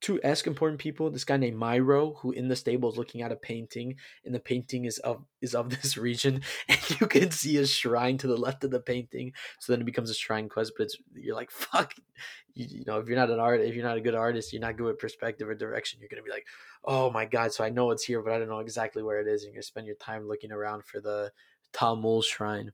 two 0.00 0.20
esk 0.22 0.46
important 0.46 0.80
people. 0.80 1.10
This 1.10 1.24
guy 1.24 1.36
named 1.36 1.58
Myro, 1.58 2.18
who 2.18 2.30
in 2.30 2.48
the 2.48 2.56
stable 2.56 2.90
is 2.90 2.98
looking 2.98 3.22
at 3.22 3.32
a 3.32 3.36
painting, 3.36 3.96
and 4.24 4.34
the 4.34 4.40
painting 4.40 4.84
is 4.84 4.98
of 4.98 5.24
is 5.40 5.54
of 5.54 5.70
this 5.82 5.96
region, 5.96 6.42
and 6.68 7.00
you 7.00 7.06
can 7.06 7.30
see 7.30 7.56
a 7.56 7.66
shrine 7.66 8.18
to 8.18 8.26
the 8.26 8.36
left 8.36 8.64
of 8.64 8.70
the 8.70 8.80
painting. 8.80 9.32
So 9.60 9.72
then 9.72 9.80
it 9.80 9.86
becomes 9.86 10.10
a 10.10 10.14
shrine 10.14 10.48
quest, 10.48 10.72
but 10.76 10.84
it's 10.84 10.96
you're 11.14 11.36
like 11.36 11.50
fuck, 11.52 11.94
you, 12.54 12.66
you 12.68 12.84
know, 12.86 12.98
if 12.98 13.08
you're 13.08 13.18
not 13.18 13.30
an 13.30 13.40
art, 13.40 13.60
if 13.60 13.74
you're 13.74 13.84
not 13.84 13.96
a 13.96 14.02
good 14.02 14.14
artist, 14.14 14.52
you're 14.52 14.60
not 14.62 14.76
good 14.76 14.86
with 14.86 14.98
perspective 14.98 15.48
or 15.48 15.54
direction, 15.54 16.00
you're 16.00 16.08
gonna 16.08 16.22
be 16.22 16.30
like, 16.30 16.46
oh 16.84 17.10
my 17.10 17.24
god, 17.24 17.52
so 17.52 17.64
I 17.64 17.70
know 17.70 17.90
it's 17.90 18.04
here, 18.04 18.22
but 18.22 18.32
I 18.32 18.38
don't 18.38 18.48
know 18.48 18.60
exactly 18.60 19.02
where 19.02 19.20
it 19.20 19.28
is. 19.28 19.42
And 19.42 19.52
you're 19.52 19.58
gonna 19.58 19.62
spend 19.64 19.86
your 19.86 19.96
time 19.96 20.28
looking 20.28 20.52
around 20.52 20.84
for 20.84 21.00
the 21.00 21.32
Tah 21.72 21.94
Muhl 21.94 22.22
Shrine. 22.22 22.72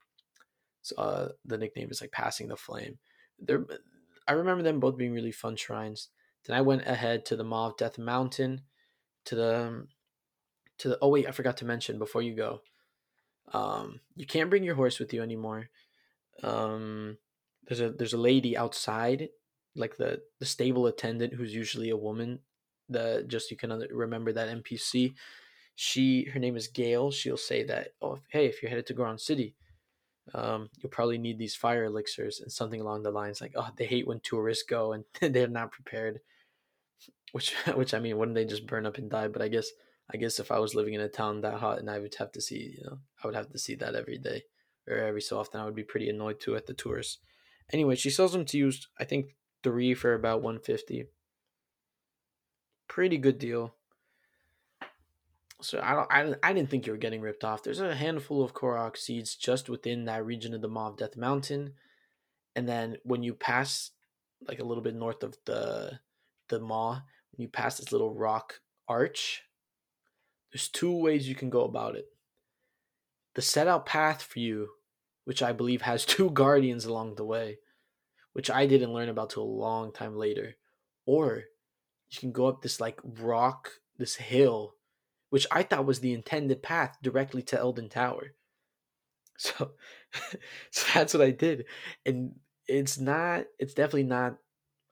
So 0.82 0.96
uh, 0.96 1.28
the 1.44 1.58
nickname 1.58 1.90
is 1.90 2.00
like 2.00 2.10
passing 2.10 2.48
the 2.48 2.56
flame. 2.56 2.98
They're, 3.38 3.64
I 4.26 4.32
remember 4.32 4.62
them 4.62 4.80
both 4.80 4.96
being 4.96 5.12
really 5.12 5.32
fun 5.32 5.56
shrines. 5.56 6.08
Then 6.46 6.56
I 6.56 6.60
went 6.60 6.86
ahead 6.86 7.24
to 7.26 7.36
the 7.36 7.44
Maw 7.44 7.68
of 7.68 7.76
Death 7.76 7.98
Mountain, 7.98 8.62
to 9.26 9.34
the, 9.34 9.86
to 10.78 10.88
the. 10.88 10.98
Oh 11.00 11.08
wait, 11.08 11.28
I 11.28 11.30
forgot 11.30 11.56
to 11.58 11.64
mention 11.64 11.98
before 11.98 12.22
you 12.22 12.34
go. 12.34 12.60
Um, 13.52 14.00
you 14.16 14.26
can't 14.26 14.50
bring 14.50 14.64
your 14.64 14.74
horse 14.74 14.98
with 14.98 15.12
you 15.12 15.22
anymore. 15.22 15.68
Um, 16.42 17.18
there's 17.68 17.80
a 17.80 17.90
there's 17.90 18.14
a 18.14 18.18
lady 18.18 18.56
outside, 18.56 19.28
like 19.76 19.96
the 19.96 20.22
the 20.40 20.46
stable 20.46 20.86
attendant, 20.86 21.34
who's 21.34 21.54
usually 21.54 21.90
a 21.90 21.96
woman. 21.96 22.40
The 22.88 23.24
just 23.26 23.50
you 23.50 23.56
can 23.56 23.70
remember 23.90 24.32
that 24.32 24.48
NPC. 24.48 25.14
She 25.74 26.24
her 26.32 26.40
name 26.40 26.56
is 26.56 26.68
Gail. 26.68 27.10
She'll 27.10 27.36
say 27.36 27.62
that 27.64 27.94
oh 28.02 28.18
hey 28.30 28.46
if 28.46 28.62
you're 28.62 28.70
headed 28.70 28.86
to 28.86 28.94
Goron 28.94 29.18
City, 29.18 29.54
um, 30.34 30.70
you'll 30.78 30.90
probably 30.90 31.18
need 31.18 31.38
these 31.38 31.54
fire 31.54 31.84
elixirs 31.84 32.40
and 32.40 32.50
something 32.50 32.80
along 32.80 33.02
the 33.02 33.10
lines 33.10 33.40
like, 33.40 33.52
oh, 33.56 33.68
they 33.76 33.86
hate 33.86 34.06
when 34.06 34.20
tourists 34.20 34.64
go 34.68 34.92
and 34.92 35.04
they're 35.20 35.48
not 35.48 35.72
prepared. 35.72 36.20
Which, 37.32 37.54
which 37.74 37.94
I 37.94 37.98
mean, 37.98 38.18
wouldn't 38.18 38.34
they 38.34 38.44
just 38.44 38.66
burn 38.66 38.86
up 38.86 38.98
and 38.98 39.10
die? 39.10 39.28
But 39.28 39.42
I 39.42 39.48
guess, 39.48 39.68
I 40.12 40.16
guess 40.16 40.38
if 40.38 40.50
I 40.50 40.58
was 40.58 40.74
living 40.74 40.94
in 40.94 41.00
a 41.00 41.08
town 41.08 41.40
that 41.40 41.54
hot 41.54 41.78
and 41.78 41.90
I 41.90 41.98
would 41.98 42.14
have 42.16 42.32
to 42.32 42.40
see, 42.40 42.76
you 42.78 42.84
know, 42.84 42.98
I 43.22 43.26
would 43.26 43.36
have 43.36 43.50
to 43.50 43.58
see 43.58 43.74
that 43.76 43.94
every 43.94 44.18
day 44.18 44.44
or 44.88 44.98
every 44.98 45.22
so 45.22 45.38
often, 45.38 45.60
I 45.60 45.64
would 45.64 45.74
be 45.74 45.84
pretty 45.84 46.08
annoyed 46.08 46.40
too 46.40 46.56
at 46.56 46.66
the 46.66 46.74
tourists. 46.74 47.18
Anyway, 47.72 47.94
she 47.94 48.10
sells 48.10 48.32
them 48.32 48.44
to 48.46 48.58
use, 48.58 48.88
I 48.98 49.04
think, 49.04 49.34
three 49.62 49.94
for 49.94 50.14
about 50.14 50.42
one 50.42 50.58
fifty. 50.58 51.06
Pretty 52.88 53.16
good 53.16 53.38
deal. 53.38 53.74
So 55.62 55.80
I 55.80 55.94
don't, 55.94 56.34
I, 56.42 56.48
I 56.48 56.52
didn't 56.52 56.70
think 56.70 56.86
you 56.86 56.92
were 56.92 56.98
getting 56.98 57.20
ripped 57.20 57.44
off. 57.44 57.62
There's 57.62 57.80
a 57.80 57.94
handful 57.94 58.42
of 58.42 58.52
Korok 58.52 58.96
seeds 58.96 59.36
just 59.36 59.68
within 59.68 60.06
that 60.06 60.26
region 60.26 60.54
of 60.54 60.60
the 60.60 60.68
Maw 60.68 60.88
of 60.88 60.96
Death 60.96 61.16
Mountain, 61.16 61.74
and 62.56 62.68
then 62.68 62.96
when 63.04 63.22
you 63.22 63.32
pass, 63.32 63.92
like 64.48 64.58
a 64.58 64.64
little 64.64 64.82
bit 64.82 64.96
north 64.96 65.22
of 65.22 65.36
the 65.46 66.00
the 66.52 66.64
Maw, 66.64 67.02
when 67.32 67.42
you 67.42 67.48
pass 67.48 67.78
this 67.78 67.92
little 67.92 68.14
rock 68.14 68.60
arch, 68.88 69.42
there's 70.52 70.68
two 70.68 70.94
ways 70.94 71.28
you 71.28 71.34
can 71.34 71.50
go 71.50 71.64
about 71.64 71.96
it. 71.96 72.06
The 73.34 73.42
set 73.42 73.68
out 73.68 73.86
path 73.86 74.22
for 74.22 74.38
you, 74.38 74.68
which 75.24 75.42
I 75.42 75.52
believe 75.52 75.82
has 75.82 76.04
two 76.06 76.30
guardians 76.30 76.84
along 76.84 77.16
the 77.16 77.24
way, 77.24 77.58
which 78.32 78.50
I 78.50 78.66
didn't 78.66 78.92
learn 78.92 79.08
about 79.08 79.30
till 79.30 79.42
a 79.42 79.44
long 79.44 79.92
time 79.92 80.16
later, 80.16 80.56
or 81.06 81.44
you 82.10 82.18
can 82.18 82.32
go 82.32 82.46
up 82.46 82.62
this 82.62 82.80
like 82.80 83.00
rock, 83.04 83.70
this 83.98 84.16
hill 84.16 84.74
which 85.32 85.46
I 85.50 85.62
thought 85.62 85.86
was 85.86 86.00
the 86.00 86.12
intended 86.12 86.62
path 86.62 86.98
directly 87.02 87.40
to 87.44 87.56
Eldin 87.56 87.90
Tower. 87.90 88.34
So, 89.38 89.70
so 90.70 90.86
that's 90.92 91.14
what 91.14 91.22
I 91.22 91.30
did, 91.30 91.64
and 92.04 92.34
it's 92.68 92.98
not. 92.98 93.46
It's 93.58 93.72
definitely 93.72 94.02
not. 94.02 94.36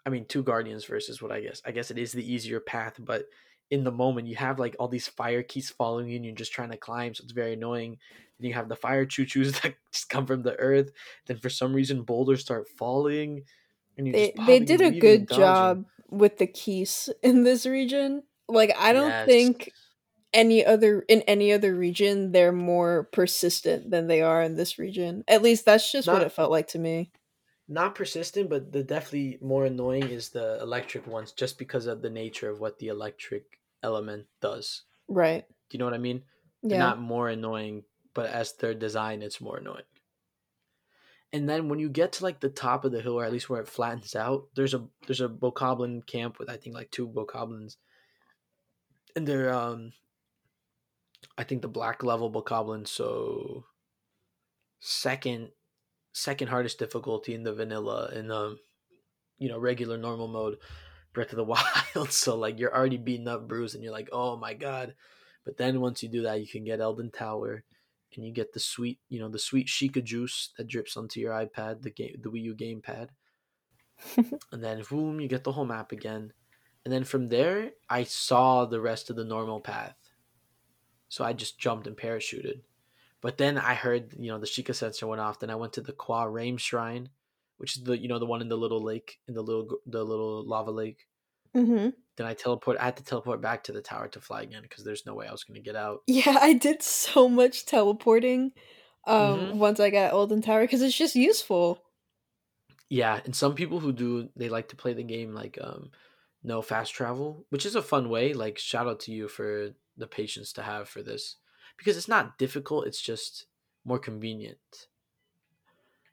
I 0.06 0.10
mean, 0.10 0.26
two 0.26 0.42
guardians 0.42 0.84
versus 0.84 1.20
what 1.22 1.32
I 1.32 1.40
guess. 1.40 1.62
I 1.64 1.72
guess 1.72 1.90
it 1.90 1.98
is 1.98 2.12
the 2.12 2.32
easier 2.32 2.60
path, 2.60 2.96
but 2.98 3.26
in 3.70 3.84
the 3.84 3.92
moment 3.92 4.26
you 4.26 4.36
have 4.36 4.58
like 4.58 4.74
all 4.78 4.88
these 4.88 5.08
fire 5.08 5.42
Keese 5.42 5.72
following 5.72 6.08
you, 6.08 6.16
and 6.16 6.24
you're 6.24 6.34
just 6.34 6.52
trying 6.52 6.70
to 6.70 6.76
climb, 6.76 7.14
so 7.14 7.22
it's 7.24 7.32
very 7.32 7.52
annoying. 7.54 7.98
And 8.38 8.48
you 8.48 8.54
have 8.54 8.68
the 8.68 8.76
fire 8.76 9.06
Chuchus 9.06 9.52
that 9.62 9.76
just 9.92 10.08
come 10.08 10.26
from 10.26 10.42
the 10.42 10.56
earth. 10.58 10.90
Then 11.26 11.38
for 11.38 11.50
some 11.50 11.74
reason 11.74 12.02
boulders 12.02 12.40
start 12.40 12.68
falling, 12.68 13.44
and 13.98 14.06
you 14.08 14.12
They 14.12 14.32
they 14.36 14.60
did 14.60 14.80
a 14.80 14.90
good 14.90 15.30
job 15.30 15.86
with 16.08 16.38
the 16.38 16.46
Keese 16.46 17.08
in 17.22 17.44
this 17.44 17.66
region. 17.66 18.22
Like 18.48 18.72
I 18.76 18.92
don't 18.92 19.16
Yes. 19.16 19.24
think 19.24 19.74
any 20.34 20.64
other 20.64 21.02
in 21.08 21.22
any 21.22 21.52
other 21.52 21.74
region 21.74 22.32
they're 22.32 22.52
more 22.52 23.04
persistent 23.12 23.90
than 23.90 24.06
they 24.08 24.22
are 24.22 24.42
in 24.42 24.56
this 24.56 24.78
region. 24.78 25.24
At 25.28 25.42
least 25.42 25.64
that's 25.64 25.90
just 25.92 26.12
what 26.12 26.22
it 26.22 26.32
felt 26.32 26.50
like 26.50 26.68
to 26.68 26.78
me. 26.78 27.12
Not 27.70 27.94
persistent, 27.94 28.50
but 28.50 28.72
the 28.72 28.82
definitely 28.82 29.38
more 29.40 29.64
annoying 29.64 30.10
is 30.10 30.30
the 30.30 30.60
electric 30.60 31.06
ones, 31.06 31.32
just 31.32 31.56
because 31.56 31.86
of 31.86 32.02
the 32.02 32.10
nature 32.10 32.50
of 32.50 32.60
what 32.60 32.78
the 32.78 32.88
electric 32.88 33.60
element 33.82 34.26
does. 34.40 34.82
Right. 35.08 35.46
Do 35.48 35.76
you 35.76 35.78
know 35.78 35.84
what 35.84 35.94
I 35.94 35.98
mean? 35.98 36.24
They're 36.62 36.78
Yeah. 36.78 36.78
not 36.78 37.00
more 37.00 37.28
annoying, 37.28 37.84
but 38.12 38.26
as 38.26 38.52
their 38.54 38.74
design, 38.74 39.22
it's 39.22 39.40
more 39.40 39.58
annoying. 39.58 39.84
And 41.32 41.48
then 41.48 41.68
when 41.68 41.78
you 41.78 41.88
get 41.88 42.12
to 42.14 42.24
like 42.24 42.40
the 42.40 42.50
top 42.50 42.84
of 42.84 42.90
the 42.90 43.00
hill, 43.00 43.18
or 43.18 43.24
at 43.24 43.32
least 43.32 43.48
where 43.48 43.60
it 43.60 43.68
flattens 43.68 44.16
out, 44.16 44.48
there's 44.54 44.74
a 44.74 44.88
there's 45.06 45.20
a 45.20 45.28
bokoblin 45.28 46.04
camp 46.06 46.38
with 46.40 46.50
I 46.50 46.56
think 46.56 46.74
like 46.74 46.90
two 46.90 47.08
bokoblins, 47.08 47.76
and 49.14 49.28
they're 49.28 49.52
um, 49.54 49.92
I 51.38 51.44
think 51.44 51.62
the 51.62 51.68
black 51.68 52.02
level 52.02 52.32
bokoblin, 52.32 52.88
so 52.88 53.66
second 54.80 55.52
second 56.12 56.48
hardest 56.48 56.78
difficulty 56.78 57.34
in 57.34 57.42
the 57.42 57.54
vanilla 57.54 58.10
in 58.14 58.28
the 58.28 58.56
you 59.38 59.48
know 59.48 59.58
regular 59.58 59.96
normal 59.96 60.28
mode, 60.28 60.56
Breath 61.12 61.32
of 61.32 61.36
the 61.36 61.44
Wild. 61.96 62.12
So 62.12 62.36
like 62.36 62.58
you're 62.58 62.74
already 62.74 62.98
beaten 62.98 63.28
up, 63.28 63.48
bruised, 63.48 63.74
and 63.74 63.82
you're 63.82 63.92
like, 63.92 64.08
oh 64.12 64.36
my 64.36 64.54
god. 64.54 64.94
But 65.44 65.56
then 65.56 65.80
once 65.80 66.02
you 66.02 66.08
do 66.08 66.22
that, 66.22 66.40
you 66.40 66.46
can 66.46 66.64
get 66.64 66.80
Eldin 66.80 67.12
Tower, 67.12 67.64
and 68.14 68.26
you 68.26 68.32
get 68.32 68.52
the 68.52 68.60
sweet, 68.60 69.00
you 69.08 69.18
know, 69.18 69.28
the 69.28 69.38
sweet 69.38 69.68
Sheikah 69.68 70.04
juice 70.04 70.52
that 70.58 70.66
drips 70.66 70.96
onto 70.96 71.18
your 71.18 71.32
iPad, 71.32 71.82
the 71.82 71.90
game, 71.90 72.16
the 72.22 72.30
Wii 72.30 72.42
U 72.42 72.54
gamepad, 72.54 73.08
and 74.52 74.62
then 74.62 74.82
boom, 74.88 75.20
you 75.20 75.28
get 75.28 75.44
the 75.44 75.52
whole 75.52 75.64
map 75.64 75.92
again. 75.92 76.32
And 76.84 76.92
then 76.92 77.04
from 77.04 77.28
there, 77.28 77.72
I 77.88 78.04
saw 78.04 78.64
the 78.64 78.80
rest 78.80 79.10
of 79.10 79.16
the 79.16 79.24
normal 79.24 79.60
path, 79.60 79.96
so 81.08 81.24
I 81.24 81.32
just 81.32 81.58
jumped 81.58 81.86
and 81.86 81.96
parachuted. 81.96 82.60
But 83.22 83.38
then 83.38 83.58
I 83.58 83.74
heard, 83.74 84.14
you 84.18 84.28
know, 84.30 84.38
the 84.38 84.46
Sheikah 84.46 84.74
sensor 84.74 85.06
went 85.06 85.20
off. 85.20 85.40
Then 85.40 85.50
I 85.50 85.54
went 85.56 85.74
to 85.74 85.82
the 85.82 85.92
Qua 85.92 86.24
Raym 86.26 86.58
Shrine, 86.58 87.10
which 87.58 87.76
is 87.76 87.84
the, 87.84 87.98
you 87.98 88.08
know, 88.08 88.18
the 88.18 88.26
one 88.26 88.40
in 88.42 88.48
the 88.48 88.56
little 88.56 88.82
lake, 88.82 89.18
in 89.28 89.34
the 89.34 89.42
little, 89.42 89.78
the 89.86 90.04
little 90.04 90.46
lava 90.46 90.70
lake. 90.70 91.06
Mm-hmm. 91.54 91.90
Then 92.16 92.26
I 92.26 92.34
teleport. 92.34 92.78
I 92.78 92.84
had 92.84 92.96
to 92.98 93.04
teleport 93.04 93.40
back 93.40 93.64
to 93.64 93.72
the 93.72 93.82
tower 93.82 94.08
to 94.08 94.20
fly 94.20 94.42
again 94.42 94.62
because 94.62 94.84
there's 94.84 95.06
no 95.06 95.14
way 95.14 95.26
I 95.26 95.32
was 95.32 95.44
gonna 95.44 95.60
get 95.60 95.76
out. 95.76 96.04
Yeah, 96.06 96.36
I 96.40 96.52
did 96.54 96.82
so 96.82 97.28
much 97.28 97.66
teleporting 97.66 98.52
um 99.04 99.50
Mhm. 99.50 99.58
once 99.58 99.80
I 99.80 99.90
got 99.90 100.12
Eldin 100.12 100.42
Tower 100.44 100.62
because 100.62 100.82
it's 100.82 100.96
just 100.96 101.16
useful. 101.16 101.82
Yeah, 102.88 103.20
and 103.24 103.34
some 103.34 103.54
people 103.54 103.80
who 103.80 103.92
do 103.92 104.30
they 104.36 104.48
like 104.48 104.68
to 104.68 104.76
play 104.76 104.92
the 104.94 105.02
game 105.04 105.32
like 105.34 105.58
um 105.60 105.90
no 106.42 106.62
fast 106.62 106.92
travel, 106.94 107.46
which 107.50 107.66
is 107.66 107.74
a 107.76 107.82
fun 107.82 108.08
way. 108.08 108.32
Like 108.34 108.58
shout 108.58 108.86
out 108.88 109.00
to 109.00 109.12
you 109.12 109.28
for 109.28 109.70
the 109.96 110.06
patience 110.06 110.52
to 110.54 110.62
have 110.62 110.88
for 110.88 111.02
this 111.02 111.36
because 111.80 111.96
it's 111.96 112.08
not 112.08 112.36
difficult, 112.36 112.86
it's 112.86 113.00
just 113.00 113.46
more 113.86 113.98
convenient. 113.98 114.88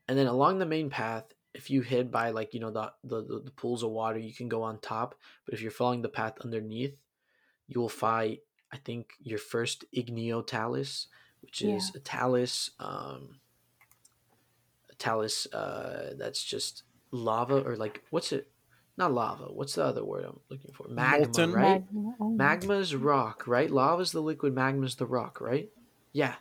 And 0.08 0.18
then 0.18 0.28
along 0.28 0.60
the 0.60 0.66
main 0.66 0.90
path, 0.90 1.26
if 1.54 1.70
you 1.70 1.82
hit 1.82 2.10
by 2.10 2.30
like, 2.30 2.54
you 2.54 2.62
know, 2.62 2.72
the 2.72 2.94
the, 3.04 3.22
the, 3.22 3.42
the 3.46 3.52
pools 3.52 3.84
of 3.84 3.92
water, 3.92 4.18
you 4.18 4.34
can 4.34 4.48
go 4.48 4.64
on 4.64 4.80
top, 4.80 5.16
but 5.44 5.54
if 5.54 5.62
you're 5.62 5.70
following 5.70 6.02
the 6.02 6.08
path 6.08 6.36
underneath, 6.42 6.96
you 7.68 7.82
will 7.82 7.90
fight 7.90 8.40
I 8.72 8.78
think 8.78 9.12
your 9.22 9.40
first 9.40 9.84
Igneo 9.96 10.46
Talus, 10.46 11.08
which 11.42 11.62
is 11.62 11.92
a 11.96 12.00
Talus 12.00 12.72
um 12.80 13.40
a 14.90 14.96
Talus 14.96 15.48
uh 15.54 16.14
that's 16.18 16.44
just 16.44 16.84
lava 17.12 17.62
or 17.62 17.76
like 17.76 18.04
what's 18.10 18.32
it 18.32 18.50
not 18.98 19.14
lava 19.14 19.46
what's 19.46 19.76
the 19.76 19.84
other 19.84 20.04
word 20.04 20.26
i'm 20.26 20.40
looking 20.50 20.72
for 20.74 20.88
magma 20.90 21.28
Molten? 21.28 21.54
right 21.54 21.84
Magma. 21.92 22.14
Oh, 22.20 22.30
magma's 22.36 22.96
rock 22.96 23.44
right 23.48 23.70
lava's 23.70 24.12
the 24.12 24.22
liquid 24.22 24.54
magma's 24.56 24.96
the 24.96 25.06
rock 25.06 25.40
right 25.40 25.70
yeah 26.14 26.36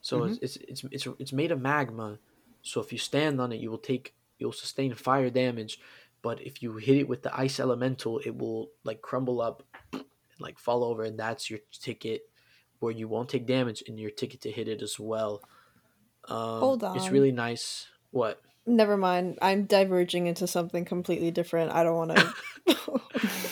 so 0.00 0.20
Mhm. 0.20 0.38
it's, 0.42 0.56
it's 0.56 0.56
it's 0.68 0.84
it's 0.92 1.08
it's 1.18 1.32
made 1.32 1.52
of 1.52 1.60
magma 1.60 2.18
so 2.62 2.80
if 2.80 2.92
you 2.92 2.98
stand 2.98 3.40
on 3.40 3.52
it 3.52 3.60
you 3.60 3.70
will 3.70 3.78
take 3.78 4.14
you'll 4.38 4.52
sustain 4.52 4.92
fire 4.94 5.30
damage 5.30 5.78
but 6.22 6.40
if 6.42 6.62
you 6.62 6.76
hit 6.76 6.96
it 6.98 7.08
with 7.08 7.22
the 7.22 7.34
ice 7.38 7.58
elemental 7.60 8.18
it 8.24 8.36
will 8.36 8.70
like 8.84 9.00
crumble 9.00 9.40
up 9.40 9.62
and 9.92 10.04
like 10.40 10.58
fall 10.58 10.84
over 10.84 11.02
and 11.04 11.18
that's 11.18 11.48
your 11.50 11.60
ticket 11.72 12.22
where 12.78 12.92
you 12.92 13.08
won't 13.08 13.28
take 13.28 13.46
damage 13.46 13.82
and 13.86 13.98
your 13.98 14.10
ticket 14.10 14.42
to 14.42 14.50
hit 14.50 14.68
it 14.68 14.82
as 14.82 14.98
well. 14.98 15.40
Um, 16.28 16.60
Hold 16.60 16.84
It's 16.94 17.10
really 17.10 17.32
nice. 17.32 17.86
What? 18.10 18.40
Never 18.66 18.96
mind. 18.96 19.38
I'm 19.40 19.64
diverging 19.64 20.26
into 20.26 20.46
something 20.46 20.84
completely 20.84 21.30
different. 21.30 21.72
I 21.72 21.84
don't 21.84 21.96
want 21.96 22.16
to. 22.16 22.34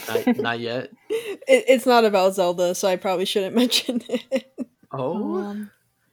Not, 0.08 0.36
not 0.36 0.60
yet. 0.60 0.90
it, 1.08 1.64
it's 1.68 1.86
not 1.86 2.04
about 2.04 2.34
Zelda, 2.34 2.74
so 2.74 2.88
I 2.88 2.96
probably 2.96 3.24
shouldn't 3.24 3.54
mention 3.62 4.02
it. 4.08 4.52
Oh, 4.92 5.36
Um, 5.36 5.70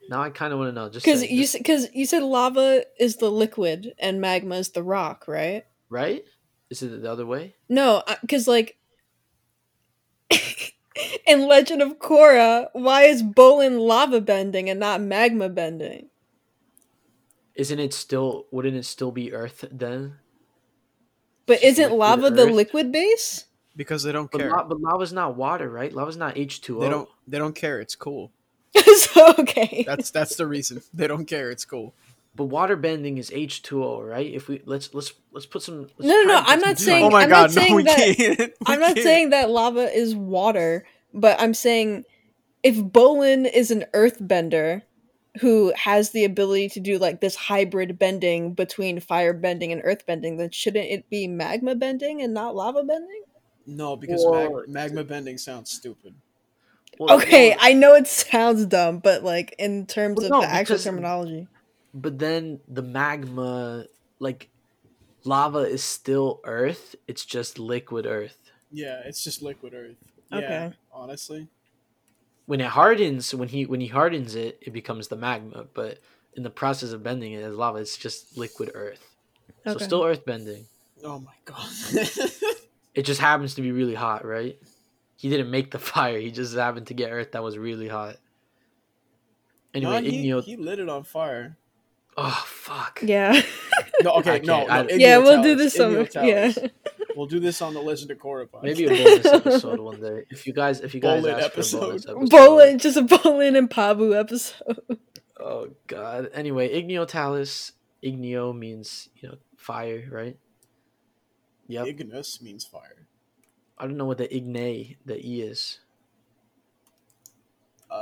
now 0.08 0.22
I 0.22 0.30
kind 0.30 0.54
of 0.54 0.60
want 0.60 0.70
to 0.70 0.74
know. 0.74 0.90
Just 0.90 1.06
Because 1.06 1.24
you 1.24 1.48
because 1.52 1.88
you 1.94 2.06
said 2.06 2.24
lava 2.24 2.86
is 3.00 3.18
the 3.18 3.30
liquid 3.32 3.94
and 4.00 4.22
magma 4.22 4.56
is 4.56 4.70
the 4.70 4.84
rock, 4.84 5.26
right? 5.28 5.66
right? 5.90 6.24
Is 6.70 6.82
it 6.84 7.02
the 7.02 7.12
other 7.12 7.26
way? 7.26 7.56
No, 7.68 8.04
because 8.22 8.48
like 8.48 8.78
in 11.28 11.48
Legend 11.48 11.82
of 11.82 12.00
Korra, 12.00 12.70
why 12.74 13.04
is 13.04 13.24
Bolin 13.24 13.80
lava 13.80 14.22
bending 14.22 14.70
and 14.70 14.80
not 14.80 15.02
magma 15.02 15.50
bending? 15.50 16.10
Isn't 17.56 17.80
it 17.80 17.94
still? 17.94 18.46
Wouldn't 18.52 18.76
it 18.78 18.86
still 18.86 19.12
be 19.12 19.34
Earth 19.34 19.66
then? 19.72 20.16
But 21.46 21.56
It's 21.56 21.64
just 21.64 21.80
isn't 21.80 21.84
liquid 21.92 22.00
lava 22.00 22.30
the 22.32 22.46
liquid 22.46 22.92
base? 22.92 23.46
because 23.76 24.04
they 24.04 24.12
don't 24.12 24.30
But, 24.32 24.40
care. 24.42 24.50
la- 24.52 24.64
but 24.64 24.80
lava's 24.82 25.12
not 25.14 25.36
water, 25.36 25.70
right? 25.70 25.92
Lava's 25.94 26.18
not 26.18 26.38
H 26.38 26.62
two 26.62 26.78
O. 26.78 26.82
They 26.82 26.90
don't. 26.90 27.10
They 27.28 27.38
don't 27.38 27.56
care. 27.56 27.80
It's 27.80 27.96
cool. 27.96 28.32
so 28.96 29.34
okay. 29.40 29.84
That's 29.88 30.12
that's 30.12 30.36
the 30.36 30.48
reason. 30.48 30.82
They 30.94 31.08
don't 31.08 31.26
care. 31.26 31.50
It's 31.52 31.66
cool. 31.66 31.94
But 32.36 32.46
water 32.46 32.78
bending 32.78 33.18
is 33.18 33.32
H 33.34 33.62
two 33.64 33.84
O, 33.84 34.02
right? 34.02 34.26
If 34.34 34.48
we 34.48 34.62
let's 34.66 34.94
let's 34.94 35.14
let's 35.34 35.46
put 35.46 35.62
some. 35.64 35.82
Let's 35.82 35.94
No, 36.00 36.22
no, 36.22 36.24
no, 36.24 36.44
I'm 36.46 36.60
not 36.60 36.80
saying- 36.80 37.04
oh 37.06 37.10
my 37.10 37.24
I'm 37.24 37.30
not 37.30 37.50
god, 37.50 37.56
no, 37.56 37.62
saying 37.62 37.76
we 37.76 37.84
that- 37.84 37.98
can't. 37.98 38.40
We 38.40 38.54
I'm 38.68 38.80
not 38.80 38.96
can't. 38.96 39.04
saying 39.04 39.30
that 39.32 39.50
lava 39.50 39.92
is 39.94 40.16
water, 40.16 40.86
but 41.14 41.40
I'm 41.42 41.54
saying 41.54 42.06
if 42.64 42.76
Bolin 42.78 43.52
is 43.52 43.72
an 43.72 43.86
earthbender 43.94 44.84
who 45.40 45.72
has 45.78 46.10
the 46.12 46.26
ability 46.26 46.70
to 46.70 46.80
do 46.80 46.98
like 46.98 47.22
this 47.22 47.36
hybrid 47.36 47.98
bending 47.98 48.54
between 48.54 49.00
fire 49.00 49.34
bending 49.34 49.72
and 49.72 49.82
earth 49.86 50.06
bending, 50.06 50.38
then 50.38 50.52
shouldn't 50.52 50.90
it 50.90 51.10
be 51.10 51.28
magma 51.28 51.74
bending 51.76 52.22
and 52.22 52.34
not 52.34 52.56
lava 52.56 52.84
bending? 52.84 53.24
No, 53.66 53.96
because 53.96 54.26
mag- 54.30 54.68
magma 54.68 55.04
bending 55.04 55.38
sounds 55.38 55.72
stupid. 55.72 56.16
Well, 57.00 57.18
Okay, 57.18 57.52
well, 57.52 57.60
I 57.62 57.74
know 57.74 57.94
it 57.96 58.08
sounds 58.08 58.66
dumb, 58.66 59.00
but 59.00 59.24
like 59.24 59.56
in 59.58 59.86
terms 59.86 60.18
Well, 60.18 60.26
of 60.26 60.32
no, 60.32 60.42
the 60.42 60.48
actual 60.48 60.74
because- 60.76 60.84
terminology. 60.84 61.48
but 61.94 62.20
then 62.20 62.60
the 62.68 62.82
magma, 62.82 63.86
like 64.20 64.50
lava, 65.24 65.60
is 65.60 65.84
still 65.84 66.42
Earth. 66.44 66.96
It's 67.08 67.24
just 67.26 67.58
liquid 67.58 68.06
Earth. 68.06 68.38
Yeah, 68.72 69.02
it's 69.06 69.24
just 69.24 69.42
liquid 69.42 69.74
earth. 69.74 69.98
Yeah, 70.32 70.38
Okay. 70.38 70.74
honestly. 70.94 71.48
When 72.52 72.60
it 72.60 72.68
hardens, 72.68 73.34
when 73.34 73.48
he 73.48 73.66
when 73.66 73.80
he 73.80 73.88
hardens 73.88 74.36
it, 74.36 74.60
it 74.62 74.74
becomes 74.74 75.08
the 75.08 75.16
magma. 75.16 75.68
But 75.74 76.00
in 76.36 76.44
the 76.44 76.50
process 76.50 76.92
of 76.92 77.02
bending 77.02 77.32
it 77.32 77.42
as 77.44 77.56
lava, 77.56 77.78
it's 77.78 77.96
just 77.96 78.38
liquid 78.38 78.72
Earth. 78.74 79.16
So 79.66 79.78
still 79.78 80.04
Earth 80.04 80.26
bending. 80.26 80.66
Oh 81.02 81.20
my 81.20 81.32
god. 81.46 81.70
It 82.94 83.04
just 83.04 83.22
happens 83.22 83.56
to 83.56 83.62
be 83.62 83.72
really 83.72 83.96
hot, 83.96 84.26
right? 84.26 84.60
He 85.16 85.30
didn't 85.30 85.50
make 85.50 85.72
the 85.72 85.80
fire. 85.94 86.20
He 86.20 86.30
just 86.30 86.54
happened 86.54 86.88
to 86.88 86.94
get 86.94 87.14
Earth 87.14 87.32
that 87.32 87.42
was 87.42 87.58
really 87.58 87.88
hot. 87.88 88.18
Anyway, 89.74 90.02
no, 90.02 90.02
he, 90.02 90.28
Igneo. 90.28 90.44
he 90.44 90.58
lit 90.58 90.80
it 90.80 90.90
on 90.90 91.04
fire. 91.06 91.56
Oh 92.18 92.44
fuck. 92.46 93.00
Yeah. 93.02 93.42
No, 94.04 94.12
okay, 94.16 94.38
Okay, 94.38 94.46
no, 94.46 94.66
no. 94.66 94.88
Yeah, 94.90 95.20
we'll 95.20 95.42
do 95.42 95.56
this 95.56 95.76
summer. 95.76 96.06
Yeah. 96.16 96.52
Talus. 97.12 97.18
We'll 97.18 97.28
do 97.28 97.40
this 97.40 97.62
on 97.62 97.74
the 97.74 97.82
Legend 97.82 98.12
of 98.12 98.18
Korra 98.18 98.48
podcast. 98.48 98.64
Maybe 98.64 98.86
a 98.86 98.90
bonus 98.90 99.26
episode 99.26 99.80
one 99.80 100.00
day. 100.02 100.24
If 100.30 100.48
you 100.48 100.54
guys, 100.54 100.80
if 100.82 100.94
you 100.94 101.00
guys 101.02 101.22
Bullet 101.22 101.38
ask 101.44 101.52
for 101.52 101.62
a 101.62 101.80
bonus 101.82 102.06
episode. 102.06 102.18
episode. 102.18 102.30
Bolin, 102.30 102.78
just 102.80 102.98
a 102.98 103.02
Bolin 103.04 103.58
and 103.58 103.70
Pabu 103.70 104.18
episode. 104.20 104.78
Oh 105.40 105.70
god. 105.88 106.30
Anyway, 106.34 106.70
Igneo 106.70 107.08
Talus. 107.08 107.72
Igneo 108.04 108.56
means 108.58 109.10
you 109.16 109.30
know 109.30 109.38
fire, 109.58 110.08
right? 110.12 110.38
Yep. 111.68 111.88
Ignis 111.88 112.42
means 112.42 112.66
fire. 112.66 113.08
I 113.78 113.88
don't 113.88 113.98
know 113.98 114.06
what 114.06 114.18
the 114.20 114.28
Igne, 114.28 114.98
the 115.06 115.18
E 115.26 115.42
is. 115.42 115.80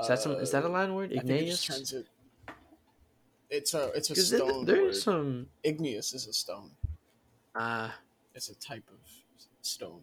Is 0.01 0.07
that 0.07 0.19
some? 0.19 0.33
Is 0.33 0.51
that 0.51 0.63
a 0.63 0.67
Uh, 0.67 0.71
Latin 0.71 0.95
word? 0.95 1.11
I 1.13 1.19
think 1.21 1.29
it 1.29 1.45
just 1.47 1.63
Igneous. 1.63 1.65
turns 1.65 1.93
it. 1.93 2.07
It's 3.49 3.73
a 3.73 3.91
it's 3.95 4.09
a 4.11 4.15
stone. 4.15 4.65
there 4.65 4.83
word. 4.83 4.95
some. 4.95 5.47
Igneous 5.63 6.13
is 6.13 6.27
a 6.27 6.33
stone. 6.33 6.71
Ah, 7.55 7.95
It's 8.35 8.49
a 8.49 8.55
type 8.55 8.83
of 8.91 8.99
stone. 9.61 10.01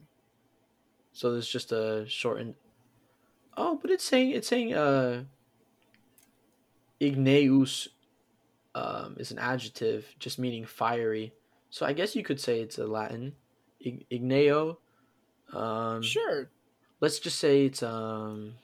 so 1.13 1.33
there's 1.33 1.49
just 1.49 1.73
a 1.73 2.05
shortened. 2.09 2.55
Oh, 3.57 3.79
but 3.81 3.91
it's 3.91 4.05
saying 4.05 4.31
it's 4.33 4.49
saying 4.49 4.75
uh. 4.75 5.25
Igneus, 7.01 7.89
um, 8.75 9.17
is 9.19 9.31
an 9.31 9.39
adjective 9.39 10.07
just 10.19 10.39
meaning 10.39 10.65
fiery. 10.65 11.33
So 11.69 11.85
I 11.85 11.93
guess 11.93 12.17
you 12.17 12.23
could 12.23 12.41
say 12.41 12.61
it's 12.61 12.79
a 12.79 12.87
Latin. 12.87 13.35
Ig- 13.81 14.09
Igneo. 14.11 14.79
Um, 15.53 16.03
Sure. 16.03 16.49
let's 17.01 17.19
just 17.19 17.39
say 17.39 17.67
it's 17.67 17.83
um 17.83 18.55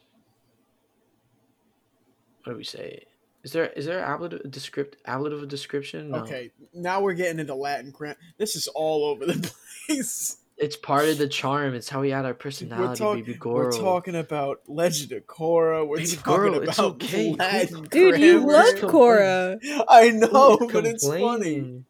what 2.42 2.52
do 2.54 2.56
we 2.56 2.64
say 2.64 3.04
is 3.44 3.52
there 3.52 3.66
is 3.66 3.86
there 3.86 4.00
ablative 4.04 4.50
descript 4.50 4.96
ablative 5.06 5.46
description 5.48 6.10
no. 6.10 6.18
Okay. 6.18 6.50
Now 6.74 7.00
we're 7.00 7.14
getting 7.14 7.38
into 7.40 7.54
Latin 7.54 7.90
grammar. 7.90 8.16
This 8.38 8.56
is 8.56 8.68
all 8.68 9.04
over 9.04 9.26
the 9.26 9.52
place. 9.86 10.36
it's 10.58 10.76
part 10.76 11.08
of 11.08 11.18
the 11.18 11.26
charm 11.28 11.74
it's 11.74 11.88
how 11.88 12.00
we 12.02 12.12
add 12.12 12.24
our 12.24 12.34
personality 12.34 12.98
talk- 12.98 13.16
baby 13.16 13.34
girl 13.34 13.54
We're 13.54 13.72
talking 13.72 14.14
about 14.16 14.60
Legend 14.68 15.12
of 15.12 15.26
Korra. 15.26 15.86
We're 15.86 15.96
Baby 15.96 16.08
talking 16.16 16.34
girl, 16.36 16.54
about 16.56 16.68
it's 16.68 16.78
okay. 16.78 17.34
Latin 17.38 17.84
Dude, 17.84 18.20
you 18.20 18.40
love 18.46 18.76
Complain. 18.76 18.92
Korra. 18.92 19.84
I 19.88 20.10
know, 20.10 20.58
but 20.72 20.86
it's 20.86 21.06
funny. 21.06 21.56
I'm 21.58 21.84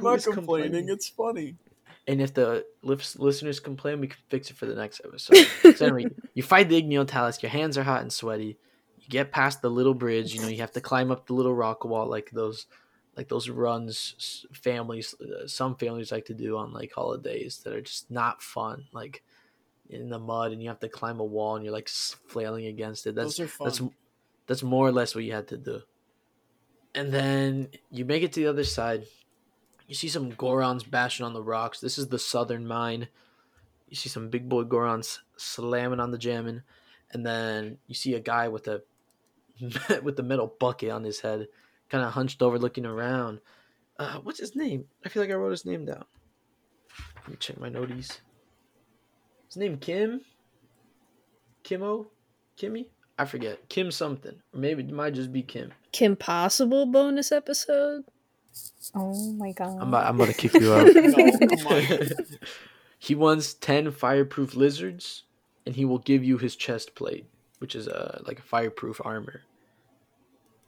Who 0.00 0.02
not 0.02 0.22
complaining. 0.22 0.34
complaining? 0.72 0.88
It's 0.88 1.08
funny. 1.08 1.54
and 2.08 2.20
if 2.20 2.34
the 2.34 2.66
listeners 2.82 3.60
complain 3.60 4.00
we 4.00 4.08
can 4.08 4.18
fix 4.28 4.50
it 4.50 4.56
for 4.56 4.66
the 4.66 4.74
next 4.74 5.00
episode 5.04 5.46
so 5.76 5.86
anyway 5.86 6.10
you 6.34 6.42
fight 6.42 6.68
the 6.68 6.82
igneo 6.82 7.06
talus 7.06 7.40
your 7.44 7.50
hands 7.50 7.78
are 7.78 7.84
hot 7.84 8.02
and 8.02 8.12
sweaty 8.12 8.44
you 8.46 8.54
get 9.12 9.30
past 9.30 9.60
the 9.60 9.70
little 9.70 9.94
bridge 9.94 10.34
you 10.34 10.40
know 10.40 10.48
you 10.48 10.58
have 10.58 10.72
to 10.72 10.80
climb 10.80 11.10
up 11.10 11.26
the 11.26 11.34
little 11.34 11.54
rock 11.54 11.84
wall 11.84 12.06
like 12.06 12.30
those 12.30 12.66
like 13.16 13.28
those 13.28 13.50
runs 13.50 14.46
families 14.52 15.14
uh, 15.20 15.46
some 15.46 15.76
families 15.76 16.10
like 16.10 16.24
to 16.24 16.34
do 16.34 16.56
on 16.56 16.72
like 16.72 16.92
holidays 16.92 17.60
that 17.62 17.74
are 17.74 17.82
just 17.82 18.10
not 18.10 18.40
fun 18.40 18.86
like 18.92 19.22
in 19.92 20.08
the 20.08 20.18
mud 20.18 20.52
and 20.52 20.62
you 20.62 20.68
have 20.68 20.80
to 20.80 20.88
climb 20.88 21.20
a 21.20 21.24
wall 21.24 21.56
and 21.56 21.64
you're 21.64 21.72
like 21.72 21.88
flailing 21.88 22.66
against 22.66 23.06
it. 23.06 23.14
That's 23.14 23.36
Those 23.36 23.40
are 23.40 23.48
fun. 23.48 23.66
that's 23.66 23.82
that's 24.46 24.62
more 24.62 24.86
or 24.86 24.92
less 24.92 25.14
what 25.14 25.24
you 25.24 25.32
had 25.32 25.48
to 25.48 25.56
do. 25.56 25.82
And 26.94 27.12
then 27.12 27.68
you 27.90 28.04
make 28.04 28.22
it 28.22 28.32
to 28.34 28.40
the 28.40 28.46
other 28.46 28.64
side. 28.64 29.04
You 29.86 29.94
see 29.94 30.08
some 30.08 30.32
gorons 30.32 30.88
bashing 30.88 31.24
on 31.24 31.32
the 31.32 31.42
rocks. 31.42 31.80
This 31.80 31.98
is 31.98 32.08
the 32.08 32.18
southern 32.18 32.66
mine. 32.66 33.08
You 33.88 33.96
see 33.96 34.08
some 34.08 34.30
big 34.30 34.48
boy 34.48 34.64
gorons 34.64 35.18
slamming 35.36 36.00
on 36.00 36.10
the 36.10 36.18
jamming. 36.18 36.62
And 37.10 37.26
then 37.26 37.78
you 37.86 37.94
see 37.94 38.14
a 38.14 38.20
guy 38.20 38.48
with 38.48 38.68
a 38.68 38.82
with 40.02 40.16
the 40.16 40.22
metal 40.22 40.52
bucket 40.58 40.90
on 40.90 41.04
his 41.04 41.20
head 41.20 41.48
kind 41.88 42.04
of 42.04 42.12
hunched 42.12 42.42
over 42.42 42.58
looking 42.58 42.86
around. 42.86 43.40
Uh 43.98 44.18
what's 44.22 44.40
his 44.40 44.56
name? 44.56 44.86
I 45.04 45.08
feel 45.08 45.22
like 45.22 45.30
i 45.30 45.34
wrote 45.34 45.50
his 45.50 45.66
name 45.66 45.84
down. 45.84 46.04
Let 47.22 47.28
me 47.30 47.36
check 47.38 47.58
my 47.60 47.68
noties. 47.68 48.18
His 49.48 49.56
name 49.56 49.76
kim? 49.78 50.22
Kimo 51.62 52.06
kimmy? 52.58 52.86
I 53.18 53.24
forget. 53.26 53.68
Kim 53.68 53.90
something. 53.90 54.34
Or 54.54 54.58
maybe 54.58 54.82
it 54.82 54.90
might 54.90 55.14
just 55.14 55.32
be 55.32 55.42
kim. 55.42 55.72
Kim 55.92 56.16
Possible 56.16 56.86
bonus 56.86 57.30
episode. 57.30 58.04
oh 58.94 59.32
my 59.34 59.52
god. 59.52 59.78
i'm 59.80 59.88
about, 59.88 60.06
I'm 60.06 60.14
about 60.16 60.28
to 60.28 60.34
kick 60.34 60.54
you 60.54 60.72
out. 60.74 60.86
No, 60.94 61.12
come 61.12 61.66
on. 61.76 62.08
he 62.98 63.14
wants 63.14 63.54
10 63.54 63.92
fireproof 63.92 64.54
lizards 64.54 65.24
and 65.66 65.76
he 65.76 65.84
will 65.84 65.98
give 65.98 66.24
you 66.24 66.38
his 66.38 66.56
chest 66.56 66.94
plate 66.94 67.26
which 67.62 67.74
is 67.74 67.86
a 67.86 68.20
like 68.26 68.38
a 68.38 68.42
fireproof 68.42 69.00
armor 69.04 69.42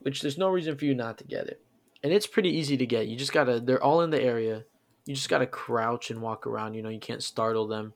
which 0.05 0.21
there's 0.21 0.39
no 0.39 0.49
reason 0.49 0.77
for 0.77 0.85
you 0.85 0.95
not 0.95 1.17
to 1.19 1.25
get 1.25 1.47
it. 1.47 1.61
And 2.03 2.13
it's 2.13 2.27
pretty 2.27 2.51
easy 2.51 2.77
to 2.77 2.87
get. 2.87 3.09
You 3.09 3.17
just 3.17 3.33
gotta 3.33 3.59
they're 3.59 3.83
all 3.83 4.03
in 4.03 4.11
the 4.11 4.23
area. 4.23 4.65
You 5.07 5.15
just 5.15 5.31
gotta 5.31 5.47
crouch 5.47 6.11
and 6.11 6.21
walk 6.21 6.47
around 6.47 6.75
you 6.75 6.83
know 6.83 6.91
you 6.91 7.01
can't 7.01 7.23
startle 7.23 7.67
them. 7.67 7.95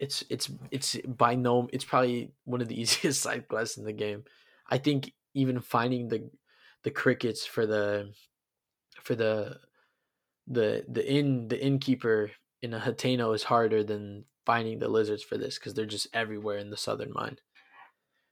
It's 0.00 0.22
it's 0.28 0.50
it's 0.70 0.96
by 1.06 1.34
no 1.34 1.68
it's 1.72 1.84
probably 1.84 2.30
one 2.44 2.60
of 2.60 2.68
the 2.68 2.80
easiest 2.80 3.22
side 3.22 3.48
quests 3.48 3.78
in 3.78 3.84
the 3.84 3.92
game. 3.92 4.24
I 4.68 4.78
think 4.78 5.12
even 5.34 5.60
finding 5.60 6.08
the 6.08 6.30
the 6.82 6.90
crickets 6.90 7.46
for 7.46 7.66
the 7.66 8.12
for 9.02 9.14
the 9.14 9.60
the 10.46 10.84
the 10.86 11.10
inn 11.10 11.48
the 11.48 11.62
innkeeper 11.62 12.30
in 12.60 12.74
a 12.74 12.80
Hateno 12.80 13.34
is 13.34 13.44
harder 13.44 13.82
than 13.82 14.24
finding 14.44 14.78
the 14.78 14.88
lizards 14.88 15.22
for 15.22 15.38
this 15.38 15.58
because 15.58 15.72
they're 15.72 15.86
just 15.86 16.08
everywhere 16.12 16.58
in 16.58 16.68
the 16.68 16.76
southern 16.76 17.12
mine. 17.14 17.38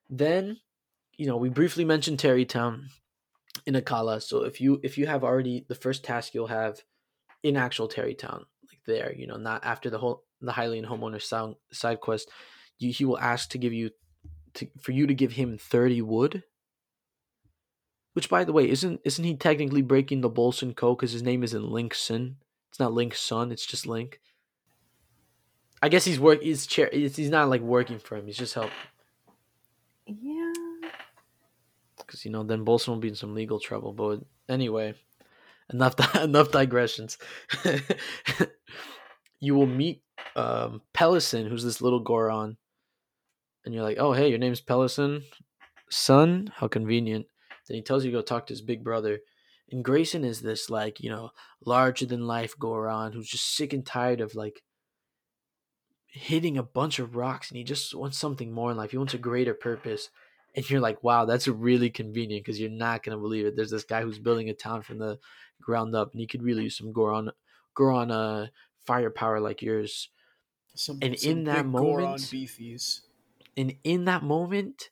Then, 0.09 0.59
you 1.16 1.26
know, 1.26 1.36
we 1.36 1.48
briefly 1.48 1.84
mentioned 1.84 2.18
Tarrey 2.18 2.48
Town 2.48 2.90
in 3.66 3.74
Akkala. 3.74 4.22
So 4.22 4.44
if 4.44 4.61
you 4.61 4.80
if 4.82 4.98
you 4.98 5.07
have 5.07 5.24
already 5.24 5.64
the 5.68 5.74
first 5.74 6.04
task 6.04 6.34
you'll 6.34 6.46
have 6.46 6.80
in 7.42 7.57
actual 7.57 7.88
Tarrey 7.88 8.16
Town, 8.16 8.46
like 8.68 8.80
there, 8.86 9.14
you 9.14 9.26
know, 9.26 9.36
not 9.36 9.64
after 9.64 9.90
the 9.90 9.98
whole 9.98 10.24
the 10.40 10.52
Hylian 10.52 10.86
homeowner 10.86 11.20
sound, 11.20 11.57
side 11.72 12.00
quest, 12.00 12.30
you 12.78 12.92
he 12.92 13.04
will 13.04 13.18
ask 13.18 13.50
to 13.50 13.59
give 13.59 13.72
you 13.72 13.90
to, 14.54 14.68
for 14.80 14.92
you 14.92 15.07
to 15.07 15.14
give 15.14 15.32
him 15.32 15.59
30 15.59 16.02
wood. 16.02 16.42
Which, 18.12 18.30
by 18.30 18.44
the 18.44 18.52
way, 18.52 18.68
isn't 18.70 19.00
isn't 19.04 19.24
he 19.24 19.36
technically 19.36 19.82
breaking 19.82 20.22
the 20.22 20.30
Bolson 20.30 20.74
code 20.74 20.98
because 20.98 21.12
his 21.12 21.22
name 21.22 21.42
isn't 21.42 21.70
Linkson? 21.70 22.36
It's 22.70 22.80
not 22.80 22.94
Link's 22.94 23.20
son. 23.20 23.52
It's 23.52 23.66
just 23.66 23.86
Link. 23.86 24.20
I 25.82 25.90
guess 25.90 26.07
he's 26.07 26.18
work. 26.18 26.42
He's 26.42 26.66
chair. 26.66 26.88
He's, 26.90 27.16
he's 27.16 27.30
not 27.30 27.50
like 27.50 27.61
working 27.61 27.98
for 27.98 28.16
him. 28.16 28.26
He's 28.26 28.38
just 28.38 28.54
helping. 28.54 28.72
Yeah. 30.07 30.52
because 31.98 32.24
you 32.24 32.30
know 32.30 32.42
then 32.44 32.64
Bolson 32.64 32.88
will 32.88 32.96
be 32.96 33.09
in 33.09 33.14
some 33.16 33.34
legal 33.34 33.59
trouble. 33.61 33.92
But 33.92 34.20
anyway, 34.48 34.94
enough 35.72 35.94
enough 36.16 36.50
digressions. 36.50 37.18
you 39.40 39.54
will 39.54 39.66
meet 39.66 40.02
um, 40.34 40.82
Pelison, 40.94 41.48
who's 41.48 41.64
this 41.64 41.80
little 41.80 42.00
Goron, 42.00 42.57
and 43.64 43.74
you're 43.74 43.82
like, 43.84 43.98
"Oh, 43.98 44.12
hey, 44.12 44.28
your 44.28 44.38
name's 44.38 44.61
Pelison, 44.61 45.22
son. 45.90 46.52
How 46.54 46.68
convenient." 46.68 47.26
Then 47.68 47.76
he 47.76 47.82
tells 47.82 48.04
you 48.04 48.12
to 48.12 48.18
go 48.18 48.22
talk 48.22 48.46
to 48.46 48.52
his 48.52 48.62
big 48.62 48.84
brother. 48.84 49.18
And 49.72 49.84
Greyson 49.84 50.24
is 50.24 50.40
this 50.40 50.70
like 50.70 51.00
you 51.00 51.11
know 51.11 51.30
larger 51.64 52.07
than 52.07 52.26
life 52.26 52.54
Goron 52.59 53.12
who's 53.12 53.28
just 53.28 53.57
sick 53.57 53.72
and 53.72 53.84
tired 53.84 54.20
of 54.20 54.36
like 54.36 54.62
hitting 56.16 56.56
a 56.56 56.62
bunch 56.62 56.98
of 56.98 57.14
rocks, 57.16 57.50
and 57.50 57.58
he 57.58 57.64
just 57.64 57.94
wants 57.94 58.18
something 58.18 58.50
more 58.52 58.70
in 58.70 58.76
life. 58.76 58.90
He 58.90 58.98
wants 58.98 59.14
a 59.14 59.18
greater 59.18 59.54
purpose 59.54 60.10
and 60.56 60.68
you're 60.70 60.80
like, 60.80 61.04
wow, 61.04 61.26
that's 61.26 61.46
really 61.46 61.90
convenient 61.90 62.42
because 62.44 62.58
you're 62.58 62.70
not 62.70 63.02
gonna 63.02 63.18
believe 63.18 63.44
it. 63.44 63.54
There's 63.56 63.70
this 63.70 63.84
guy 63.84 64.02
who's 64.02 64.18
building 64.18 64.48
a 64.48 64.54
town 64.54 64.80
from 64.82 64.98
the 64.98 65.18
ground 65.60 65.94
up, 65.94 66.12
and 66.12 66.20
he 66.20 66.26
could 66.26 66.42
really 66.42 66.64
use 66.64 66.78
some 66.78 66.92
Goron, 66.92 67.30
Goron, 67.74 68.10
uh, 68.10 68.46
firepower 68.86 69.38
like 69.38 69.60
yours. 69.60 70.08
Some, 70.74 70.98
And 71.02 71.18
some 71.18 71.30
in 71.30 71.44
that 71.44 71.66
moment- 71.66 72.20
beefies. 72.20 73.02
And 73.58 73.76
in 73.84 74.06
that 74.06 74.22
moment, 74.22 74.90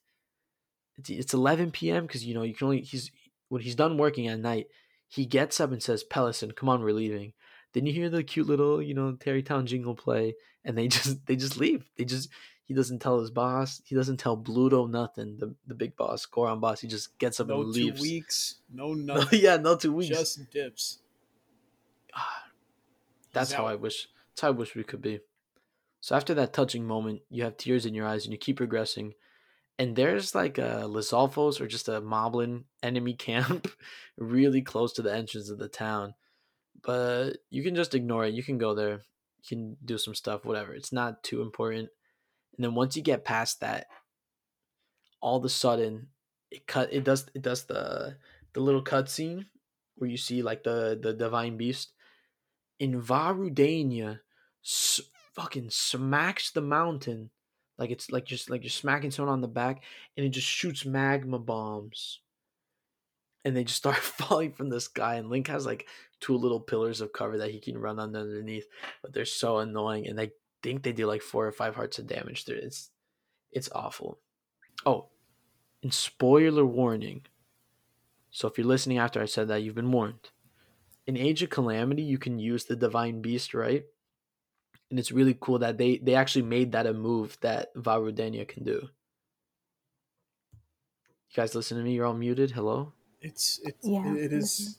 it's, 0.99 1.11
it's 1.11 1.35
11 1.35 1.71
p.m. 1.71 2.07
because 2.07 2.25
you 2.25 2.35
know 2.35 2.43
you 2.43 2.55
can 2.55 2.67
only 2.67 2.81
he's 2.83 3.11
when 3.49 3.63
he's 3.63 3.75
done 3.75 3.97
working 3.99 4.27
at 4.29 4.39
night, 4.41 4.67
he 5.09 5.25
gets 5.27 5.61
up 5.61 5.73
and 5.73 5.83
says, 5.83 6.05
"Pelison, 6.05 6.55
come 6.55 6.69
on, 6.69 6.83
we're 6.83 6.93
leaving." 6.93 7.33
Then 7.75 7.85
you 7.87 7.93
hear 7.93 8.09
the 8.09 8.23
cute 8.25 8.47
little 8.47 8.81
you 8.81 8.95
know 8.95 9.13
Tarrey 9.13 9.45
Town 9.45 9.67
jingle 9.67 9.95
play, 9.95 10.35
and 10.65 10.79
they 10.79 10.89
just 10.97 11.27
they 11.27 11.37
just 11.37 11.59
leave. 11.59 11.85
They 11.99 12.05
just 12.07 12.31
he 12.65 12.73
doesn't 12.73 13.01
tell 13.01 13.21
his 13.21 13.31
boss. 13.31 13.83
He 13.85 13.95
doesn't 13.95 14.17
tell 14.17 14.37
Bludo 14.39 14.89
nothing. 14.89 15.37
The 15.39 15.55
the 15.67 15.75
big 15.75 15.97
boss, 15.97 16.25
Goron 16.25 16.61
boss. 16.61 16.81
He 16.81 16.89
just 16.89 17.19
gets 17.19 17.39
up 17.41 17.49
No 17.49 17.61
and 17.63 17.75
two 17.75 17.81
leaves. 17.85 18.01
weeks. 18.01 18.55
No 18.73 18.95
No, 18.95 19.17
nothing. 19.17 19.41
yeah, 19.43 19.57
no 19.59 19.77
two 19.77 19.93
weeks. 19.93 20.17
Just 20.17 20.51
dips. 20.51 20.99
Ah, 22.15 22.45
That's 23.33 23.53
how. 23.53 23.67
I 23.67 23.75
wish. 23.75 24.09
That's 24.31 24.41
how 24.43 24.49
I 24.49 24.53
wish 24.53 24.75
we 24.75 24.85
could 24.85 25.03
be. 25.03 25.21
So 26.01 26.15
after 26.15 26.35
that 26.35 26.53
touching 26.53 26.87
moment, 26.87 27.23
you 27.31 27.45
have 27.45 27.57
tears 27.57 27.87
in 27.87 27.95
your 27.95 28.07
eyes 28.07 28.25
and 28.25 28.33
you 28.33 28.39
keep 28.39 28.59
progressing. 28.59 29.15
And 29.79 29.97
there's 29.97 30.35
like 30.35 30.59
a 30.59 30.85
Lizalfos 30.87 31.61
or 31.61 31.67
just 31.67 31.89
a 31.89 32.01
Moblin 32.01 32.65
enemy 32.83 33.15
camp 33.29 33.69
really 34.17 34.63
close 34.63 34.93
to 34.95 35.03
the 35.03 35.15
entrance 35.15 35.51
of 35.51 35.59
the 35.59 35.69
town. 35.69 36.15
But 36.85 37.39
you 37.51 37.63
can 37.63 37.75
just 37.75 37.95
ignore 37.95 38.25
it. 38.25 38.35
You 38.35 38.43
can 38.43 38.59
go 38.59 38.75
there. 38.75 39.03
You 39.43 39.49
can 39.49 39.77
do 39.85 39.99
some 39.99 40.15
stuff, 40.15 40.45
whatever. 40.45 40.75
It's 40.75 40.93
not 40.93 41.23
too 41.23 41.43
important. 41.43 41.91
And 42.57 42.65
then 42.65 42.75
once 42.75 42.97
you 42.97 43.03
get 43.03 43.25
past 43.25 43.61
that, 43.61 43.89
all 45.21 45.39
of 45.39 45.45
a 45.45 45.49
sudden 45.49 46.09
it 46.51 46.67
cut 46.67 46.93
it 46.93 47.05
does 47.05 47.27
it 47.35 47.43
does 47.43 47.65
the 47.65 48.17
the 48.53 48.61
little 48.61 48.85
cutscene 48.85 49.47
where 49.97 50.11
you 50.11 50.17
see 50.17 50.43
like 50.43 50.63
the 50.63 50.99
the 51.01 51.13
divine 51.13 51.57
beast 51.57 51.93
in 52.79 53.01
Vah 53.01 53.35
Rudania 53.35 54.21
s- 54.65 55.01
fucking 55.35 55.71
smacks 55.71 56.51
the 56.53 56.63
mountain 56.63 57.31
like 57.79 57.91
it's 57.91 58.11
like 58.11 58.27
just 58.27 58.51
like 58.51 58.63
you're 58.63 58.71
smacking 58.71 59.11
someone 59.11 59.33
on 59.33 59.41
the 59.41 59.49
back 59.49 59.85
and 60.17 60.27
it 60.27 60.31
just 60.31 60.49
shoots 60.49 60.85
magma 60.85 61.39
bombs 61.39 62.21
and 63.45 63.57
they 63.57 63.65
just 63.65 63.79
start 63.79 63.97
falling 63.99 64.53
from 64.53 64.69
the 64.69 64.81
sky 64.81 65.17
and 65.17 65.29
link 65.31 65.49
has 65.49 65.67
like 65.67 65.89
two 66.25 66.37
little 66.37 66.61
pillars 66.61 67.01
of 67.01 67.13
cover 67.13 67.39
that 67.39 67.51
he 67.51 67.61
can 67.61 67.77
run 67.79 67.99
on 67.99 68.17
underneath 68.17 68.67
but 69.03 69.13
they're 69.13 69.25
so 69.25 69.59
annoying 69.59 70.07
and 70.07 70.21
i 70.21 70.31
think 70.63 70.83
they 70.83 70.93
do 70.93 71.07
like 71.07 71.23
four 71.23 71.47
or 71.47 71.53
five 71.53 71.75
hearts 71.75 71.99
of 71.99 72.07
damage 72.07 72.45
to 72.45 72.55
it 72.57 72.65
it's 72.65 72.91
it's 73.53 73.69
awful 73.73 74.19
oh 74.87 75.07
and 75.83 75.93
spoiler 75.93 76.65
warning 76.65 77.23
so 78.31 78.49
if 78.49 78.57
you're 78.59 78.67
listening 78.67 78.99
after 78.99 79.21
i 79.21 79.27
said 79.27 79.49
that 79.49 79.63
you've 79.63 79.75
been 79.75 79.93
warned 79.93 80.31
in 81.07 81.17
Age 81.17 81.43
of 81.43 81.51
Calamity, 81.51 82.03
you 82.03 82.19
can 82.19 82.39
use 82.39 82.65
the 82.65 82.77
Divine 82.77 83.21
Beast, 83.21 83.55
right? 83.55 83.85
And 84.91 84.99
it's 84.99 85.13
really 85.13 85.37
cool 85.39 85.59
that 85.59 85.79
they 85.79 85.99
they 85.99 86.15
actually 86.15 86.43
made 86.45 86.73
that 86.73 86.87
a 86.87 86.95
move 86.95 87.37
that 87.41 87.73
Vah 87.75 87.99
Rudania 87.99 88.47
can 88.49 88.65
do. 88.65 88.89
You 91.31 91.37
guys 91.37 91.55
listen 91.55 91.79
to 91.79 91.85
me? 91.85 91.95
You're 91.95 92.07
all 92.07 92.15
muted. 92.15 92.53
Hello. 92.53 92.93
It's 93.21 93.61
it's 93.65 93.87
Yeah, 93.87 94.15
it, 94.15 94.17
it 94.17 94.33
I'm 94.33 94.39
is. 94.39 94.79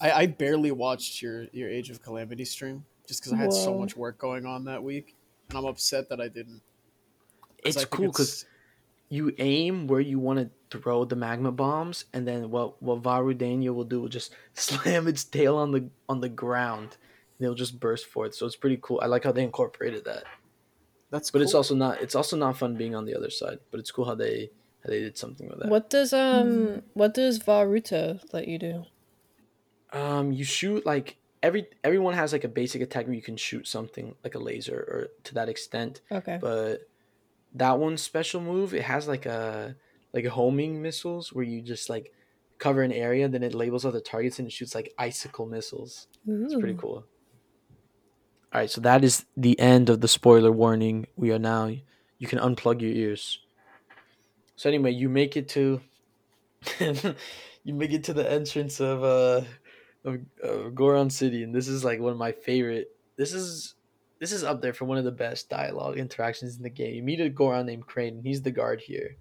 I, 0.00 0.12
I 0.12 0.26
barely 0.26 0.70
watched 0.70 1.22
your 1.22 1.46
your 1.52 1.68
Age 1.68 1.90
of 1.90 2.02
Calamity 2.02 2.44
stream 2.44 2.84
just 3.06 3.20
because 3.20 3.32
I 3.32 3.36
had 3.36 3.52
so 3.52 3.74
much 3.74 3.96
work 3.96 4.18
going 4.18 4.46
on 4.46 4.64
that 4.64 4.82
week, 4.82 5.14
and 5.48 5.58
I'm 5.58 5.64
upset 5.64 6.08
that 6.08 6.20
I 6.20 6.28
didn't. 6.28 6.62
It's 7.64 7.76
I 7.76 7.84
cool 7.84 8.06
because 8.08 8.44
you 9.08 9.32
aim 9.38 9.86
where 9.86 10.00
you 10.00 10.18
want 10.18 10.38
to 10.40 10.78
throw 10.78 11.04
the 11.04 11.16
magma 11.16 11.52
bombs, 11.52 12.06
and 12.12 12.26
then 12.26 12.50
what 12.50 12.82
what 12.82 13.00
Vah 13.00 13.20
Rudania 13.20 13.74
will 13.74 13.84
do 13.84 14.00
will 14.00 14.08
just 14.08 14.34
slam 14.54 15.06
its 15.06 15.24
tail 15.24 15.56
on 15.56 15.70
the 15.72 15.88
on 16.08 16.20
the 16.20 16.28
ground, 16.28 16.96
and 17.38 17.44
it'll 17.44 17.54
just 17.54 17.78
burst 17.78 18.06
forth. 18.06 18.34
So 18.34 18.46
it's 18.46 18.56
pretty 18.56 18.78
cool. 18.82 19.00
I 19.02 19.06
like 19.06 19.24
how 19.24 19.32
they 19.32 19.42
incorporated 19.42 20.04
that. 20.04 20.24
that's 21.10 21.30
But 21.30 21.42
it's 21.42 21.54
also 21.54 21.74
not 21.74 22.00
it's 22.00 22.14
also 22.14 22.36
not 22.36 22.56
fun 22.56 22.76
being 22.76 22.94
on 22.94 23.04
the 23.04 23.14
other 23.14 23.30
side. 23.30 23.58
But 23.70 23.80
it's 23.80 23.90
cool 23.90 24.06
how 24.06 24.14
they 24.14 24.50
how 24.82 24.90
they 24.90 25.00
did 25.00 25.16
something 25.16 25.48
with 25.48 25.60
that. 25.60 25.68
What 25.68 25.88
does 25.90 26.12
um 26.12 26.82
what 26.94 27.14
does 27.14 27.38
Vah 27.38 27.62
Ruta 27.62 28.20
let 28.32 28.48
you 28.48 28.58
do? 28.58 28.86
Um, 29.94 30.32
you 30.32 30.44
shoot 30.44 30.84
like 30.84 31.16
every 31.42 31.68
everyone 31.82 32.14
has 32.14 32.32
like 32.32 32.44
a 32.44 32.48
basic 32.48 32.82
attack 32.82 33.06
where 33.06 33.14
you 33.14 33.22
can 33.22 33.36
shoot 33.36 33.66
something 33.66 34.16
like 34.22 34.34
a 34.34 34.38
laser 34.38 34.76
or 34.76 35.08
to 35.24 35.34
that 35.34 35.48
extent. 35.48 36.02
Okay. 36.10 36.38
But 36.40 36.88
that 37.54 37.78
one 37.78 37.96
special 37.96 38.40
move, 38.40 38.74
it 38.74 38.82
has 38.82 39.08
like 39.08 39.24
a 39.24 39.76
like 40.12 40.26
homing 40.26 40.82
missiles 40.82 41.32
where 41.32 41.44
you 41.44 41.62
just 41.62 41.88
like 41.88 42.12
cover 42.58 42.82
an 42.82 42.92
area, 42.92 43.28
then 43.28 43.42
it 43.42 43.54
labels 43.54 43.84
other 43.84 44.00
targets 44.00 44.38
and 44.38 44.48
it 44.48 44.52
shoots 44.52 44.74
like 44.74 44.92
icicle 44.98 45.46
missiles. 45.46 46.08
Ooh. 46.28 46.44
It's 46.44 46.54
pretty 46.54 46.76
cool. 46.78 47.04
All 48.52 48.60
right, 48.60 48.70
so 48.70 48.80
that 48.82 49.02
is 49.02 49.24
the 49.36 49.58
end 49.58 49.90
of 49.90 50.00
the 50.00 50.08
spoiler 50.08 50.52
warning. 50.52 51.08
We 51.16 51.32
are 51.32 51.40
now. 51.40 51.72
You 52.18 52.28
can 52.28 52.38
unplug 52.38 52.80
your 52.80 52.92
ears. 52.92 53.40
So 54.56 54.68
anyway, 54.68 54.92
you 54.92 55.08
make 55.08 55.36
it 55.36 55.48
to. 55.50 55.80
you 56.80 57.74
make 57.74 57.92
it 57.92 58.04
to 58.04 58.14
the 58.14 58.30
entrance 58.30 58.80
of 58.80 59.02
uh 59.02 59.42
of, 60.04 60.20
of 60.42 60.74
Goron 60.74 61.10
City, 61.10 61.42
and 61.42 61.54
this 61.54 61.68
is 61.68 61.84
like 61.84 62.00
one 62.00 62.12
of 62.12 62.18
my 62.18 62.32
favorite. 62.32 62.94
This 63.16 63.32
is 63.32 63.74
this 64.20 64.32
is 64.32 64.44
up 64.44 64.62
there 64.62 64.72
for 64.72 64.84
one 64.84 64.98
of 64.98 65.04
the 65.04 65.12
best 65.12 65.48
dialogue 65.50 65.98
interactions 65.98 66.56
in 66.56 66.62
the 66.62 66.70
game. 66.70 66.94
You 66.94 67.02
meet 67.02 67.20
a 67.20 67.28
Goron 67.28 67.66
named 67.66 67.86
Crane, 67.86 68.16
and 68.16 68.26
he's 68.26 68.42
the 68.42 68.50
guard 68.50 68.80
here. 68.80 69.16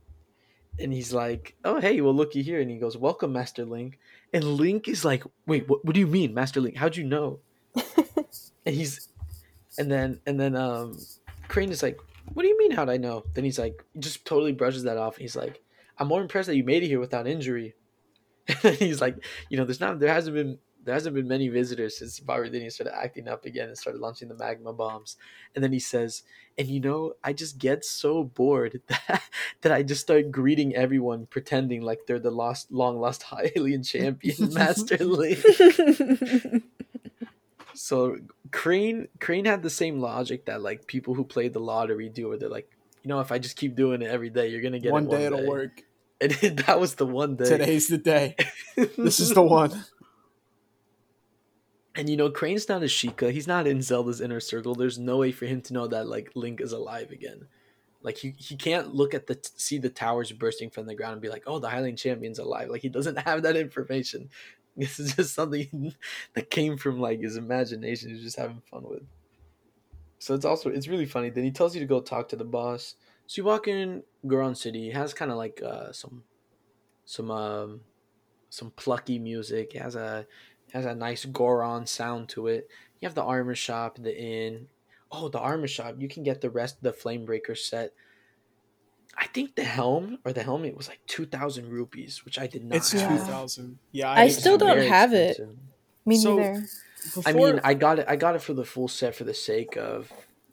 And 0.80 0.94
he's 0.94 1.14
like, 1.14 1.56
"Oh, 1.64 1.80
hey, 1.80 2.02
well, 2.02 2.14
looky 2.14 2.42
here." 2.42 2.60
And 2.60 2.70
he 2.70 2.78
goes, 2.78 2.98
"Welcome, 2.98 3.34
Master 3.34 3.66
Link." 3.66 4.00
And 4.34 4.44
Link 4.44 4.88
is 4.88 5.06
like, 5.06 5.24
"Wait, 5.46 5.68
what? 5.68 5.86
What 5.86 5.94
do 5.94 6.00
you 6.00 6.08
mean, 6.08 6.34
Master 6.34 6.62
Link? 6.62 6.78
How'd 6.78 6.96
you 6.96 7.04
know?" 7.04 7.40
and 8.66 8.76
he's, 8.76 9.10
and 9.78 9.92
then 9.92 10.20
and 10.26 10.40
then 10.40 10.56
um, 10.56 10.98
Crane 11.48 11.70
is 11.70 11.84
like, 11.84 12.00
"What 12.34 12.44
do 12.44 12.50
you 12.50 12.58
mean? 12.58 12.72
How'd 12.72 12.90
I 12.90 12.98
know?" 12.98 13.24
Then 13.34 13.44
he's 13.44 13.60
like, 13.60 13.84
just 14.00 14.26
totally 14.26 14.54
brushes 14.54 14.84
that 14.84 14.98
off. 14.98 15.18
He's 15.18 15.36
like, 15.36 15.62
"I'm 15.98 16.08
more 16.08 16.22
impressed 16.22 16.48
that 16.48 16.56
you 16.56 16.64
made 16.64 16.84
it 16.84 16.88
here 16.88 17.00
without 17.00 17.28
injury." 17.28 17.76
And 18.64 18.76
he's 18.76 19.02
like, 19.02 19.18
"You 19.50 19.58
know, 19.58 19.66
there's 19.66 19.80
not, 19.80 20.00
there 20.00 20.14
hasn't 20.14 20.36
been." 20.36 20.58
There 20.84 20.94
hasn't 20.94 21.16
been 21.16 21.28
many 21.28 21.48
visitors 21.48 21.98
since 21.98 22.20
Varudini 22.20 22.72
started 22.72 22.98
acting 22.98 23.28
up 23.28 23.46
again 23.46 23.70
and 23.70 23.78
started 23.78 24.00
launching 24.00 24.28
the 24.28 24.36
magma 24.36 24.74
bombs. 24.74 25.18
And 25.56 25.64
then 25.64 25.72
he 25.72 25.80
says, 25.80 26.24
and 26.58 26.68
you 26.68 26.80
know, 26.80 27.14
I 27.24 27.34
just 27.34 27.58
get 27.58 27.86
so 27.86 28.24
bored 28.24 28.82
that, 28.88 29.24
that 29.62 29.72
I 29.72 29.84
just 29.84 30.02
start 30.02 30.32
greeting 30.32 30.76
everyone, 30.76 31.26
pretending 31.28 31.82
like 31.82 32.02
they're 32.08 32.20
the 32.20 32.32
lost, 32.32 32.72
long 32.72 33.00
lost 33.00 33.24
High 33.24 33.52
Alien 33.56 33.84
champion, 33.84 34.36
Master 34.54 34.98
Link. 34.98 35.40
So 37.74 38.18
Crane, 38.52 39.08
Crane 39.20 39.46
had 39.46 39.64
the 39.64 39.70
same 39.70 40.00
logic 40.00 40.46
that 40.46 40.62
like 40.62 40.88
people 40.88 41.14
who 41.14 41.24
play 41.24 41.48
the 41.48 41.60
lottery 41.60 42.10
do, 42.10 42.30
where 42.30 42.38
they're 42.38 42.50
like, 42.50 42.70
you 43.04 43.10
know, 43.10 43.20
if 43.20 43.32
I 43.32 43.40
just 43.40 43.58
keep 43.58 43.76
doing 43.76 44.02
it 44.02 44.10
every 44.10 44.30
day, 44.30 44.48
you're 44.50 44.62
gonna 44.62 44.80
get 44.80 44.92
one 44.92 45.08
it 45.08 45.12
day 45.12 45.26
it'll 45.26 45.48
work. 45.48 45.84
And 46.22 46.32
that 46.60 46.80
was 46.80 46.96
the 46.96 47.06
one 47.06 47.36
day. 47.36 47.46
Today's 47.50 47.90
the 47.90 47.98
day. 47.98 48.38
This 48.78 49.20
is 49.20 49.34
the 49.34 49.42
one. 49.42 49.84
And 51.96 52.10
you 52.10 52.18
know, 52.18 52.30
Crane's 52.30 52.68
not 52.68 52.82
a 52.82 52.88
Sheikah. 52.88 53.32
He's 53.32 53.48
not 53.48 53.68
in 53.68 53.82
Zelda's 53.82 54.22
inner 54.22 54.40
circle. 54.40 54.74
There's 54.74 54.98
no 54.98 55.18
way 55.18 55.32
for 55.32 55.46
him 55.46 55.62
to 55.62 55.74
know 55.74 55.88
that 55.88 56.08
like 56.08 56.32
Link 56.36 56.60
is 56.60 56.72
alive 56.72 57.12
again. 57.12 57.46
Like 58.02 58.18
he, 58.18 58.34
he 58.38 58.56
can't 58.56 58.94
look 58.94 59.14
at 59.14 59.28
the 59.28 59.40
see 59.56 59.78
the 59.78 59.90
towers 59.90 60.32
bursting 60.32 60.70
from 60.70 60.88
the 60.88 60.96
ground 60.96 61.14
and 61.14 61.22
be 61.22 61.30
like, 61.30 61.44
oh, 61.48 61.60
the 61.60 61.70
Hylian 61.70 61.98
Champion's 61.98 62.40
alive. 62.40 62.70
Like 62.70 62.82
he 62.82 62.90
doesn't 62.90 63.20
have 63.28 63.44
that 63.44 63.56
information. 63.56 64.30
This 64.76 65.00
is 65.00 65.14
just 65.16 65.36
something 65.36 65.94
that 66.34 66.50
came 66.50 66.78
from 66.78 67.00
like 67.00 67.22
his 67.22 67.38
imagination. 67.38 68.10
He's 68.10 68.24
just 68.24 68.40
having 68.40 68.64
fun 68.72 68.82
with. 68.90 69.04
So 70.18 70.34
it's 70.34 70.46
also 70.46 70.72
it's 70.72 70.88
really 70.88 71.06
funny. 71.06 71.30
Then 71.30 71.44
he 71.44 71.52
tells 71.52 71.76
you 71.76 71.82
to 71.82 71.86
go 71.86 72.02
talk 72.02 72.28
to 72.30 72.36
the 72.36 72.44
boss. 72.44 72.96
So 73.28 73.40
you 73.40 73.46
walk 73.46 73.68
in 73.68 74.02
Goron 74.26 74.56
City. 74.56 74.90
It 74.90 74.96
has 74.96 75.14
kind 75.14 75.30
of 75.30 75.38
like 75.38 75.62
uh, 75.64 75.92
some 75.92 76.24
some 77.06 77.30
um, 77.30 77.82
some 78.50 78.72
plucky 78.72 79.20
music. 79.20 79.76
It 79.76 79.82
has 79.84 79.96
a 79.96 80.26
has 80.74 80.86
a 80.86 80.96
nice 80.96 81.26
Goron 81.26 81.86
sound 81.86 82.30
to 82.30 82.48
it. 82.48 82.68
You 83.00 83.08
have 83.08 83.16
the 83.16 83.24
armor 83.24 83.56
shop, 83.56 83.98
the 84.00 84.18
inn. 84.18 84.68
Oh, 85.12 85.30
the 85.30 85.40
armor 85.40 85.68
shop. 85.68 85.96
You 86.00 86.08
can 86.08 86.24
get 86.24 86.42
the 86.42 86.50
rest 86.50 86.78
of 86.78 86.82
the 86.84 86.92
Flamebreaker 86.94 87.58
set. 87.58 87.94
I 89.16 89.28
think 89.28 89.56
the 89.56 89.64
helm 89.64 90.18
or 90.26 90.34
the 90.34 90.42
helmet 90.42 90.76
was 90.76 90.88
like 90.90 91.00
two 91.06 91.26
thousand 91.28 91.70
rupees, 91.70 92.26
which 92.26 92.40
I 92.40 92.48
did 92.48 92.66
not. 92.66 92.78
It's 92.78 92.94
Yeah. 92.94 93.08
two 93.10 93.24
have. 93.24 93.80
Yeah, 93.92 94.12
I 94.12 94.28
think 94.28 94.40
still 94.40 94.58
don't 94.58 94.76
Very 94.78 94.88
have 94.88 95.14
it. 95.14 95.30
expensive. 95.32 95.58
Me 96.06 96.18
So- 96.18 96.36
neither. 96.38 96.66
Before, 97.04 97.24
I 97.28 97.34
mean, 97.34 97.60
I 97.66 97.74
got 97.74 98.00
it. 98.00 98.06
I 98.08 98.16
got 98.16 98.36
it 98.36 98.42
for 98.42 98.54
the 98.54 98.64
full 98.64 98.88
set 98.88 99.14
for 99.14 99.26
the 99.26 99.34
sake 99.34 99.76
of, 99.78 100.10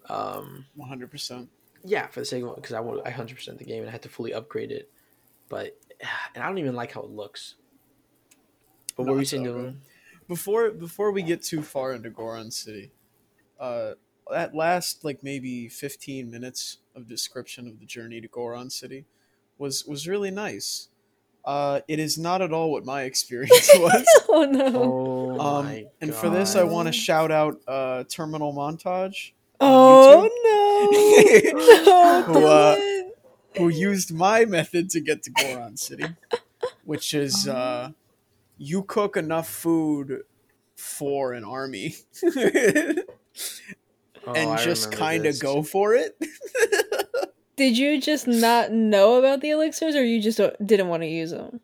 um, 0.08 0.66
one 0.74 0.88
hundred 0.88 1.10
percent. 1.10 1.48
yeah, 1.84 2.08
for 2.08 2.20
the 2.20 2.26
sake 2.26 2.42
of 2.42 2.56
because 2.56 2.72
I 2.72 2.80
want 2.80 3.00
I 3.06 3.10
hundred 3.10 3.36
percent 3.36 3.58
the 3.58 3.64
game 3.64 3.80
and 3.82 3.88
I 3.88 3.92
had 3.92 4.02
to 4.02 4.08
fully 4.08 4.34
upgrade 4.34 4.72
it, 4.72 4.90
but 5.48 5.78
and 6.34 6.42
I 6.42 6.46
don't 6.48 6.58
even 6.58 6.74
like 6.74 6.92
how 6.92 7.02
it 7.02 7.10
looks. 7.10 7.54
But 8.96 9.04
No, 9.04 9.12
what 9.12 9.14
were 9.14 9.20
you 9.20 9.26
saying, 9.26 9.46
all 9.48 9.54
Dylan? 9.54 9.76
Before 10.30 10.70
before 10.70 11.10
we 11.10 11.22
get 11.22 11.42
too 11.42 11.60
far 11.60 11.92
into 11.92 12.08
Goron 12.08 12.52
City, 12.52 12.92
uh, 13.58 13.94
that 14.30 14.54
last 14.54 15.04
like 15.04 15.24
maybe 15.24 15.68
fifteen 15.68 16.30
minutes 16.30 16.78
of 16.94 17.08
description 17.08 17.66
of 17.66 17.80
the 17.80 17.84
journey 17.84 18.20
to 18.20 18.28
Goron 18.28 18.70
City 18.70 19.06
was 19.58 19.84
was 19.84 20.06
really 20.06 20.30
nice. 20.30 20.86
Uh, 21.44 21.80
it 21.88 21.98
is 21.98 22.16
not 22.16 22.42
at 22.42 22.52
all 22.52 22.70
what 22.70 22.84
my 22.84 23.02
experience 23.10 23.70
was. 23.74 24.06
oh 24.28 24.44
no. 24.44 24.70
Oh 24.72 25.40
Um, 25.40 25.64
my 25.64 25.86
and 26.00 26.14
for 26.14 26.30
this, 26.30 26.54
I 26.54 26.62
want 26.62 26.86
to 26.86 26.92
shout 26.92 27.32
out 27.32 27.60
uh, 27.66 28.04
Terminal 28.04 28.52
Montage, 28.54 29.32
Oh 29.60 30.30
no. 30.44 31.58
no. 31.58 32.22
Who, 32.22 32.46
uh, 32.46 32.76
who 33.58 33.68
used 33.68 34.12
my 34.14 34.44
method 34.44 34.90
to 34.90 35.00
get 35.00 35.24
to 35.24 35.30
Goron 35.30 35.76
City, 35.76 36.04
which 36.84 37.14
is 37.14 37.48
uh, 37.48 37.90
you 38.60 38.82
cook 38.82 39.16
enough 39.16 39.48
food 39.48 40.22
for 40.76 41.32
an 41.32 41.44
army 41.44 41.94
Oh, 44.26 44.32
and 44.34 44.50
I 44.50 44.64
just 44.64 44.92
kind 44.92 45.24
of 45.26 45.38
go 45.38 45.62
for 45.62 45.94
it. 45.94 46.16
Did 47.56 47.76
you 47.78 48.00
just 48.00 48.26
not 48.26 48.70
know 48.70 49.18
about 49.18 49.40
the 49.40 49.50
elixirs, 49.50 49.94
or 49.94 50.04
you 50.04 50.20
just 50.20 50.40
didn't 50.64 50.88
want 50.88 51.02
to 51.02 51.08
use 51.08 51.30
them? 51.30 51.60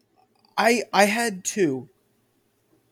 I 0.57 0.85
I 0.93 1.05
had 1.05 1.45
two 1.45 1.89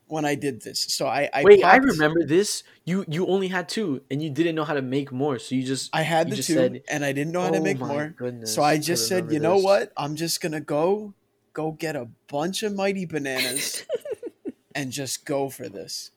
when 0.06 0.24
I 0.24 0.34
did 0.34 0.62
this, 0.62 0.82
so 0.82 1.06
I, 1.06 1.30
I 1.32 1.42
Wait, 1.44 1.64
I 1.64 1.76
remember 1.76 2.24
this. 2.24 2.62
You 2.84 3.04
you 3.08 3.26
only 3.26 3.48
had 3.48 3.68
two, 3.68 4.02
and 4.10 4.22
you 4.22 4.30
didn't 4.30 4.54
know 4.54 4.64
how 4.64 4.74
to 4.74 4.82
make 4.82 5.10
more, 5.12 5.38
so 5.38 5.54
you 5.54 5.62
just 5.64 5.94
I 5.94 6.02
had 6.02 6.30
the 6.30 6.36
two, 6.36 6.42
said, 6.54 6.82
and 6.88 7.04
I 7.04 7.12
didn't 7.12 7.32
know 7.32 7.40
how 7.42 7.50
to 7.50 7.58
"Oh 7.58 7.64
make 7.64 7.78
my 7.78 7.88
more. 7.88 8.08
goodness, 8.16 8.54
So 8.54 8.62
I 8.62 8.76
just 8.78 9.08
said, 9.08 9.24
remember 9.24 9.34
you 9.34 9.40
know 9.40 9.56
what? 9.58 9.92
I'm 9.96 10.14
just 10.14 10.40
gonna 10.40 10.60
go 10.60 11.14
go 11.54 11.72
get 11.72 11.96
a 11.96 12.08
bunch 12.28 12.62
of 12.62 12.74
mighty 12.74 13.06
bananas 13.06 13.86
and 14.74 14.92
just 14.92 15.24
go 15.24 15.48
for 15.48 15.68
this. 15.68 16.10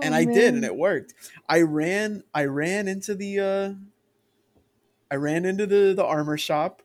and 0.00 0.14
Oh, 0.14 0.18
I 0.18 0.24
did, 0.24 0.54
and 0.54 0.64
it 0.64 0.76
worked. 0.76 1.12
I 1.48 1.60
ran, 1.60 2.22
I 2.32 2.44
ran 2.46 2.88
into 2.88 3.14
the, 3.14 3.40
uh, 3.40 3.74
I 5.10 5.16
ran 5.16 5.44
into 5.44 5.66
the 5.66 5.92
the 5.94 6.04
armor 6.04 6.38
shop, 6.38 6.82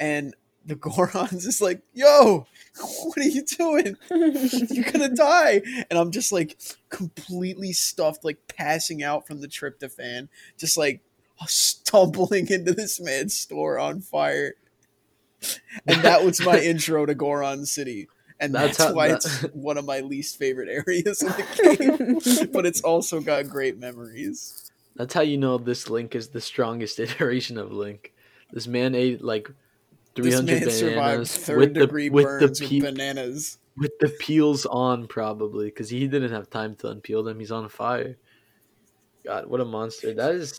and 0.00 0.34
the 0.64 0.76
Gorons 0.76 1.46
is 1.46 1.60
like, 1.60 1.82
"Yo, 1.94 2.46
what 3.04 3.18
are 3.18 3.22
you 3.22 3.44
doing? 3.44 3.96
You're 4.10 4.90
gonna 4.92 5.08
die!" 5.14 5.62
And 5.90 5.98
I'm 5.98 6.10
just 6.10 6.30
like 6.32 6.58
completely 6.90 7.72
stuffed, 7.72 8.24
like 8.24 8.38
passing 8.48 9.02
out 9.02 9.26
from 9.26 9.40
the 9.40 9.48
tryptophan, 9.48 10.28
just 10.58 10.76
like 10.76 11.00
stumbling 11.46 12.48
into 12.48 12.72
this 12.72 13.00
man's 13.00 13.34
store 13.34 13.78
on 13.78 14.00
fire. 14.00 14.54
And 15.86 16.02
that 16.02 16.24
was 16.24 16.40
my 16.44 16.58
intro 16.58 17.06
to 17.06 17.14
Goron 17.14 17.64
City. 17.64 18.08
And 18.40 18.54
That's 18.54 18.76
that's, 18.78 18.88
how- 18.90 18.94
why 18.94 19.08
that- 19.08 19.16
it's 19.24 19.40
one 19.54 19.78
of 19.78 19.84
my 19.84 20.00
least 20.00 20.36
favorite 20.38 20.68
areas 20.68 21.22
in 21.22 21.28
the 21.28 22.18
game. 22.38 22.50
but 22.52 22.66
it's 22.66 22.80
also 22.82 23.20
got 23.20 23.48
great 23.48 23.78
memories. 23.78 24.70
That's 24.96 25.14
how 25.14 25.20
you 25.22 25.38
know 25.38 25.58
this 25.58 25.88
Link 25.88 26.14
is 26.14 26.28
the 26.28 26.40
strongest 26.40 26.98
iteration 26.98 27.56
of 27.58 27.70
Link. 27.72 28.12
This 28.52 28.66
man 28.66 28.94
ate 28.94 29.22
like 29.22 29.48
300 30.16 30.62
This 30.62 30.82
man 30.82 30.94
bananas 30.94 31.48
with 31.48 31.74
the 31.74 31.86
with 32.10 32.40
the 32.40 32.48
with 32.50 32.82
bananas. 32.82 33.58
with 33.76 33.92
the 34.00 34.08
peels 34.08 34.66
on 34.66 35.06
probably 35.06 35.66
because 35.66 35.88
he 35.90 36.06
didn't 36.08 36.32
have 36.32 36.50
time 36.50 36.74
to 36.76 36.88
unpeel 36.88 37.24
them. 37.24 37.38
He's 37.38 37.52
on 37.52 37.68
fire. 37.68 38.16
God, 39.24 39.46
what 39.46 39.60
a 39.60 39.64
monster! 39.64 40.14
That 40.14 40.34
is 40.34 40.58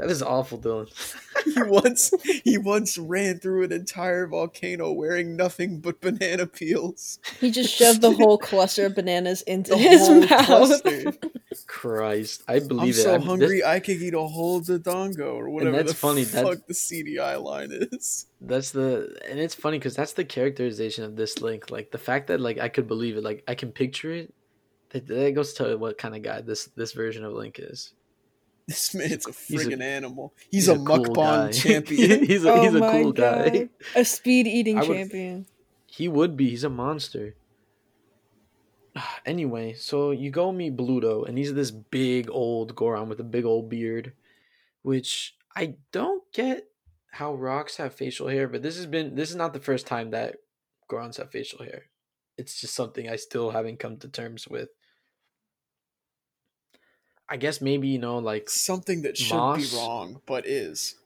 that 0.00 0.10
is 0.10 0.22
awful, 0.22 0.58
Dylan. 0.58 0.88
He 1.44 1.62
once 1.62 2.12
he 2.44 2.58
once 2.58 2.98
ran 2.98 3.38
through 3.38 3.64
an 3.64 3.72
entire 3.72 4.26
volcano 4.26 4.92
wearing 4.92 5.36
nothing 5.36 5.80
but 5.80 6.00
banana 6.00 6.46
peels. 6.46 7.18
he 7.40 7.50
just 7.50 7.74
shoved 7.74 8.02
the 8.02 8.10
whole 8.12 8.36
cluster 8.36 8.86
of 8.86 8.94
bananas 8.94 9.40
into 9.46 9.70
The 9.70 9.78
his 9.78 10.08
mouth. 10.30 11.18
Christ, 11.66 12.42
I 12.46 12.56
I'm 12.56 12.68
believe 12.68 12.98
it. 12.98 13.02
so 13.02 13.12
I'm- 13.12 13.20
this- 13.20 13.26
hungry 13.28 13.64
I 13.64 13.80
could 13.80 13.96
eat 14.02 14.12
a 14.14 14.20
whole 14.20 14.60
dodongo 14.60 15.34
or 15.34 15.48
whatever 15.48 15.78
that's 15.78 15.92
the 15.92 15.96
funny, 15.98 16.24
fuck 16.24 16.44
that's- 16.58 16.66
the 16.68 16.74
CDI 16.74 17.42
line 17.42 17.70
is. 17.72 18.26
That's 18.40 18.70
the 18.70 19.18
and 19.28 19.38
it's 19.40 19.54
funny 19.54 19.78
because 19.78 19.96
that's 19.96 20.12
the 20.12 20.24
characterization 20.24 21.04
of 21.04 21.16
this 21.16 21.40
link. 21.40 21.70
Like 21.70 21.90
the 21.90 21.98
fact 21.98 22.26
that 22.28 22.40
like 22.40 22.58
I 22.58 22.68
could 22.68 22.86
believe 22.86 23.16
it, 23.16 23.24
like 23.24 23.42
I 23.48 23.54
can 23.54 23.72
picture 23.72 24.12
it. 24.12 24.32
That, 24.90 25.06
that 25.06 25.34
goes 25.34 25.52
to 25.54 25.76
what 25.76 25.98
kind 25.98 26.14
of 26.16 26.22
guy 26.22 26.40
this 26.42 26.66
this 26.76 26.92
version 26.92 27.24
of 27.24 27.32
Link 27.32 27.58
is. 27.60 27.94
This 28.66 28.94
man's 28.94 29.26
a 29.26 29.32
He's 29.32 29.66
a- 29.66 29.70
friggin' 29.70 29.82
animal. 29.82 30.32
He's, 30.50 30.68
a, 30.68 30.76
cool 30.76 30.86
mukbang 31.06 31.14
guy. 31.46 31.52
champion. 31.64 32.24
he's 32.30 32.44
a, 32.44 32.52
Oh 32.52 32.66
a 32.68 32.70
my 32.72 33.02
cool 33.02 33.12
guy. 33.12 33.68
A 33.96 34.04
speed 34.04 34.46
eating 34.46 34.78
would- 34.78 34.86
champion. 34.86 35.46
He 35.86 36.06
would 36.08 36.36
be. 36.36 36.50
He's 36.50 36.64
a 36.64 36.70
monster. 36.70 37.34
Anyway, 39.26 39.72
so 39.74 40.10
you 40.10 40.30
go 40.30 40.50
meet 40.52 40.76
Bludo, 40.76 41.26
and 41.28 41.38
he's 41.38 41.54
this 41.54 41.70
big 41.70 42.28
old 42.30 42.74
Goron 42.74 43.08
with 43.08 43.20
a 43.20 43.24
big 43.24 43.44
old 43.44 43.68
beard, 43.68 44.12
which 44.82 45.36
I 45.54 45.74
don't 45.92 46.22
get 46.32 46.68
how 47.12 47.34
rocks 47.34 47.76
have 47.76 47.94
facial 47.94 48.28
hair, 48.28 48.48
but 48.48 48.62
this 48.62 48.76
has 48.76 48.86
been 48.86 49.14
this 49.14 49.30
is 49.30 49.36
not 49.36 49.52
the 49.52 49.60
first 49.60 49.86
time 49.86 50.10
that 50.10 50.36
Gorons 50.90 51.18
have 51.18 51.30
facial 51.30 51.64
hair. 51.64 51.84
It's 52.36 52.60
just 52.60 52.74
something 52.74 53.08
I 53.08 53.16
still 53.16 53.50
haven't 53.50 53.78
come 53.78 53.96
to 53.98 54.08
terms 54.08 54.48
with. 54.48 54.70
I 57.30 57.36
guess 57.36 57.60
maybe 57.60 57.88
you 57.88 57.98
know 57.98 58.18
like 58.18 58.50
Something 58.50 59.02
that 59.02 59.16
should 59.16 59.36
Moss? 59.36 59.70
be 59.70 59.76
wrong, 59.76 60.20
but 60.26 60.46
is. 60.46 60.96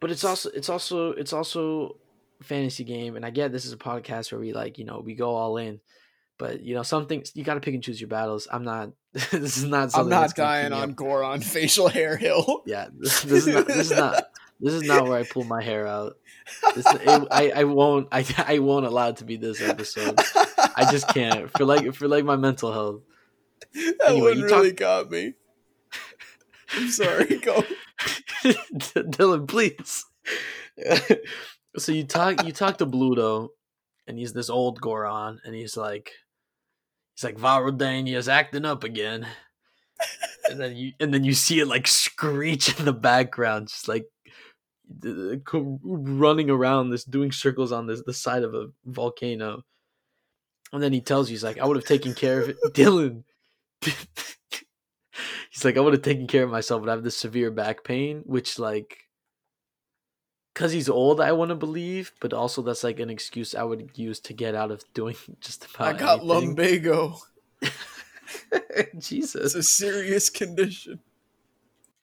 but 0.00 0.10
it's 0.10 0.22
also 0.24 0.50
it's 0.50 0.68
also 0.68 1.12
it's 1.12 1.32
also 1.32 1.96
a 2.40 2.44
fantasy 2.44 2.82
game 2.84 3.14
and 3.16 3.24
i 3.24 3.30
get 3.30 3.52
this 3.52 3.64
is 3.64 3.72
a 3.72 3.76
podcast 3.76 4.32
where 4.32 4.40
we 4.40 4.52
like 4.52 4.76
you 4.76 4.84
know 4.84 4.98
we 4.98 5.14
go 5.14 5.34
all 5.36 5.56
in 5.58 5.78
but 6.38 6.60
you 6.60 6.74
know 6.74 6.82
something 6.82 7.22
you 7.34 7.44
got 7.44 7.54
to 7.54 7.60
pick 7.60 7.72
and 7.72 7.84
choose 7.84 8.00
your 8.00 8.08
battles 8.08 8.48
i'm 8.52 8.64
not 8.64 8.90
this 9.30 9.56
is 9.56 9.64
not 9.64 9.96
I'm 9.96 10.08
not 10.08 10.22
that's 10.22 10.32
gonna 10.32 10.62
keep 10.62 10.70
dying 10.70 10.72
on. 10.72 10.92
Goron 10.94 11.40
facial 11.56 11.86
hair 11.88 12.16
hill. 12.16 12.62
yeah 12.66 12.88
this, 12.92 13.22
this 13.22 13.46
is 13.46 13.54
not 13.54 13.66
this 13.68 13.76
is 13.76 13.96
not 13.96 14.24
this 14.58 14.74
is 14.74 14.82
not 14.82 15.04
where 15.06 15.18
i 15.18 15.22
pull 15.22 15.44
my 15.44 15.62
hair 15.62 15.86
out 15.86 16.16
this, 16.74 16.84
it, 16.84 17.28
I, 17.30 17.50
I 17.54 17.64
won't 17.64 18.08
I, 18.10 18.26
I 18.48 18.58
won't 18.58 18.86
allow 18.86 19.08
it 19.10 19.18
to 19.18 19.24
be 19.24 19.36
this 19.36 19.60
episode 19.62 20.18
i 20.74 20.88
just 20.90 21.06
can't 21.08 21.48
for 21.56 21.64
like 21.64 21.94
for 21.94 22.08
like 22.08 22.24
my 22.24 22.34
mental 22.36 22.72
health 22.72 23.02
that 23.74 23.94
Anyway, 24.08 24.30
one 24.32 24.38
you 24.40 24.48
talk- 24.48 24.58
really 24.58 24.72
got 24.72 25.08
me. 25.12 25.34
I'm 26.74 26.88
sorry. 26.88 27.38
Go. 27.38 27.64
Dylan, 28.44 29.48
please. 29.48 30.04
so 31.76 31.92
you 31.92 32.04
talk 32.04 32.44
you 32.44 32.52
talk 32.52 32.78
to 32.78 32.86
Bludo, 32.86 33.48
and 34.06 34.18
he's 34.18 34.32
this 34.32 34.50
old 34.50 34.80
Goron, 34.80 35.40
and 35.44 35.54
he's 35.54 35.76
like 35.76 36.12
he's 37.14 37.24
like 37.24 37.38
Vah 37.38 37.60
Rudania's 37.60 38.28
acting 38.28 38.64
up 38.64 38.84
again. 38.84 39.26
and 40.50 40.60
then 40.60 40.76
you 40.76 40.92
and 41.00 41.12
then 41.12 41.24
you 41.24 41.34
see 41.34 41.60
it 41.60 41.66
like 41.68 41.86
screech 41.86 42.78
in 42.78 42.84
the 42.84 42.92
background, 42.92 43.68
just 43.68 43.88
like 43.88 44.06
running 45.82 46.50
around 46.50 46.90
this 46.90 47.04
doing 47.04 47.32
circles 47.32 47.72
on 47.72 47.86
this 47.86 48.02
the 48.04 48.12
side 48.12 48.42
of 48.42 48.54
a 48.54 48.66
volcano. 48.84 49.62
And 50.72 50.82
then 50.82 50.92
he 50.92 51.00
tells 51.00 51.28
you 51.28 51.34
he's 51.34 51.44
like, 51.44 51.58
I 51.58 51.66
would 51.66 51.76
have 51.76 51.84
taken 51.84 52.14
care 52.14 52.40
of 52.40 52.48
it. 52.48 52.56
Dylan. 52.68 53.24
He's 55.52 55.66
like, 55.66 55.76
I 55.76 55.80
would 55.80 55.92
have 55.92 56.02
taken 56.02 56.26
care 56.26 56.44
of 56.44 56.50
myself, 56.50 56.80
but 56.80 56.88
I 56.88 56.94
have 56.94 57.04
this 57.04 57.16
severe 57.16 57.50
back 57.50 57.84
pain, 57.84 58.22
which 58.24 58.58
like 58.58 59.10
because 60.54 60.72
he's 60.72 60.88
old, 60.88 61.20
I 61.20 61.32
want 61.32 61.50
to 61.50 61.54
believe, 61.54 62.12
but 62.20 62.32
also 62.32 62.62
that's 62.62 62.82
like 62.82 63.00
an 63.00 63.10
excuse 63.10 63.54
I 63.54 63.62
would 63.62 63.90
use 63.94 64.18
to 64.20 64.32
get 64.32 64.54
out 64.54 64.70
of 64.70 64.82
doing 64.94 65.14
just 65.40 65.66
about. 65.66 65.94
I 65.94 65.98
got 65.98 66.20
anything. 66.20 66.56
lumbago. 66.56 67.18
Jesus. 68.98 69.54
It's 69.54 69.54
a 69.54 69.62
serious 69.62 70.30
condition. 70.30 71.00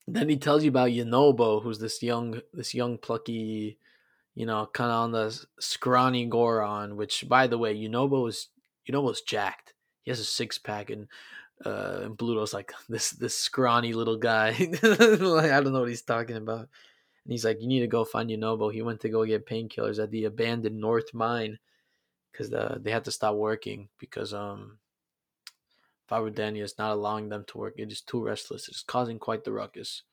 Then 0.08 0.30
he 0.30 0.38
tells 0.38 0.64
you 0.64 0.70
about 0.70 0.90
Yunobo, 0.90 1.64
who's 1.64 1.80
this 1.80 2.04
young, 2.04 2.42
this 2.54 2.76
young 2.76 3.00
plucky, 3.00 3.80
you 4.36 4.46
know, 4.46 4.70
kind 4.72 4.92
of 4.92 4.98
on 4.98 5.12
the 5.12 5.46
scrawny 5.60 6.28
Goron. 6.28 6.98
Which, 6.98 7.28
by 7.28 7.48
the 7.48 7.58
way, 7.58 7.76
Yunobo 7.76 8.30
is 8.30 8.50
Yunobo's 8.88 9.22
jacked. 9.22 9.74
He 10.04 10.12
has 10.12 10.20
a 10.20 10.26
six 10.26 10.60
pack, 10.60 10.92
and 10.92 11.08
uh, 11.66 12.02
and 12.04 12.18
Bludo's 12.18 12.54
like 12.54 12.72
this 12.88 13.12
this 13.12 13.38
scrawny 13.38 13.94
little 13.94 14.18
guy. 14.18 14.52
like 14.84 15.52
I 15.52 15.62
don't 15.62 15.74
know 15.74 15.82
what 15.82 15.90
he's 15.90 16.02
talking 16.02 16.38
about. 16.38 16.70
And 17.24 17.32
he's 17.32 17.46
like, 17.46 17.62
"You 17.62 17.68
need 17.68 17.82
to 17.82 17.88
go 17.88 18.06
find 18.06 18.30
Yunobo." 18.30 18.72
He 18.72 18.82
went 18.82 19.02
to 19.02 19.10
go 19.10 19.26
get 19.26 19.46
painkillers 19.46 20.02
at 20.02 20.12
the 20.12 20.26
abandoned 20.26 20.80
North 20.80 21.14
Mine 21.14 21.60
because 22.32 22.50
the, 22.50 22.80
they 22.82 22.92
had 22.92 23.06
to 23.06 23.12
stop 23.12 23.36
working 23.36 23.90
because 24.00 24.34
um 24.34 24.78
Vah 26.08 26.20
Rudania 26.20 26.64
is 26.64 26.78
not 26.78 26.92
allowing 26.92 27.30
them 27.30 27.44
to 27.48 27.58
work. 27.58 27.76
It 27.78 27.84
is 27.84 27.90
just 27.90 28.08
too 28.08 28.24
restless. 28.24 28.68
It's 28.68 28.82
causing 28.82 29.20
quite 29.20 29.44
the 29.44 29.52
ruckus. 29.52 30.04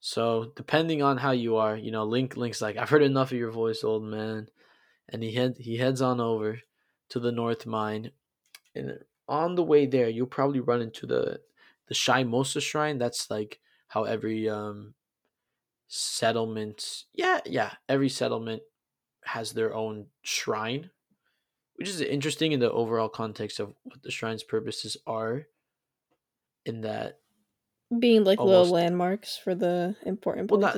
So 0.00 0.52
depending 0.54 1.02
on 1.02 1.16
how 1.16 1.32
you 1.32 1.56
are, 1.56 1.76
you 1.76 1.90
know, 1.90 2.04
Link 2.04 2.36
Link's 2.36 2.62
like, 2.62 2.76
I've 2.76 2.90
heard 2.90 3.02
enough 3.02 3.32
of 3.32 3.38
your 3.38 3.50
voice, 3.50 3.82
old 3.82 4.04
man, 4.04 4.48
and 5.08 5.22
he 5.22 5.32
head 5.32 5.56
he 5.58 5.78
heads 5.78 6.00
on 6.00 6.20
over 6.20 6.60
to 7.10 7.20
the 7.20 7.32
North 7.32 7.66
Mine, 7.66 8.12
and 8.74 8.98
on 9.28 9.54
the 9.54 9.62
way 9.62 9.86
there, 9.86 10.08
you'll 10.08 10.26
probably 10.26 10.60
run 10.60 10.82
into 10.82 11.06
the 11.06 11.40
the 11.88 11.94
Shae 11.94 12.26
Mo'sah 12.26 12.60
Shrine. 12.62 12.98
That's 12.98 13.30
like 13.30 13.60
how 13.88 14.04
every 14.04 14.48
um 14.48 14.94
settlement, 15.88 17.04
yeah, 17.12 17.40
yeah, 17.46 17.72
every 17.88 18.08
settlement 18.08 18.62
has 19.24 19.52
their 19.52 19.74
own 19.74 20.06
shrine 20.22 20.90
which 21.76 21.88
is 21.88 22.00
interesting 22.00 22.52
in 22.52 22.60
the 22.60 22.70
overall 22.70 23.08
context 23.08 23.58
of 23.58 23.74
what 23.82 24.00
the 24.04 24.10
shrine's 24.10 24.44
purposes 24.44 24.96
are. 25.08 25.46
In 26.64 26.82
that, 26.82 27.18
being 27.98 28.22
like 28.22 28.38
Almost- 28.38 28.70
little 28.70 28.74
landmarks 28.74 29.36
for 29.36 29.56
the 29.56 29.96
important 30.06 30.52
Well, 30.52 30.60
not- 30.60 30.76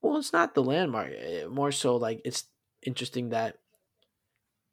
well, 0.00 0.16
it's 0.16 0.32
not 0.32 0.54
the 0.54 0.62
landmark. 0.62 1.12
eh, 1.14 1.44
More 1.46 1.70
so, 1.72 1.96
like 1.96 2.22
it's 2.24 2.44
interesting 2.82 3.28
that 3.30 3.58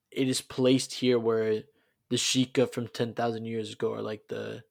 it 0.10 0.30
is 0.30 0.40
placed 0.40 0.94
here 0.94 1.20
where 1.20 1.64
the 2.12 2.18
Sheikah 2.18 2.72
from 2.72 2.90
ten 2.90 3.14
thousand 3.14 3.46
years 3.46 3.74
ago, 3.74 3.88
or 3.94 4.02
like 4.02 4.28
the 4.28 4.64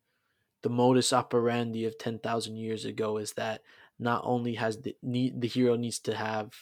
the 0.62 0.68
modus 0.68 1.12
operandi 1.12 1.86
of 1.86 1.98
ten 1.98 2.18
thousand 2.18 2.56
years 2.56 2.84
ago, 2.84 3.16
is 3.16 3.32
that 3.32 3.62
not 3.98 4.22
only 4.24 4.54
has 4.54 4.76
the 4.82 4.94
need 5.02 5.40
the 5.40 5.48
hero 5.48 5.74
needs 5.74 5.98
to 6.00 6.14
have 6.14 6.54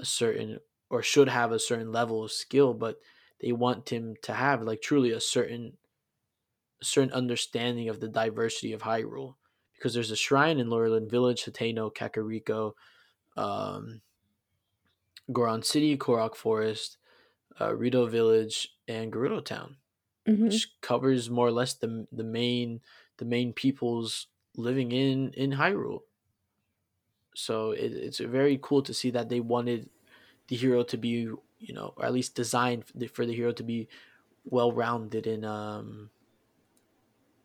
a 0.00 0.04
certain 0.04 0.58
or 0.90 1.02
should 1.02 1.28
have 1.28 1.52
a 1.52 1.58
certain 1.58 1.92
level 1.92 2.24
of 2.24 2.32
skill, 2.32 2.72
but 2.72 2.98
they 3.40 3.52
want 3.52 3.90
him 3.90 4.16
to 4.22 4.32
have 4.32 4.62
like 4.62 4.80
truly 4.80 5.12
a 5.12 5.20
certain 5.20 5.74
a 6.80 6.84
certain 6.84 7.12
understanding 7.12 7.90
of 7.90 8.00
the 8.00 8.08
diversity 8.08 8.72
of 8.72 8.82
Hyrule. 8.82 9.34
Because 9.74 9.94
there's 9.94 10.10
a 10.10 10.16
shrine 10.16 10.58
in 10.58 10.68
Lurelin 10.68 11.08
Village, 11.08 11.44
Hateno, 11.44 11.94
Kakariko, 11.94 12.72
um, 13.36 14.00
Goron 15.32 15.62
City, 15.62 15.96
Korok 15.96 16.34
Forest, 16.34 16.96
uh, 17.60 17.76
Rito 17.76 18.06
Village, 18.06 18.70
and 18.88 19.12
Gerudo 19.12 19.44
Town, 19.44 19.76
Mhm. 20.28 20.50
which 20.50 20.80
covers 20.80 21.30
more 21.30 21.48
or 21.48 21.52
less 21.52 21.74
the 21.74 22.06
the 22.12 22.24
main 22.24 22.80
the 23.18 23.24
main 23.24 23.52
peoples 23.52 24.28
living 24.56 24.92
in 24.92 25.32
in 25.34 25.52
Hyrule. 25.52 26.02
So 27.34 27.70
it, 27.72 27.92
it's 27.92 28.18
very 28.18 28.58
cool 28.60 28.82
to 28.82 28.94
see 28.94 29.10
that 29.10 29.28
they 29.28 29.40
wanted 29.40 29.90
the 30.48 30.56
hero 30.56 30.82
to 30.84 30.96
be, 30.96 31.10
you 31.58 31.74
know, 31.74 31.94
or 31.96 32.06
at 32.06 32.12
least 32.12 32.34
designed 32.34 32.86
for 32.86 32.98
the, 32.98 33.06
for 33.08 33.26
the 33.26 33.34
hero 33.34 33.52
to 33.52 33.62
be 33.62 33.88
well 34.44 34.72
rounded 34.72 35.26
in, 35.26 35.44
um, 35.44 36.10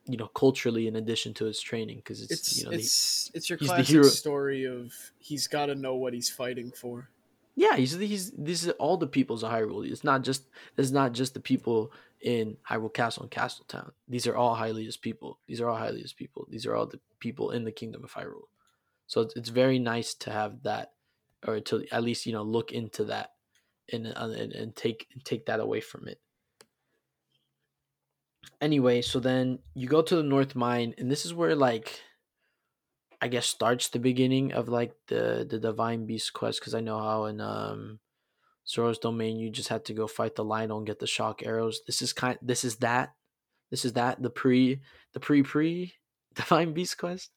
you 0.06 0.18
know, 0.18 0.28
culturally 0.28 0.88
in 0.88 0.96
addition 0.96 1.34
to 1.36 1.46
his 1.46 1.62
training, 1.62 1.98
because 1.98 2.22
it's, 2.22 2.42
It's 2.42 2.52
you 2.52 2.64
know, 2.64 2.74
the- 2.74 2.92
it's 2.92 3.32
it's 3.34 3.50
your 3.50 3.58
classic 3.60 4.04
story 4.04 4.66
of 4.66 5.14
he's 5.20 5.48
got 5.48 5.68
to 5.68 5.76
know 5.76 5.96
what 5.96 6.14
he's 6.14 6.30
fighting 6.30 6.72
for. 6.72 7.10
Yeah, 7.56 7.76
he's 7.76 7.94
he's 7.94 8.32
this 8.32 8.64
is 8.64 8.70
all 8.80 8.98
the 8.98 9.08
peoples 9.08 9.44
of 9.44 9.52
Hyrule. 9.52 9.88
It's 9.90 10.04
not 10.04 10.24
just 10.24 10.50
it's 10.78 10.90
not 10.92 11.14
just 11.14 11.36
the 11.36 11.40
people 11.40 11.92
in 12.24 12.56
Hyrule 12.70 12.94
Castle 12.94 13.24
and 13.24 13.32
Castletown. 13.32 13.92
These 14.08 14.28
are 14.28 14.36
all 14.36 14.56
Hylia's 14.56 14.98
people. 14.98 15.40
These 15.46 15.60
are 15.60 15.70
all 15.70 15.78
Hylia's 15.78 16.14
people. 16.14 16.48
These 16.50 16.66
are 16.66 16.74
all 16.74 16.88
the 16.88 17.00
people 17.20 17.52
in 17.52 17.66
the 17.66 17.72
Kingdom 17.72 18.04
of 18.04 18.14
Hyrule. 18.14 18.48
So 19.08 19.28
it's, 19.36 19.50
very 19.50 19.78
nice 19.78 20.14
to 20.16 20.32
have 20.32 20.64
that, 20.64 20.94
or 21.46 21.60
to 21.60 21.86
at 21.92 22.04
least 22.04 22.26
you 22.26 22.32
know 22.32 22.42
look 22.42 22.72
into 22.72 23.04
that, 23.06 23.32
and 23.92 24.08
uh, 24.08 24.30
and, 24.30 24.54
and 24.54 24.76
take 24.76 25.08
take 25.26 25.46
that 25.48 25.60
away 25.60 25.82
from 25.82 26.08
it. 26.08 26.20
Anyway, 28.62 29.02
so 29.02 29.20
then 29.20 29.60
you 29.76 29.90
go 29.90 30.02
to 30.02 30.16
the 30.16 30.24
North 30.24 30.56
Mine, 30.56 30.96
and 30.98 31.12
this 31.12 31.26
is 31.26 31.34
where 31.34 31.56
like 31.56 32.00
I 33.22 33.28
guess 33.28 33.46
starts 33.46 33.90
the 33.90 34.00
beginning 34.00 34.54
of 34.54 34.70
like 34.70 34.94
the 35.08 35.46
the 35.48 35.60
divine 35.60 36.06
beast 36.06 36.32
quest 36.32 36.62
because 36.62 36.74
I 36.74 36.80
know 36.80 37.00
how 37.00 37.26
in 37.26 37.42
um 37.42 38.00
Zora's 38.68 38.98
domain 38.98 39.38
you 39.38 39.50
just 39.50 39.70
had 39.70 39.86
to 39.86 39.94
go 39.94 40.08
fight 40.08 40.36
the 40.36 40.46
Lynel 40.46 40.78
and 40.78 40.88
get 40.88 41.00
the 41.00 41.08
shock 41.08 41.44
arrows. 41.46 41.82
This 41.86 42.02
is 42.02 42.14
kind 42.14 42.38
this 42.42 42.64
is 42.64 42.78
that 42.78 43.14
this 43.72 43.86
is 43.86 43.94
that 43.94 44.22
the 44.22 44.30
pre 44.30 44.82
the 45.14 45.20
pre 45.20 45.44
pre 45.44 45.94
divine 46.34 46.74
beast 46.74 46.98
quest. 46.98 47.32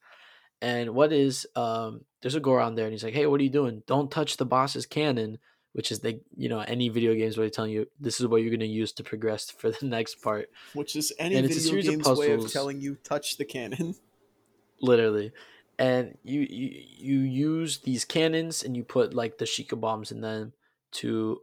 And 0.61 0.91
what 0.91 1.13
is 1.13 1.45
um 1.55 2.01
there's 2.21 2.35
a 2.35 2.39
Goron 2.39 2.75
there 2.75 2.85
and 2.85 2.93
he's 2.93 3.03
like, 3.03 3.13
Hey, 3.13 3.25
what 3.25 3.39
are 3.39 3.43
you 3.43 3.49
doing? 3.49 3.83
Don't 3.87 4.09
touch 4.09 4.37
the 4.37 4.45
boss's 4.45 4.85
cannon, 4.85 5.37
which 5.73 5.91
is 5.91 5.99
the 5.99 6.19
you 6.35 6.49
know, 6.49 6.59
any 6.61 6.89
video 6.89 7.13
games 7.13 7.37
where 7.37 7.45
they're 7.45 7.51
telling 7.51 7.71
you 7.71 7.87
this 7.99 8.19
is 8.19 8.27
what 8.27 8.41
you're 8.41 8.51
gonna 8.51 8.65
use 8.65 8.93
to 8.93 9.03
progress 9.03 9.51
for 9.57 9.69
the 9.69 9.85
next 9.85 10.21
part. 10.21 10.49
Which 10.73 10.95
is 10.95 11.11
any 11.19 11.35
And 11.35 11.45
it's 11.45 11.57
a 11.57 11.59
video 11.59 11.71
series 11.71 11.87
of 11.87 12.03
game's 12.05 12.19
way 12.19 12.31
of 12.31 12.51
telling 12.51 12.79
you 12.79 12.95
touch 13.03 13.37
the 13.37 13.45
cannon. 13.45 13.95
literally 14.81 15.31
and 15.79 16.17
you, 16.23 16.41
you 16.41 16.83
you 16.97 17.19
use 17.19 17.79
these 17.79 18.05
cannons 18.05 18.63
and 18.63 18.75
you 18.75 18.83
put 18.83 19.13
like 19.13 19.37
the 19.37 19.45
Sheikah 19.45 19.79
bombs 19.79 20.11
in 20.11 20.21
them 20.21 20.53
to 20.93 21.41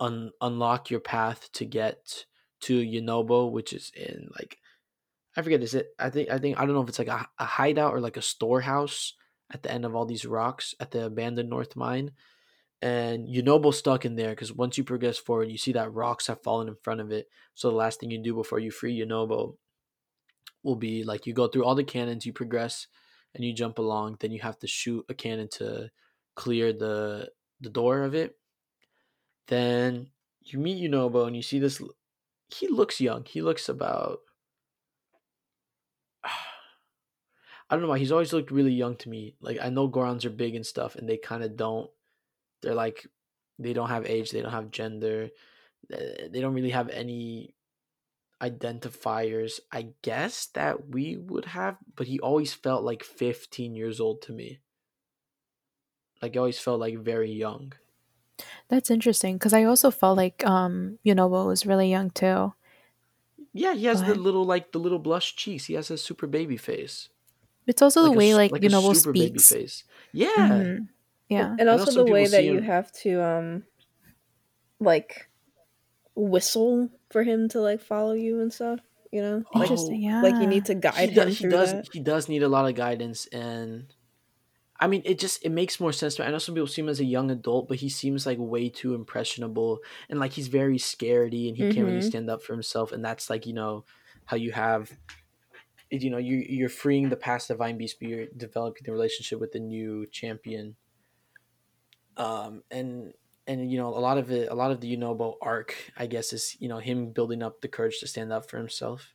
un- 0.00 0.32
unlock 0.40 0.90
your 0.90 1.00
path 1.00 1.50
to 1.52 1.64
get 1.64 2.24
to 2.60 2.80
Yunobo, 2.80 3.50
which 3.50 3.72
is 3.72 3.90
in 3.94 4.28
like 4.38 4.58
I 5.36 5.42
forget 5.42 5.62
is 5.62 5.74
it 5.74 5.88
I 5.98 6.10
think 6.10 6.30
I 6.30 6.38
think 6.38 6.58
I 6.58 6.64
don't 6.64 6.74
know 6.74 6.82
if 6.82 6.88
it's 6.88 6.98
like 6.98 7.08
a, 7.08 7.26
a 7.38 7.44
hideout 7.44 7.92
or 7.92 8.00
like 8.00 8.16
a 8.16 8.22
storehouse 8.22 9.14
at 9.52 9.62
the 9.62 9.70
end 9.70 9.84
of 9.84 9.94
all 9.94 10.06
these 10.06 10.24
rocks 10.24 10.74
at 10.80 10.90
the 10.90 11.06
abandoned 11.06 11.50
North 11.50 11.76
Mine. 11.76 12.12
And 12.82 13.28
Yunobo's 13.28 13.78
stuck 13.78 14.04
in 14.04 14.16
there 14.16 14.30
because 14.30 14.52
once 14.52 14.76
you 14.76 14.84
progress 14.84 15.16
forward, 15.16 15.50
you 15.50 15.56
see 15.56 15.72
that 15.72 15.92
rocks 15.92 16.26
have 16.26 16.42
fallen 16.42 16.68
in 16.68 16.76
front 16.82 17.00
of 17.00 17.10
it. 17.10 17.28
So 17.54 17.70
the 17.70 17.76
last 17.76 18.00
thing 18.00 18.10
you 18.10 18.22
do 18.22 18.34
before 18.34 18.58
you 18.58 18.70
free 18.70 18.98
Yunobo 18.98 19.56
will 20.62 20.76
be 20.76 21.02
like 21.04 21.26
you 21.26 21.32
go 21.32 21.46
through 21.48 21.64
all 21.64 21.74
the 21.74 21.84
cannons, 21.84 22.26
you 22.26 22.32
progress, 22.32 22.86
and 23.34 23.44
you 23.44 23.52
jump 23.52 23.78
along. 23.78 24.16
Then 24.20 24.32
you 24.32 24.40
have 24.40 24.58
to 24.58 24.66
shoot 24.66 25.04
a 25.08 25.14
cannon 25.14 25.48
to 25.52 25.90
clear 26.34 26.72
the 26.72 27.30
the 27.60 27.70
door 27.70 28.02
of 28.02 28.14
it. 28.14 28.36
Then 29.48 30.08
you 30.42 30.58
meet 30.58 30.82
Yunobo 30.82 31.26
and 31.26 31.36
you 31.36 31.42
see 31.42 31.58
this. 31.58 31.80
He 32.48 32.68
looks 32.68 33.00
young. 33.00 33.24
He 33.24 33.42
looks 33.42 33.68
about. 33.68 34.20
I 36.24 36.30
don't 37.70 37.82
know 37.82 37.88
why 37.88 37.98
he's 37.98 38.12
always 38.12 38.32
looked 38.32 38.50
really 38.50 38.72
young 38.72 38.96
to 38.96 39.08
me. 39.08 39.36
Like 39.40 39.58
I 39.62 39.70
know 39.70 39.88
Gorons 39.88 40.24
are 40.24 40.30
big 40.30 40.54
and 40.54 40.66
stuff, 40.66 40.96
and 40.96 41.08
they 41.08 41.16
kind 41.16 41.42
of 41.42 41.56
don't. 41.56 41.90
They're 42.62 42.74
like, 42.74 43.06
they 43.58 43.72
don't 43.72 43.88
have 43.88 44.06
age. 44.06 44.30
They 44.30 44.42
don't 44.42 44.52
have 44.52 44.70
gender. 44.70 45.30
uh, 45.92 46.28
They 46.30 46.40
don't 46.40 46.54
really 46.54 46.70
have 46.70 46.88
any 46.90 47.54
identifiers, 48.42 49.60
I 49.72 49.94
guess, 50.02 50.46
that 50.48 50.88
we 50.90 51.16
would 51.16 51.46
have, 51.46 51.78
but 51.96 52.06
he 52.06 52.20
always 52.20 52.52
felt 52.54 52.84
like 52.84 53.02
15 53.04 53.74
years 53.76 54.00
old 54.00 54.22
to 54.22 54.32
me. 54.32 54.60
Like, 56.20 56.32
he 56.32 56.38
always 56.38 56.58
felt 56.58 56.80
like 56.80 56.98
very 56.98 57.30
young. 57.32 57.72
That's 58.68 58.90
interesting 58.90 59.36
because 59.36 59.52
I 59.54 59.64
also 59.64 59.90
felt 59.90 60.16
like 60.16 60.44
um 60.46 60.98
Yunobo 61.06 61.46
was 61.46 61.66
really 61.66 61.88
young 61.90 62.10
too. 62.10 62.52
Yeah, 63.52 63.74
he 63.74 63.84
has 63.86 64.00
the 64.02 64.14
But- 64.14 64.18
little, 64.18 64.44
like, 64.44 64.72
the 64.72 64.80
little 64.80 64.98
blush 64.98 65.36
cheeks. 65.36 65.66
He 65.66 65.74
has 65.74 65.88
a 65.88 65.96
super 65.96 66.26
baby 66.26 66.56
face. 66.56 67.08
It's 67.68 67.80
also 67.82 68.02
the 68.02 68.10
a 68.10 68.12
way 68.12 68.30
s- 68.32 68.36
like, 68.36 68.50
a 68.52 68.58
Yunobo 68.58 68.94
super 68.96 69.12
baby 69.12 69.38
speaks. 69.38 69.48
face. 69.52 69.84
Yeah. 70.12 70.34
Mhm. 70.36 70.88
Yeah. 71.28 71.54
and 71.58 71.68
also 71.68 71.86
also 71.86 72.00
the 72.00 72.04
people 72.04 72.14
way 72.14 72.26
that 72.26 72.40
see 72.42 72.46
you 72.46 72.58
him- 72.58 72.64
have 72.64 72.90
to 73.06 73.22
um 73.22 73.62
like 74.80 75.28
whistle 76.14 76.88
for 77.10 77.22
him 77.22 77.48
to 77.48 77.60
like 77.60 77.80
follow 77.80 78.12
you 78.12 78.40
and 78.40 78.52
stuff 78.52 78.80
you 79.10 79.22
know 79.22 79.42
like, 79.54 79.62
Interesting. 79.70 80.02
Yeah. 80.02 80.22
like 80.22 80.34
you 80.40 80.46
need 80.46 80.64
to 80.66 80.74
He, 80.74 80.80
guide 80.80 81.14
do- 81.14 81.20
him 81.22 81.28
he 81.28 81.34
through 81.34 81.50
does. 81.50 81.72
that 81.72 81.88
He 81.92 82.00
does 82.00 82.28
need 82.28 82.42
a 82.42 82.48
lot 82.48 82.68
of 82.68 82.74
guidance, 82.74 83.26
and 83.32 83.86
I 84.84 84.86
mean, 84.86 85.02
it 85.04 85.18
just 85.18 85.44
it 85.44 85.50
makes 85.50 85.80
more 85.80 85.92
sense. 85.92 86.16
To, 86.16 86.22
me. 86.22 86.28
I 86.28 86.30
know 86.30 86.38
some 86.38 86.54
people 86.54 86.66
see 86.66 86.82
him 86.82 86.88
as 86.90 87.00
a 87.00 87.04
young 87.04 87.30
adult, 87.30 87.68
but 87.68 87.78
he 87.78 87.88
seems 87.88 88.26
like 88.26 88.38
way 88.38 88.68
too 88.68 88.94
impressionable, 88.94 89.80
and 90.08 90.20
like 90.20 90.32
he's 90.32 90.48
very 90.48 90.76
scaredy, 90.78 91.48
and 91.48 91.56
he 91.56 91.66
can't 91.66 91.86
really 91.86 92.00
Mhm. 92.00 92.10
stand 92.10 92.28
up 92.30 92.42
for 92.42 92.52
himself. 92.52 92.92
And 92.92 93.04
that's 93.04 93.30
like 93.30 93.46
you 93.46 93.54
know 93.54 93.86
how 94.26 94.36
you 94.36 94.52
have, 94.52 94.92
you 95.90 96.10
know, 96.10 96.18
you 96.18 96.36
you're 96.48 96.68
freeing 96.68 97.08
the 97.08 97.16
past 97.16 97.48
divine 97.48 97.78
beast, 97.78 97.98
but 98.00 98.08
you're 98.08 98.26
developing 98.36 98.82
the 98.84 98.92
relationship 98.92 99.40
with 99.40 99.52
the 99.52 99.60
new 99.60 100.06
champion. 100.06 100.76
Um, 102.16 102.62
and 102.70 103.12
and 103.46 103.70
you 103.70 103.76
know 103.76 103.88
a 103.88 103.98
lot 103.98 104.18
of 104.18 104.30
it, 104.30 104.48
a 104.50 104.54
lot 104.54 104.70
of 104.70 104.80
the 104.80 104.96
Yunobo 104.96 105.36
arc, 105.42 105.90
I 105.96 106.06
guess, 106.06 106.32
is 106.32 106.56
you 106.60 106.68
know 106.68 106.78
him 106.78 107.12
building 107.12 107.42
up 107.42 107.60
the 107.60 107.68
courage 107.68 107.98
to 108.00 108.06
stand 108.06 108.32
up 108.32 108.48
for 108.48 108.58
himself 108.58 109.14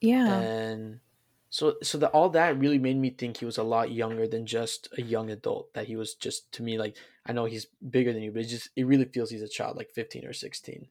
yeah. 0.00 0.48
and 0.50 1.00
so 1.50 1.76
so 1.82 1.98
that 1.98 2.10
all 2.10 2.28
that 2.28 2.58
really 2.58 2.78
made 2.78 2.96
me 2.96 3.10
think 3.10 3.38
he 3.38 3.44
was 3.44 3.58
a 3.58 3.62
lot 3.62 3.90
younger 3.90 4.26
than 4.26 4.46
just 4.46 4.88
a 4.98 5.02
young 5.02 5.30
adult 5.30 5.72
that 5.74 5.86
he 5.86 5.96
was 5.96 6.14
just 6.14 6.50
to 6.52 6.62
me 6.62 6.78
like 6.78 6.96
i 7.26 7.32
know 7.32 7.46
he's 7.46 7.66
bigger 7.90 8.12
than 8.12 8.22
you 8.22 8.30
but 8.30 8.42
it 8.42 8.48
just 8.48 8.68
it 8.76 8.86
really 8.86 9.06
feels 9.06 9.30
he's 9.30 9.42
a 9.42 9.48
child 9.48 9.76
like 9.76 9.90
15 9.90 10.26
or 10.26 10.32
16 10.32 10.88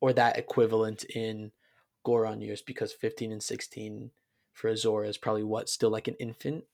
or 0.00 0.12
that 0.12 0.36
equivalent 0.36 1.04
in 1.04 1.52
goron 2.04 2.40
years 2.40 2.62
because 2.62 2.92
15 2.92 3.32
and 3.32 3.42
16 3.42 4.10
for 4.52 4.68
a 4.68 4.76
Zora 4.76 5.06
is 5.06 5.18
probably 5.18 5.44
what 5.44 5.68
still 5.68 5.90
like 5.90 6.08
an 6.08 6.16
infant 6.18 6.64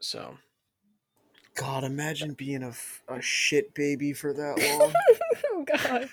So 0.00 0.36
God, 1.54 1.84
imagine 1.84 2.34
being 2.34 2.62
a, 2.62 2.72
a 3.08 3.20
shit 3.20 3.74
baby 3.74 4.12
for 4.12 4.32
that 4.32 4.78
long. 4.78 4.92
oh 5.52 5.64
god. 5.64 6.08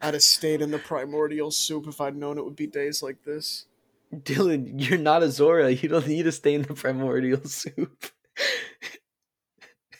I'd 0.00 0.14
have 0.14 0.22
stayed 0.22 0.62
in 0.62 0.70
the 0.70 0.78
primordial 0.78 1.50
soup 1.50 1.86
if 1.86 2.00
I'd 2.00 2.16
known 2.16 2.38
it 2.38 2.44
would 2.44 2.56
be 2.56 2.66
days 2.66 3.02
like 3.02 3.24
this. 3.24 3.66
Dylan, 4.14 4.72
you're 4.76 4.98
not 4.98 5.22
a 5.22 5.30
Zora. 5.30 5.70
You 5.70 5.88
don't 5.88 6.06
need 6.06 6.24
to 6.24 6.32
stay 6.32 6.54
in 6.54 6.62
the 6.62 6.74
primordial 6.74 7.44
soup. 7.44 8.06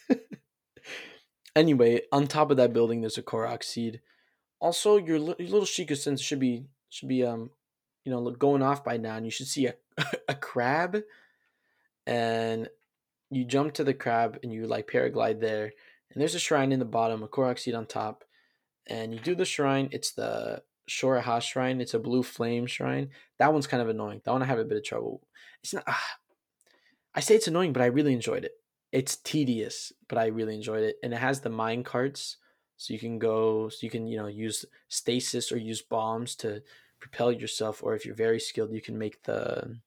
anyway, 1.57 2.03
on 2.13 2.27
top 2.27 2.51
of 2.51 2.57
that 2.59 2.73
building, 2.73 3.01
there's 3.01 3.19
a 3.19 3.23
Korok 3.23 3.65
seed. 3.65 4.01
Also, 4.61 4.97
your, 4.97 5.19
li- 5.19 5.35
your 5.39 5.49
little 5.49 5.67
Sheikah 5.67 5.97
sense 5.97 6.21
should 6.21 6.41
be 6.41 6.67
should 6.89 7.09
be 7.09 7.25
um, 7.25 7.51
you 8.05 8.13
know, 8.13 8.31
going 8.31 8.63
off 8.63 8.85
by 8.85 8.97
now, 8.97 9.17
and 9.17 9.27
you 9.27 9.31
should 9.31 9.49
see 9.49 9.67
a 9.67 9.75
a 10.29 10.35
crab, 10.35 11.03
and 12.07 12.69
you 13.31 13.45
jump 13.45 13.75
to 13.75 13.85
the 13.85 13.95
crab 13.95 14.39
and 14.43 14.53
you 14.53 14.67
like 14.67 14.89
paraglide 14.89 15.41
there, 15.41 15.73
and 16.13 16.21
there's 16.21 16.35
a 16.35 16.39
shrine 16.39 16.73
in 16.73 16.79
the 16.79 16.85
bottom, 16.85 17.23
a 17.23 17.29
Korok 17.29 17.59
seed 17.59 17.75
on 17.75 17.87
top, 17.87 18.25
and 18.87 19.13
you 19.13 19.21
do 19.21 19.35
the 19.35 19.45
shrine. 19.45 19.89
It's 19.93 20.13
the 20.13 20.63
Shora 20.89 21.23
Hah 21.23 21.41
shrine. 21.41 21.81
It's 21.81 21.95
a 21.95 21.99
blue 21.99 22.23
flame 22.23 22.67
shrine. 22.67 23.11
That 23.39 23.53
one's 23.53 23.67
kind 23.67 23.83
of 23.83 23.89
annoying. 23.89 24.23
That 24.25 24.33
one 24.33 24.43
I 24.43 24.47
have 24.47 24.59
a 24.59 24.65
bit 24.65 24.79
of 24.79 24.85
trouble. 24.85 25.23
It's 25.63 25.75
not. 25.75 25.85
ah, 25.87 26.17
I 27.15 27.21
say 27.21 27.35
it's 27.35 27.49
annoying, 27.49 27.73
but 27.73 27.83
I 27.83 27.87
really 27.87 28.13
enjoyed 28.13 28.45
it. 28.45 28.53
It's 28.93 29.17
tedious, 29.17 29.93
but 30.09 30.19
I 30.19 30.27
really 30.27 30.55
enjoyed 30.55 30.85
it, 30.85 30.97
and 31.03 31.13
it 31.13 31.19
has 31.19 31.41
the 31.41 31.51
mine 31.51 31.83
carts, 31.83 32.37
so 32.77 32.93
you 32.93 33.01
can 33.01 33.19
go, 33.19 33.69
so 33.69 33.79
you 33.81 33.91
can 33.91 34.07
you 34.07 34.17
know 34.17 34.27
use 34.27 34.65
stasis 34.89 35.51
or 35.51 35.57
use 35.57 35.83
bombs 35.83 36.35
to 36.37 36.63
propel 37.01 37.33
yourself, 37.33 37.83
or 37.83 37.95
if 37.95 38.07
you're 38.07 38.15
very 38.15 38.41
skilled, 38.41 38.73
you 38.73 38.81
can 38.81 38.99
make 38.99 39.23
the. 39.25 39.79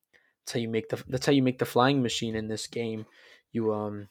That's 0.46 0.54
how 0.54 0.60
you 0.60 0.70
make 0.70 0.90
the. 0.90 1.04
That's 1.08 1.26
how 1.26 1.32
you 1.32 1.44
make 1.44 1.60
the 1.60 1.66
flying 1.66 2.02
machine 2.02 2.36
in 2.36 2.48
this 2.48 2.68
game. 2.68 3.06
You 3.52 3.74
um. 3.74 4.10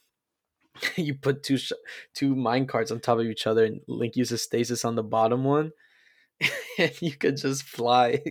You 0.96 1.14
put 1.14 1.42
two 1.42 1.56
sh- 1.56 1.72
two 2.14 2.34
mine 2.34 2.66
carts 2.66 2.90
on 2.90 3.00
top 3.00 3.18
of 3.18 3.26
each 3.26 3.46
other, 3.46 3.64
and 3.64 3.80
Link 3.86 4.16
uses 4.16 4.42
stasis 4.42 4.84
on 4.84 4.96
the 4.96 5.02
bottom 5.02 5.44
one, 5.44 5.72
and 6.78 6.92
you 7.00 7.12
could 7.12 7.36
just 7.36 7.62
fly. 7.62 8.22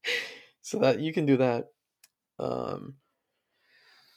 so 0.62 0.78
that 0.78 1.00
you 1.00 1.12
can 1.12 1.26
do 1.26 1.36
that. 1.36 1.66
Um, 2.38 2.94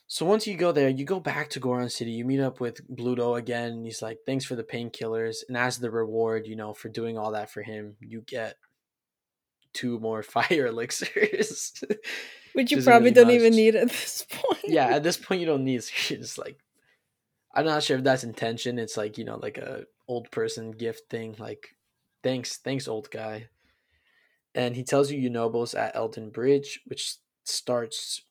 so 0.06 0.26
once 0.26 0.46
you 0.46 0.56
go 0.56 0.72
there, 0.72 0.88
you 0.88 1.04
go 1.04 1.20
back 1.20 1.50
to 1.50 1.60
Goron 1.60 1.88
City. 1.88 2.10
You 2.10 2.24
meet 2.24 2.40
up 2.40 2.58
with 2.60 2.84
Bludo 2.88 3.38
again. 3.38 3.72
And 3.72 3.84
he's 3.84 4.02
like, 4.02 4.18
"Thanks 4.26 4.44
for 4.44 4.56
the 4.56 4.64
painkillers," 4.64 5.44
and 5.48 5.56
as 5.56 5.78
the 5.78 5.90
reward, 5.90 6.46
you 6.46 6.56
know, 6.56 6.74
for 6.74 6.88
doing 6.88 7.16
all 7.16 7.32
that 7.32 7.50
for 7.50 7.62
him, 7.62 7.96
you 8.00 8.22
get 8.22 8.56
two 9.72 9.98
more 10.00 10.22
fire 10.22 10.66
elixirs. 10.66 11.82
Which 12.52 12.72
you 12.72 12.82
probably 12.82 13.10
really 13.10 13.14
don't 13.14 13.30
even 13.30 13.54
need 13.54 13.76
at 13.76 13.88
this 13.88 14.26
point. 14.28 14.64
yeah, 14.64 14.88
at 14.88 15.04
this 15.04 15.16
point, 15.16 15.40
you 15.40 15.46
don't 15.46 15.64
need. 15.64 15.84
So 15.84 15.92
you're 16.08 16.20
just 16.20 16.38
like, 16.38 16.58
I'm 17.54 17.64
not 17.64 17.82
sure 17.82 17.98
if 17.98 18.04
that's 18.04 18.24
intention. 18.24 18.78
It's 18.78 18.96
like 18.96 19.18
you 19.18 19.24
know, 19.24 19.36
like 19.36 19.58
a 19.58 19.84
old 20.08 20.30
person 20.30 20.70
gift 20.72 21.10
thing. 21.10 21.36
Like, 21.38 21.76
thanks, 22.22 22.56
thanks, 22.58 22.88
old 22.88 23.10
guy. 23.10 23.48
And 24.54 24.74
he 24.74 24.82
tells 24.84 25.10
you 25.10 25.30
Yunobo's 25.30 25.74
at 25.74 25.94
Eldin 25.94 26.32
Bridge, 26.32 26.80
which 26.86 27.16
starts, 27.44 28.22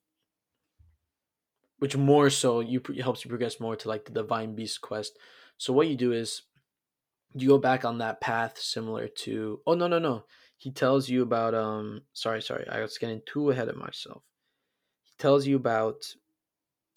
which 1.80 1.96
more 1.96 2.30
so 2.30 2.60
you 2.60 2.82
helps 3.02 3.24
you 3.24 3.30
progress 3.30 3.60
more 3.60 3.76
to 3.78 3.88
like 3.88 4.06
the 4.06 4.12
Divine 4.12 4.56
Beast 4.56 4.82
quest. 4.82 5.18
So 5.58 5.74
what 5.74 5.88
you 5.88 5.96
do 5.96 6.12
is, 6.12 6.44
you 7.34 7.48
go 7.48 7.58
back 7.58 7.86
on 7.86 8.00
that 8.00 8.22
path 8.22 8.58
similar 8.58 9.08
to. 9.08 9.62
Oh 9.68 9.76
no 9.76 9.88
no 9.88 10.00
no! 10.00 10.24
He 10.58 10.72
tells 10.72 11.10
you 11.10 11.22
about 11.22 11.54
um. 11.54 12.02
Sorry 12.14 12.42
sorry, 12.42 12.68
I 12.70 12.82
was 12.82 12.98
getting 12.98 13.22
too 13.26 13.52
ahead 13.52 13.70
of 13.70 13.78
myself. 13.78 14.24
He 15.04 15.16
tells 15.18 15.46
you 15.46 15.56
about 15.58 16.16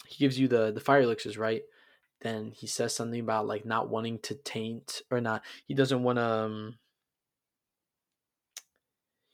he 0.07 0.17
gives 0.17 0.39
you 0.39 0.47
the 0.47 0.71
the 0.71 0.79
fire 0.79 1.01
elixirs 1.01 1.37
right 1.37 1.61
then 2.23 2.51
he 2.55 2.65
says 2.65 2.95
something 2.95 3.19
about 3.19 3.47
like 3.47 3.65
not 3.65 3.89
wanting 3.89 4.17
to 4.19 4.33
taint 4.33 5.01
or 5.11 5.21
not 5.21 5.43
he 5.67 5.73
doesn't 5.73 6.01
want 6.01 6.17
to 6.17 6.23
um, 6.23 6.75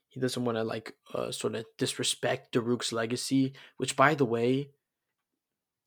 he 0.09 0.19
doesn't 0.19 0.43
want 0.43 0.57
to 0.57 0.63
like 0.63 0.93
uh, 1.13 1.31
sort 1.31 1.55
of 1.55 1.65
disrespect 1.77 2.53
Daruk's 2.53 2.91
legacy 2.91 3.53
which 3.77 3.95
by 3.95 4.15
the 4.15 4.25
way 4.25 4.71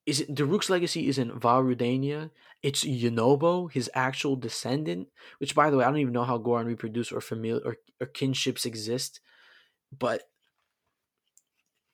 is 0.07 0.20
it 0.20 0.35
Daruk's 0.35 0.70
legacy 0.70 1.09
isn't 1.09 1.41
Vah 1.41 1.61
Rudania 1.61 2.31
it's 2.62 2.85
Yunobo 2.85 3.70
his 3.70 3.91
actual 3.95 4.37
descendant 4.37 5.09
which 5.39 5.55
by 5.55 5.70
the 5.70 5.77
way 5.77 5.85
I 5.85 5.89
don't 5.89 5.99
even 5.99 6.15
know 6.15 6.24
how 6.24 6.39
Goron 6.39 6.66
reproduce 6.66 7.12
or 7.12 7.20
familiar 7.20 7.62
or, 7.65 7.77
or 8.01 8.07
kinships 8.07 8.65
exist 8.65 9.20
but 9.97 10.23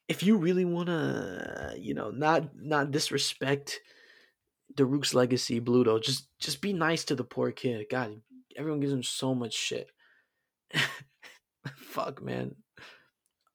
if 0.09 0.23
you 0.23 0.37
really 0.37 0.65
want 0.65 0.89
to 0.89 1.75
you 1.79 1.95
know 1.95 2.11
not 2.11 2.55
not 2.57 2.91
disrespect 2.91 3.81
Daruk's 4.75 5.15
legacy, 5.15 5.61
Bludo. 5.61 6.03
Just 6.03 6.29
just 6.39 6.61
be 6.61 6.73
nice 6.73 7.05
to 7.05 7.15
the 7.15 7.25
poor 7.25 7.51
kid. 7.51 7.87
God, 7.91 8.21
everyone 8.57 8.81
gives 8.81 8.93
him 8.93 9.03
so 9.03 9.35
much 9.35 9.55
shit. 9.55 9.91
Fuck, 11.77 12.23
man. 12.23 12.55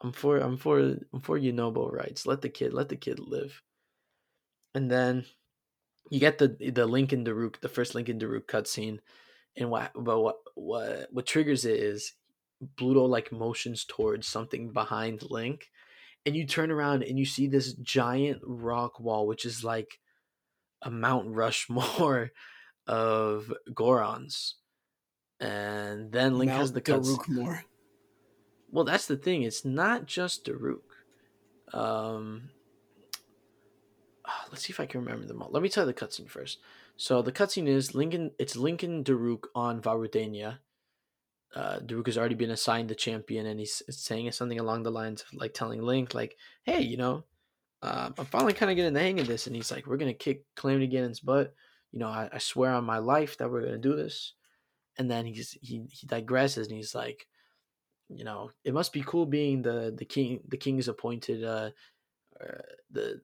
I'm 0.02 0.12
for 0.12 0.38
I'm 0.38 0.58
for 0.58 0.80
I'm 0.80 1.22
for 1.22 1.40
Yunobo 1.40 1.92
rights. 1.92 2.26
Let 2.26 2.42
the 2.42 2.50
kid 2.50 2.74
let 2.74 2.90
the 2.90 2.98
kid 2.98 3.20
live. 3.20 3.62
And 4.76 4.92
then 4.92 5.26
you 6.10 6.20
get 6.20 6.38
the 6.38 6.56
the 6.74 6.86
Lincoln 6.86 7.24
Daruk, 7.26 7.62
the 7.62 7.70
first 7.70 7.96
Lincoln 7.96 8.20
Daruk 8.20 8.46
cutscene, 8.46 9.00
and 9.56 9.70
what 9.70 9.92
but 9.96 10.20
what 10.20 10.36
what 10.56 11.08
what 11.12 11.26
triggers 11.26 11.64
it 11.66 11.80
is 11.80 12.14
Bludo 12.78 13.08
like 13.08 13.32
motions 13.32 13.86
towards 13.86 14.28
something 14.28 14.72
behind 14.74 15.24
Link, 15.30 15.70
and 16.26 16.36
you 16.36 16.46
turn 16.46 16.72
around 16.72 17.04
and 17.04 17.18
you 17.18 17.26
see 17.26 17.48
this 17.48 17.74
giant 17.74 18.42
rock 18.44 19.00
wall, 19.00 19.26
which 19.26 19.46
is 19.46 19.64
like 19.64 20.00
a 20.84 20.92
Mount 20.92 21.34
Rushmore 21.34 22.32
of 22.88 23.52
Gorons. 23.70 24.54
And 25.40 26.12
then 26.12 26.38
Link 26.38 26.52
has 26.52 26.72
the 26.72 26.82
cuts. 26.82 27.10
Darukmore. 27.10 27.62
Well, 28.72 28.86
that's 28.86 29.08
the 29.08 29.18
thing. 29.18 29.44
It's 29.44 29.66
not 29.66 30.06
just 30.06 30.46
Daruk. 30.46 30.82
Um, 31.74 32.50
ah, 34.26 34.46
let's 34.52 34.64
see 34.66 34.72
if 34.72 34.80
I 34.80 34.86
can 34.86 35.02
remember 35.02 35.26
them 35.26 35.42
all. 35.42 35.50
Let 35.52 35.64
me 35.64 35.70
tell 35.70 35.86
you 35.86 35.94
the 35.94 36.00
cutscene 36.00 36.30
first. 36.30 36.60
So 36.96 37.22
the 37.22 37.32
cutscene 37.32 37.68
is 37.68 37.94
Lincoln. 37.94 38.32
It's 38.40 38.56
Lincoln 38.56 39.04
Daruk 39.04 39.46
on 39.54 39.82
Vah 39.82 39.96
Rudania. 39.96 40.60
Uh, 41.56 41.80
Daruk 41.80 42.08
has 42.08 42.18
already 42.18 42.36
been 42.36 42.50
assigned 42.50 42.90
the 42.90 42.96
champion, 42.96 43.46
and 43.46 43.60
he's 43.60 43.84
saying 43.90 44.32
something 44.32 44.60
along 44.60 44.84
the 44.84 44.92
lines 44.92 45.22
of 45.22 45.40
like 45.40 45.54
telling 45.54 45.82
Link, 45.82 46.14
like, 46.16 46.36
"Hey, 46.64 46.82
you 46.82 46.98
know, 46.98 47.26
um, 47.84 48.16
I'm 48.18 48.26
finally 48.26 48.54
kind 48.54 48.72
of 48.72 48.78
getting 48.78 48.94
the 48.94 49.00
hang 49.00 49.20
of 49.20 49.28
this." 49.28 49.46
And 49.46 49.56
he's 49.56 49.72
like, 49.72 49.86
"We're 49.86 49.98
gonna 49.98 50.14
kick 50.14 50.46
Calamity 50.56 50.88
Ganon's 50.88 51.20
butt. 51.20 51.54
You 51.92 52.00
know, 52.00 52.08
I, 52.08 52.30
I 52.32 52.38
swear 52.40 52.72
on 52.72 52.86
my 52.86 52.98
life 53.00 53.38
that 53.38 53.52
we're 53.52 53.64
gonna 53.64 53.78
do 53.78 53.96
this." 53.96 54.34
And 54.98 55.12
then 55.12 55.26
he's 55.26 55.58
he 55.62 55.86
he 55.90 56.08
digresses, 56.08 56.68
and 56.68 56.78
he's 56.78 56.96
like, 56.96 57.28
you 58.10 58.24
know, 58.24 58.52
it 58.64 58.74
must 58.74 58.94
be 58.94 59.04
cool 59.06 59.26
being 59.26 59.62
the 59.62 59.94
the 59.96 60.06
king 60.06 60.40
the 60.48 60.58
king's 60.58 60.88
appointed 60.88 61.44
uh, 61.44 61.72
uh 62.42 62.62
the 62.92 63.22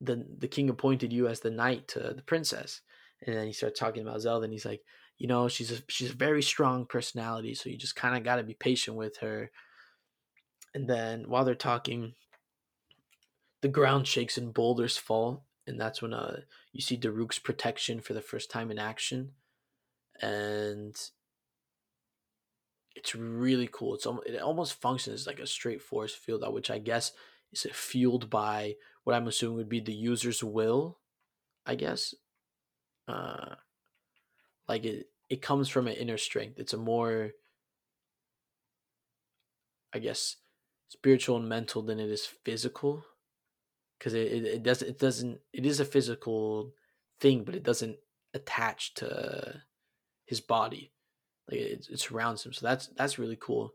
the 0.00 0.26
the 0.38 0.48
king 0.48 0.68
appointed 0.68 1.12
you 1.12 1.28
as 1.28 1.40
the 1.40 1.50
knight 1.50 1.88
to 1.88 2.00
the 2.00 2.22
princess. 2.22 2.82
And 3.26 3.36
then 3.36 3.46
he 3.46 3.52
starts 3.52 3.78
talking 3.80 4.02
about 4.02 4.20
Zelda 4.20 4.44
and 4.44 4.52
he's 4.52 4.66
like, 4.66 4.82
you 5.18 5.26
know, 5.26 5.48
she's 5.48 5.72
a 5.72 5.78
she's 5.88 6.10
a 6.10 6.16
very 6.16 6.42
strong 6.42 6.86
personality, 6.86 7.54
so 7.54 7.70
you 7.70 7.78
just 7.78 7.96
kind 7.96 8.16
of 8.16 8.24
got 8.24 8.36
to 8.36 8.42
be 8.42 8.54
patient 8.54 8.96
with 8.96 9.18
her. 9.18 9.50
And 10.74 10.88
then 10.88 11.24
while 11.28 11.44
they're 11.44 11.54
talking, 11.54 12.14
the 13.66 13.72
ground 13.72 14.06
shakes 14.06 14.38
and 14.38 14.54
boulders 14.54 14.96
fall, 14.96 15.44
and 15.66 15.80
that's 15.80 16.00
when 16.00 16.14
uh 16.14 16.36
you 16.72 16.80
see 16.80 16.96
Daruk's 16.96 17.40
protection 17.40 18.00
for 18.00 18.14
the 18.14 18.20
first 18.20 18.48
time 18.48 18.70
in 18.70 18.78
action. 18.78 19.32
And 20.22 20.96
it's 22.94 23.16
really 23.16 23.68
cool. 23.72 23.96
It's 23.96 24.06
it 24.24 24.40
almost 24.40 24.80
functions 24.80 25.26
like 25.26 25.40
a 25.40 25.48
straight 25.48 25.82
force 25.82 26.14
field, 26.14 26.44
uh, 26.44 26.50
which 26.52 26.70
I 26.70 26.78
guess 26.78 27.10
is 27.50 27.66
fueled 27.72 28.30
by 28.30 28.76
what 29.02 29.16
I'm 29.16 29.26
assuming 29.26 29.56
would 29.56 29.68
be 29.68 29.80
the 29.80 29.92
user's 29.92 30.44
will. 30.44 30.98
I 31.66 31.74
guess, 31.74 32.14
uh, 33.08 33.56
like 34.68 34.84
it 34.84 35.08
it 35.28 35.42
comes 35.42 35.68
from 35.68 35.88
an 35.88 35.94
inner 35.94 36.18
strength. 36.18 36.60
It's 36.60 36.72
a 36.72 36.78
more, 36.78 37.32
I 39.92 39.98
guess, 39.98 40.36
spiritual 40.86 41.38
and 41.38 41.48
mental 41.48 41.82
than 41.82 41.98
it 41.98 42.08
is 42.08 42.26
physical, 42.26 43.04
because 43.98 44.14
it, 44.14 44.32
it 44.32 44.44
it 44.44 44.62
doesn't 44.62 44.88
it 44.88 44.98
doesn't 44.98 45.40
it 45.52 45.66
is 45.66 45.80
a 45.80 45.84
physical 45.84 46.72
thing, 47.20 47.44
but 47.44 47.54
it 47.54 47.62
doesn't 47.62 47.96
attach 48.34 48.94
to 48.94 49.62
his 50.26 50.40
body. 50.40 50.92
Like 51.50 51.60
it, 51.60 51.86
it 51.90 52.00
surrounds 52.00 52.44
him. 52.44 52.52
So 52.52 52.66
that's 52.66 52.88
that's 52.88 53.18
really 53.18 53.38
cool. 53.40 53.72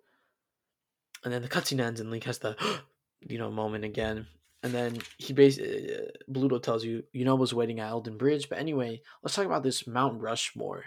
And 1.23 1.33
then 1.33 1.41
the 1.41 1.47
cutscene 1.49 1.81
ends 1.81 1.99
and 1.99 2.09
link 2.09 2.23
has 2.25 2.39
the 2.39 2.55
you 3.21 3.37
know 3.37 3.51
moment 3.51 3.85
again. 3.85 4.27
And 4.63 4.73
then 4.73 4.99
he 5.17 5.33
basically 5.33 5.95
uh, 5.95 6.11
Bludo 6.31 6.61
tells 6.61 6.83
you 6.83 7.03
you 7.13 7.25
know 7.25 7.35
was 7.35 7.53
waiting 7.53 7.79
at 7.79 7.91
Eldin 7.91 8.17
Bridge. 8.17 8.49
But 8.49 8.59
anyway 8.59 9.01
let's 9.23 9.35
talk 9.35 9.45
about 9.45 9.63
this 9.63 9.87
Mount 9.87 10.21
Rushmore. 10.21 10.85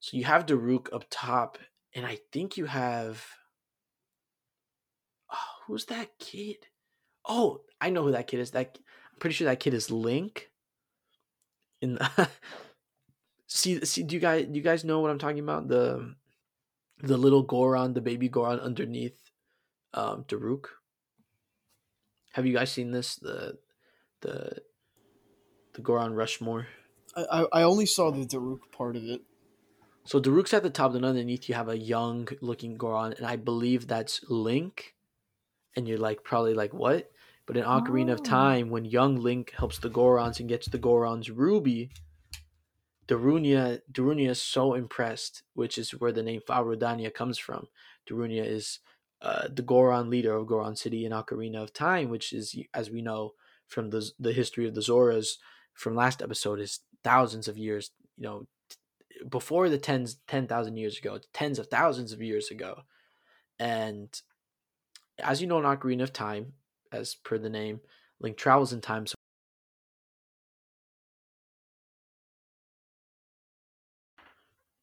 So 0.00 0.16
you 0.16 0.24
have 0.24 0.46
Daruk 0.46 0.92
up 0.92 1.04
top 1.10 1.58
and 1.94 2.06
I 2.06 2.18
think 2.32 2.56
you 2.56 2.66
have 2.66 3.26
oh, 5.32 5.36
who's 5.66 5.86
that 5.86 6.18
kid 6.18 6.66
oh 7.26 7.62
I 7.80 7.90
know 7.90 8.02
who 8.02 8.12
that 8.12 8.26
kid 8.26 8.40
is. 8.40 8.52
That 8.52 8.78
I'm 9.12 9.18
pretty 9.18 9.34
sure 9.34 9.46
that 9.46 9.60
kid 9.60 9.74
is 9.74 9.90
Link 9.90 10.50
in 11.80 11.94
the 11.94 12.28
see 13.46 13.84
see 13.84 14.02
do 14.02 14.14
you 14.14 14.20
guys 14.20 14.46
do 14.46 14.54
you 14.54 14.62
guys 14.62 14.84
know 14.84 15.00
what 15.00 15.10
I'm 15.10 15.18
talking 15.18 15.40
about? 15.40 15.68
The 15.68 16.14
the 17.00 17.16
little 17.16 17.42
Goron 17.42 17.94
the 17.94 18.00
baby 18.00 18.28
Goron 18.28 18.60
underneath 18.60 19.18
um 19.92 20.24
Daruk? 20.24 20.66
Have 22.32 22.46
you 22.46 22.54
guys 22.54 22.72
seen 22.72 22.90
this? 22.90 23.16
The 23.16 23.58
the 24.22 24.62
the 25.74 25.82
Goron 25.82 26.14
Rushmore? 26.14 26.68
I, 27.16 27.46
I, 27.52 27.62
only 27.62 27.86
saw 27.86 28.10
the 28.10 28.26
Daruk 28.26 28.72
part 28.72 28.96
of 28.96 29.04
it. 29.04 29.22
so 30.04 30.20
Daruk's 30.20 30.52
at 30.52 30.64
the 30.64 30.70
top 30.70 30.94
then 30.94 31.04
underneath 31.04 31.48
you 31.48 31.54
have 31.54 31.68
a 31.68 31.78
young 31.78 32.26
looking 32.40 32.76
Goron 32.76 33.12
and 33.12 33.24
I 33.24 33.36
believe 33.36 33.86
that's 33.86 34.20
Link 34.28 34.94
and 35.76 35.86
you're 35.86 35.98
like 35.98 36.24
probably 36.24 36.54
like 36.54 36.74
what 36.74 37.12
but 37.46 37.56
in 37.56 37.64
Ocarina 37.64 38.12
of 38.12 38.20
Oh. 38.20 38.24
Time 38.24 38.70
when 38.70 38.84
young 38.84 39.16
Link 39.16 39.52
helps 39.56 39.78
the 39.78 39.90
Gorons 39.90 40.40
and 40.40 40.48
gets 40.48 40.68
the 40.68 40.78
Goron's 40.78 41.30
ruby 41.30 41.90
Darunia 43.06 43.80
Darunia 43.92 44.30
is 44.30 44.42
so 44.42 44.74
impressed, 44.74 45.42
which 45.54 45.76
is 45.76 45.90
where 45.90 46.12
the 46.12 46.22
name 46.22 46.40
Vah 46.46 46.62
Rudania 46.62 47.12
comes 47.12 47.38
from. 47.38 47.68
Darunia 48.08 48.44
is 48.46 48.80
uh, 49.20 49.48
the 49.52 49.62
Goron 49.62 50.10
leader 50.10 50.34
of 50.34 50.46
Goron 50.46 50.76
City 50.76 51.04
in 51.04 51.12
Ocarina 51.12 51.62
of 51.62 51.72
Time, 51.72 52.08
which 52.08 52.32
is, 52.32 52.56
as 52.72 52.90
we 52.90 53.02
know 53.02 53.32
from 53.66 53.90
the 53.90 54.10
the 54.18 54.32
history 54.32 54.66
of 54.66 54.74
the 54.74 54.80
Zoras 54.80 55.36
from 55.74 55.94
last 55.94 56.22
episode, 56.22 56.60
is 56.60 56.80
thousands 57.02 57.46
of 57.46 57.58
years. 57.58 57.90
You 58.16 58.24
know, 58.24 58.46
t- 58.70 59.24
before 59.28 59.68
the 59.68 59.78
tens 59.78 60.16
ten 60.26 60.46
thousand 60.46 60.76
years 60.78 60.98
ago, 60.98 61.20
tens 61.32 61.58
of 61.58 61.66
thousands 61.66 62.12
of 62.12 62.22
years 62.22 62.50
ago, 62.50 62.82
and 63.58 64.08
as 65.18 65.42
you 65.42 65.46
know 65.46 65.58
in 65.58 65.64
Ocarina 65.64 66.02
of 66.02 66.12
Time, 66.12 66.54
as 66.94 67.14
per 67.14 67.38
the 67.38 67.50
name, 67.50 67.80
Link 68.20 68.36
travels 68.36 68.72
in 68.72 68.80
time. 68.80 69.06
So 69.06 69.14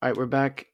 All 0.02 0.10
right, 0.10 0.18
we're 0.18 0.26
back. 0.26 0.68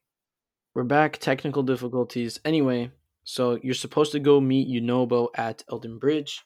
We're 0.73 0.84
back. 0.84 1.18
Technical 1.18 1.61
difficulties. 1.61 2.39
Anyway, 2.45 2.91
so 3.23 3.59
you're 3.61 3.73
supposed 3.73 4.14
to 4.14 4.19
go 4.19 4.39
meet 4.39 4.69
Yunobo 4.69 5.27
at 5.35 5.64
Eldin 5.69 5.99
Bridge. 5.99 6.43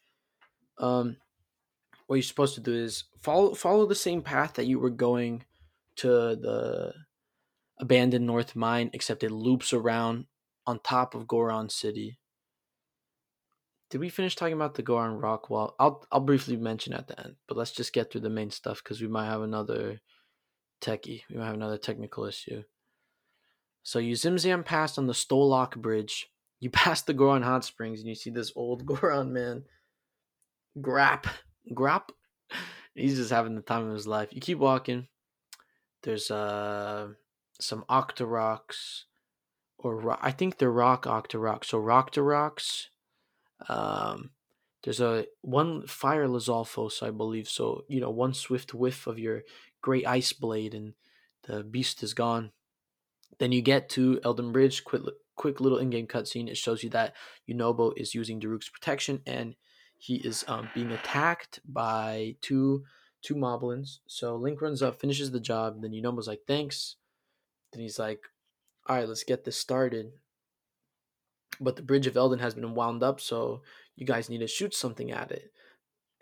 Um, 0.79 1.17
what 2.07 2.15
you're 2.15 2.23
supposed 2.23 2.55
to 2.55 2.61
do 2.61 2.73
is 2.73 3.03
follow 3.21 3.53
follow 3.53 3.85
the 3.85 3.95
same 3.95 4.21
path 4.21 4.55
that 4.55 4.65
you 4.65 4.79
were 4.79 4.89
going 4.89 5.43
to 5.97 6.07
the 6.07 6.93
abandoned 7.79 8.25
North 8.25 8.55
Mine, 8.55 8.89
except 8.93 9.23
it 9.23 9.31
loops 9.31 9.73
around 9.73 10.25
on 10.65 10.79
top 10.79 11.13
of 11.13 11.27
Goron 11.27 11.69
City. 11.69 12.17
Did 13.91 13.99
we 13.99 14.07
finish 14.07 14.37
talking 14.37 14.53
about 14.53 14.75
the 14.75 14.83
Goron 14.83 15.19
Rock 15.19 15.49
Wall? 15.49 15.75
I'll 15.77 16.05
I'll 16.13 16.21
briefly 16.21 16.55
mention 16.55 16.93
at 16.93 17.09
the 17.09 17.19
end, 17.19 17.35
but 17.45 17.57
let's 17.57 17.71
just 17.71 17.91
get 17.91 18.09
through 18.09 18.21
the 18.21 18.29
main 18.29 18.49
stuff 18.49 18.81
because 18.81 19.01
we 19.01 19.07
might 19.09 19.25
have 19.25 19.41
another 19.41 19.99
techie. 20.81 21.23
We 21.29 21.35
might 21.35 21.47
have 21.47 21.55
another 21.55 21.77
technical 21.77 22.23
issue. 22.23 22.63
So 23.83 23.99
you 23.99 24.15
zimzam 24.15 24.63
passed 24.63 24.97
on 24.97 25.07
the 25.07 25.13
Stolock 25.13 25.75
Bridge. 25.75 26.29
You 26.61 26.69
pass 26.71 27.01
the 27.01 27.13
Goron 27.13 27.41
Hot 27.41 27.65
Springs 27.65 27.99
and 27.99 28.07
you 28.07 28.15
see 28.15 28.29
this 28.29 28.53
old 28.55 28.85
Goron 28.87 29.33
man. 29.33 29.63
Grap. 30.77 31.25
Grap. 31.73 32.11
He's 32.95 33.17
just 33.17 33.31
having 33.31 33.55
the 33.55 33.61
time 33.61 33.87
of 33.87 33.93
his 33.93 34.07
life. 34.07 34.29
You 34.31 34.39
keep 34.39 34.57
walking. 34.57 35.07
There's 36.03 36.31
uh 36.31 37.09
some 37.59 37.83
Octoroks. 37.89 39.03
Or 39.77 39.97
ro- 39.97 40.19
I 40.21 40.31
think 40.31 40.57
they're 40.57 40.71
rock 40.71 41.03
Octoroks. 41.03 41.65
So 41.65 41.81
Roctoroks. 41.81 42.85
Um 43.69 44.31
there's 44.83 45.01
a 45.01 45.27
one 45.41 45.85
fire 45.85 46.27
Lizalfos, 46.27 47.03
I 47.03 47.11
believe. 47.11 47.47
So, 47.47 47.85
you 47.87 48.01
know, 48.01 48.09
one 48.09 48.33
swift 48.33 48.73
whiff 48.73 49.05
of 49.05 49.19
your 49.19 49.43
great 49.81 50.07
ice 50.07 50.33
blade 50.33 50.73
and 50.73 50.93
the 51.43 51.63
beast 51.63 52.01
is 52.03 52.13
gone. 52.13 52.51
Then 53.37 53.51
you 53.51 53.61
get 53.61 53.89
to 53.89 54.19
Eldin 54.23 54.51
Bridge, 54.51 54.83
quick, 54.83 55.03
quick 55.35 55.59
little 55.59 55.77
in-game 55.77 56.07
cutscene. 56.07 56.49
It 56.49 56.57
shows 56.57 56.83
you 56.83 56.89
that 56.91 57.15
Yunobo 57.49 57.93
is 57.95 58.15
using 58.15 58.39
Daruk's 58.39 58.69
protection 58.69 59.21
and 59.25 59.55
he 59.97 60.15
is 60.15 60.43
um, 60.47 60.69
being 60.73 60.91
attacked 60.91 61.59
by 61.65 62.35
two 62.41 62.83
two 63.21 63.35
moblins. 63.35 63.99
So 64.07 64.35
Link 64.35 64.61
runs 64.61 64.81
up, 64.81 64.99
finishes 64.99 65.29
the 65.29 65.39
job. 65.39 65.81
Then 65.81 65.91
Yunobo's 65.91 66.27
like, 66.27 66.41
"Thanks." 66.47 66.95
Then 67.71 67.83
he's 67.83 67.99
like, 67.99 68.21
"All 68.87 68.95
right, 68.95 69.07
let's 69.07 69.23
get 69.23 69.43
this 69.43 69.57
started." 69.57 70.13
But 71.59 71.75
the 71.75 71.81
Bridge 71.81 72.07
of 72.07 72.15
Eldin 72.15 72.39
has 72.39 72.55
been 72.55 72.73
wound 72.73 73.03
up, 73.03 73.19
so 73.19 73.61
you 73.95 74.05
guys 74.05 74.29
need 74.29 74.39
to 74.39 74.47
shoot 74.47 74.73
something 74.73 75.11
at 75.11 75.31
it. 75.31 75.51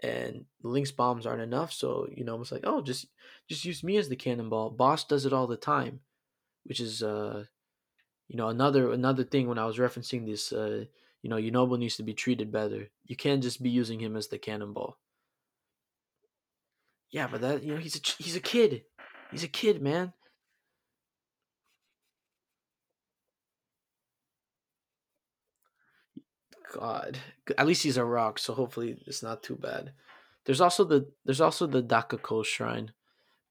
And 0.01 0.45
the 0.61 0.69
Link's 0.69 0.91
bombs 0.91 1.25
aren't 1.25 1.41
enough, 1.41 1.71
so 1.73 2.07
Yunobo's 2.17 2.51
like, 2.51 2.63
"Oh, 2.63 2.81
just 2.81 3.07
just 3.47 3.65
use 3.65 3.83
me 3.83 3.97
as 3.97 4.09
the 4.09 4.15
cannonball. 4.15 4.69
Boss 4.71 5.03
does 5.03 5.25
it 5.25 5.33
all 5.33 5.47
the 5.47 5.57
time." 5.57 6.01
which 6.69 6.79
is 6.79 7.01
uh 7.03 7.43
you 8.27 8.37
know 8.37 8.47
another 8.47 8.93
another 8.93 9.23
thing 9.23 9.47
when 9.47 9.57
I 9.57 9.65
was 9.65 9.77
referencing 9.77 10.25
this 10.25 10.53
uh 10.53 10.85
you 11.21 11.29
know 11.29 11.37
Yunobo 11.37 11.77
needs 11.77 11.97
to 11.97 12.03
be 12.03 12.13
treated 12.13 12.51
better. 12.51 12.89
You 13.05 13.17
can't 13.17 13.43
just 13.43 13.61
be 13.61 13.69
using 13.69 13.99
him 13.99 14.15
as 14.15 14.27
the 14.27 14.37
cannonball. 14.37 14.97
Yeah, 17.11 17.27
but 17.29 17.41
that 17.41 17.63
you 17.63 17.73
know 17.73 17.79
he's 17.79 17.97
a 17.97 18.23
he's 18.23 18.35
a 18.35 18.39
kid. 18.39 18.83
He's 19.31 19.43
a 19.43 19.47
kid, 19.47 19.81
man. 19.81 20.13
God, 26.71 27.17
at 27.57 27.67
least 27.67 27.83
he's 27.83 27.97
a 27.97 28.05
rock, 28.05 28.39
so 28.39 28.53
hopefully 28.53 28.97
it's 29.07 29.23
not 29.23 29.43
too 29.43 29.55
bad. 29.55 29.93
There's 30.45 30.61
also 30.61 30.83
the 30.83 31.07
there's 31.25 31.41
also 31.41 31.67
the 31.67 31.83
Daqa 31.83 32.21
Koh 32.21 32.43
shrine, 32.43 32.91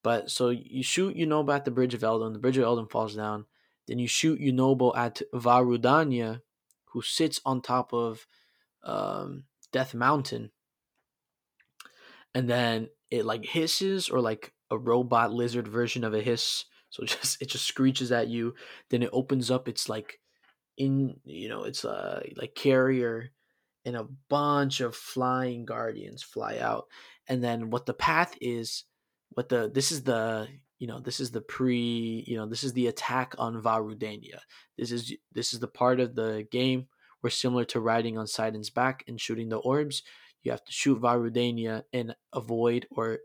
but 0.02 0.30
so 0.30 0.50
you 0.50 0.82
shoot 0.82 1.16
Yunobo 1.16 1.54
at 1.54 1.64
the 1.64 1.70
Bridge 1.70 1.94
of 1.94 2.00
Eldin. 2.00 2.32
The 2.32 2.38
Bridge 2.38 2.58
of 2.58 2.64
Eldin 2.64 2.90
falls 2.90 3.14
down. 3.14 3.46
Then 3.86 3.98
you 3.98 4.08
shoot 4.08 4.40
Yunobo 4.40 4.96
at 4.96 5.22
Vah 5.32 5.60
Rudania, 5.60 6.42
who 6.86 7.02
sits 7.02 7.40
on 7.44 7.60
top 7.60 7.92
of 7.92 8.26
um, 8.82 9.44
Death 9.72 9.94
Mountain, 9.94 10.50
and 12.34 12.48
then 12.48 12.88
it 13.10 13.24
like 13.24 13.44
hisses 13.44 14.08
or 14.08 14.20
like 14.20 14.52
a 14.70 14.78
robot 14.78 15.32
lizard 15.32 15.66
version 15.66 16.04
of 16.04 16.14
a 16.14 16.20
hiss. 16.20 16.64
So 16.90 17.04
just 17.06 17.40
it 17.42 17.48
just 17.48 17.66
screeches 17.66 18.12
at 18.12 18.28
you. 18.28 18.54
Then 18.90 19.02
it 19.02 19.10
opens 19.12 19.50
up. 19.50 19.68
It's 19.68 19.88
like 19.88 20.20
in 20.78 21.20
you 21.24 21.48
know 21.48 21.64
it's 21.64 21.84
a 21.84 22.22
like 22.36 22.54
carrier 22.54 23.30
and 23.84 23.96
a 23.96 24.06
bunch 24.28 24.80
of 24.80 24.96
flying 24.96 25.64
guardians 25.64 26.22
fly 26.22 26.58
out 26.58 26.86
and 27.28 27.42
then 27.42 27.70
what 27.70 27.84
the 27.84 27.94
path 27.94 28.34
is 28.40 28.84
what 29.30 29.48
the 29.48 29.70
this 29.74 29.92
is 29.92 30.02
the 30.04 30.48
you 30.78 30.86
know 30.86 31.00
this 31.00 31.20
is 31.20 31.30
the 31.30 31.40
pre 31.40 32.24
you 32.26 32.36
know 32.36 32.46
this 32.46 32.64
is 32.64 32.72
the 32.72 32.86
attack 32.86 33.34
on 33.38 33.60
Vah 33.60 33.78
Rudania. 33.78 34.40
This 34.76 34.92
is 34.92 35.12
this 35.32 35.52
is 35.52 35.60
the 35.60 35.68
part 35.68 36.00
of 36.00 36.14
the 36.14 36.46
game 36.50 36.86
where 37.20 37.30
similar 37.30 37.64
to 37.66 37.80
riding 37.80 38.16
on 38.16 38.26
Sidon's 38.26 38.70
back 38.70 39.04
and 39.08 39.20
shooting 39.20 39.48
the 39.48 39.58
orbs 39.58 40.02
you 40.42 40.52
have 40.52 40.64
to 40.64 40.72
shoot 40.72 41.00
Vah 41.00 41.16
Rudania 41.16 41.82
and 41.92 42.14
avoid 42.32 42.86
or 42.90 43.18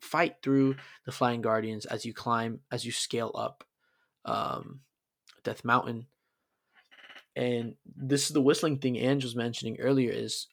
fight 0.00 0.36
through 0.42 0.76
the 1.04 1.12
flying 1.12 1.42
guardians 1.42 1.84
as 1.84 2.06
you 2.06 2.14
climb 2.14 2.60
as 2.72 2.84
you 2.84 2.92
scale 2.92 3.32
up 3.34 3.64
um 4.24 4.80
death 5.44 5.64
mountain 5.64 6.06
and 7.38 7.74
this 7.86 8.26
is 8.26 8.30
the 8.30 8.40
whistling 8.40 8.78
thing 8.78 8.96
Ange 8.96 9.22
was 9.22 9.36
mentioning 9.36 9.78
earlier 9.78 10.10
is 10.10 10.48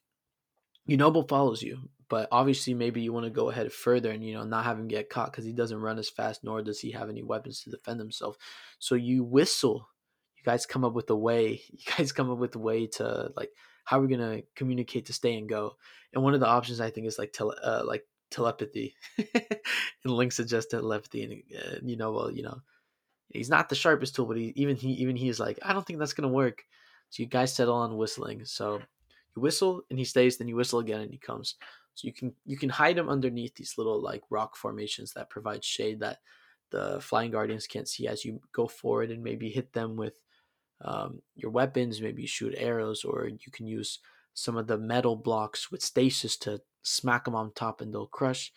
Yunobo 0.88 1.28
follows 1.28 1.64
you, 1.64 1.80
but 2.10 2.28
obviously 2.32 2.76
maybe 2.76 3.02
you 3.02 3.12
want 3.12 3.26
to 3.26 3.32
go 3.32 3.50
ahead 3.50 3.74
further 3.74 4.12
and 4.12 4.24
you 4.24 4.36
know 4.36 4.44
not 4.44 4.66
have 4.66 4.78
him 4.78 4.88
get 4.88 5.10
caught 5.10 5.32
because 5.32 5.46
he 5.46 5.52
doesn't 5.52 5.82
run 5.82 5.98
as 5.98 6.10
fast 6.10 6.44
nor 6.44 6.62
does 6.62 6.80
he 6.80 6.92
have 6.92 7.10
any 7.10 7.24
weapons 7.24 7.62
to 7.62 7.72
defend 7.72 8.00
himself. 8.00 8.38
So 8.78 8.94
you 8.94 9.24
whistle. 9.24 9.90
You 10.38 10.44
guys 10.44 10.68
come 10.68 10.86
up 10.86 10.94
with 10.94 11.10
a 11.10 11.16
way. 11.16 11.64
You 11.72 11.80
guys 11.98 12.12
come 12.12 12.30
up 12.30 12.38
with 12.38 12.54
a 12.56 12.60
way 12.60 12.86
to 12.86 13.32
like 13.36 13.50
how 13.86 13.98
are 13.98 14.02
we 14.02 14.08
gonna 14.08 14.42
communicate 14.56 15.08
to 15.08 15.14
stay 15.14 15.36
and 15.36 15.50
go. 15.50 15.78
And 16.14 16.24
one 16.24 16.36
of 16.36 16.40
the 16.40 16.48
options 16.48 16.80
I 16.80 16.92
think 16.92 17.08
is 17.08 17.18
like 17.18 17.34
tele 17.34 17.56
uh, 17.64 17.82
like 17.84 18.06
telepathy. 18.30 18.94
and 19.18 20.14
Link 20.14 20.34
suggests 20.34 20.70
telepathy, 20.70 21.24
and 21.24 21.34
uh, 21.60 21.80
you 21.82 21.98
know 21.98 22.12
well 22.12 22.32
you 22.32 22.44
know 22.44 22.62
he's 23.30 23.50
not 23.50 23.70
the 23.70 23.76
sharpest 23.76 24.16
tool, 24.16 24.26
but 24.26 24.38
he 24.38 24.54
even 24.56 24.76
he 24.76 24.92
even 24.94 25.16
he 25.16 25.30
is 25.30 25.40
like 25.40 25.60
I 25.64 25.74
don't 25.74 25.86
think 25.86 26.00
that's 26.00 26.14
gonna 26.14 26.28
work. 26.28 26.64
So 27.10 27.24
you 27.24 27.28
guys 27.28 27.54
settle 27.54 27.76
on 27.76 27.98
whistling. 27.98 28.46
So 28.46 28.80
you 29.36 29.42
whistle 29.42 29.82
and 29.90 30.00
he 30.00 30.06
stays, 30.06 30.38
then 30.38 30.48
you 30.48 30.56
whistle 30.56 30.80
again 30.80 31.02
and 31.02 31.12
he 31.12 31.18
comes. 31.18 31.56
So 31.94 32.08
you 32.08 32.14
can 32.14 32.34
you 32.46 32.58
can 32.58 32.70
hide 32.70 32.98
him 32.98 33.10
underneath 33.10 33.56
these 33.56 33.78
little 33.78 34.02
like 34.02 34.24
rock 34.30 34.56
formations 34.56 35.14
that 35.14 35.30
provide 35.30 35.64
shade 35.64 36.00
that 36.02 36.20
the 36.72 37.00
flying 37.02 37.32
guardians 37.32 37.68
can't 37.68 37.88
see 37.88 38.08
as 38.08 38.26
you 38.26 38.42
go 38.52 38.68
forward 38.68 39.12
and 39.12 39.24
maybe 39.24 39.50
hit 39.50 39.72
them 39.72 39.96
with 39.96 40.20
um, 40.84 41.22
your 41.36 41.52
weapons. 41.52 42.02
Maybe 42.02 42.26
shoot 42.26 42.54
arrows, 42.58 43.06
or 43.06 43.28
you 43.28 43.52
can 43.52 43.68
use 43.68 44.00
some 44.34 44.58
of 44.58 44.68
the 44.68 44.78
metal 44.78 45.16
blocks 45.16 45.72
with 45.72 45.82
stasis 45.82 46.36
to 46.38 46.62
smack 46.84 47.26
them 47.26 47.36
on 47.36 47.52
top 47.54 47.82
and 47.82 47.94
they'll 47.94 48.08
crush. 48.08 48.52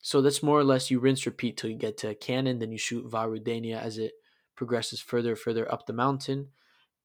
So 0.00 0.22
that's 0.22 0.42
more 0.42 0.58
or 0.58 0.64
less 0.64 0.90
you 0.90 1.00
rinse 1.00 1.26
repeat 1.26 1.56
till 1.56 1.70
you 1.70 1.76
get 1.76 1.96
to 1.98 2.10
a 2.10 2.14
cannon, 2.14 2.58
then 2.58 2.72
you 2.72 2.78
shoot 2.78 3.10
Varudania 3.10 3.80
as 3.80 3.98
it 3.98 4.12
progresses 4.54 5.00
further 5.00 5.36
further 5.36 5.70
up 5.72 5.86
the 5.86 5.92
mountain. 5.92 6.48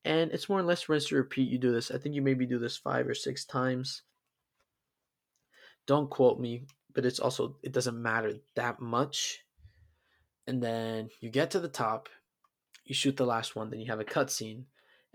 And 0.06 0.32
it's 0.32 0.50
more 0.50 0.60
or 0.60 0.64
less 0.64 0.90
rinse 0.90 1.12
and 1.12 1.18
repeat. 1.18 1.50
You 1.50 1.58
do 1.58 1.72
this. 1.72 1.90
I 1.90 1.98
think 1.98 2.16
you 2.16 2.22
maybe 2.22 2.46
do 2.46 2.60
this 2.60 2.78
five 2.78 3.08
or 3.08 3.16
six 3.16 3.46
times. 3.46 4.04
Don't 5.86 6.10
quote 6.10 6.40
me, 6.40 6.64
but 6.94 7.06
it's 7.06 7.20
also 7.20 7.58
it 7.64 7.72
doesn't 7.72 8.02
matter 8.02 8.36
that 8.56 8.80
much. 8.80 9.44
And 10.46 10.62
then 10.62 11.10
you 11.20 11.30
get 11.30 11.52
to 11.52 11.60
the 11.60 11.70
top, 11.70 12.10
you 12.86 12.94
shoot 12.94 13.18
the 13.18 13.26
last 13.26 13.56
one, 13.56 13.70
then 13.70 13.80
you 13.80 13.88
have 13.88 14.02
a 14.02 14.06
cutscene, 14.06 14.64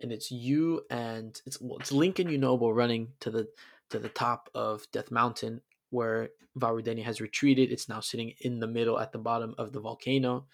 and 0.00 0.10
it's 0.10 0.30
you 0.30 0.82
and 0.90 1.40
it's 1.46 1.60
well, 1.60 1.78
it's 1.78 1.92
Link 1.92 2.18
and 2.18 2.30
Yunobo 2.30 2.74
running 2.74 3.08
to 3.20 3.30
the 3.30 3.48
to 3.90 3.98
the 3.98 4.08
top 4.08 4.50
of 4.54 4.86
Death 4.90 5.10
Mountain 5.10 5.60
where 5.90 6.30
Vah 6.56 6.70
Rudania 6.70 7.04
has 7.04 7.20
retreated. 7.20 7.70
It's 7.70 7.88
now 7.88 8.00
sitting 8.00 8.34
in 8.40 8.60
the 8.60 8.66
middle 8.66 8.98
at 8.98 9.12
the 9.12 9.18
bottom 9.18 9.54
of 9.58 9.72
the 9.72 9.80
volcano. 9.80 10.46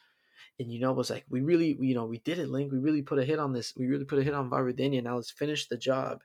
And 0.58 0.72
you 0.72 0.78
know, 0.78 0.92
was 0.92 1.10
like, 1.10 1.24
we 1.28 1.40
really, 1.40 1.76
you 1.80 1.94
know, 1.94 2.04
we 2.04 2.18
did 2.18 2.38
it, 2.38 2.48
Link. 2.48 2.70
We 2.70 2.78
really 2.78 3.02
put 3.02 3.18
a 3.18 3.24
hit 3.24 3.38
on 3.38 3.52
this. 3.52 3.74
We 3.76 3.86
really 3.86 4.04
put 4.04 4.18
a 4.18 4.22
hit 4.22 4.34
on 4.34 4.50
Vah 4.50 4.58
Rudania. 4.58 5.02
Now 5.02 5.16
let's 5.16 5.30
finish 5.30 5.66
the 5.66 5.76
job. 5.76 6.22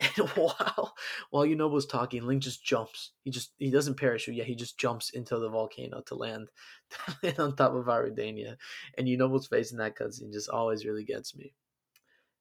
And 0.16 0.28
while 0.30 0.94
while 1.30 1.46
Yunobo's 1.46 1.86
talking, 1.86 2.22
Link 2.22 2.42
just 2.42 2.64
jumps. 2.64 3.12
He 3.22 3.30
just 3.30 3.52
he 3.58 3.70
doesn't 3.70 3.98
parachute 4.00 4.34
yet. 4.34 4.46
He 4.46 4.56
just 4.56 4.76
jumps 4.76 5.10
into 5.10 5.38
the 5.38 5.48
volcano 5.48 6.00
to 6.06 6.14
land, 6.16 6.48
to 6.90 7.16
land 7.22 7.38
on 7.38 7.54
top 7.54 7.74
of 7.74 7.84
Vah 7.84 7.98
Rudania. 7.98 8.56
And 8.98 9.06
Yunobo's 9.06 9.46
face 9.46 9.70
in 9.70 9.78
that 9.78 9.96
cutscene 9.96 10.32
just 10.32 10.48
always 10.48 10.84
really 10.84 11.04
gets 11.04 11.36
me. 11.36 11.54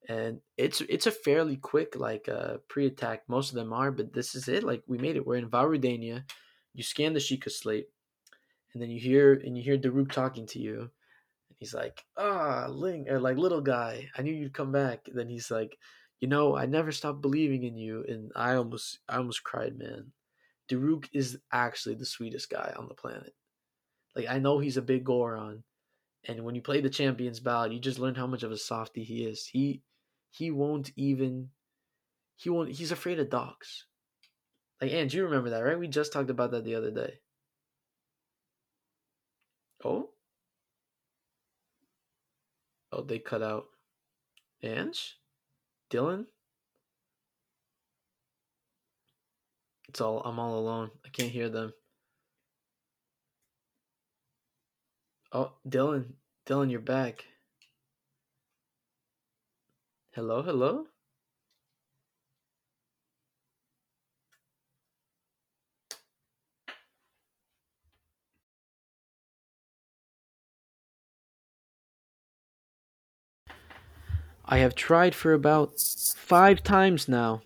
And 0.10 0.42
it's 0.58 0.82
it's 0.82 1.08
a 1.08 1.12
fairly 1.12 1.58
quick 1.58 1.96
like 1.96 2.28
uh, 2.28 2.58
pre-attack. 2.68 3.24
Most 3.28 3.50
of 3.50 3.56
them 3.56 3.72
are, 3.72 3.92
but 3.92 4.14
this 4.14 4.36
is 4.36 4.48
it. 4.48 4.64
Like 4.64 4.84
we 4.88 4.98
made 4.98 5.16
it. 5.16 5.26
We're 5.26 5.38
in 5.38 5.50
Vah 5.50 5.64
Rudania. 5.64 6.24
You 6.74 6.84
scan 6.84 7.14
the 7.14 7.20
Sheikah 7.20 7.52
slate, 7.52 7.88
and 8.74 8.82
then 8.82 8.90
you 8.90 9.00
hear 9.00 9.34
and 9.34 9.58
you 9.58 9.64
hear 9.64 9.78
Daruk 9.78 10.12
talking 10.12 10.48
to 10.48 10.60
you. 10.60 10.80
And 10.80 11.58
he's 11.60 11.74
like, 11.74 12.04
"Ah, 12.18 12.68
Link, 12.70 13.10
or 13.10 13.20
like 13.20 13.38
little 13.38 13.62
guy, 13.62 14.10
I 14.18 14.22
knew 14.22 14.34
you'd 14.34 14.54
come 14.54 14.72
back." 14.72 15.08
And 15.08 15.18
then 15.18 15.30
he's 15.30 15.52
like, 15.52 15.78
"You 16.20 16.28
know, 16.28 16.56
I 16.58 16.66
never 16.66 16.92
stopped 16.92 17.22
believing 17.22 17.64
in 17.64 17.78
you." 17.78 18.04
And 18.08 18.32
I 18.36 18.56
almost 18.56 19.00
I 19.08 19.18
almost 19.18 19.44
cried, 19.44 19.78
man. 19.78 20.12
Daruk 20.70 21.10
is 21.14 21.38
actually 21.52 21.96
the 21.96 22.06
sweetest 22.06 22.50
guy 22.50 22.74
on 22.76 22.88
the 22.88 22.96
planet. 22.96 23.34
Like 24.16 24.28
I 24.30 24.40
know 24.40 24.60
he's 24.60 24.78
a 24.78 24.82
big 24.82 25.04
Goron, 25.04 25.64
and 26.26 26.44
when 26.44 26.56
you 26.56 26.62
play 26.62 26.82
the 26.82 26.90
Champions 26.90 27.40
Ballad, 27.40 27.74
you 27.74 27.80
just 27.80 28.00
learn 28.00 28.16
how 28.16 28.28
much 28.28 28.44
of 28.44 28.52
a 28.52 28.58
softy 28.58 29.04
he 29.04 29.26
is. 29.26 29.46
He 29.46 29.82
he 30.32 30.50
won't 30.50 30.92
even 30.96 31.50
he 32.36 32.50
won't 32.50 32.72
he's 32.72 32.92
afraid 32.92 33.20
of 33.20 33.30
dogs. 33.30 33.86
Like 34.82 34.92
and 34.94 35.14
you 35.14 35.26
remember 35.26 35.52
that, 35.52 35.60
right? 35.60 35.78
We 35.78 35.88
just 35.88 36.12
talked 36.12 36.30
about 36.30 36.52
that 36.52 36.66
the 36.66 36.76
other 36.76 36.92
day. 36.92 37.20
Oh? 39.84 40.10
Oh, 42.92 43.04
they 43.04 43.20
cut 43.20 43.44
out. 43.44 43.66
Ange? 44.64 45.18
Dylan? 45.90 46.26
It's 49.90 50.02
all 50.02 50.22
I'm 50.24 50.40
all 50.40 50.58
alone. 50.58 50.92
I 51.06 51.10
can't 51.10 51.32
hear 51.32 51.50
them. 51.50 51.74
Oh, 55.34 55.54
Dylan. 55.68 56.14
Dylan, 56.46 56.72
you're 56.72 56.80
back. 56.80 57.26
Hello, 60.14 60.42
hello? 60.42 60.88
I 74.44 74.58
have 74.58 74.76
tried 74.76 75.16
for 75.16 75.32
about 75.32 75.80
five 76.18 76.62
times 76.62 77.08
now 77.08 77.44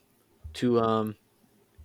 to 0.53 0.79
um 0.79 1.17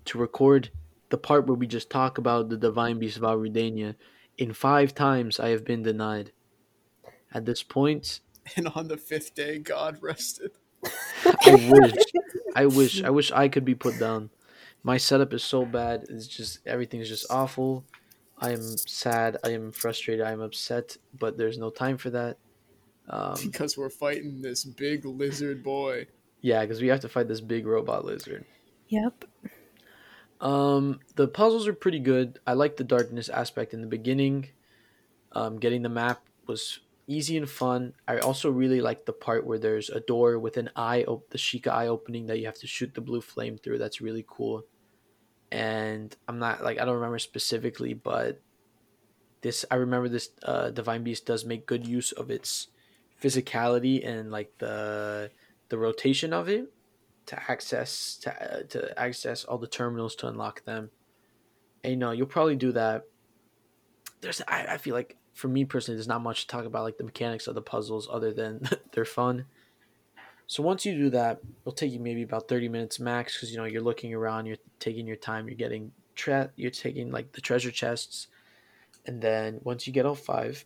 to 0.07 0.17
record 0.17 0.71
the 1.11 1.19
part 1.19 1.47
where 1.47 1.55
we 1.55 1.67
just 1.67 1.91
talk 1.91 2.17
about 2.17 2.49
the 2.49 2.57
divine 2.57 2.99
beast 2.99 3.19
of 3.19 3.23
Vah 3.23 3.93
In 4.39 4.55
five 4.55 4.95
times 4.95 5.39
I 5.39 5.51
have 5.51 5.67
been 5.67 5.83
denied. 5.83 6.33
At 7.35 7.45
this 7.45 7.63
point, 7.63 8.21
And 8.57 8.69
on 8.69 8.89
the 8.89 8.97
fifth 8.97 9.35
day, 9.35 9.59
God 9.59 9.99
rested. 10.01 10.53
I 11.47 11.55
wish, 11.71 11.95
I 12.57 12.67
wish, 12.67 13.03
I 13.03 13.11
wish 13.11 13.33
I 13.33 13.49
could 13.49 13.65
be 13.65 13.75
put 13.75 13.99
down. 13.99 14.31
My 14.83 14.97
setup 14.97 15.33
is 15.35 15.43
so 15.45 15.65
bad. 15.65 16.05
It's 16.09 16.27
just 16.27 16.61
everything's 16.67 17.09
just 17.09 17.27
awful. 17.31 17.85
I 18.39 18.53
am 18.53 18.63
sad. 18.63 19.37
I 19.45 19.51
am 19.51 19.73
frustrated. 19.73 20.25
I 20.25 20.33
am 20.33 20.41
upset. 20.41 20.97
But 21.19 21.37
there's 21.37 21.59
no 21.59 21.71
time 21.71 21.99
for 21.99 22.11
that. 22.11 22.39
Um, 23.09 23.35
because 23.43 23.77
we're 23.77 23.91
fighting 23.91 24.41
this 24.41 24.65
big 24.65 25.05
lizard 25.05 25.63
boy. 25.63 26.07
yeah, 26.41 26.63
because 26.63 26.81
we 26.81 26.89
have 26.89 27.01
to 27.01 27.09
fight 27.09 27.29
this 27.29 27.41
big 27.41 27.67
robot 27.67 28.05
lizard. 28.05 28.45
Yep. 28.89 29.25
Um, 30.41 31.01
the 31.17 31.29
puzzles 31.29 31.69
are 31.69 31.75
pretty 31.75 31.99
good. 31.99 32.39
I 32.47 32.55
like 32.55 32.77
the 32.77 32.85
darkness 32.85 33.29
aspect 33.29 33.75
in 33.75 33.81
the 33.83 33.87
beginning. 33.87 34.49
Um, 35.33 35.59
getting 35.59 35.83
the 35.83 35.89
map 35.89 36.23
was 36.47 36.81
easy 37.11 37.37
and 37.37 37.51
fun. 37.51 37.93
I 38.07 38.19
also 38.19 38.51
really 38.51 38.81
like 38.81 39.05
the 39.05 39.13
part 39.13 39.45
where 39.45 39.59
there's 39.59 39.91
a 39.91 39.99
door 39.99 40.39
with 40.39 40.57
an 40.57 40.71
eye, 40.77 41.03
op- 41.03 41.29
the 41.31 41.39
Sheikah 41.39 41.73
eye 41.73 41.89
opening 41.89 42.27
that 42.27 42.39
you 42.39 42.47
have 42.47 42.59
to 42.61 42.69
shoot 42.69 42.95
the 42.95 43.01
blue 43.01 43.21
flame 43.21 43.59
through. 43.59 43.79
That's 43.79 44.01
really 44.01 44.25
cool. 44.27 44.63
And 45.51 46.15
I'm 46.29 46.39
not 46.39 46.63
like 46.63 46.79
I 46.79 46.85
don't 46.85 46.95
remember 46.95 47.19
specifically, 47.19 47.95
but 47.95 48.41
this 49.41 49.65
I 49.71 49.75
remember 49.75 50.09
this 50.09 50.31
uh, 50.45 50.71
Divine 50.71 51.03
Beast 51.03 51.27
does 51.27 51.45
make 51.45 51.67
good 51.67 51.85
use 51.85 52.13
of 52.13 52.31
its 52.31 52.69
physicality 53.21 54.07
and 54.07 54.31
like 54.31 54.53
the 54.59 55.33
the 55.69 55.79
rotation 55.79 56.33
of 56.33 56.49
it 56.49 56.73
to 57.27 57.51
access 57.51 58.17
to 58.23 58.31
uh, 58.31 58.63
to 58.69 58.99
access 58.99 59.45
all 59.45 59.59
the 59.59 59.67
terminals 59.67 60.15
to 60.17 60.29
unlock 60.29 60.65
them. 60.65 60.91
And 61.83 61.91
you 61.91 61.97
know, 61.97 62.13
you'll 62.13 62.27
probably 62.29 62.57
do 62.57 62.71
that. 62.73 63.07
There's 64.21 64.41
I, 64.47 64.75
I 64.75 64.77
feel 64.79 64.95
like 64.95 65.17
for 65.41 65.49
me 65.49 65.65
personally, 65.65 65.97
there's 65.97 66.07
not 66.07 66.21
much 66.21 66.43
to 66.43 66.47
talk 66.49 66.67
about 66.67 66.83
like 66.83 66.99
the 66.99 67.05
mechanics 67.05 67.47
of 67.47 67.55
the 67.55 67.63
puzzles 67.63 68.07
other 68.13 68.31
than 68.31 68.69
they're 68.93 69.07
fun. 69.07 69.47
So 70.47 70.63
once 70.63 70.85
you 70.85 70.95
do 70.95 71.11
that, 71.11 71.41
it'll 71.63 71.73
take 71.73 71.93
you 71.93 71.99
maybe 71.99 72.23
about 72.23 72.47
30 72.47 72.69
minutes 72.69 73.01
max 73.01 73.37
because 73.37 73.51
you 73.51 73.57
know 73.57 73.65
you're 73.65 73.81
looking 73.81 74.13
around, 74.13 74.45
you're 74.45 74.59
taking 74.81 75.07
your 75.07 75.17
time, 75.17 75.49
you're 75.49 75.57
getting 75.57 75.93
tre- 76.15 76.51
you're 76.57 76.71
taking 76.71 77.11
like 77.11 77.33
the 77.33 77.41
treasure 77.41 77.71
chests, 77.71 78.27
and 79.07 79.23
then 79.23 79.61
once 79.65 79.87
you 79.87 79.93
get 79.95 80.05
all 80.05 80.15
five, 80.15 80.63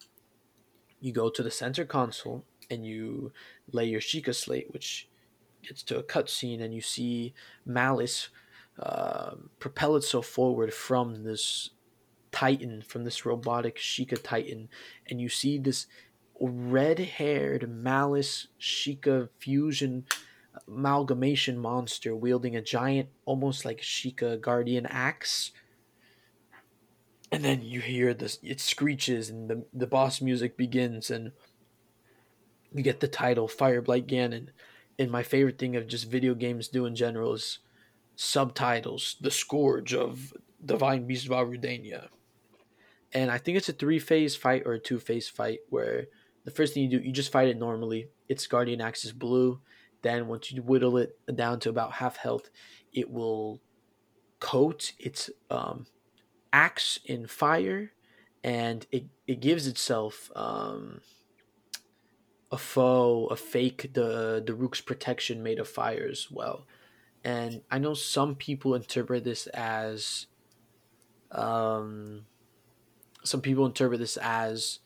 you 1.01 1.13
go 1.13 1.29
to 1.29 1.43
the 1.43 1.51
center 1.51 1.85
console 1.85 2.45
and 2.69 2.85
you 2.85 3.31
lay 3.71 3.85
your 3.85 4.01
Sheikah 4.01 4.35
slate, 4.35 4.73
which 4.73 5.09
gets 5.63 5.85
to 5.85 5.99
a 5.99 6.03
cutscene, 6.03 6.63
and 6.63 6.75
you 6.75 6.81
see 6.81 7.33
Malice 7.65 8.29
uh, 8.81 9.35
propel 9.61 9.95
itself 9.95 10.27
forward 10.27 10.75
from 10.75 11.23
this 11.23 11.71
Titan, 12.35 12.83
from 12.83 13.05
this 13.05 13.25
robotic 13.25 13.79
Sheikah 13.79 14.23
Titan, 14.23 14.69
and 15.09 15.21
you 15.21 15.29
see 15.29 15.57
this 15.57 15.87
red-haired 16.41 17.71
Malice 17.71 18.49
Sheikah 18.61 19.29
fusion 19.39 20.05
amalgamation 20.67 21.59
monster 21.59 22.15
wielding 22.15 22.57
a 22.57 22.63
giant, 22.63 23.09
almost 23.25 23.65
like 23.65 23.81
Sheikah 23.81 24.41
guardian 24.41 24.87
axe. 24.87 25.53
And 27.31 27.45
then 27.45 27.63
you 27.63 27.81
hear 27.81 28.15
this, 28.15 28.39
it 28.43 28.61
screeches, 28.61 29.31
and 29.31 29.49
the, 29.49 29.65
the 29.73 29.87
boss 29.87 30.21
music 30.21 30.57
begins, 30.57 31.11
and 31.11 31.33
you 32.73 32.83
get 32.83 33.01
the 33.01 33.09
title 33.09 33.49
Fireblight 33.49 34.07
Ganon. 34.07 34.49
And 34.99 35.11
my 35.11 35.23
favorite 35.23 35.59
thing 35.59 35.77
of 35.77 35.89
just 35.89 36.11
video 36.11 36.35
games 36.35 36.69
do 36.69 36.87
in 36.87 36.95
general 36.95 37.35
is 37.35 37.59
subtitles, 38.17 39.17
The 39.21 39.31
Scourge 39.31 39.95
of 39.95 40.33
Divine 40.65 41.07
Beast 41.07 41.27
Vah 41.29 41.45
Rudania. 41.45 42.09
And 43.15 43.31
I 43.31 43.39
think 43.39 43.57
it's 43.57 43.69
a 43.69 43.73
three 43.73 44.01
phase 44.01 44.35
fight 44.35 44.65
or 44.67 44.75
a 44.75 44.81
two 44.81 44.99
phase 44.99 45.29
fight 45.29 45.61
where 45.71 46.07
the 46.45 46.51
first 46.51 46.75
thing 46.75 46.83
you 46.83 46.99
do, 46.99 47.05
you 47.05 47.13
just 47.13 47.33
fight 47.33 47.49
it 47.49 47.59
normally. 47.59 48.09
Its 48.29 48.47
Guardian 48.47 48.81
Axe 48.81 49.05
is 49.05 49.13
blue. 49.13 49.61
Then 50.03 50.27
once 50.27 50.53
you 50.53 50.61
whittle 50.63 50.99
it 50.99 51.17
down 51.35 51.61
to 51.61 51.71
about 51.71 51.93
half 51.93 52.17
health, 52.17 52.51
it 52.93 53.11
will 53.11 53.61
coat 54.41 54.93
its 54.99 55.31
um, 55.51 55.87
axe 56.53 56.99
in 57.07 57.27
fire 57.27 57.93
and 58.43 58.87
it, 58.93 59.07
it 59.27 59.41
gives 59.41 59.67
itself 59.67 60.31
um, 60.37 61.01
a 62.53 62.59
foe, 62.59 63.27
a 63.27 63.37
fake 63.37 63.91
the 63.95 64.43
Daruk's 64.45 64.83
protection 64.83 65.43
made 65.43 65.59
of 65.59 65.69
fire 65.69 66.07
as 66.11 66.31
well. 66.31 66.67
And 67.25 67.63
I 67.71 67.79
know 67.79 67.95
some 67.95 68.35
people 68.35 68.75
interpret 68.75 69.25
this 69.25 69.47
as 69.47 70.27
um, 71.33 72.27
some 73.25 73.41
people 73.41 73.67
interpret 73.67 74.01
this 74.01 74.17
as 74.19 74.81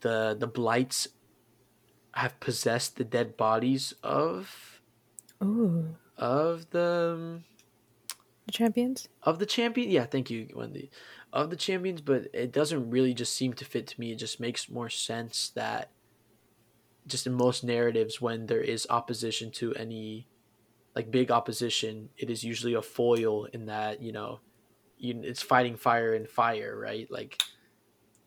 the 0.00 0.36
the 0.38 0.46
blights 0.46 1.08
have 2.14 2.38
possessed 2.40 2.96
the 2.96 3.04
dead 3.04 3.36
bodies 3.36 3.94
of 4.02 4.82
Ooh. 5.42 5.96
of 6.16 6.70
the 6.70 7.14
um, 7.14 7.44
The 8.46 8.52
champions? 8.52 9.08
of 9.22 9.38
the 9.38 9.46
champion. 9.46 9.90
Yeah, 9.90 10.06
thank 10.06 10.30
you, 10.30 10.48
Wendy. 10.54 10.90
Of 11.32 11.50
the 11.50 11.56
champions, 11.56 12.00
but 12.00 12.28
it 12.32 12.52
doesn't 12.52 12.90
really 12.90 13.14
just 13.14 13.34
seem 13.34 13.52
to 13.54 13.64
fit 13.64 13.86
to 13.88 14.00
me. 14.00 14.12
It 14.12 14.16
just 14.16 14.40
makes 14.40 14.70
more 14.70 14.88
sense 14.90 15.50
that 15.50 15.90
just 17.06 17.26
in 17.26 17.34
most 17.34 17.64
narratives 17.64 18.20
when 18.20 18.46
there 18.46 18.60
is 18.60 18.86
opposition 18.90 19.50
to 19.52 19.74
any 19.74 20.28
like 20.96 21.10
big 21.10 21.30
opposition, 21.30 22.10
it 22.16 22.30
is 22.30 22.44
usually 22.44 22.74
a 22.74 22.82
foil 22.82 23.44
in 23.46 23.66
that, 23.66 24.02
you 24.02 24.12
know, 24.12 24.40
you, 24.98 25.20
it's 25.22 25.42
fighting 25.42 25.76
fire 25.76 26.14
and 26.14 26.28
fire, 26.28 26.76
right? 26.78 27.10
Like, 27.10 27.40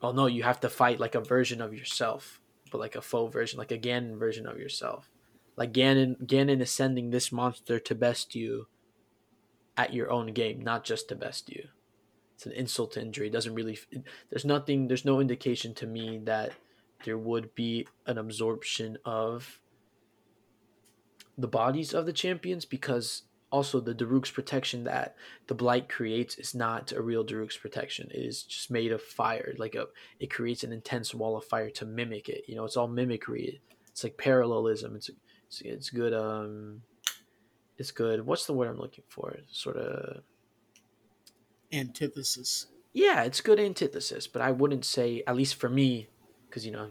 oh 0.01 0.11
no, 0.11 0.25
you 0.25 0.43
have 0.43 0.59
to 0.61 0.69
fight 0.69 0.99
like 0.99 1.15
a 1.15 1.21
version 1.21 1.61
of 1.61 1.73
yourself, 1.73 2.41
but 2.71 2.79
like 2.79 2.95
a 2.95 3.01
faux 3.01 3.31
version, 3.31 3.59
like 3.59 3.71
a 3.71 3.77
Ganon 3.77 4.17
version 4.17 4.47
of 4.47 4.57
yourself. 4.57 5.09
Like 5.57 5.73
Ganon, 5.73 6.25
Ganon 6.25 6.61
is 6.61 6.71
sending 6.71 7.09
this 7.09 7.31
monster 7.31 7.79
to 7.79 7.95
best 7.95 8.35
you 8.35 8.67
at 9.77 9.93
your 9.93 10.11
own 10.11 10.27
game, 10.33 10.61
not 10.61 10.83
just 10.83 11.09
to 11.09 11.15
best 11.15 11.49
you. 11.49 11.67
It's 12.35 12.45
an 12.45 12.51
insult 12.53 12.93
to 12.93 13.01
injury. 13.01 13.27
It 13.27 13.33
doesn't 13.33 13.53
really. 13.53 13.77
There's 14.29 14.45
nothing. 14.45 14.87
There's 14.87 15.05
no 15.05 15.19
indication 15.19 15.73
to 15.75 15.85
me 15.85 16.19
that 16.23 16.53
there 17.05 17.17
would 17.17 17.53
be 17.55 17.87
an 18.07 18.17
absorption 18.17 18.97
of 19.05 19.59
the 21.37 21.47
bodies 21.47 21.93
of 21.93 22.05
the 22.05 22.13
champions 22.13 22.65
because 22.65 23.23
also 23.51 23.79
the 23.79 23.93
Daruk's 23.93 24.31
protection 24.31 24.85
that 24.85 25.15
the 25.47 25.53
blight 25.53 25.89
creates 25.89 26.35
is 26.35 26.55
not 26.55 26.91
a 26.91 27.01
real 27.01 27.23
Daruk's 27.23 27.57
protection. 27.57 28.09
It 28.11 28.19
is 28.19 28.43
just 28.43 28.71
made 28.71 28.91
of 28.91 29.01
fire. 29.01 29.53
Like 29.57 29.75
a, 29.75 29.87
it 30.19 30.31
creates 30.31 30.63
an 30.63 30.71
intense 30.71 31.13
wall 31.13 31.37
of 31.37 31.45
fire 31.45 31.69
to 31.71 31.85
mimic 31.85 32.29
it. 32.29 32.45
You 32.47 32.55
know, 32.55 32.65
it's 32.65 32.77
all 32.77 32.87
mimicry. 32.87 33.61
It's 33.89 34.03
like 34.03 34.17
parallelism. 34.17 34.95
It's 34.95 35.09
it's, 35.47 35.61
it's 35.61 35.89
good. 35.89 36.13
Um, 36.13 36.81
it's 37.77 37.91
good. 37.91 38.25
What's 38.25 38.45
the 38.45 38.53
word 38.53 38.69
I'm 38.69 38.79
looking 38.79 39.03
for? 39.09 39.35
Sort 39.51 39.77
of 39.77 40.23
antithesis. 41.73 42.67
Yeah, 42.93 43.23
it's 43.23 43.41
good 43.41 43.59
antithesis, 43.59 44.27
but 44.27 44.41
I 44.41 44.51
wouldn't 44.51 44.85
say, 44.85 45.23
at 45.25 45.35
least 45.35 45.55
for 45.55 45.69
me, 45.69 46.09
because 46.47 46.65
you 46.65 46.71
know, 46.71 46.89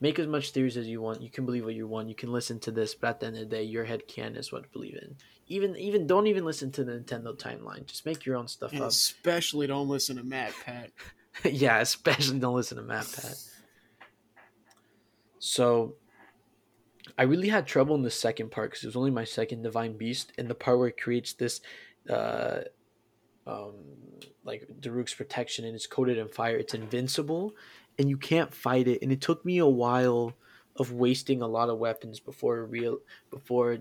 make 0.00 0.18
as 0.18 0.26
much 0.26 0.50
theories 0.50 0.76
as 0.76 0.86
you 0.86 1.00
want. 1.00 1.22
You 1.22 1.30
can 1.30 1.46
believe 1.46 1.64
what 1.64 1.74
you 1.74 1.86
want. 1.86 2.08
You 2.08 2.14
can 2.14 2.32
listen 2.32 2.58
to 2.60 2.70
this, 2.70 2.94
but 2.94 3.08
at 3.08 3.20
the 3.20 3.26
end 3.26 3.36
of 3.36 3.48
the 3.48 3.56
day, 3.56 3.62
your 3.62 3.84
head 3.84 4.06
can 4.06 4.36
is 4.36 4.52
what 4.52 4.64
to 4.64 4.68
believe 4.70 4.98
in. 5.00 5.16
Even 5.48 5.76
even 5.76 6.06
don't 6.06 6.26
even 6.26 6.44
listen 6.44 6.72
to 6.72 6.84
the 6.84 6.92
Nintendo 6.92 7.36
timeline. 7.38 7.86
Just 7.86 8.04
make 8.04 8.26
your 8.26 8.36
own 8.36 8.48
stuff 8.48 8.72
and 8.72 8.82
up. 8.82 8.88
Especially 8.88 9.66
don't 9.66 9.88
listen 9.88 10.16
to 10.16 10.24
Matt 10.24 10.52
Pat. 10.64 10.90
yeah, 11.44 11.80
especially 11.80 12.38
don't 12.38 12.54
listen 12.54 12.78
to 12.78 12.82
MatPat. 12.82 13.50
So, 15.38 15.94
I 17.18 17.24
really 17.24 17.48
had 17.48 17.66
trouble 17.66 17.94
in 17.94 18.02
the 18.02 18.10
second 18.10 18.50
part 18.50 18.70
because 18.70 18.84
it 18.84 18.88
was 18.88 18.96
only 18.96 19.10
my 19.10 19.24
second 19.24 19.62
Divine 19.62 19.96
Beast, 19.96 20.32
and 20.38 20.48
the 20.48 20.54
part 20.54 20.78
where 20.78 20.88
it 20.88 21.00
creates 21.00 21.34
this, 21.34 21.60
uh, 22.08 22.60
um, 23.46 23.74
like 24.44 24.66
Daruk's 24.80 25.14
protection 25.14 25.64
and 25.64 25.74
it's 25.74 25.86
coated 25.86 26.18
in 26.18 26.28
fire. 26.28 26.56
It's 26.56 26.74
invincible, 26.74 27.54
and 27.98 28.08
you 28.08 28.16
can't 28.16 28.52
fight 28.54 28.88
it. 28.88 29.02
And 29.02 29.12
it 29.12 29.20
took 29.20 29.44
me 29.44 29.58
a 29.58 29.66
while 29.66 30.34
of 30.76 30.92
wasting 30.92 31.42
a 31.42 31.46
lot 31.46 31.70
of 31.70 31.78
weapons 31.78 32.20
before 32.20 32.64
real 32.64 32.98
before 33.30 33.78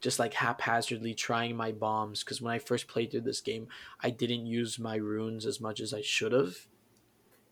just 0.00 0.18
like 0.18 0.34
haphazardly 0.34 1.14
trying 1.14 1.56
my 1.56 1.70
bombs 1.70 2.24
because 2.24 2.42
when 2.42 2.52
I 2.52 2.58
first 2.58 2.88
played 2.88 3.12
through 3.12 3.20
this 3.20 3.40
game, 3.40 3.68
I 4.00 4.10
didn't 4.10 4.46
use 4.46 4.78
my 4.78 4.96
runes 4.96 5.46
as 5.46 5.60
much 5.60 5.80
as 5.80 5.94
I 5.94 6.02
should 6.02 6.32
have. 6.32 6.66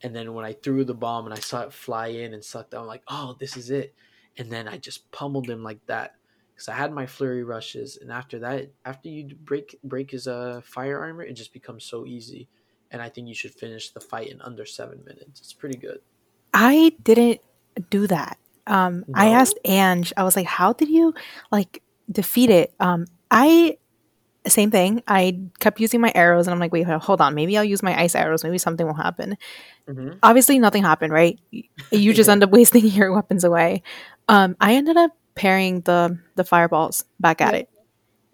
And 0.03 0.17
then 0.17 0.35
when 0.35 0.45
I 0.45 0.55
threw 0.55 0.85
the 0.85 0.95
bomb 0.95 1.27
and 1.27 1.35
I 1.35 1.39
saw 1.39 1.63
it 1.63 1.73
fly 1.73 2.09
in 2.09 2.35
and 2.35 2.45
sucked, 2.45 2.75
I'm 2.75 2.87
like, 2.87 3.03
oh, 3.07 3.37
this 3.39 3.57
is 3.57 3.71
it. 3.71 3.95
And 4.37 4.51
then 4.51 4.67
I 4.67 4.79
just 4.79 5.11
pummeled 5.13 5.49
him 5.49 5.63
like 5.63 5.85
that 5.87 6.17
because 6.53 6.69
I 6.69 6.75
had 6.75 6.93
my 6.93 7.07
flurry 7.07 7.45
rushes. 7.45 7.99
And 8.01 8.11
after 8.11 8.41
that, 8.41 8.71
after 8.85 9.09
you 9.09 9.37
break 9.37 9.79
break 9.85 10.11
his 10.11 10.27
uh 10.27 10.61
fire 10.65 11.01
armor, 11.01 11.23
it 11.23 11.35
just 11.35 11.53
becomes 11.53 11.85
so 11.85 12.05
easy. 12.05 12.49
And 12.91 13.01
I 13.01 13.09
think 13.09 13.29
you 13.29 13.35
should 13.35 13.55
finish 13.55 13.91
the 13.91 14.01
fight 14.01 14.29
in 14.31 14.41
under 14.43 14.67
seven 14.67 15.03
minutes. 15.05 15.41
It's 15.41 15.53
pretty 15.53 15.79
good. 15.79 16.01
I 16.53 16.93
didn't 17.05 17.41
do 17.91 18.07
that. 18.09 18.37
Um, 18.67 19.05
I 19.15 19.29
asked 19.29 19.59
Ange. 19.65 20.13
I 20.17 20.23
was 20.25 20.37
like, 20.37 20.47
"How 20.47 20.73
did 20.73 20.89
you 20.89 21.15
like 21.53 21.83
defeat 22.11 22.51
it?" 22.51 22.75
Um, 22.81 23.07
I 23.31 23.79
same 24.47 24.71
thing. 24.71 25.03
I 25.07 25.39
kept 25.61 25.81
using 25.81 26.01
my 26.01 26.11
arrows, 26.15 26.47
and 26.47 26.55
I'm 26.55 26.61
like, 26.61 26.73
"Wait, 26.73 26.87
hold 26.87 27.21
on. 27.21 27.35
Maybe 27.35 27.57
I'll 27.57 27.65
use 27.65 27.83
my 27.83 27.99
ice 28.01 28.15
arrows. 28.15 28.43
Maybe 28.43 28.59
something 28.59 28.87
will 28.87 28.95
happen." 28.95 29.37
Mm-hmm. 29.89 30.19
Obviously, 30.23 30.59
nothing 30.59 30.83
happened. 30.83 31.13
Right? 31.13 31.39
You 31.91 32.13
just 32.13 32.29
Yeah. 32.29 32.33
end 32.35 32.43
up 32.45 32.51
wasting 32.51 32.85
your 32.99 33.13
weapons 33.13 33.45
away. 33.45 33.83
Um, 34.29 34.57
I 34.61 34.75
ended 34.75 34.97
up 34.97 35.13
parrying 35.35 35.81
the 35.83 36.19
the 36.37 36.45
fireballs 36.45 37.05
back 37.21 37.41
at 37.41 37.55
Yeah. 37.55 37.61
it, 37.61 37.69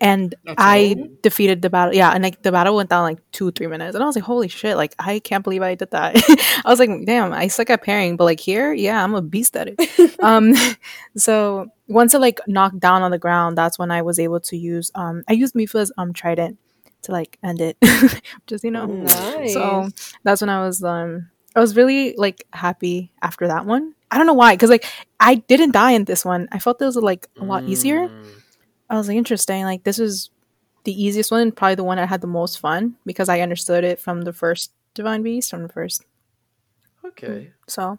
and 0.00 0.34
That's 0.44 0.56
I 0.58 0.96
defeated 1.22 1.62
the 1.62 1.70
battle. 1.70 1.94
Yeah, 1.94 2.10
and 2.10 2.22
like 2.22 2.42
the 2.42 2.52
battle 2.52 2.76
went 2.76 2.90
down 2.90 3.02
like 3.02 3.18
two 3.32 3.50
three 3.50 3.66
minutes, 3.66 3.94
and 3.94 4.02
I 4.02 4.06
was 4.06 4.14
like, 4.14 4.24
"Holy 4.24 4.48
shit!" 4.48 4.76
Like 4.76 4.94
I 4.98 5.20
can't 5.20 5.42
believe 5.42 5.62
I 5.62 5.74
did 5.74 5.90
that. 5.92 6.16
I 6.64 6.68
was 6.68 6.78
like, 6.78 6.90
"Damn, 7.06 7.32
I 7.32 7.48
suck 7.48 7.70
at 7.70 7.82
parrying," 7.82 8.16
but 8.16 8.24
like 8.24 8.40
here, 8.40 8.72
yeah, 8.72 9.02
I'm 9.02 9.14
a 9.14 9.22
beast 9.22 9.56
at 9.56 9.68
it. 9.68 10.16
um, 10.20 10.52
so 11.16 11.68
once 11.88 12.12
it 12.14 12.20
like 12.20 12.40
knocked 12.46 12.80
down 12.80 13.02
on 13.02 13.10
the 13.10 13.18
ground, 13.18 13.56
that's 13.56 13.78
when 13.78 13.90
I 13.90 14.02
was 14.02 14.18
able 14.18 14.40
to 14.40 14.56
use. 14.56 14.90
Um, 14.94 15.22
I 15.28 15.32
used 15.32 15.54
Mipha's 15.54 15.92
um 15.96 16.12
trident 16.12 16.58
to 17.02 17.12
like 17.12 17.38
end 17.42 17.60
it, 17.60 17.78
just 18.46 18.64
you 18.64 18.70
know. 18.70 18.86
Nice. 18.86 19.54
So 19.54 19.88
that's 20.24 20.42
when 20.42 20.50
I 20.50 20.64
was 20.64 20.84
um 20.84 21.30
I 21.54 21.60
was 21.60 21.74
really 21.74 22.14
like 22.18 22.44
happy 22.52 23.12
after 23.22 23.48
that 23.48 23.64
one. 23.64 23.94
I 24.10 24.18
don't 24.18 24.26
know 24.26 24.34
why, 24.34 24.54
because 24.54 24.70
like 24.70 24.84
I 25.18 25.36
didn't 25.36 25.72
die 25.72 25.92
in 25.92 26.04
this 26.04 26.22
one. 26.22 26.48
I 26.52 26.58
felt 26.58 26.80
it 26.82 26.84
was 26.84 26.96
like 26.96 27.28
a 27.40 27.44
lot 27.44 27.64
easier. 27.64 28.10
I 28.88 28.96
was 28.96 29.08
like, 29.08 29.16
interesting. 29.16 29.64
Like 29.64 29.84
this 29.84 29.98
is 29.98 30.30
the 30.84 30.92
easiest 30.92 31.30
one, 31.30 31.52
probably 31.52 31.74
the 31.74 31.84
one 31.84 31.98
I 31.98 32.06
had 32.06 32.20
the 32.20 32.26
most 32.26 32.60
fun 32.60 32.96
because 33.04 33.28
I 33.28 33.40
understood 33.40 33.84
it 33.84 33.98
from 33.98 34.22
the 34.22 34.32
first 34.32 34.72
Divine 34.94 35.22
Beast, 35.22 35.50
from 35.50 35.62
the 35.62 35.68
first. 35.68 36.04
Okay. 37.04 37.52
So 37.66 37.98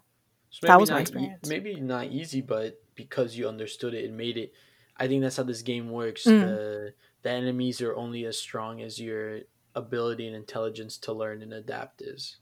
So 0.50 0.66
That 0.66 0.80
was 0.80 0.90
my 0.90 0.96
not 0.96 1.00
e- 1.02 1.02
experience. 1.02 1.48
maybe 1.48 1.74
not 1.80 2.06
easy, 2.06 2.40
but 2.40 2.80
because 2.94 3.36
you 3.36 3.48
understood 3.48 3.94
it 3.94 4.04
and 4.04 4.16
made 4.16 4.36
it, 4.36 4.52
I 4.96 5.06
think 5.06 5.22
that's 5.22 5.36
how 5.36 5.42
this 5.44 5.62
game 5.62 5.90
works. 5.90 6.24
Mm. 6.24 6.40
The 6.40 6.94
the 7.22 7.30
enemies 7.30 7.80
are 7.82 7.94
only 7.94 8.24
as 8.24 8.38
strong 8.38 8.80
as 8.80 8.98
your 8.98 9.40
ability 9.74 10.26
and 10.26 10.34
intelligence 10.36 10.96
to 10.98 11.12
learn 11.12 11.42
and 11.42 11.52
adapt 11.52 12.02
is. 12.02 12.38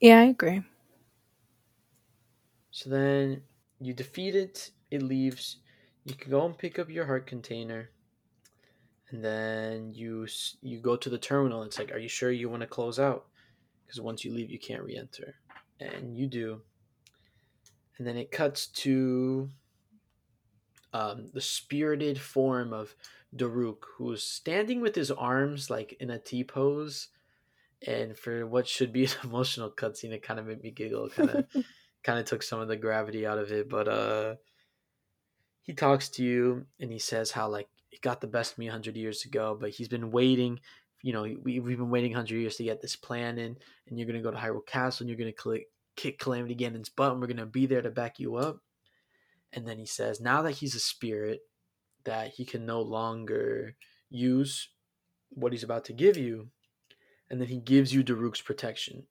yeah, 0.00 0.20
I 0.20 0.24
agree. 0.24 0.62
So 2.70 2.90
then 2.90 3.42
you 3.80 3.92
defeat 3.92 4.34
it, 4.34 4.70
it 4.90 5.02
leaves. 5.02 5.58
You 6.04 6.14
can 6.14 6.30
go 6.30 6.44
and 6.44 6.56
pick 6.56 6.78
up 6.78 6.90
your 6.90 7.06
heart 7.06 7.26
container. 7.26 7.90
And 9.10 9.24
then 9.24 9.92
you 9.94 10.26
you 10.62 10.80
go 10.80 10.96
to 10.96 11.10
the 11.10 11.18
terminal. 11.18 11.62
It's 11.62 11.78
like, 11.78 11.92
are 11.92 11.98
you 11.98 12.08
sure 12.08 12.30
you 12.30 12.48
want 12.48 12.62
to 12.62 12.66
close 12.66 12.98
out? 12.98 13.26
Because 13.86 14.00
once 14.00 14.24
you 14.24 14.32
leave, 14.32 14.50
you 14.50 14.58
can't 14.58 14.82
re-enter, 14.82 15.36
and 15.78 16.16
you 16.16 16.26
do. 16.26 16.62
And 17.98 18.06
then 18.06 18.16
it 18.16 18.32
cuts 18.32 18.66
to 18.66 19.50
um, 20.92 21.30
the 21.32 21.40
spirited 21.40 22.18
form 22.18 22.72
of 22.72 22.96
Daruk, 23.36 23.84
who's 23.98 24.24
standing 24.24 24.80
with 24.80 24.94
his 24.94 25.10
arms 25.10 25.70
like 25.70 25.96
in 26.00 26.10
a 26.10 26.18
T 26.18 26.42
pose. 26.42 27.08
And 27.86 28.16
for 28.16 28.46
what 28.46 28.66
should 28.66 28.92
be 28.92 29.04
an 29.04 29.12
emotional 29.22 29.70
cutscene, 29.70 30.12
it 30.12 30.22
kind 30.22 30.40
of 30.40 30.46
made 30.46 30.62
me 30.62 30.70
giggle. 30.70 31.10
Kind 31.10 31.30
of 31.30 31.46
kind 32.04 32.18
of 32.18 32.26
took 32.26 32.42
some 32.42 32.60
of 32.60 32.68
the 32.68 32.76
gravity 32.76 33.26
out 33.26 33.38
of 33.38 33.50
it 33.50 33.68
but 33.68 33.88
uh 33.88 34.34
he 35.64 35.72
talks 35.72 36.08
to 36.08 36.22
you 36.22 36.66
and 36.78 36.92
he 36.92 36.98
says 36.98 37.32
how 37.32 37.48
like 37.48 37.68
he 37.88 37.98
got 37.98 38.20
the 38.20 38.26
best 38.26 38.52
of 38.52 38.58
me 38.58 38.66
100 38.66 38.96
years 38.96 39.24
ago 39.24 39.56
but 39.58 39.70
he's 39.70 39.88
been 39.88 40.12
waiting 40.12 40.60
you 41.02 41.12
know 41.12 41.22
we, 41.22 41.58
we've 41.58 41.78
been 41.78 41.90
waiting 41.90 42.12
100 42.12 42.38
years 42.38 42.56
to 42.56 42.64
get 42.64 42.80
this 42.80 42.96
plan 42.96 43.38
in 43.38 43.56
and 43.88 43.98
you're 43.98 44.06
going 44.06 44.16
to 44.16 44.22
go 44.22 44.30
to 44.30 44.36
hyrule 44.36 44.64
castle 44.64 45.04
and 45.04 45.08
you're 45.10 45.18
going 45.18 45.32
to 45.32 45.42
cl- 45.42 45.64
kick 45.96 46.18
calamity 46.18 46.54
ganon's 46.54 46.88
butt 46.88 47.12
and 47.12 47.20
we're 47.20 47.26
going 47.26 47.36
to 47.36 47.46
be 47.46 47.66
there 47.66 47.82
to 47.82 47.90
back 47.90 48.18
you 48.18 48.36
up. 48.36 48.60
And 49.52 49.66
then 49.66 49.78
he 49.78 49.86
says 49.86 50.20
now 50.20 50.42
that 50.42 50.52
he's 50.52 50.74
a 50.74 50.80
spirit 50.80 51.40
that 52.04 52.34
he 52.34 52.44
can 52.44 52.66
no 52.66 52.80
longer 52.80 53.76
use 54.10 54.68
what 55.30 55.52
he's 55.52 55.62
about 55.62 55.84
to 55.86 55.92
give 55.92 56.16
you 56.16 56.48
and 57.30 57.40
then 57.40 57.48
he 57.48 57.58
gives 57.58 57.94
you 57.94 58.04
Daruk's 58.04 58.40
protection. 58.40 59.04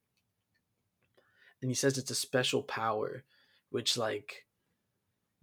And 1.62 1.72
he 1.72 1.76
says 1.76 1.98
it's 1.98 2.12
a 2.12 2.16
special 2.16 2.62
power, 2.62 3.24
which 3.70 3.98
like 3.98 4.46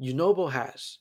Yunobo 0.00 0.50
has, 0.52 0.98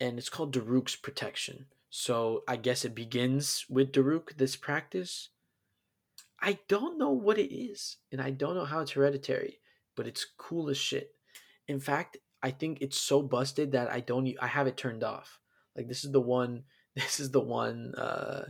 and 0.00 0.18
it's 0.18 0.28
called 0.28 0.54
Daruk's 0.54 0.96
protection. 0.96 1.66
So 1.90 2.42
I 2.48 2.56
guess 2.56 2.84
it 2.84 2.94
begins 2.94 3.66
with 3.68 3.92
Daruk. 3.92 4.36
This 4.36 4.56
practice. 4.56 5.30
I 6.40 6.58
don't 6.68 6.98
know 6.98 7.12
what 7.12 7.38
it 7.38 7.54
is, 7.54 7.98
and 8.10 8.20
I 8.20 8.30
don't 8.30 8.56
know 8.56 8.64
how 8.64 8.80
it's 8.80 8.90
hereditary, 8.90 9.60
but 9.96 10.06
it's 10.06 10.26
cool 10.36 10.68
as 10.68 10.76
shit. 10.76 11.14
In 11.68 11.78
fact, 11.78 12.18
I 12.42 12.50
think 12.50 12.78
it's 12.80 12.98
so 12.98 13.22
busted 13.22 13.72
that 13.72 13.90
I 13.92 14.00
don't. 14.00 14.34
I 14.42 14.48
have 14.48 14.66
it 14.66 14.76
turned 14.76 15.04
off. 15.04 15.38
Like 15.76 15.88
this 15.88 16.04
is 16.04 16.12
the 16.12 16.20
one. 16.20 16.64
This 16.96 17.18
is 17.18 17.30
the 17.30 17.40
one. 17.40 17.94
uh 17.96 18.44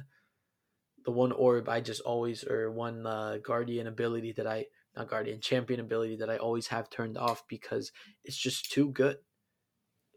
The 1.04 1.12
one 1.12 1.32
orb 1.32 1.68
I 1.68 1.80
just 1.80 2.00
always, 2.00 2.44
or 2.44 2.70
one 2.70 3.06
uh, 3.06 3.38
guardian 3.44 3.86
ability 3.86 4.32
that 4.32 4.46
I 4.46 4.66
not 4.96 5.08
guardian 5.08 5.40
champion 5.40 5.80
ability 5.80 6.16
that 6.16 6.30
I 6.30 6.36
always 6.36 6.68
have 6.68 6.88
turned 6.88 7.18
off 7.18 7.44
because 7.48 7.92
it's 8.24 8.36
just 8.36 8.72
too 8.72 8.88
good. 8.90 9.18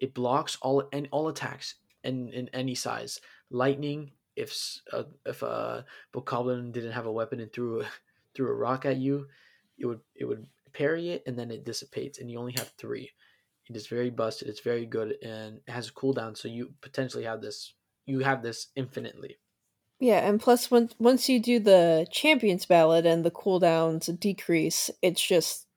It 0.02 0.14
blocks 0.14 0.58
all 0.62 0.88
and 0.92 1.08
all 1.12 1.28
attacks 1.28 1.76
in 2.04 2.30
in 2.34 2.50
any 2.50 2.76
size. 2.76 3.20
Lightning, 3.50 4.12
if 4.36 4.56
uh, 4.94 5.04
if 5.26 5.42
a 5.44 5.86
bokoblin 6.14 6.72
didn't 6.72 6.92
have 6.94 7.06
a 7.06 7.12
weapon 7.12 7.40
and 7.40 7.52
threw 7.52 7.82
a, 7.82 7.86
threw 8.36 8.48
a 8.50 8.54
rock 8.54 8.86
at 8.86 8.98
you, 8.98 9.28
it 9.78 9.86
would 9.86 10.02
it 10.16 10.26
would 10.26 10.48
parry 10.74 11.10
it 11.10 11.24
and 11.26 11.38
then 11.38 11.50
it 11.52 11.66
dissipates 11.66 12.20
and 12.20 12.30
you 12.30 12.38
only 12.40 12.54
have 12.54 12.70
three. 12.78 13.12
It 13.70 13.76
is 13.76 13.88
very 13.88 14.10
busted. 14.10 14.48
It's 14.48 14.62
very 14.62 14.86
good 14.86 15.18
and 15.24 15.60
it 15.68 15.72
has 15.72 15.90
a 15.90 15.94
cooldown, 15.94 16.38
so 16.38 16.48
you 16.48 16.74
potentially 16.82 17.24
have 17.26 17.42
this. 17.42 17.74
You 18.06 18.20
have 18.20 18.42
this 18.42 18.68
infinitely. 18.76 19.38
Yeah, 20.00 20.28
and 20.28 20.40
plus 20.40 20.70
once 20.72 20.94
once 21.00 21.28
you 21.30 21.40
do 21.40 21.60
the 21.60 22.08
champions 22.12 22.66
ballad 22.66 23.06
and 23.06 23.24
the 23.26 23.32
cooldowns 23.32 24.18
decrease, 24.20 24.90
it's 25.02 25.22
just 25.26 25.68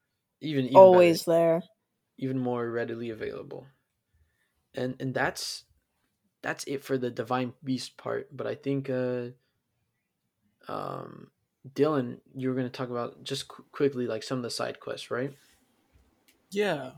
Even, 0.41 0.67
even 0.67 0.77
always 0.77 1.25
better, 1.25 1.25
there. 1.25 1.63
even 2.19 2.39
more 2.39 2.71
readily 2.71 3.11
available. 3.11 3.67
And 4.75 4.97
and 5.01 5.15
that's 5.15 5.65
that's 6.43 6.65
it 6.65 6.85
for 6.85 6.97
the 6.97 7.11
divine 7.11 7.55
beast 7.63 7.97
part. 7.97 8.35
But 8.37 8.47
I 8.47 8.55
think 8.55 8.89
uh 8.91 9.29
um 10.69 11.31
Dylan, 11.75 12.19
you 12.35 12.49
were 12.49 12.55
going 12.55 12.67
to 12.67 12.73
talk 12.73 12.89
about 12.89 13.23
just 13.23 13.49
qu- 13.49 13.65
quickly 13.71 14.07
like 14.07 14.23
some 14.23 14.39
of 14.39 14.43
the 14.43 14.51
side 14.51 14.81
quests, 14.81 15.11
right? 15.11 15.35
Yeah. 16.51 16.93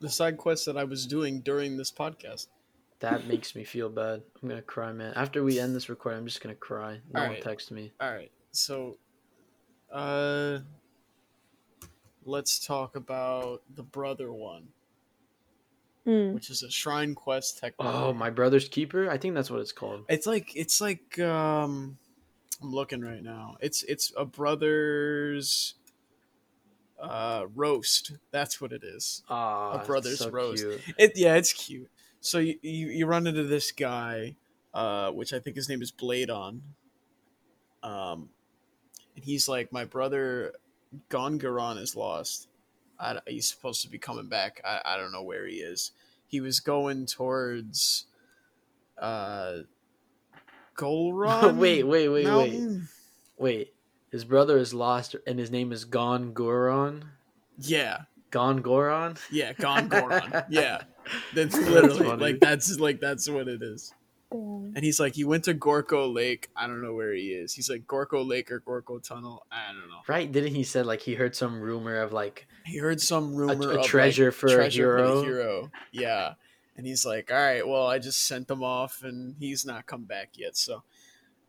The 0.00 0.08
side 0.08 0.38
quests 0.38 0.64
that 0.64 0.78
I 0.78 0.84
was 0.84 1.06
doing 1.06 1.40
during 1.40 1.76
this 1.76 1.92
podcast. 1.92 2.46
That 3.00 3.26
makes 3.26 3.54
me 3.54 3.64
feel 3.64 3.90
bad. 3.90 4.22
I'm 4.42 4.48
gonna 4.48 4.62
cry, 4.62 4.92
man. 4.92 5.12
After 5.14 5.42
we 5.42 5.60
end 5.60 5.76
this 5.76 5.88
recording, 5.90 6.20
I'm 6.20 6.26
just 6.26 6.40
gonna 6.40 6.54
cry. 6.54 7.00
No 7.12 7.28
one 7.28 7.40
text 7.42 7.70
me. 7.70 7.92
All 8.00 8.10
right. 8.10 8.30
So, 8.52 8.96
uh, 9.92 10.60
let's 12.24 12.58
talk 12.64 12.96
about 12.96 13.62
the 13.74 13.82
brother 13.82 14.32
one, 14.32 14.68
Mm. 16.06 16.34
which 16.34 16.50
is 16.50 16.62
a 16.62 16.70
shrine 16.70 17.14
quest 17.16 17.58
technically. 17.58 17.92
Oh, 17.92 18.12
my 18.12 18.30
brother's 18.30 18.68
keeper. 18.68 19.10
I 19.10 19.18
think 19.18 19.34
that's 19.34 19.50
what 19.50 19.60
it's 19.60 19.72
called. 19.72 20.04
It's 20.08 20.26
like 20.26 20.54
it's 20.54 20.80
like 20.80 21.18
um, 21.18 21.98
I'm 22.62 22.72
looking 22.72 23.00
right 23.00 23.22
now. 23.22 23.56
It's 23.60 23.82
it's 23.82 24.12
a 24.16 24.24
brother's 24.24 25.74
uh 27.00 27.46
roast. 27.54 28.12
That's 28.30 28.60
what 28.60 28.72
it 28.72 28.84
is. 28.84 29.22
Ah, 29.28 29.78
it's 29.78 29.86
brother's 29.86 30.18
so 30.20 30.30
roast. 30.30 30.62
cute. 30.62 30.80
It 30.96 31.12
yeah, 31.16 31.34
it's 31.34 31.52
cute. 31.52 31.90
So 32.20 32.38
you 32.38 32.56
you, 32.62 32.86
you 32.88 33.06
run 33.06 33.26
into 33.26 33.42
this 33.42 33.72
guy, 33.72 34.36
uh, 34.72 35.10
which 35.10 35.32
I 35.32 35.40
think 35.40 35.56
his 35.56 35.68
name 35.68 35.82
is 35.82 35.90
Bladon. 35.90 36.60
Um, 37.82 38.30
and 39.14 39.24
he's 39.24 39.48
like, 39.48 39.72
my 39.72 39.84
brother 39.84 40.52
Gonguron 41.10 41.78
is 41.78 41.96
lost. 41.96 42.48
I, 42.98 43.18
he's 43.26 43.48
supposed 43.48 43.82
to 43.82 43.88
be 43.88 43.98
coming 43.98 44.28
back. 44.28 44.60
I, 44.64 44.80
I 44.84 44.96
don't 44.96 45.12
know 45.12 45.22
where 45.22 45.46
he 45.46 45.56
is. 45.56 45.92
He 46.26 46.40
was 46.40 46.60
going 46.60 47.06
towards 47.06 48.06
uh 48.98 49.58
Golron. 50.76 51.56
wait, 51.58 51.84
wait, 51.84 52.08
wait, 52.08 52.08
wait, 52.08 52.24
Mountain? 52.26 52.88
wait. 53.38 53.72
His 54.12 54.24
brother 54.24 54.56
is 54.56 54.72
lost, 54.72 55.16
and 55.26 55.38
his 55.38 55.50
name 55.50 55.72
is 55.72 55.84
Gon 55.84 56.32
Goron. 56.32 57.04
Yeah, 57.58 58.02
Gon 58.30 58.62
Goron. 58.62 59.16
yeah, 59.30 59.52
Gon 59.54 59.88
Gongoron. 59.90 60.46
yeah, 60.48 60.82
that's 61.34 61.54
That's 61.54 61.68
literally 61.68 62.04
funny. 62.04 62.22
like 62.22 62.40
that's 62.40 62.78
like 62.78 63.00
that's 63.00 63.28
what 63.28 63.48
it 63.48 63.62
is. 63.62 63.92
Damn. 64.32 64.72
And 64.74 64.84
he's 64.84 64.98
like, 64.98 65.14
he 65.14 65.24
went 65.24 65.44
to 65.44 65.54
Gorko 65.54 66.12
Lake. 66.12 66.48
I 66.56 66.66
don't 66.66 66.82
know 66.82 66.94
where 66.94 67.12
he 67.12 67.28
is. 67.28 67.52
He's 67.52 67.70
like 67.70 67.86
Gorko 67.86 68.26
Lake 68.26 68.50
or 68.50 68.60
Gorko 68.60 69.02
Tunnel. 69.02 69.46
I 69.50 69.68
don't 69.68 69.88
know. 69.88 70.00
Right? 70.08 70.30
Didn't 70.30 70.54
he 70.54 70.64
said 70.64 70.84
like 70.86 71.00
he 71.00 71.14
heard 71.14 71.36
some 71.36 71.60
rumor 71.60 72.00
of 72.02 72.12
like 72.12 72.46
He 72.64 72.78
heard 72.78 73.00
some 73.00 73.34
rumor 73.34 73.52
a 73.68 73.70
of 73.70 73.76
like, 73.76 73.86
treasure 73.86 74.32
for 74.32 74.60
a 74.60 74.68
hero? 74.68 75.22
hero. 75.22 75.70
Yeah. 75.92 76.34
And 76.76 76.86
he's 76.86 77.06
like, 77.06 77.30
all 77.30 77.38
right, 77.38 77.66
well, 77.66 77.86
I 77.86 77.98
just 77.98 78.26
sent 78.26 78.50
him 78.50 78.62
off 78.62 79.02
and 79.02 79.36
he's 79.38 79.64
not 79.64 79.86
come 79.86 80.04
back 80.04 80.30
yet. 80.34 80.56
So 80.56 80.82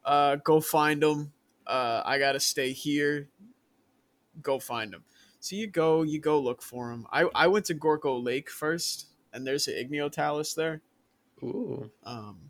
uh, 0.05 0.37
go 0.37 0.61
find 0.61 1.03
him. 1.03 1.33
Uh, 1.65 2.01
I 2.05 2.17
got 2.19 2.33
to 2.33 2.39
stay 2.39 2.71
here. 2.71 3.27
Go 4.41 4.59
find 4.59 4.93
him. 4.93 5.03
So 5.39 5.55
you 5.55 5.67
go, 5.67 6.03
you 6.03 6.19
go 6.21 6.39
look 6.39 6.61
for 6.61 6.91
him. 6.91 7.07
I, 7.11 7.23
I 7.35 7.47
went 7.47 7.65
to 7.65 7.75
Gorko 7.75 8.23
Lake 8.23 8.49
first, 8.49 9.07
and 9.33 9.45
there's 9.45 9.67
an 9.67 9.73
Igneo 9.75 10.11
Talus 10.11 10.53
there. 10.53 10.81
ooh 11.43 11.91
Um, 12.03 12.49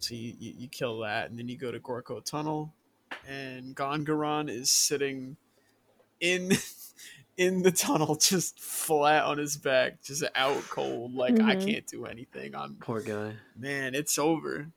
so 0.00 0.14
you, 0.14 0.34
you, 0.38 0.54
you 0.58 0.68
kill 0.68 0.98
that, 1.00 1.30
and 1.30 1.38
then 1.38 1.48
you 1.48 1.56
go 1.56 1.70
to 1.70 1.78
Gorko 1.78 2.24
Tunnel, 2.24 2.72
and 3.28 3.74
Gonguron 3.76 4.50
is 4.50 4.70
sitting 4.70 5.36
in 6.20 6.52
in 7.36 7.62
the 7.62 7.70
tunnel, 7.72 8.16
just 8.16 8.58
flat 8.60 9.24
on 9.24 9.38
his 9.38 9.56
back, 9.56 10.02
just 10.02 10.24
out 10.34 10.62
cold. 10.70 11.14
Like 11.14 11.40
I 11.40 11.54
Mhm. 11.56 11.64
can't 11.66 11.86
do 11.86 12.04
anything. 12.06 12.54
I'm 12.54 12.74
poor 12.76 13.00
guy. 13.00 13.34
man, 13.56 13.94
it's 13.94 14.18
over. 14.18 14.70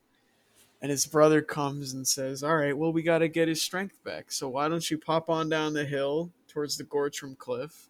And 0.80 0.90
his 0.90 1.06
brother 1.06 1.40
comes 1.40 1.94
and 1.94 2.06
says, 2.06 2.42
"All 2.42 2.56
right, 2.56 2.76
well, 2.76 2.92
we 2.92 3.02
got 3.02 3.18
to 3.18 3.28
get 3.28 3.48
his 3.48 3.62
strength 3.62 4.02
back. 4.04 4.30
So 4.30 4.48
why 4.50 4.68
don't 4.68 4.90
you 4.90 4.98
pop 4.98 5.30
on 5.30 5.48
down 5.48 5.72
the 5.72 5.84
hill 5.86 6.30
towards 6.46 6.76
the 6.76 6.84
Gortram 6.84 7.36
Cliff, 7.36 7.88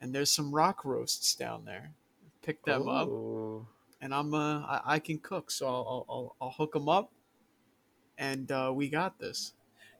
and 0.00 0.14
there's 0.14 0.30
some 0.30 0.54
rock 0.54 0.84
roasts 0.84 1.34
down 1.34 1.64
there. 1.64 1.92
Pick 2.42 2.64
them 2.64 2.88
up." 2.88 3.08
And 4.00 4.14
I'm 4.14 4.32
uh 4.34 4.60
I, 4.60 4.80
I 4.94 4.98
can 4.98 5.18
cook, 5.18 5.50
so 5.50 5.66
I'll 5.66 6.06
I'll, 6.08 6.36
I'll 6.40 6.50
hook 6.50 6.72
them 6.72 6.88
up, 6.88 7.10
and 8.18 8.50
uh, 8.50 8.72
we 8.74 8.88
got 8.88 9.18
this. 9.18 9.52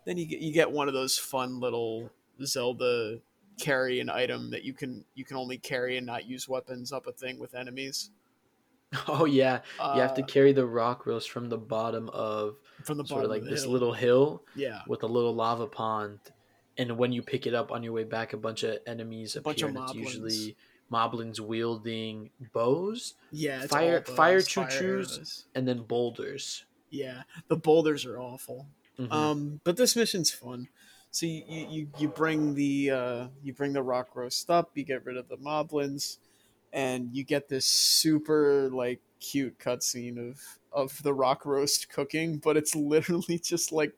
Then 0.07 0.17
you 0.17 0.27
get 0.27 0.41
you 0.41 0.53
get 0.53 0.71
one 0.71 0.89
of 0.89 0.95
those 0.95 1.19
fun 1.19 1.61
little 1.61 2.11
Zelda 2.43 3.19
carry 3.59 4.01
an 4.01 4.09
item 4.09 4.51
that 4.51 4.65
you 4.65 4.73
can 4.73 5.05
you 5.15 5.25
can 5.25 5.37
only 5.37 5.59
carry 5.59 5.97
and 5.99 6.07
not 6.07 6.25
use 6.27 6.49
weapons 6.49 6.93
up 6.93 7.07
a 7.07 7.13
thing 7.13 7.39
with 7.39 7.55
enemies. 7.55 8.11
Oh 9.07 9.25
yeah, 9.25 9.61
you 9.95 10.01
have 10.01 10.15
to 10.15 10.23
Uh, 10.23 10.27
carry 10.27 10.53
the 10.53 10.67
rock 10.67 11.07
roast 11.07 11.31
from 11.31 11.49
the 11.49 11.57
bottom 11.59 12.09
of 12.09 12.57
from 12.85 12.99
the 12.99 13.05
sort 13.05 13.19
bottom 13.23 13.25
of 13.27 13.31
like 13.31 13.43
of 13.43 13.49
this 13.49 13.63
hill. 13.63 13.71
little 13.73 13.93
hill 13.93 14.43
yeah 14.57 14.81
with 14.89 15.05
a 15.05 15.07
little 15.07 15.33
lava 15.33 15.69
pond, 15.69 16.19
and 16.77 16.99
when 16.99 17.13
you 17.13 17.23
pick 17.23 17.47
it 17.47 17.55
up 17.55 17.71
on 17.71 17.85
your 17.85 17.93
way 17.93 18.03
back, 18.03 18.33
a 18.33 18.37
bunch 18.37 18.65
of 18.65 18.79
enemies 18.89 19.37
A 19.37 19.43
bunch 19.43 19.63
appear. 19.63 19.69
of 19.71 19.77
and 19.77 19.85
it's 19.85 19.95
usually 19.95 20.57
moblins 20.91 21.39
wielding 21.41 22.31
bows 22.53 23.15
yeah 23.31 23.67
Fire- 23.67 24.03
fire 24.03 24.41
fire 24.41 24.41
Chuchus. 24.41 25.45
and 25.55 25.67
then 25.69 25.83
boulders. 25.83 26.65
Yeah, 26.91 27.23
the 27.49 27.57
boulders 27.57 28.05
are 28.05 28.19
awful. 28.19 28.67
Mhm. 28.99 29.13
Um, 29.13 29.61
but 29.63 29.77
this 29.77 29.95
mission's 29.95 30.33
fun. 30.33 30.67
So 31.13 31.27
you, 31.27 31.43
you, 31.49 31.67
you- 31.71 31.91
you 31.99 32.09
bring 32.09 32.55
the 32.55 32.91
uh, 32.91 33.27
you 33.45 33.53
bring 33.53 33.73
the 33.73 33.83
rock 33.83 34.17
roast 34.17 34.51
up, 34.51 34.71
you 34.75 34.85
get 34.85 35.05
rid 35.05 35.17
of 35.17 35.29
the 35.29 35.37
moblins, 35.37 36.19
and 36.73 37.09
you 37.15 37.23
get 37.25 37.49
this 37.49 37.67
super 37.67 38.69
like 38.71 39.01
cute 39.21 39.59
cutscene 39.59 40.19
of 40.31 40.41
of 40.73 41.01
the 41.05 41.15
rock 41.15 41.47
roast 41.47 41.89
cooking, 41.91 42.39
but 42.39 42.57
it's 42.57 42.75
literally 42.95 43.39
just 43.39 43.71
like 43.71 43.93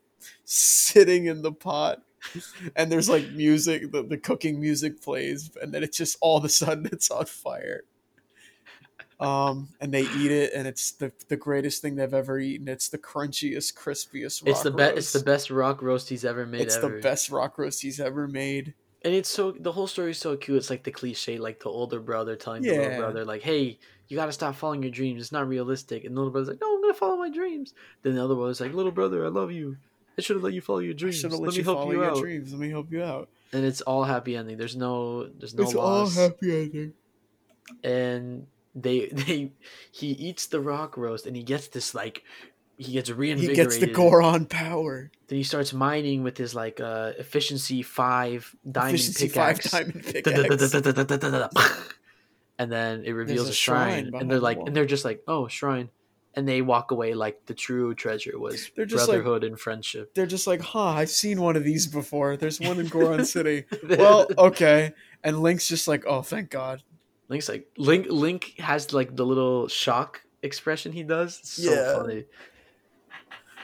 sitting 0.45 1.25
in 1.25 1.41
the 1.41 1.51
pot. 1.51 2.01
And 2.75 2.91
there's 2.91 3.09
like 3.09 3.29
music, 3.31 3.91
the, 3.91 4.03
the 4.03 4.17
cooking 4.17 4.59
music 4.59 5.01
plays, 5.01 5.51
and 5.61 5.73
then 5.73 5.83
it's 5.83 5.97
just 5.97 6.17
all 6.21 6.37
of 6.37 6.45
a 6.45 6.49
sudden 6.49 6.87
it's 6.91 7.11
on 7.11 7.25
fire. 7.25 7.83
Um, 9.19 9.69
and 9.79 9.93
they 9.93 10.01
eat 10.01 10.31
it, 10.31 10.53
and 10.53 10.67
it's 10.67 10.91
the 10.93 11.11
the 11.29 11.37
greatest 11.37 11.81
thing 11.81 11.95
they've 11.95 12.13
ever 12.13 12.39
eaten. 12.39 12.67
It's 12.67 12.89
the 12.89 12.97
crunchiest, 12.97 13.73
crispiest. 13.75 14.41
Rock 14.41 14.49
it's 14.49 14.63
the 14.63 14.71
best. 14.71 14.97
It's 14.97 15.13
the 15.13 15.23
best 15.23 15.49
rock 15.49 15.81
roast 15.81 16.09
he's 16.09 16.25
ever 16.25 16.45
made. 16.45 16.61
It's 16.61 16.77
ever. 16.77 16.95
the 16.95 17.01
best 17.01 17.29
rock 17.29 17.57
roast 17.57 17.81
he's 17.81 17.99
ever 17.99 18.27
made. 18.27 18.73
and 19.05 19.13
it's 19.13 19.29
so 19.29 19.51
the 19.51 19.71
whole 19.71 19.87
story 19.87 20.11
is 20.11 20.17
so 20.17 20.35
cute. 20.35 20.57
It's 20.57 20.69
like 20.69 20.83
the 20.83 20.91
cliche, 20.91 21.37
like 21.37 21.59
the 21.59 21.69
older 21.69 21.99
brother 21.99 22.35
telling 22.35 22.63
the 22.63 22.69
Yeah. 22.69 22.79
little 22.81 22.97
brother, 22.97 23.25
like, 23.25 23.43
"Hey, 23.43 23.77
you 24.07 24.17
got 24.17 24.25
to 24.25 24.31
stop 24.33 24.55
following 24.55 24.81
your 24.81 24.91
dreams. 24.91 25.21
It's 25.21 25.31
not 25.31 25.47
realistic." 25.47 26.03
And 26.05 26.15
the 26.15 26.19
little 26.19 26.31
brother's 26.31 26.49
like, 26.49 26.61
"No, 26.61 26.75
I'm 26.75 26.81
gonna 26.81 26.93
follow 26.93 27.17
my 27.17 27.29
dreams." 27.29 27.73
Then 28.01 28.15
the 28.15 28.23
other 28.23 28.35
brother's 28.35 28.59
like, 28.61 28.73
"Little 28.73 28.91
brother, 28.91 29.25
I 29.25 29.29
love 29.29 29.51
you. 29.51 29.77
I 30.17 30.21
should 30.21 30.35
have 30.35 30.43
let 30.43 30.53
you 30.53 30.61
follow 30.61 30.79
your 30.79 30.93
dreams. 30.93 31.23
Let, 31.23 31.33
let, 31.33 31.55
me 31.55 31.63
help 31.63 31.79
follow 31.79 31.91
you 31.91 32.01
your 32.01 32.11
out." 32.11 32.17
dreams. 32.17 32.51
Let 32.51 32.59
me 32.59 32.69
help 32.69 32.91
you 32.91 33.03
out. 33.03 33.29
And 33.51 33.65
it's 33.65 33.81
all 33.81 34.03
happy 34.03 34.35
ending. 34.35 34.57
There's 34.57 34.75
no, 34.75 35.27
there's 35.27 35.53
no 35.53 35.63
it's 35.63 35.75
all 35.75 36.09
happy 36.09 36.63
ending. 36.63 36.93
and 37.83 38.47
they 38.75 39.07
they 39.11 39.51
he 39.91 40.07
eats 40.07 40.47
the 40.47 40.59
rock 40.59 40.97
roast 40.97 41.25
and 41.25 41.35
he 41.35 41.43
gets 41.43 41.67
this 41.67 41.93
like 41.93 42.23
he 42.77 42.93
gets 42.93 43.09
reinvigorated. 43.09 43.57
He 43.57 43.63
gets 43.63 43.77
the 43.77 43.87
Goron 43.87 44.45
power. 44.45 45.11
Then 45.27 45.37
he 45.37 45.43
starts 45.43 45.73
mining 45.73 46.23
with 46.23 46.37
his 46.37 46.55
like 46.55 46.79
uh 46.79 47.13
efficiency 47.17 47.81
five 47.83 48.55
diamond 48.69 48.95
Efficiency 48.95 49.27
five 49.27 49.57
pickaxe. 49.57 49.71
diamond 49.71 50.03
pickaxe. 50.03 51.53
and 52.59 52.71
then 52.71 53.03
it 53.05 53.11
reveals 53.11 53.47
a 53.47 53.51
a 53.51 53.53
shrine, 53.53 54.09
shrine 54.09 54.21
and 54.21 54.31
they're 54.31 54.39
like 54.39 54.57
and 54.57 54.75
they're 54.75 54.85
just 54.85 55.05
like 55.05 55.21
oh 55.27 55.47
shrine 55.47 55.89
and 56.35 56.47
they 56.47 56.61
walk 56.61 56.91
away 56.91 57.13
like 57.13 57.45
the 57.45 57.53
true 57.53 57.93
treasure 57.93 58.39
was 58.39 58.71
They're 58.75 58.85
just 58.85 59.07
like- 59.07 59.17
brotherhood 59.21 59.43
and 59.43 59.59
friendship 59.59 60.13
They're 60.15 60.25
just 60.25 60.47
like, 60.47 60.61
huh, 60.61 60.85
I've 60.85 61.09
seen 61.09 61.41
one 61.41 61.55
of 61.55 61.63
these 61.63 61.87
before. 61.87 62.37
There's 62.37 62.59
one 62.59 62.79
in 62.79 62.87
Goron 62.87 63.25
City. 63.35 63.65
Well, 63.87 64.27
okay. 64.37 64.93
And 65.23 65.41
Link's 65.41 65.67
just 65.67 65.87
like, 65.87 66.05
oh, 66.07 66.21
thank 66.21 66.49
God. 66.49 66.83
link's 67.29 67.47
like 67.49 67.67
link 67.77 68.07
link 68.09 68.55
has 68.59 68.91
like 68.93 69.15
the 69.15 69.25
little 69.25 69.67
shock 69.67 70.21
expression 70.41 70.91
he 70.91 71.03
does 71.03 71.39
it's 71.39 71.51
so 71.63 71.71
Yeah. 71.71 71.97
funny 71.97 72.25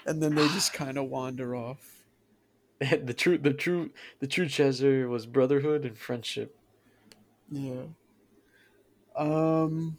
And 0.05 0.23
then 0.23 0.33
they 0.35 0.47
just 0.49 0.71
kind 0.73 0.97
of 0.97 1.05
wander 1.09 1.55
off. 1.55 2.03
the 2.79 3.13
true 3.13 3.37
the 3.37 3.53
true 3.53 3.89
the 4.19 4.27
true 4.27 4.47
treasure 4.47 5.09
was 5.09 5.25
brotherhood 5.25 5.83
and 5.85 5.97
friendship 5.97 6.55
Yeah. 7.51 7.83
Um, 9.15 9.97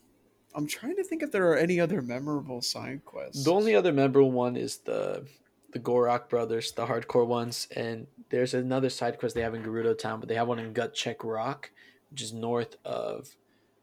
I'm 0.54 0.66
trying 0.66 0.96
to 0.96 1.04
think 1.04 1.22
if 1.22 1.30
there 1.30 1.50
are 1.50 1.56
any 1.56 1.80
other 1.80 2.02
memorable 2.02 2.60
side 2.60 3.04
quests. 3.04 3.44
The 3.44 3.52
only 3.52 3.74
other 3.74 3.92
memorable 3.92 4.32
one 4.32 4.56
is 4.56 4.78
the 4.78 5.26
the 5.72 5.78
Gorak 5.78 6.28
brothers, 6.28 6.72
the 6.72 6.86
hardcore 6.86 7.26
ones, 7.26 7.68
and 7.76 8.08
there's 8.30 8.54
another 8.54 8.90
side 8.90 9.18
quest 9.18 9.36
they 9.36 9.42
have 9.42 9.54
in 9.54 9.62
Gerudo 9.62 9.96
Town, 9.96 10.18
but 10.18 10.28
they 10.28 10.34
have 10.34 10.48
one 10.48 10.58
in 10.58 10.72
Gut 10.72 10.94
Check 10.94 11.22
Rock, 11.22 11.70
which 12.10 12.22
is 12.22 12.32
north 12.32 12.76
of 12.84 13.28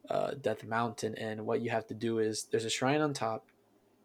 uh, 0.09 0.31
Death 0.41 0.65
Mountain. 0.65 1.15
And 1.15 1.45
what 1.45 1.61
you 1.61 1.69
have 1.69 1.87
to 1.87 1.93
do 1.93 2.19
is 2.19 2.43
there's 2.51 2.65
a 2.65 2.69
shrine 2.69 2.99
on 2.99 3.13
top, 3.13 3.47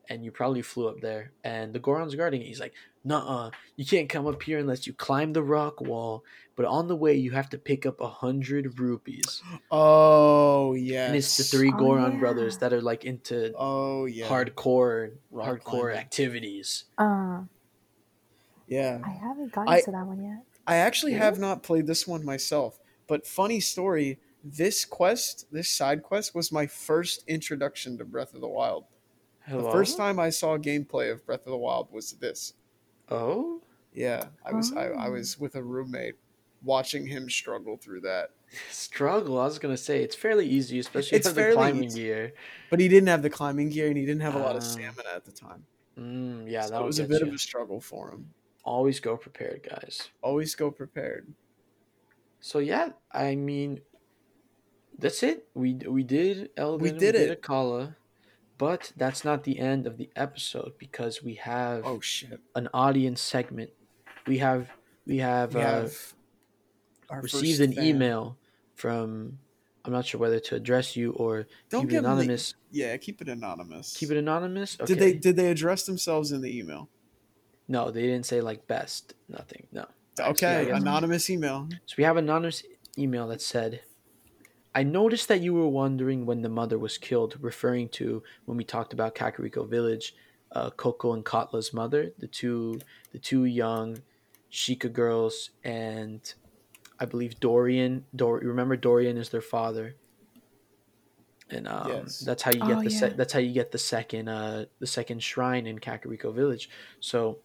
and 0.09 0.25
you 0.25 0.31
probably 0.31 0.63
flew 0.63 0.89
up 0.89 1.01
there. 1.01 1.33
And 1.45 1.73
the 1.73 1.79
Goron's 1.79 2.15
guarding 2.15 2.43
it. 2.43 2.47
He's 2.47 2.61
like, 2.61 2.75
"Nuh-uh, 3.05 3.51
you 3.77 3.85
can't 3.87 4.09
come 4.09 4.27
up 4.27 4.43
here 4.43 4.59
unless 4.59 4.87
you 4.87 4.93
climb 4.93 5.33
the 5.33 5.43
rock 5.43 5.81
wall. 5.81 6.25
But 6.55 6.67
on 6.67 6.87
the 6.87 6.97
way, 6.97 7.15
you 7.15 7.31
have 7.31 7.49
to 7.51 7.59
pick 7.59 7.87
up 7.87 8.01
a 8.01 8.09
hundred 8.09 8.79
rupees." 8.79 9.43
Oh 9.71 10.75
yeah. 10.75 11.07
And 11.07 11.17
it's 11.17 11.37
the 11.37 11.45
three 11.45 11.73
Oh, 11.75 11.79
Goron 11.79 12.13
yeah. 12.15 12.19
brothers 12.19 12.59
that 12.59 12.73
are 12.73 12.83
like 12.83 13.05
into 13.05 13.53
Oh 13.57 14.05
yeah. 14.07 14.29
hardcore, 14.29 15.13
Rock 15.31 15.49
hardcore 15.61 15.63
climbing. 15.65 15.97
activities. 15.99 16.85
Uh, 16.99 17.43
Yeah. 18.69 19.01
I 19.05 19.11
haven't 19.11 19.53
gotten 19.53 19.73
I- 19.73 19.81
to 19.83 19.91
that 19.91 20.07
one 20.07 20.23
yet. 20.23 20.45
I 20.67 20.77
actually 20.77 21.15
have 21.15 21.39
not 21.41 21.63
played 21.65 21.87
this 21.89 22.07
one 22.07 22.25
myself, 22.25 22.79
but 23.09 23.27
funny 23.27 23.59
story, 23.59 24.21
this 24.45 24.85
quest, 24.85 25.47
this 25.51 25.69
side 25.69 26.05
quest 26.05 26.37
was 26.37 26.53
my 26.53 26.69
first 26.69 27.25
introduction 27.27 27.99
to 27.99 28.05
Breath 28.05 28.33
of 28.33 28.41
the 28.41 28.49
Wild. 28.49 28.85
Hello? 29.47 29.63
The 29.65 29.71
first 29.71 29.97
time 29.97 30.19
I 30.19 30.31
saw 30.31 30.57
gameplay 30.57 31.11
of 31.13 31.25
Breath 31.27 31.41
of 31.47 31.51
the 31.53 31.57
Wild 31.57 31.91
was 31.93 32.13
this. 32.13 32.55
Oh, 33.09 33.61
Yeah, 33.93 34.29
I 34.45 34.53
was 34.53 34.73
I, 34.73 34.87
I 34.89 35.09
Oh. 35.09 35.13
was 35.13 35.39
with 35.39 35.55
a 35.57 35.63
roommate 35.63 36.15
watching 36.63 37.07
him 37.07 37.29
struggle 37.29 37.77
through 37.77 38.01
that. 38.03 38.31
struggle. 38.71 39.39
I 39.39 39.45
was 39.45 39.59
gonna 39.59 39.77
say 39.77 40.03
it's 40.03 40.17
fairly 40.17 40.47
easy, 40.47 40.79
especially 40.79 41.19
It's 41.19 41.27
with 41.29 41.37
the 41.37 41.43
fairly 41.43 41.55
climbing 41.55 41.85
easy. 41.85 42.03
gear. 42.05 42.33
But 42.71 42.81
he 42.81 42.89
didn't 42.89 43.09
have 43.09 43.23
the 43.23 43.31
climbing 43.31 43.69
gear 43.71 43.89
and 43.89 43.97
he 43.97 44.07
didn't 44.07 44.23
have 44.23 44.35
a 44.35 44.39
lot 44.39 44.57
of 44.57 44.63
Ah. 44.63 44.67
stamina 44.67 45.09
at 45.15 45.25
the 45.25 45.33
time. 45.33 45.67
Mm, 45.99 46.51
yeah, 46.51 46.63
so 46.63 46.71
that 46.71 46.85
was 46.85 46.99
a 47.01 47.05
bit 47.05 47.21
you. 47.21 47.29
of 47.29 47.35
a 47.35 47.39
struggle 47.39 47.81
for 47.81 48.11
him. 48.11 48.33
Always 48.65 49.01
go 49.01 49.17
prepared, 49.17 49.63
guys. 49.69 50.09
Always 50.23 50.55
go 50.55 50.71
prepared. 50.71 51.35
So 52.41 52.59
yeah, 52.61 52.93
I 53.13 53.35
mean, 53.35 53.81
that's 54.99 55.23
it. 55.23 55.49
We 55.55 55.75
we 55.75 56.03
did 56.03 56.55
Eldin. 56.57 56.81
We 56.81 56.91
did 56.93 57.15
it. 57.15 57.43
Akkala, 57.43 57.97
but 58.63 58.93
that's 58.97 59.25
not 59.25 59.43
the 59.43 59.59
end 59.59 59.83
of 59.91 59.95
the 59.99 60.09
episode 60.15 60.73
because 60.79 61.15
we 61.29 61.35
have 61.35 61.81
Oh 61.85 61.99
shit. 62.01 62.39
an 62.55 62.69
audience 62.73 63.21
segment. 63.21 63.71
We 64.29 64.39
have 64.39 64.63
we 65.05 65.19
have, 65.19 65.55
We 65.55 65.61
uh, 65.63 65.65
have 65.65 65.95
received 67.23 67.61
an 67.61 67.73
fan. 67.73 67.85
email 67.85 68.37
from. 68.77 69.39
I'm 69.85 69.93
not 69.93 70.07
sure 70.07 70.21
whether 70.21 70.39
to 70.49 70.55
address 70.55 70.95
you 70.95 71.11
or 71.23 71.33
Don't 71.69 71.81
keep 71.83 71.89
it 71.89 71.91
give 71.91 71.99
'em 71.99 72.03
the- 72.05 72.09
anonymous. 72.11 72.55
Yeah, 72.71 72.97
keep 72.99 73.21
it 73.21 73.29
anonymous. 73.29 73.97
Keep 73.97 74.13
it 74.13 74.17
anonymous. 74.19 74.71
Okay. 74.81 74.87
Did 74.95 74.99
they 75.03 75.13
did 75.27 75.35
they 75.37 75.51
address 75.51 75.81
themselves 75.91 76.31
in 76.31 76.41
the 76.41 76.57
email? 76.57 76.89
No, 77.67 77.91
they 77.91 78.03
didn't 78.03 78.27
say 78.27 78.41
like 78.41 78.69
best. 78.69 79.15
Nothing. 79.29 79.67
No. 79.73 79.87
Okay, 80.21 80.67
guess- 80.67 80.81
anonymous 80.81 81.29
email. 81.31 81.69
So 81.87 81.95
we 81.99 82.05
have 82.05 82.17
anonymous 82.17 82.63
email 82.97 83.27
that 83.33 83.43
said, 83.43 83.81
I 84.75 84.83
noticed 84.83 85.29
that 85.29 85.41
you 85.43 85.53
were 85.55 85.69
wondering 85.69 86.25
when 86.25 86.43
the 86.43 86.49
mother 86.49 86.79
was 86.79 86.97
killed, 86.99 87.37
referring 87.41 87.89
to 87.91 88.23
when 88.47 88.57
we 88.57 88.65
talked 88.65 88.93
about 88.93 89.15
Kakariko 89.15 89.69
Village, 89.69 90.15
uh, 90.53 90.71
Koko 90.71 91.13
and 91.13 91.25
Cottla's 91.25 91.73
mother, 91.73 92.13
the 92.19 92.27
two 92.27 92.81
the 93.13 93.19
two 93.19 93.45
young 93.45 93.99
Sheikah 94.51 94.93
girls, 94.93 95.51
and 95.65 96.21
I 96.99 97.05
believe 97.05 97.39
Dorian. 97.41 98.05
Dor- 98.15 98.39
remember 98.39 98.77
Dorian 98.77 99.17
is 99.19 99.29
their 99.29 99.43
father, 99.43 99.97
and 101.51 101.69
um, 101.69 101.89
Yes. 101.89 102.21
that's 102.21 102.43
how 102.43 102.53
you 102.53 102.61
get 102.61 102.79
Oh, 102.79 102.83
the 102.83 102.91
se- 102.91 103.09
yeah. 103.09 103.15
that's 103.17 103.33
how 103.33 103.41
you 103.41 103.53
get 103.53 103.73
the 103.73 103.79
second 103.79 104.29
uh, 104.29 104.67
the 104.79 104.87
second 104.87 105.23
shrine 105.23 105.67
in 105.67 105.79
Kakariko 105.79 106.35
Village. 106.35 106.71
So 107.01 107.39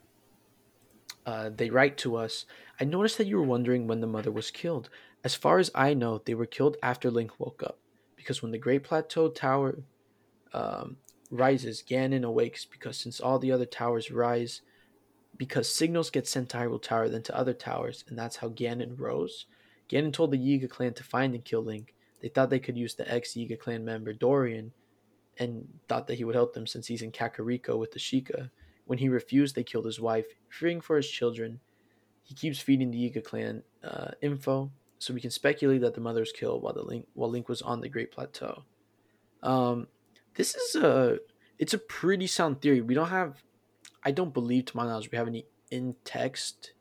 uh, 1.26 1.49
they 1.54 1.70
write 1.70 1.98
to 1.99 2.16
us. 2.16 2.45
I 2.80 2.86
noticed 2.86 3.18
that 3.18 3.28
you 3.28 3.38
were 3.38 3.44
wondering 3.44 3.88
when 3.88 3.99
the 4.02 4.08
mother 4.08 4.32
was 4.32 4.52
killed. 4.52 4.90
As 5.28 5.36
far 5.36 5.60
as 5.60 5.70
I 5.76 5.94
know, 5.94 6.22
they 6.24 6.36
were 6.36 6.45
killed 6.45 6.78
after 6.82 7.12
Link 7.12 7.38
woke 7.38 7.62
up, 7.62 7.80
because 8.16 8.41
when 8.41 8.54
the 8.54 8.58
Great 8.58 8.86
Plateau 8.86 9.28
Tower 9.28 9.80
um, 10.54 10.95
rises, 11.30 11.84
Ganon 11.86 12.24
awakes. 12.24 12.64
Because 12.64 12.95
since 12.98 13.20
all 13.20 13.38
the 13.38 13.52
other 13.52 13.66
towers 13.66 14.10
rise, 14.10 14.62
because 15.36 15.68
signals 15.68 16.10
get 16.10 16.30
sent 16.30 16.48
to 16.52 16.58
Hyrule 16.58 16.82
Tower 16.82 17.10
then 17.10 17.24
to 17.24 17.38
other 17.38 17.52
towers, 17.52 18.06
and 18.08 18.18
that's 18.18 18.38
how 18.38 18.48
Ganon 18.48 18.98
rose. 18.98 19.48
Ganon 19.90 20.14
told 20.14 20.32
the 20.32 20.38
Yiga 20.38 20.70
clan 20.70 20.94
to 20.94 21.04
find 21.04 21.36
and 21.36 21.44
kill 21.44 21.62
Link. 21.62 21.94
They 22.22 22.30
thought 22.30 22.49
they 22.49 22.60
could 22.60 22.78
use 22.78 22.95
the 22.95 23.14
ex 23.14 23.34
Yiga 23.34 23.60
clan 23.60 23.84
member 23.84 24.14
Dorian, 24.14 24.72
and 25.38 25.68
thought 25.90 26.08
that 26.08 26.16
he 26.16 26.24
would 26.24 26.36
help 26.36 26.54
them 26.54 26.68
since 26.68 26.88
he's 26.88 27.02
in 27.02 27.12
Kakariko 27.12 27.78
with 27.78 27.91
the 27.91 27.99
Sheikah. 27.99 28.49
When 28.86 28.99
he 28.99 29.10
refused, 29.10 29.56
they 29.56 29.66
killed 29.66 29.88
his 29.88 29.99
wife, 29.99 30.28
fearing 30.48 30.80
for 30.80 30.95
his 30.95 31.10
children. 31.10 31.60
He 32.24 32.34
keeps 32.34 32.62
feeding 32.62 32.91
the 32.91 33.12
Yiga 33.12 33.22
clan 33.22 33.64
uh, 33.84 34.12
info, 34.22 34.72
so 34.99 35.14
we 35.14 35.22
can 35.22 35.32
speculate 35.32 35.82
that 35.82 35.94
the 35.94 36.02
mother 36.02 36.22
was 36.22 36.32
killed 36.32 36.61
while 36.64 36.74
the 36.74 36.84
Link 36.84 37.07
while 37.14 37.30
Link 37.30 37.48
was 37.49 37.61
on 37.61 37.82
the 37.82 37.90
Great 37.90 38.11
Plateau. 38.11 38.64
Um, 39.44 39.88
this 40.36 40.56
is 40.56 40.76
a 40.76 41.19
it's 41.60 41.74
a 41.74 41.78
pretty 41.78 42.28
sound 42.28 42.61
theory. 42.61 42.82
We 42.82 42.94
don't 42.94 43.10
have, 43.10 43.44
I 44.03 44.11
don't 44.11 44.34
believe 44.34 44.65
to 44.65 44.78
my 44.78 44.86
knowledge, 44.86 45.11
we 45.11 45.18
have 45.18 45.28
any 45.28 45.45
in 45.72 45.95
text, 46.06 46.74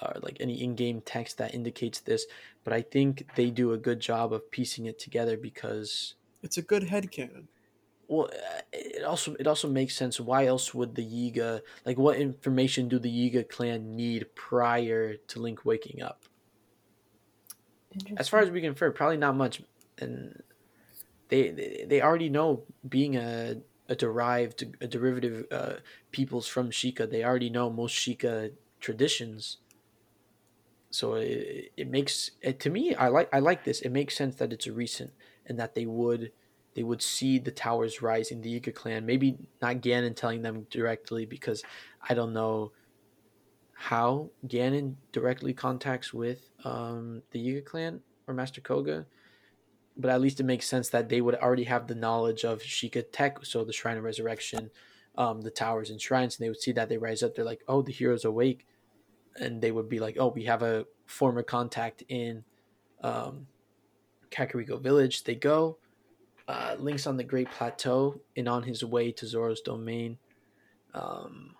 or 0.00 0.14
like 0.22 0.38
any 0.40 0.62
in 0.62 0.74
game 0.74 1.00
text 1.04 1.38
that 1.38 1.54
indicates 1.54 2.00
this. 2.00 2.26
But 2.64 2.72
I 2.72 2.82
think 2.82 3.26
they 3.36 3.50
do 3.50 3.72
a 3.72 3.78
good 3.78 4.00
job 4.00 4.32
of 4.32 4.50
piecing 4.50 4.86
it 4.86 4.98
together 4.98 5.36
because 5.36 6.14
It's 6.42 6.56
a 6.58 6.62
good 6.62 6.84
headcanon. 6.84 7.46
well 8.08 8.30
uh, 8.32 8.60
it 8.72 9.04
also 9.04 9.34
it 9.38 9.46
also 9.46 9.68
makes 9.68 9.96
sense 9.96 10.18
why 10.20 10.46
else 10.46 10.74
would 10.74 10.94
the 10.94 11.04
yiga 11.04 11.60
like 11.86 11.96
what 11.98 12.16
information 12.18 12.88
do 12.88 12.98
the 12.98 13.08
yiga 13.10 13.48
clan 13.48 13.96
need 13.96 14.26
prior 14.34 15.16
to 15.16 15.40
link 15.40 15.64
waking 15.64 16.02
up 16.02 16.24
as 18.16 18.28
far 18.28 18.40
as 18.40 18.50
we 18.50 18.60
can 18.60 18.70
infer 18.70 18.90
probably 18.90 19.16
not 19.16 19.36
much 19.36 19.62
and 19.98 20.42
they 21.28 21.50
they, 21.50 21.86
they 21.88 22.02
already 22.02 22.28
know 22.28 22.64
being 22.88 23.16
a 23.16 23.56
a 23.88 23.94
derived 23.94 24.64
a 24.80 24.86
derivative 24.86 25.46
uh 25.50 25.74
peoples 26.10 26.48
from 26.48 26.70
Sheikah 26.70 27.10
they 27.10 27.24
already 27.24 27.50
know 27.50 27.70
most 27.70 27.94
Sheikah 27.94 28.52
traditions. 28.80 29.58
So 30.90 31.14
it, 31.14 31.72
it 31.76 31.88
makes 31.90 32.30
it, 32.40 32.60
to 32.60 32.70
me 32.70 32.94
i 32.94 33.08
like 33.08 33.28
i 33.32 33.40
like 33.40 33.64
this. 33.64 33.80
It 33.80 33.90
makes 33.90 34.16
sense 34.16 34.36
that 34.36 34.52
it's 34.52 34.66
recent 34.66 35.12
and 35.46 35.58
that 35.58 35.74
they 35.74 35.86
would 35.86 36.32
they 36.74 36.82
would 36.82 37.02
see 37.02 37.38
the 37.38 37.52
towers 37.52 38.02
rising 38.02 38.40
the 38.40 38.60
Yiga 38.60 38.74
clan. 38.74 39.06
Maybe 39.06 39.38
not 39.62 39.76
ganon 39.76 40.16
telling 40.16 40.42
them 40.42 40.66
directly 40.70 41.26
because 41.26 41.62
i 42.08 42.14
don't 42.14 42.32
know 42.32 42.72
how 43.74 44.30
ganon 44.46 44.94
directly 45.12 45.52
contacts 45.52 46.14
with 46.14 46.50
um, 46.64 47.22
the 47.32 47.38
Yiga 47.38 47.64
clan 47.64 48.00
or 48.26 48.34
master 48.34 48.60
Kohga 48.60 49.04
but 49.96 50.10
at 50.10 50.20
least 50.20 50.40
it 50.40 50.44
makes 50.44 50.66
sense 50.66 50.88
that 50.88 51.08
they 51.08 51.20
would 51.20 51.36
already 51.36 51.64
have 51.64 51.86
the 51.86 51.94
knowledge 51.94 52.44
of 52.44 52.60
Sheikah 52.60 53.04
tech 53.12 53.44
so 53.44 53.64
the 53.64 53.72
shrine 53.72 53.96
of 53.96 54.04
resurrection 54.04 54.70
um, 55.16 55.40
the 55.42 55.50
towers 55.50 55.90
and 55.90 56.00
shrines 56.00 56.36
and 56.36 56.44
they 56.44 56.48
would 56.48 56.60
see 56.60 56.72
that 56.72 56.88
they 56.88 56.98
rise 56.98 57.22
up. 57.22 57.34
They're 57.34 57.44
like 57.44 57.62
oh 57.68 57.82
the 57.82 57.92
heroes 57.92 58.24
awake. 58.24 58.66
And 59.36 59.60
they 59.60 59.70
would 59.70 59.88
be 59.88 60.00
like 60.00 60.16
oh 60.18 60.28
we 60.28 60.44
have 60.44 60.62
a 60.62 60.86
former 61.06 61.42
contact 61.42 62.02
in 62.08 62.44
um, 63.02 63.46
kakariko 64.30 64.80
village. 64.80 65.24
They 65.24 65.34
go 65.34 65.78
uh, 66.48 66.76
Link's 66.78 67.06
on 67.06 67.16
the 67.16 67.24
Great 67.24 67.50
Plateau 67.50 68.20
and 68.36 68.48
on 68.48 68.62
his 68.64 68.84
way 68.84 69.12
to 69.12 69.26
Zora's 69.26 69.60
domain. 69.60 70.18
Um, 70.92 71.54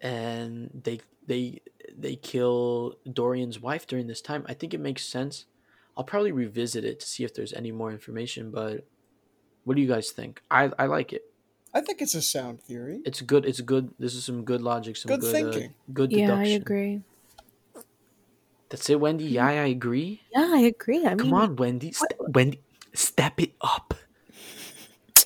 and 0.00 0.70
they 0.84 1.00
they 1.26 1.60
they 1.96 2.16
kill 2.16 2.96
Dorian's 3.10 3.60
wife 3.60 3.86
during 3.86 4.06
this 4.06 4.20
time. 4.20 4.44
I 4.48 4.54
think 4.54 4.74
it 4.74 4.80
makes 4.80 5.04
sense. 5.04 5.46
I'll 5.96 6.04
probably 6.04 6.32
revisit 6.32 6.84
it 6.84 7.00
to 7.00 7.06
see 7.06 7.24
if 7.24 7.34
there's 7.34 7.52
any 7.52 7.72
more 7.72 7.90
information, 7.90 8.50
but 8.50 8.86
what 9.64 9.76
do 9.76 9.82
you 9.82 9.88
guys 9.88 10.10
think? 10.10 10.42
I, 10.50 10.70
I 10.78 10.86
like 10.86 11.12
it. 11.12 11.22
I 11.74 11.80
think 11.80 12.02
it's 12.02 12.14
a 12.14 12.22
sound 12.22 12.62
theory. 12.62 13.00
It's 13.04 13.20
good. 13.20 13.44
It's 13.46 13.60
good. 13.60 13.94
This 13.98 14.14
is 14.14 14.24
some 14.24 14.44
good 14.44 14.62
logic. 14.62 14.96
Some 14.96 15.10
Good 15.10 15.20
good, 15.20 15.32
thinking. 15.32 15.70
Uh, 15.70 15.92
good 15.92 16.10
Yeah, 16.10 16.26
deduction. 16.26 16.62
I 16.62 16.62
agree. 16.62 17.02
That's 18.70 18.88
it, 18.88 19.00
Wendy. 19.00 19.24
Yeah, 19.24 19.46
I 19.48 19.66
agree. 19.66 20.22
Yeah, 20.32 20.50
I 20.54 20.60
agree. 20.60 21.06
I 21.06 21.14
Come 21.16 21.32
mean, 21.32 21.34
on, 21.34 21.56
Wendy. 21.56 21.92
Ste- 21.92 22.18
Wendy, 22.20 22.62
step 22.94 23.40
it 23.40 23.54
up. 23.60 23.94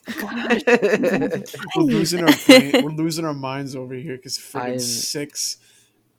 God. 0.05 0.62
We're 1.76 1.82
losing 1.82 2.22
our 2.24 2.35
brain, 2.47 2.85
we're 2.85 2.90
losing 3.05 3.24
our 3.24 3.35
minds 3.35 3.74
over 3.76 3.94
here 3.94 4.16
because 4.16 4.39
I'm- 4.55 4.78
six, 4.78 5.59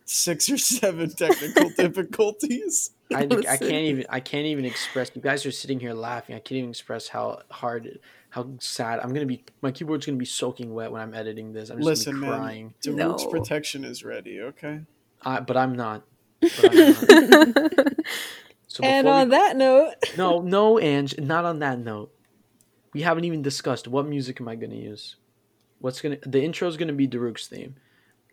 six 0.06 0.50
or 0.50 0.58
seven 0.58 1.10
technical 1.12 1.70
difficulties. 1.78 2.92
I, 3.14 3.24
I 3.48 3.58
can't 3.58 3.72
even 3.72 4.06
I 4.10 4.20
can't 4.20 4.48
even 4.48 4.66
express. 4.66 5.12
You 5.14 5.22
guys 5.22 5.46
are 5.46 5.52
sitting 5.52 5.80
here 5.80 5.94
laughing. 5.94 6.36
I 6.36 6.40
can't 6.40 6.58
even 6.58 6.72
express 6.72 7.08
how 7.08 7.42
hard, 7.52 8.00
how 8.32 8.48
sad. 8.60 9.00
I'm 9.00 9.14
gonna 9.14 9.28
be. 9.28 9.44
My 9.62 9.70
keyboard's 9.72 10.08
gonna 10.08 10.18
be 10.18 10.26
soaking 10.26 10.74
wet 10.74 10.92
when 10.92 11.02
I'm 11.02 11.14
editing 11.14 11.54
this. 11.54 11.70
I'm 11.70 11.78
just 11.78 11.86
Listen, 11.86 12.14
gonna 12.16 12.26
be 12.26 12.30
man. 12.32 12.40
crying. 12.40 12.74
Daruk's 12.84 13.24
No. 13.26 13.30
protection 13.30 13.86
is 13.86 14.04
ready. 14.04 14.42
Okay. 14.42 14.80
I, 15.22 15.40
but 15.40 15.56
I'm 15.56 15.76
not. 15.76 16.02
But 16.42 16.72
I'm 16.72 17.30
not. 17.30 17.94
So 18.68 18.84
and 18.84 19.08
on 19.08 19.30
we- 19.30 19.36
that 19.38 19.56
note, 19.56 19.94
no, 20.18 20.42
no, 20.42 20.80
Ange. 20.80 21.18
Not 21.20 21.46
on 21.46 21.60
that 21.60 21.80
note. 21.80 22.12
We 22.96 23.02
haven't 23.02 23.26
even 23.26 23.42
discussed 23.42 23.90
what 23.90 24.08
music 24.08 24.40
am 24.40 24.48
I 24.48 24.56
gonna 24.56 24.76
use. 24.76 25.18
What's 25.80 26.00
gonna 26.02 26.18
the 26.26 26.42
intro 26.42 26.66
is 26.70 26.78
gonna 26.78 26.94
be 26.94 27.08
Daruk's 27.10 27.46
theme. 27.48 27.76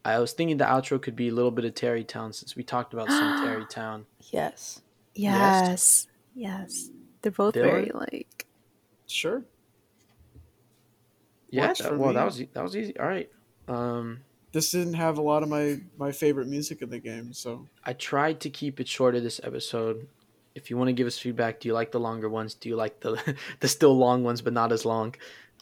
I 0.04 0.18
was 0.20 0.32
thinking 0.32 0.56
the 0.56 0.64
outro 0.64 1.02
could 1.02 1.16
be 1.16 1.28
a 1.28 1.32
little 1.34 1.50
bit 1.50 1.64
of 1.64 1.74
Tarrey 1.74 2.06
Town 2.06 2.32
since 2.32 2.54
we 2.54 2.62
talked 2.62 2.92
about 2.94 3.08
some 3.08 3.44
Tarrey 3.44 3.68
Town. 3.68 4.06
yes, 4.30 4.80
Yes. 5.14 6.06
Yes. 6.34 6.90
They're 7.22 7.32
both 7.32 7.54
Dylan? 7.54 7.62
very 7.62 7.90
like 7.92 8.46
Sure. 9.08 9.42
Yeah, 11.50 11.66
much 11.66 11.80
that, 11.80 11.98
well, 11.98 12.08
me. 12.10 12.14
that 12.14 12.24
was 12.24 12.40
e- 12.40 12.48
that 12.52 12.62
was 12.62 12.76
easy. 12.76 12.96
All 12.98 13.06
right. 13.06 13.28
Um, 13.68 14.20
This 14.52 14.70
didn't 14.70 14.94
have 14.94 15.18
a 15.18 15.22
lot 15.22 15.42
of 15.42 15.48
my 15.48 15.80
my 15.98 16.12
favorite 16.12 16.46
music 16.46 16.82
in 16.82 16.90
the 16.90 16.98
game, 17.00 17.32
so 17.32 17.66
I 17.84 17.92
tried 17.94 18.38
to 18.40 18.50
keep 18.50 18.78
it 18.80 18.86
shorter 18.88 19.18
this 19.20 19.40
episode. 19.42 20.06
If 20.54 20.70
you 20.70 20.76
want 20.76 20.88
to 20.88 20.92
give 20.92 21.06
us 21.06 21.18
feedback, 21.18 21.60
do 21.60 21.68
you 21.68 21.74
like 21.74 21.92
the 21.92 22.00
longer 22.00 22.28
ones? 22.28 22.54
Do 22.54 22.68
you 22.68 22.76
like 22.76 23.00
the 23.00 23.36
the 23.60 23.68
still 23.68 23.96
long 23.96 24.24
ones 24.24 24.42
but 24.42 24.52
not 24.52 24.72
as 24.72 24.84
long? 24.84 25.14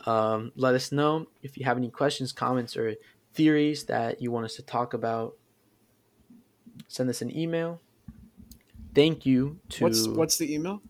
Um, 0.06 0.52
let 0.56 0.74
us 0.74 0.92
know 0.92 1.26
if 1.42 1.58
you 1.58 1.64
have 1.64 1.76
any 1.76 1.90
questions, 1.90 2.32
comments, 2.32 2.76
or 2.76 2.94
theories 3.34 3.84
that 3.84 4.22
you 4.22 4.30
want 4.30 4.46
us 4.46 4.56
to 4.56 4.62
talk 4.62 4.94
about. 4.94 5.36
Send 6.88 7.10
us 7.10 7.22
an 7.22 7.36
email. 7.36 7.80
Thank 8.94 9.24
you 9.26 9.60
to 9.70 9.84
what's 9.84 10.06
what's 10.08 10.38
the 10.38 10.52
email? 10.52 10.82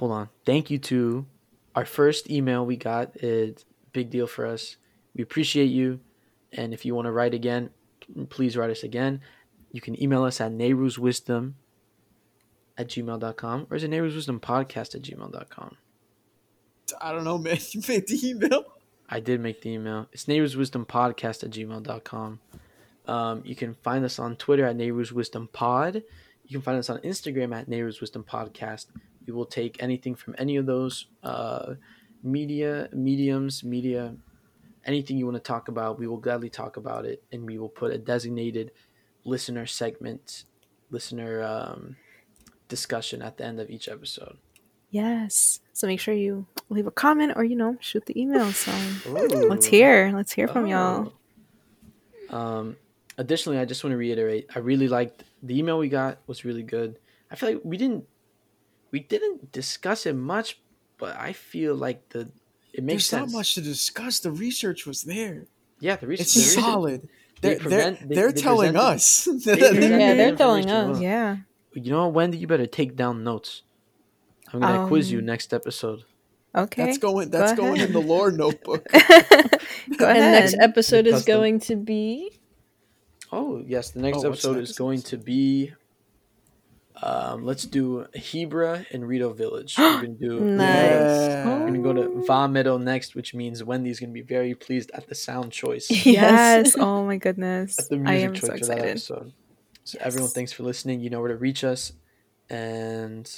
hold 0.00 0.12
on. 0.12 0.28
Thank 0.46 0.70
you 0.70 0.78
to 0.78 1.26
our 1.74 1.84
first 1.84 2.30
email 2.30 2.64
we 2.64 2.76
got. 2.76 3.14
It's 3.16 3.62
a 3.62 3.90
big 3.92 4.08
deal 4.08 4.26
for 4.26 4.46
us. 4.46 4.76
We 5.14 5.22
appreciate 5.22 5.66
you. 5.66 6.00
And 6.52 6.72
if 6.72 6.86
you 6.86 6.94
want 6.94 7.04
to 7.04 7.12
write 7.12 7.34
again, 7.34 7.68
please 8.30 8.56
write 8.56 8.70
us 8.70 8.82
again. 8.82 9.20
You 9.72 9.82
can 9.82 10.02
email 10.02 10.24
us 10.24 10.40
at 10.40 10.52
nayruswisdom 10.52 11.52
at 12.80 12.88
gmail.com 12.88 13.66
or 13.70 13.76
is 13.76 13.84
it 13.84 13.90
nayruswisdom 13.90 14.40
podcast 14.40 14.94
at 14.94 15.02
gmail.com? 15.02 15.76
I 17.00 17.12
don't 17.12 17.24
know, 17.24 17.38
man. 17.38 17.58
You 17.70 17.82
made 17.86 18.08
the 18.08 18.18
email. 18.24 18.64
I 19.08 19.20
did 19.20 19.40
make 19.40 19.60
the 19.60 19.70
email. 19.70 20.08
It's 20.12 20.24
nayruswisdom 20.24 20.86
podcast 20.86 21.44
at 21.44 21.50
gmail.com. 21.50 22.40
Um, 23.06 23.42
you 23.44 23.54
can 23.54 23.74
find 23.74 24.04
us 24.04 24.18
on 24.18 24.36
Twitter 24.36 24.64
at 24.64 24.76
nayruswisdom 24.76 25.52
pod. 25.52 26.02
You 26.46 26.58
can 26.58 26.62
find 26.62 26.78
us 26.78 26.88
on 26.88 26.98
Instagram 26.98 27.54
at 27.54 27.68
nayruswisdom 27.68 28.24
podcast. 28.24 28.86
We 29.26 29.32
will 29.32 29.46
take 29.46 29.82
anything 29.82 30.14
from 30.14 30.34
any 30.38 30.56
of 30.56 30.66
those 30.66 31.06
uh, 31.22 31.74
media 32.22 32.88
mediums, 32.92 33.62
media, 33.62 34.14
anything 34.86 35.18
you 35.18 35.26
want 35.26 35.36
to 35.36 35.42
talk 35.42 35.68
about. 35.68 35.98
We 35.98 36.06
will 36.06 36.16
gladly 36.16 36.48
talk 36.48 36.76
about 36.76 37.04
it, 37.04 37.22
and 37.30 37.44
we 37.46 37.58
will 37.58 37.68
put 37.68 37.92
a 37.92 37.98
designated 37.98 38.72
listener 39.24 39.66
segment, 39.66 40.44
listener 40.90 41.42
um, 41.42 41.96
discussion 42.70 43.20
at 43.20 43.36
the 43.36 43.44
end 43.44 43.60
of 43.60 43.68
each 43.68 43.86
episode. 43.88 44.38
Yes. 44.90 45.60
So 45.74 45.86
make 45.86 46.00
sure 46.00 46.14
you 46.14 46.46
leave 46.70 46.86
a 46.86 46.90
comment 46.90 47.32
or 47.36 47.44
you 47.44 47.54
know 47.56 47.76
shoot 47.80 48.06
the 48.06 48.18
email. 48.20 48.50
So 48.52 48.72
let's 49.06 49.66
hear. 49.66 50.10
Let's 50.14 50.32
hear 50.32 50.48
from 50.48 50.66
y'all. 50.66 51.12
Oh. 52.30 52.36
Um, 52.36 52.76
additionally, 53.18 53.58
I 53.58 53.64
just 53.64 53.82
want 53.84 53.92
to 53.92 53.96
reiterate, 53.98 54.48
I 54.54 54.60
really 54.60 54.88
liked 54.88 55.24
the 55.42 55.58
email 55.58 55.78
we 55.78 55.88
got 55.88 56.18
was 56.26 56.44
really 56.44 56.62
good. 56.62 56.96
I 57.30 57.36
feel 57.36 57.50
like 57.50 57.60
we 57.64 57.76
didn't 57.76 58.04
we 58.90 59.00
didn't 59.00 59.52
discuss 59.52 60.06
it 60.06 60.14
much, 60.16 60.58
but 60.98 61.16
I 61.16 61.32
feel 61.32 61.74
like 61.74 62.08
the 62.10 62.28
it 62.72 62.82
makes 62.84 63.08
There's 63.10 63.22
sense. 63.22 63.32
not 63.32 63.38
much 63.38 63.54
to 63.54 63.60
discuss. 63.60 64.20
The 64.20 64.30
research 64.32 64.86
was 64.86 65.02
there. 65.02 65.46
Yeah, 65.80 65.96
the 65.96 66.06
research. 66.06 66.26
It's 66.26 66.34
the 66.34 66.40
solid. 66.62 67.08
they 67.40 67.50
They're, 67.54 67.58
prevent- 67.60 67.98
they're, 68.00 68.08
they- 68.08 68.14
they're 68.14 68.32
they 68.32 68.40
telling 68.40 68.76
us. 68.76 69.24
presented 69.24 69.82
Yeah, 69.82 70.14
they're 70.14 70.36
telling 70.36 70.68
us. 70.70 71.00
Yeah. 71.00 71.36
You 71.72 71.90
know, 71.92 72.06
what, 72.06 72.14
Wendy, 72.14 72.38
you 72.38 72.46
better 72.46 72.66
take 72.66 72.96
down 72.96 73.22
notes. 73.24 73.62
I'm 74.52 74.60
gonna 74.60 74.88
quiz 74.88 75.12
you 75.12 75.20
Um, 75.20 75.26
next 75.26 75.54
episode. 75.54 76.02
Okay. 76.54 76.84
That's 76.86 76.98
going. 76.98 77.30
That's 77.30 77.52
Go 77.52 77.62
going 77.66 77.80
in 77.80 77.92
the 77.92 78.00
lore 78.00 78.32
notebook. 78.32 78.84
Go 78.92 78.98
And 80.06 80.18
ahead. 80.18 80.40
next 80.42 80.56
episode 80.60 81.06
is 81.06 81.24
going 81.24 81.60
to 81.60 81.76
be 81.76 82.32
Oh 83.32 83.62
yes, 83.64 83.90
the 83.92 84.00
next 84.00 84.24
Oh, 84.24 84.28
episode 84.28 84.56
next? 84.56 84.70
is 84.70 84.78
going 84.78 85.02
to 85.02 85.16
be. 85.16 85.72
Um, 87.02 87.46
let's 87.46 87.62
do 87.64 88.04
Hebra 88.14 88.84
and 88.92 89.06
Rito 89.08 89.32
Village. 89.32 89.78
We're 89.78 90.02
gonna 90.02 90.08
do 90.08 90.40
Nice. 90.56 90.66
Yeah. 90.68 91.58
We're 91.60 91.66
gonna 91.66 91.78
go 91.78 91.92
to 91.94 92.24
Vah 92.26 92.46
Medoh 92.48 92.82
next, 92.82 93.14
which 93.14 93.32
means 93.32 93.62
Wendy's 93.64 94.00
gonna 94.00 94.12
be 94.12 94.20
very 94.20 94.54
pleased 94.54 94.90
at 94.92 95.06
the 95.08 95.14
sound 95.14 95.52
choice, 95.52 95.88
Yes. 96.04 96.76
Oh 96.76 97.06
my 97.06 97.16
goodness. 97.16 97.78
at 97.78 97.88
the 97.88 98.02
I 98.04 98.14
am 98.16 98.34
choice 98.34 98.40
so 98.40 98.46
for 98.48 98.52
that 98.52 98.58
excited. 98.58 98.84
episode. 98.90 99.32
So 99.90 99.98
everyone, 100.00 100.30
thanks 100.30 100.52
for 100.52 100.62
listening. 100.62 101.00
You 101.00 101.10
know 101.10 101.18
where 101.18 101.30
to 101.30 101.36
reach 101.36 101.64
us, 101.64 101.92
and 102.48 103.28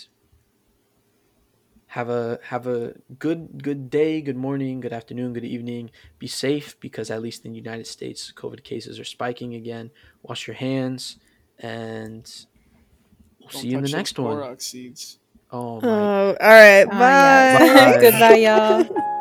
have 1.87 2.11
a 2.11 2.39
have 2.45 2.67
a 2.67 2.93
good 3.19 3.63
good 3.63 3.89
day, 3.89 4.21
good 4.21 4.37
morning, 4.37 4.81
good 4.81 4.93
afternoon, 4.93 5.33
good 5.33 5.47
evening. 5.47 5.91
Be 6.19 6.27
safe 6.27 6.79
because 6.79 7.11
at 7.11 7.23
least 7.23 7.47
in 7.47 7.53
the 7.53 7.59
United 7.59 7.87
States, 7.87 8.31
COVID 8.37 8.65
cases 8.65 9.01
are 9.01 9.05
spiking 9.05 9.55
again. 9.55 9.93
Wash 10.23 10.47
your 10.47 10.57
hands, 10.57 11.17
and 11.59 12.31
we'll 13.41 13.49
Don't 13.49 13.63
see 13.63 13.69
you 13.69 13.79
in 13.79 13.85
the 13.85 13.91
next 13.91 14.19
one. 14.19 14.37
Borax 14.37 14.67
seeds. 14.67 15.19
Oh 15.51 15.81
my 15.81 15.89
Oh, 15.89 16.27
all 16.29 16.35
right. 16.39 16.87
Ah, 16.91 16.99
bye. 16.99 17.13
yes. 17.23 17.95
Bye. 17.95 18.01
Goodbye, 18.11 18.37
y'all. 18.37 19.09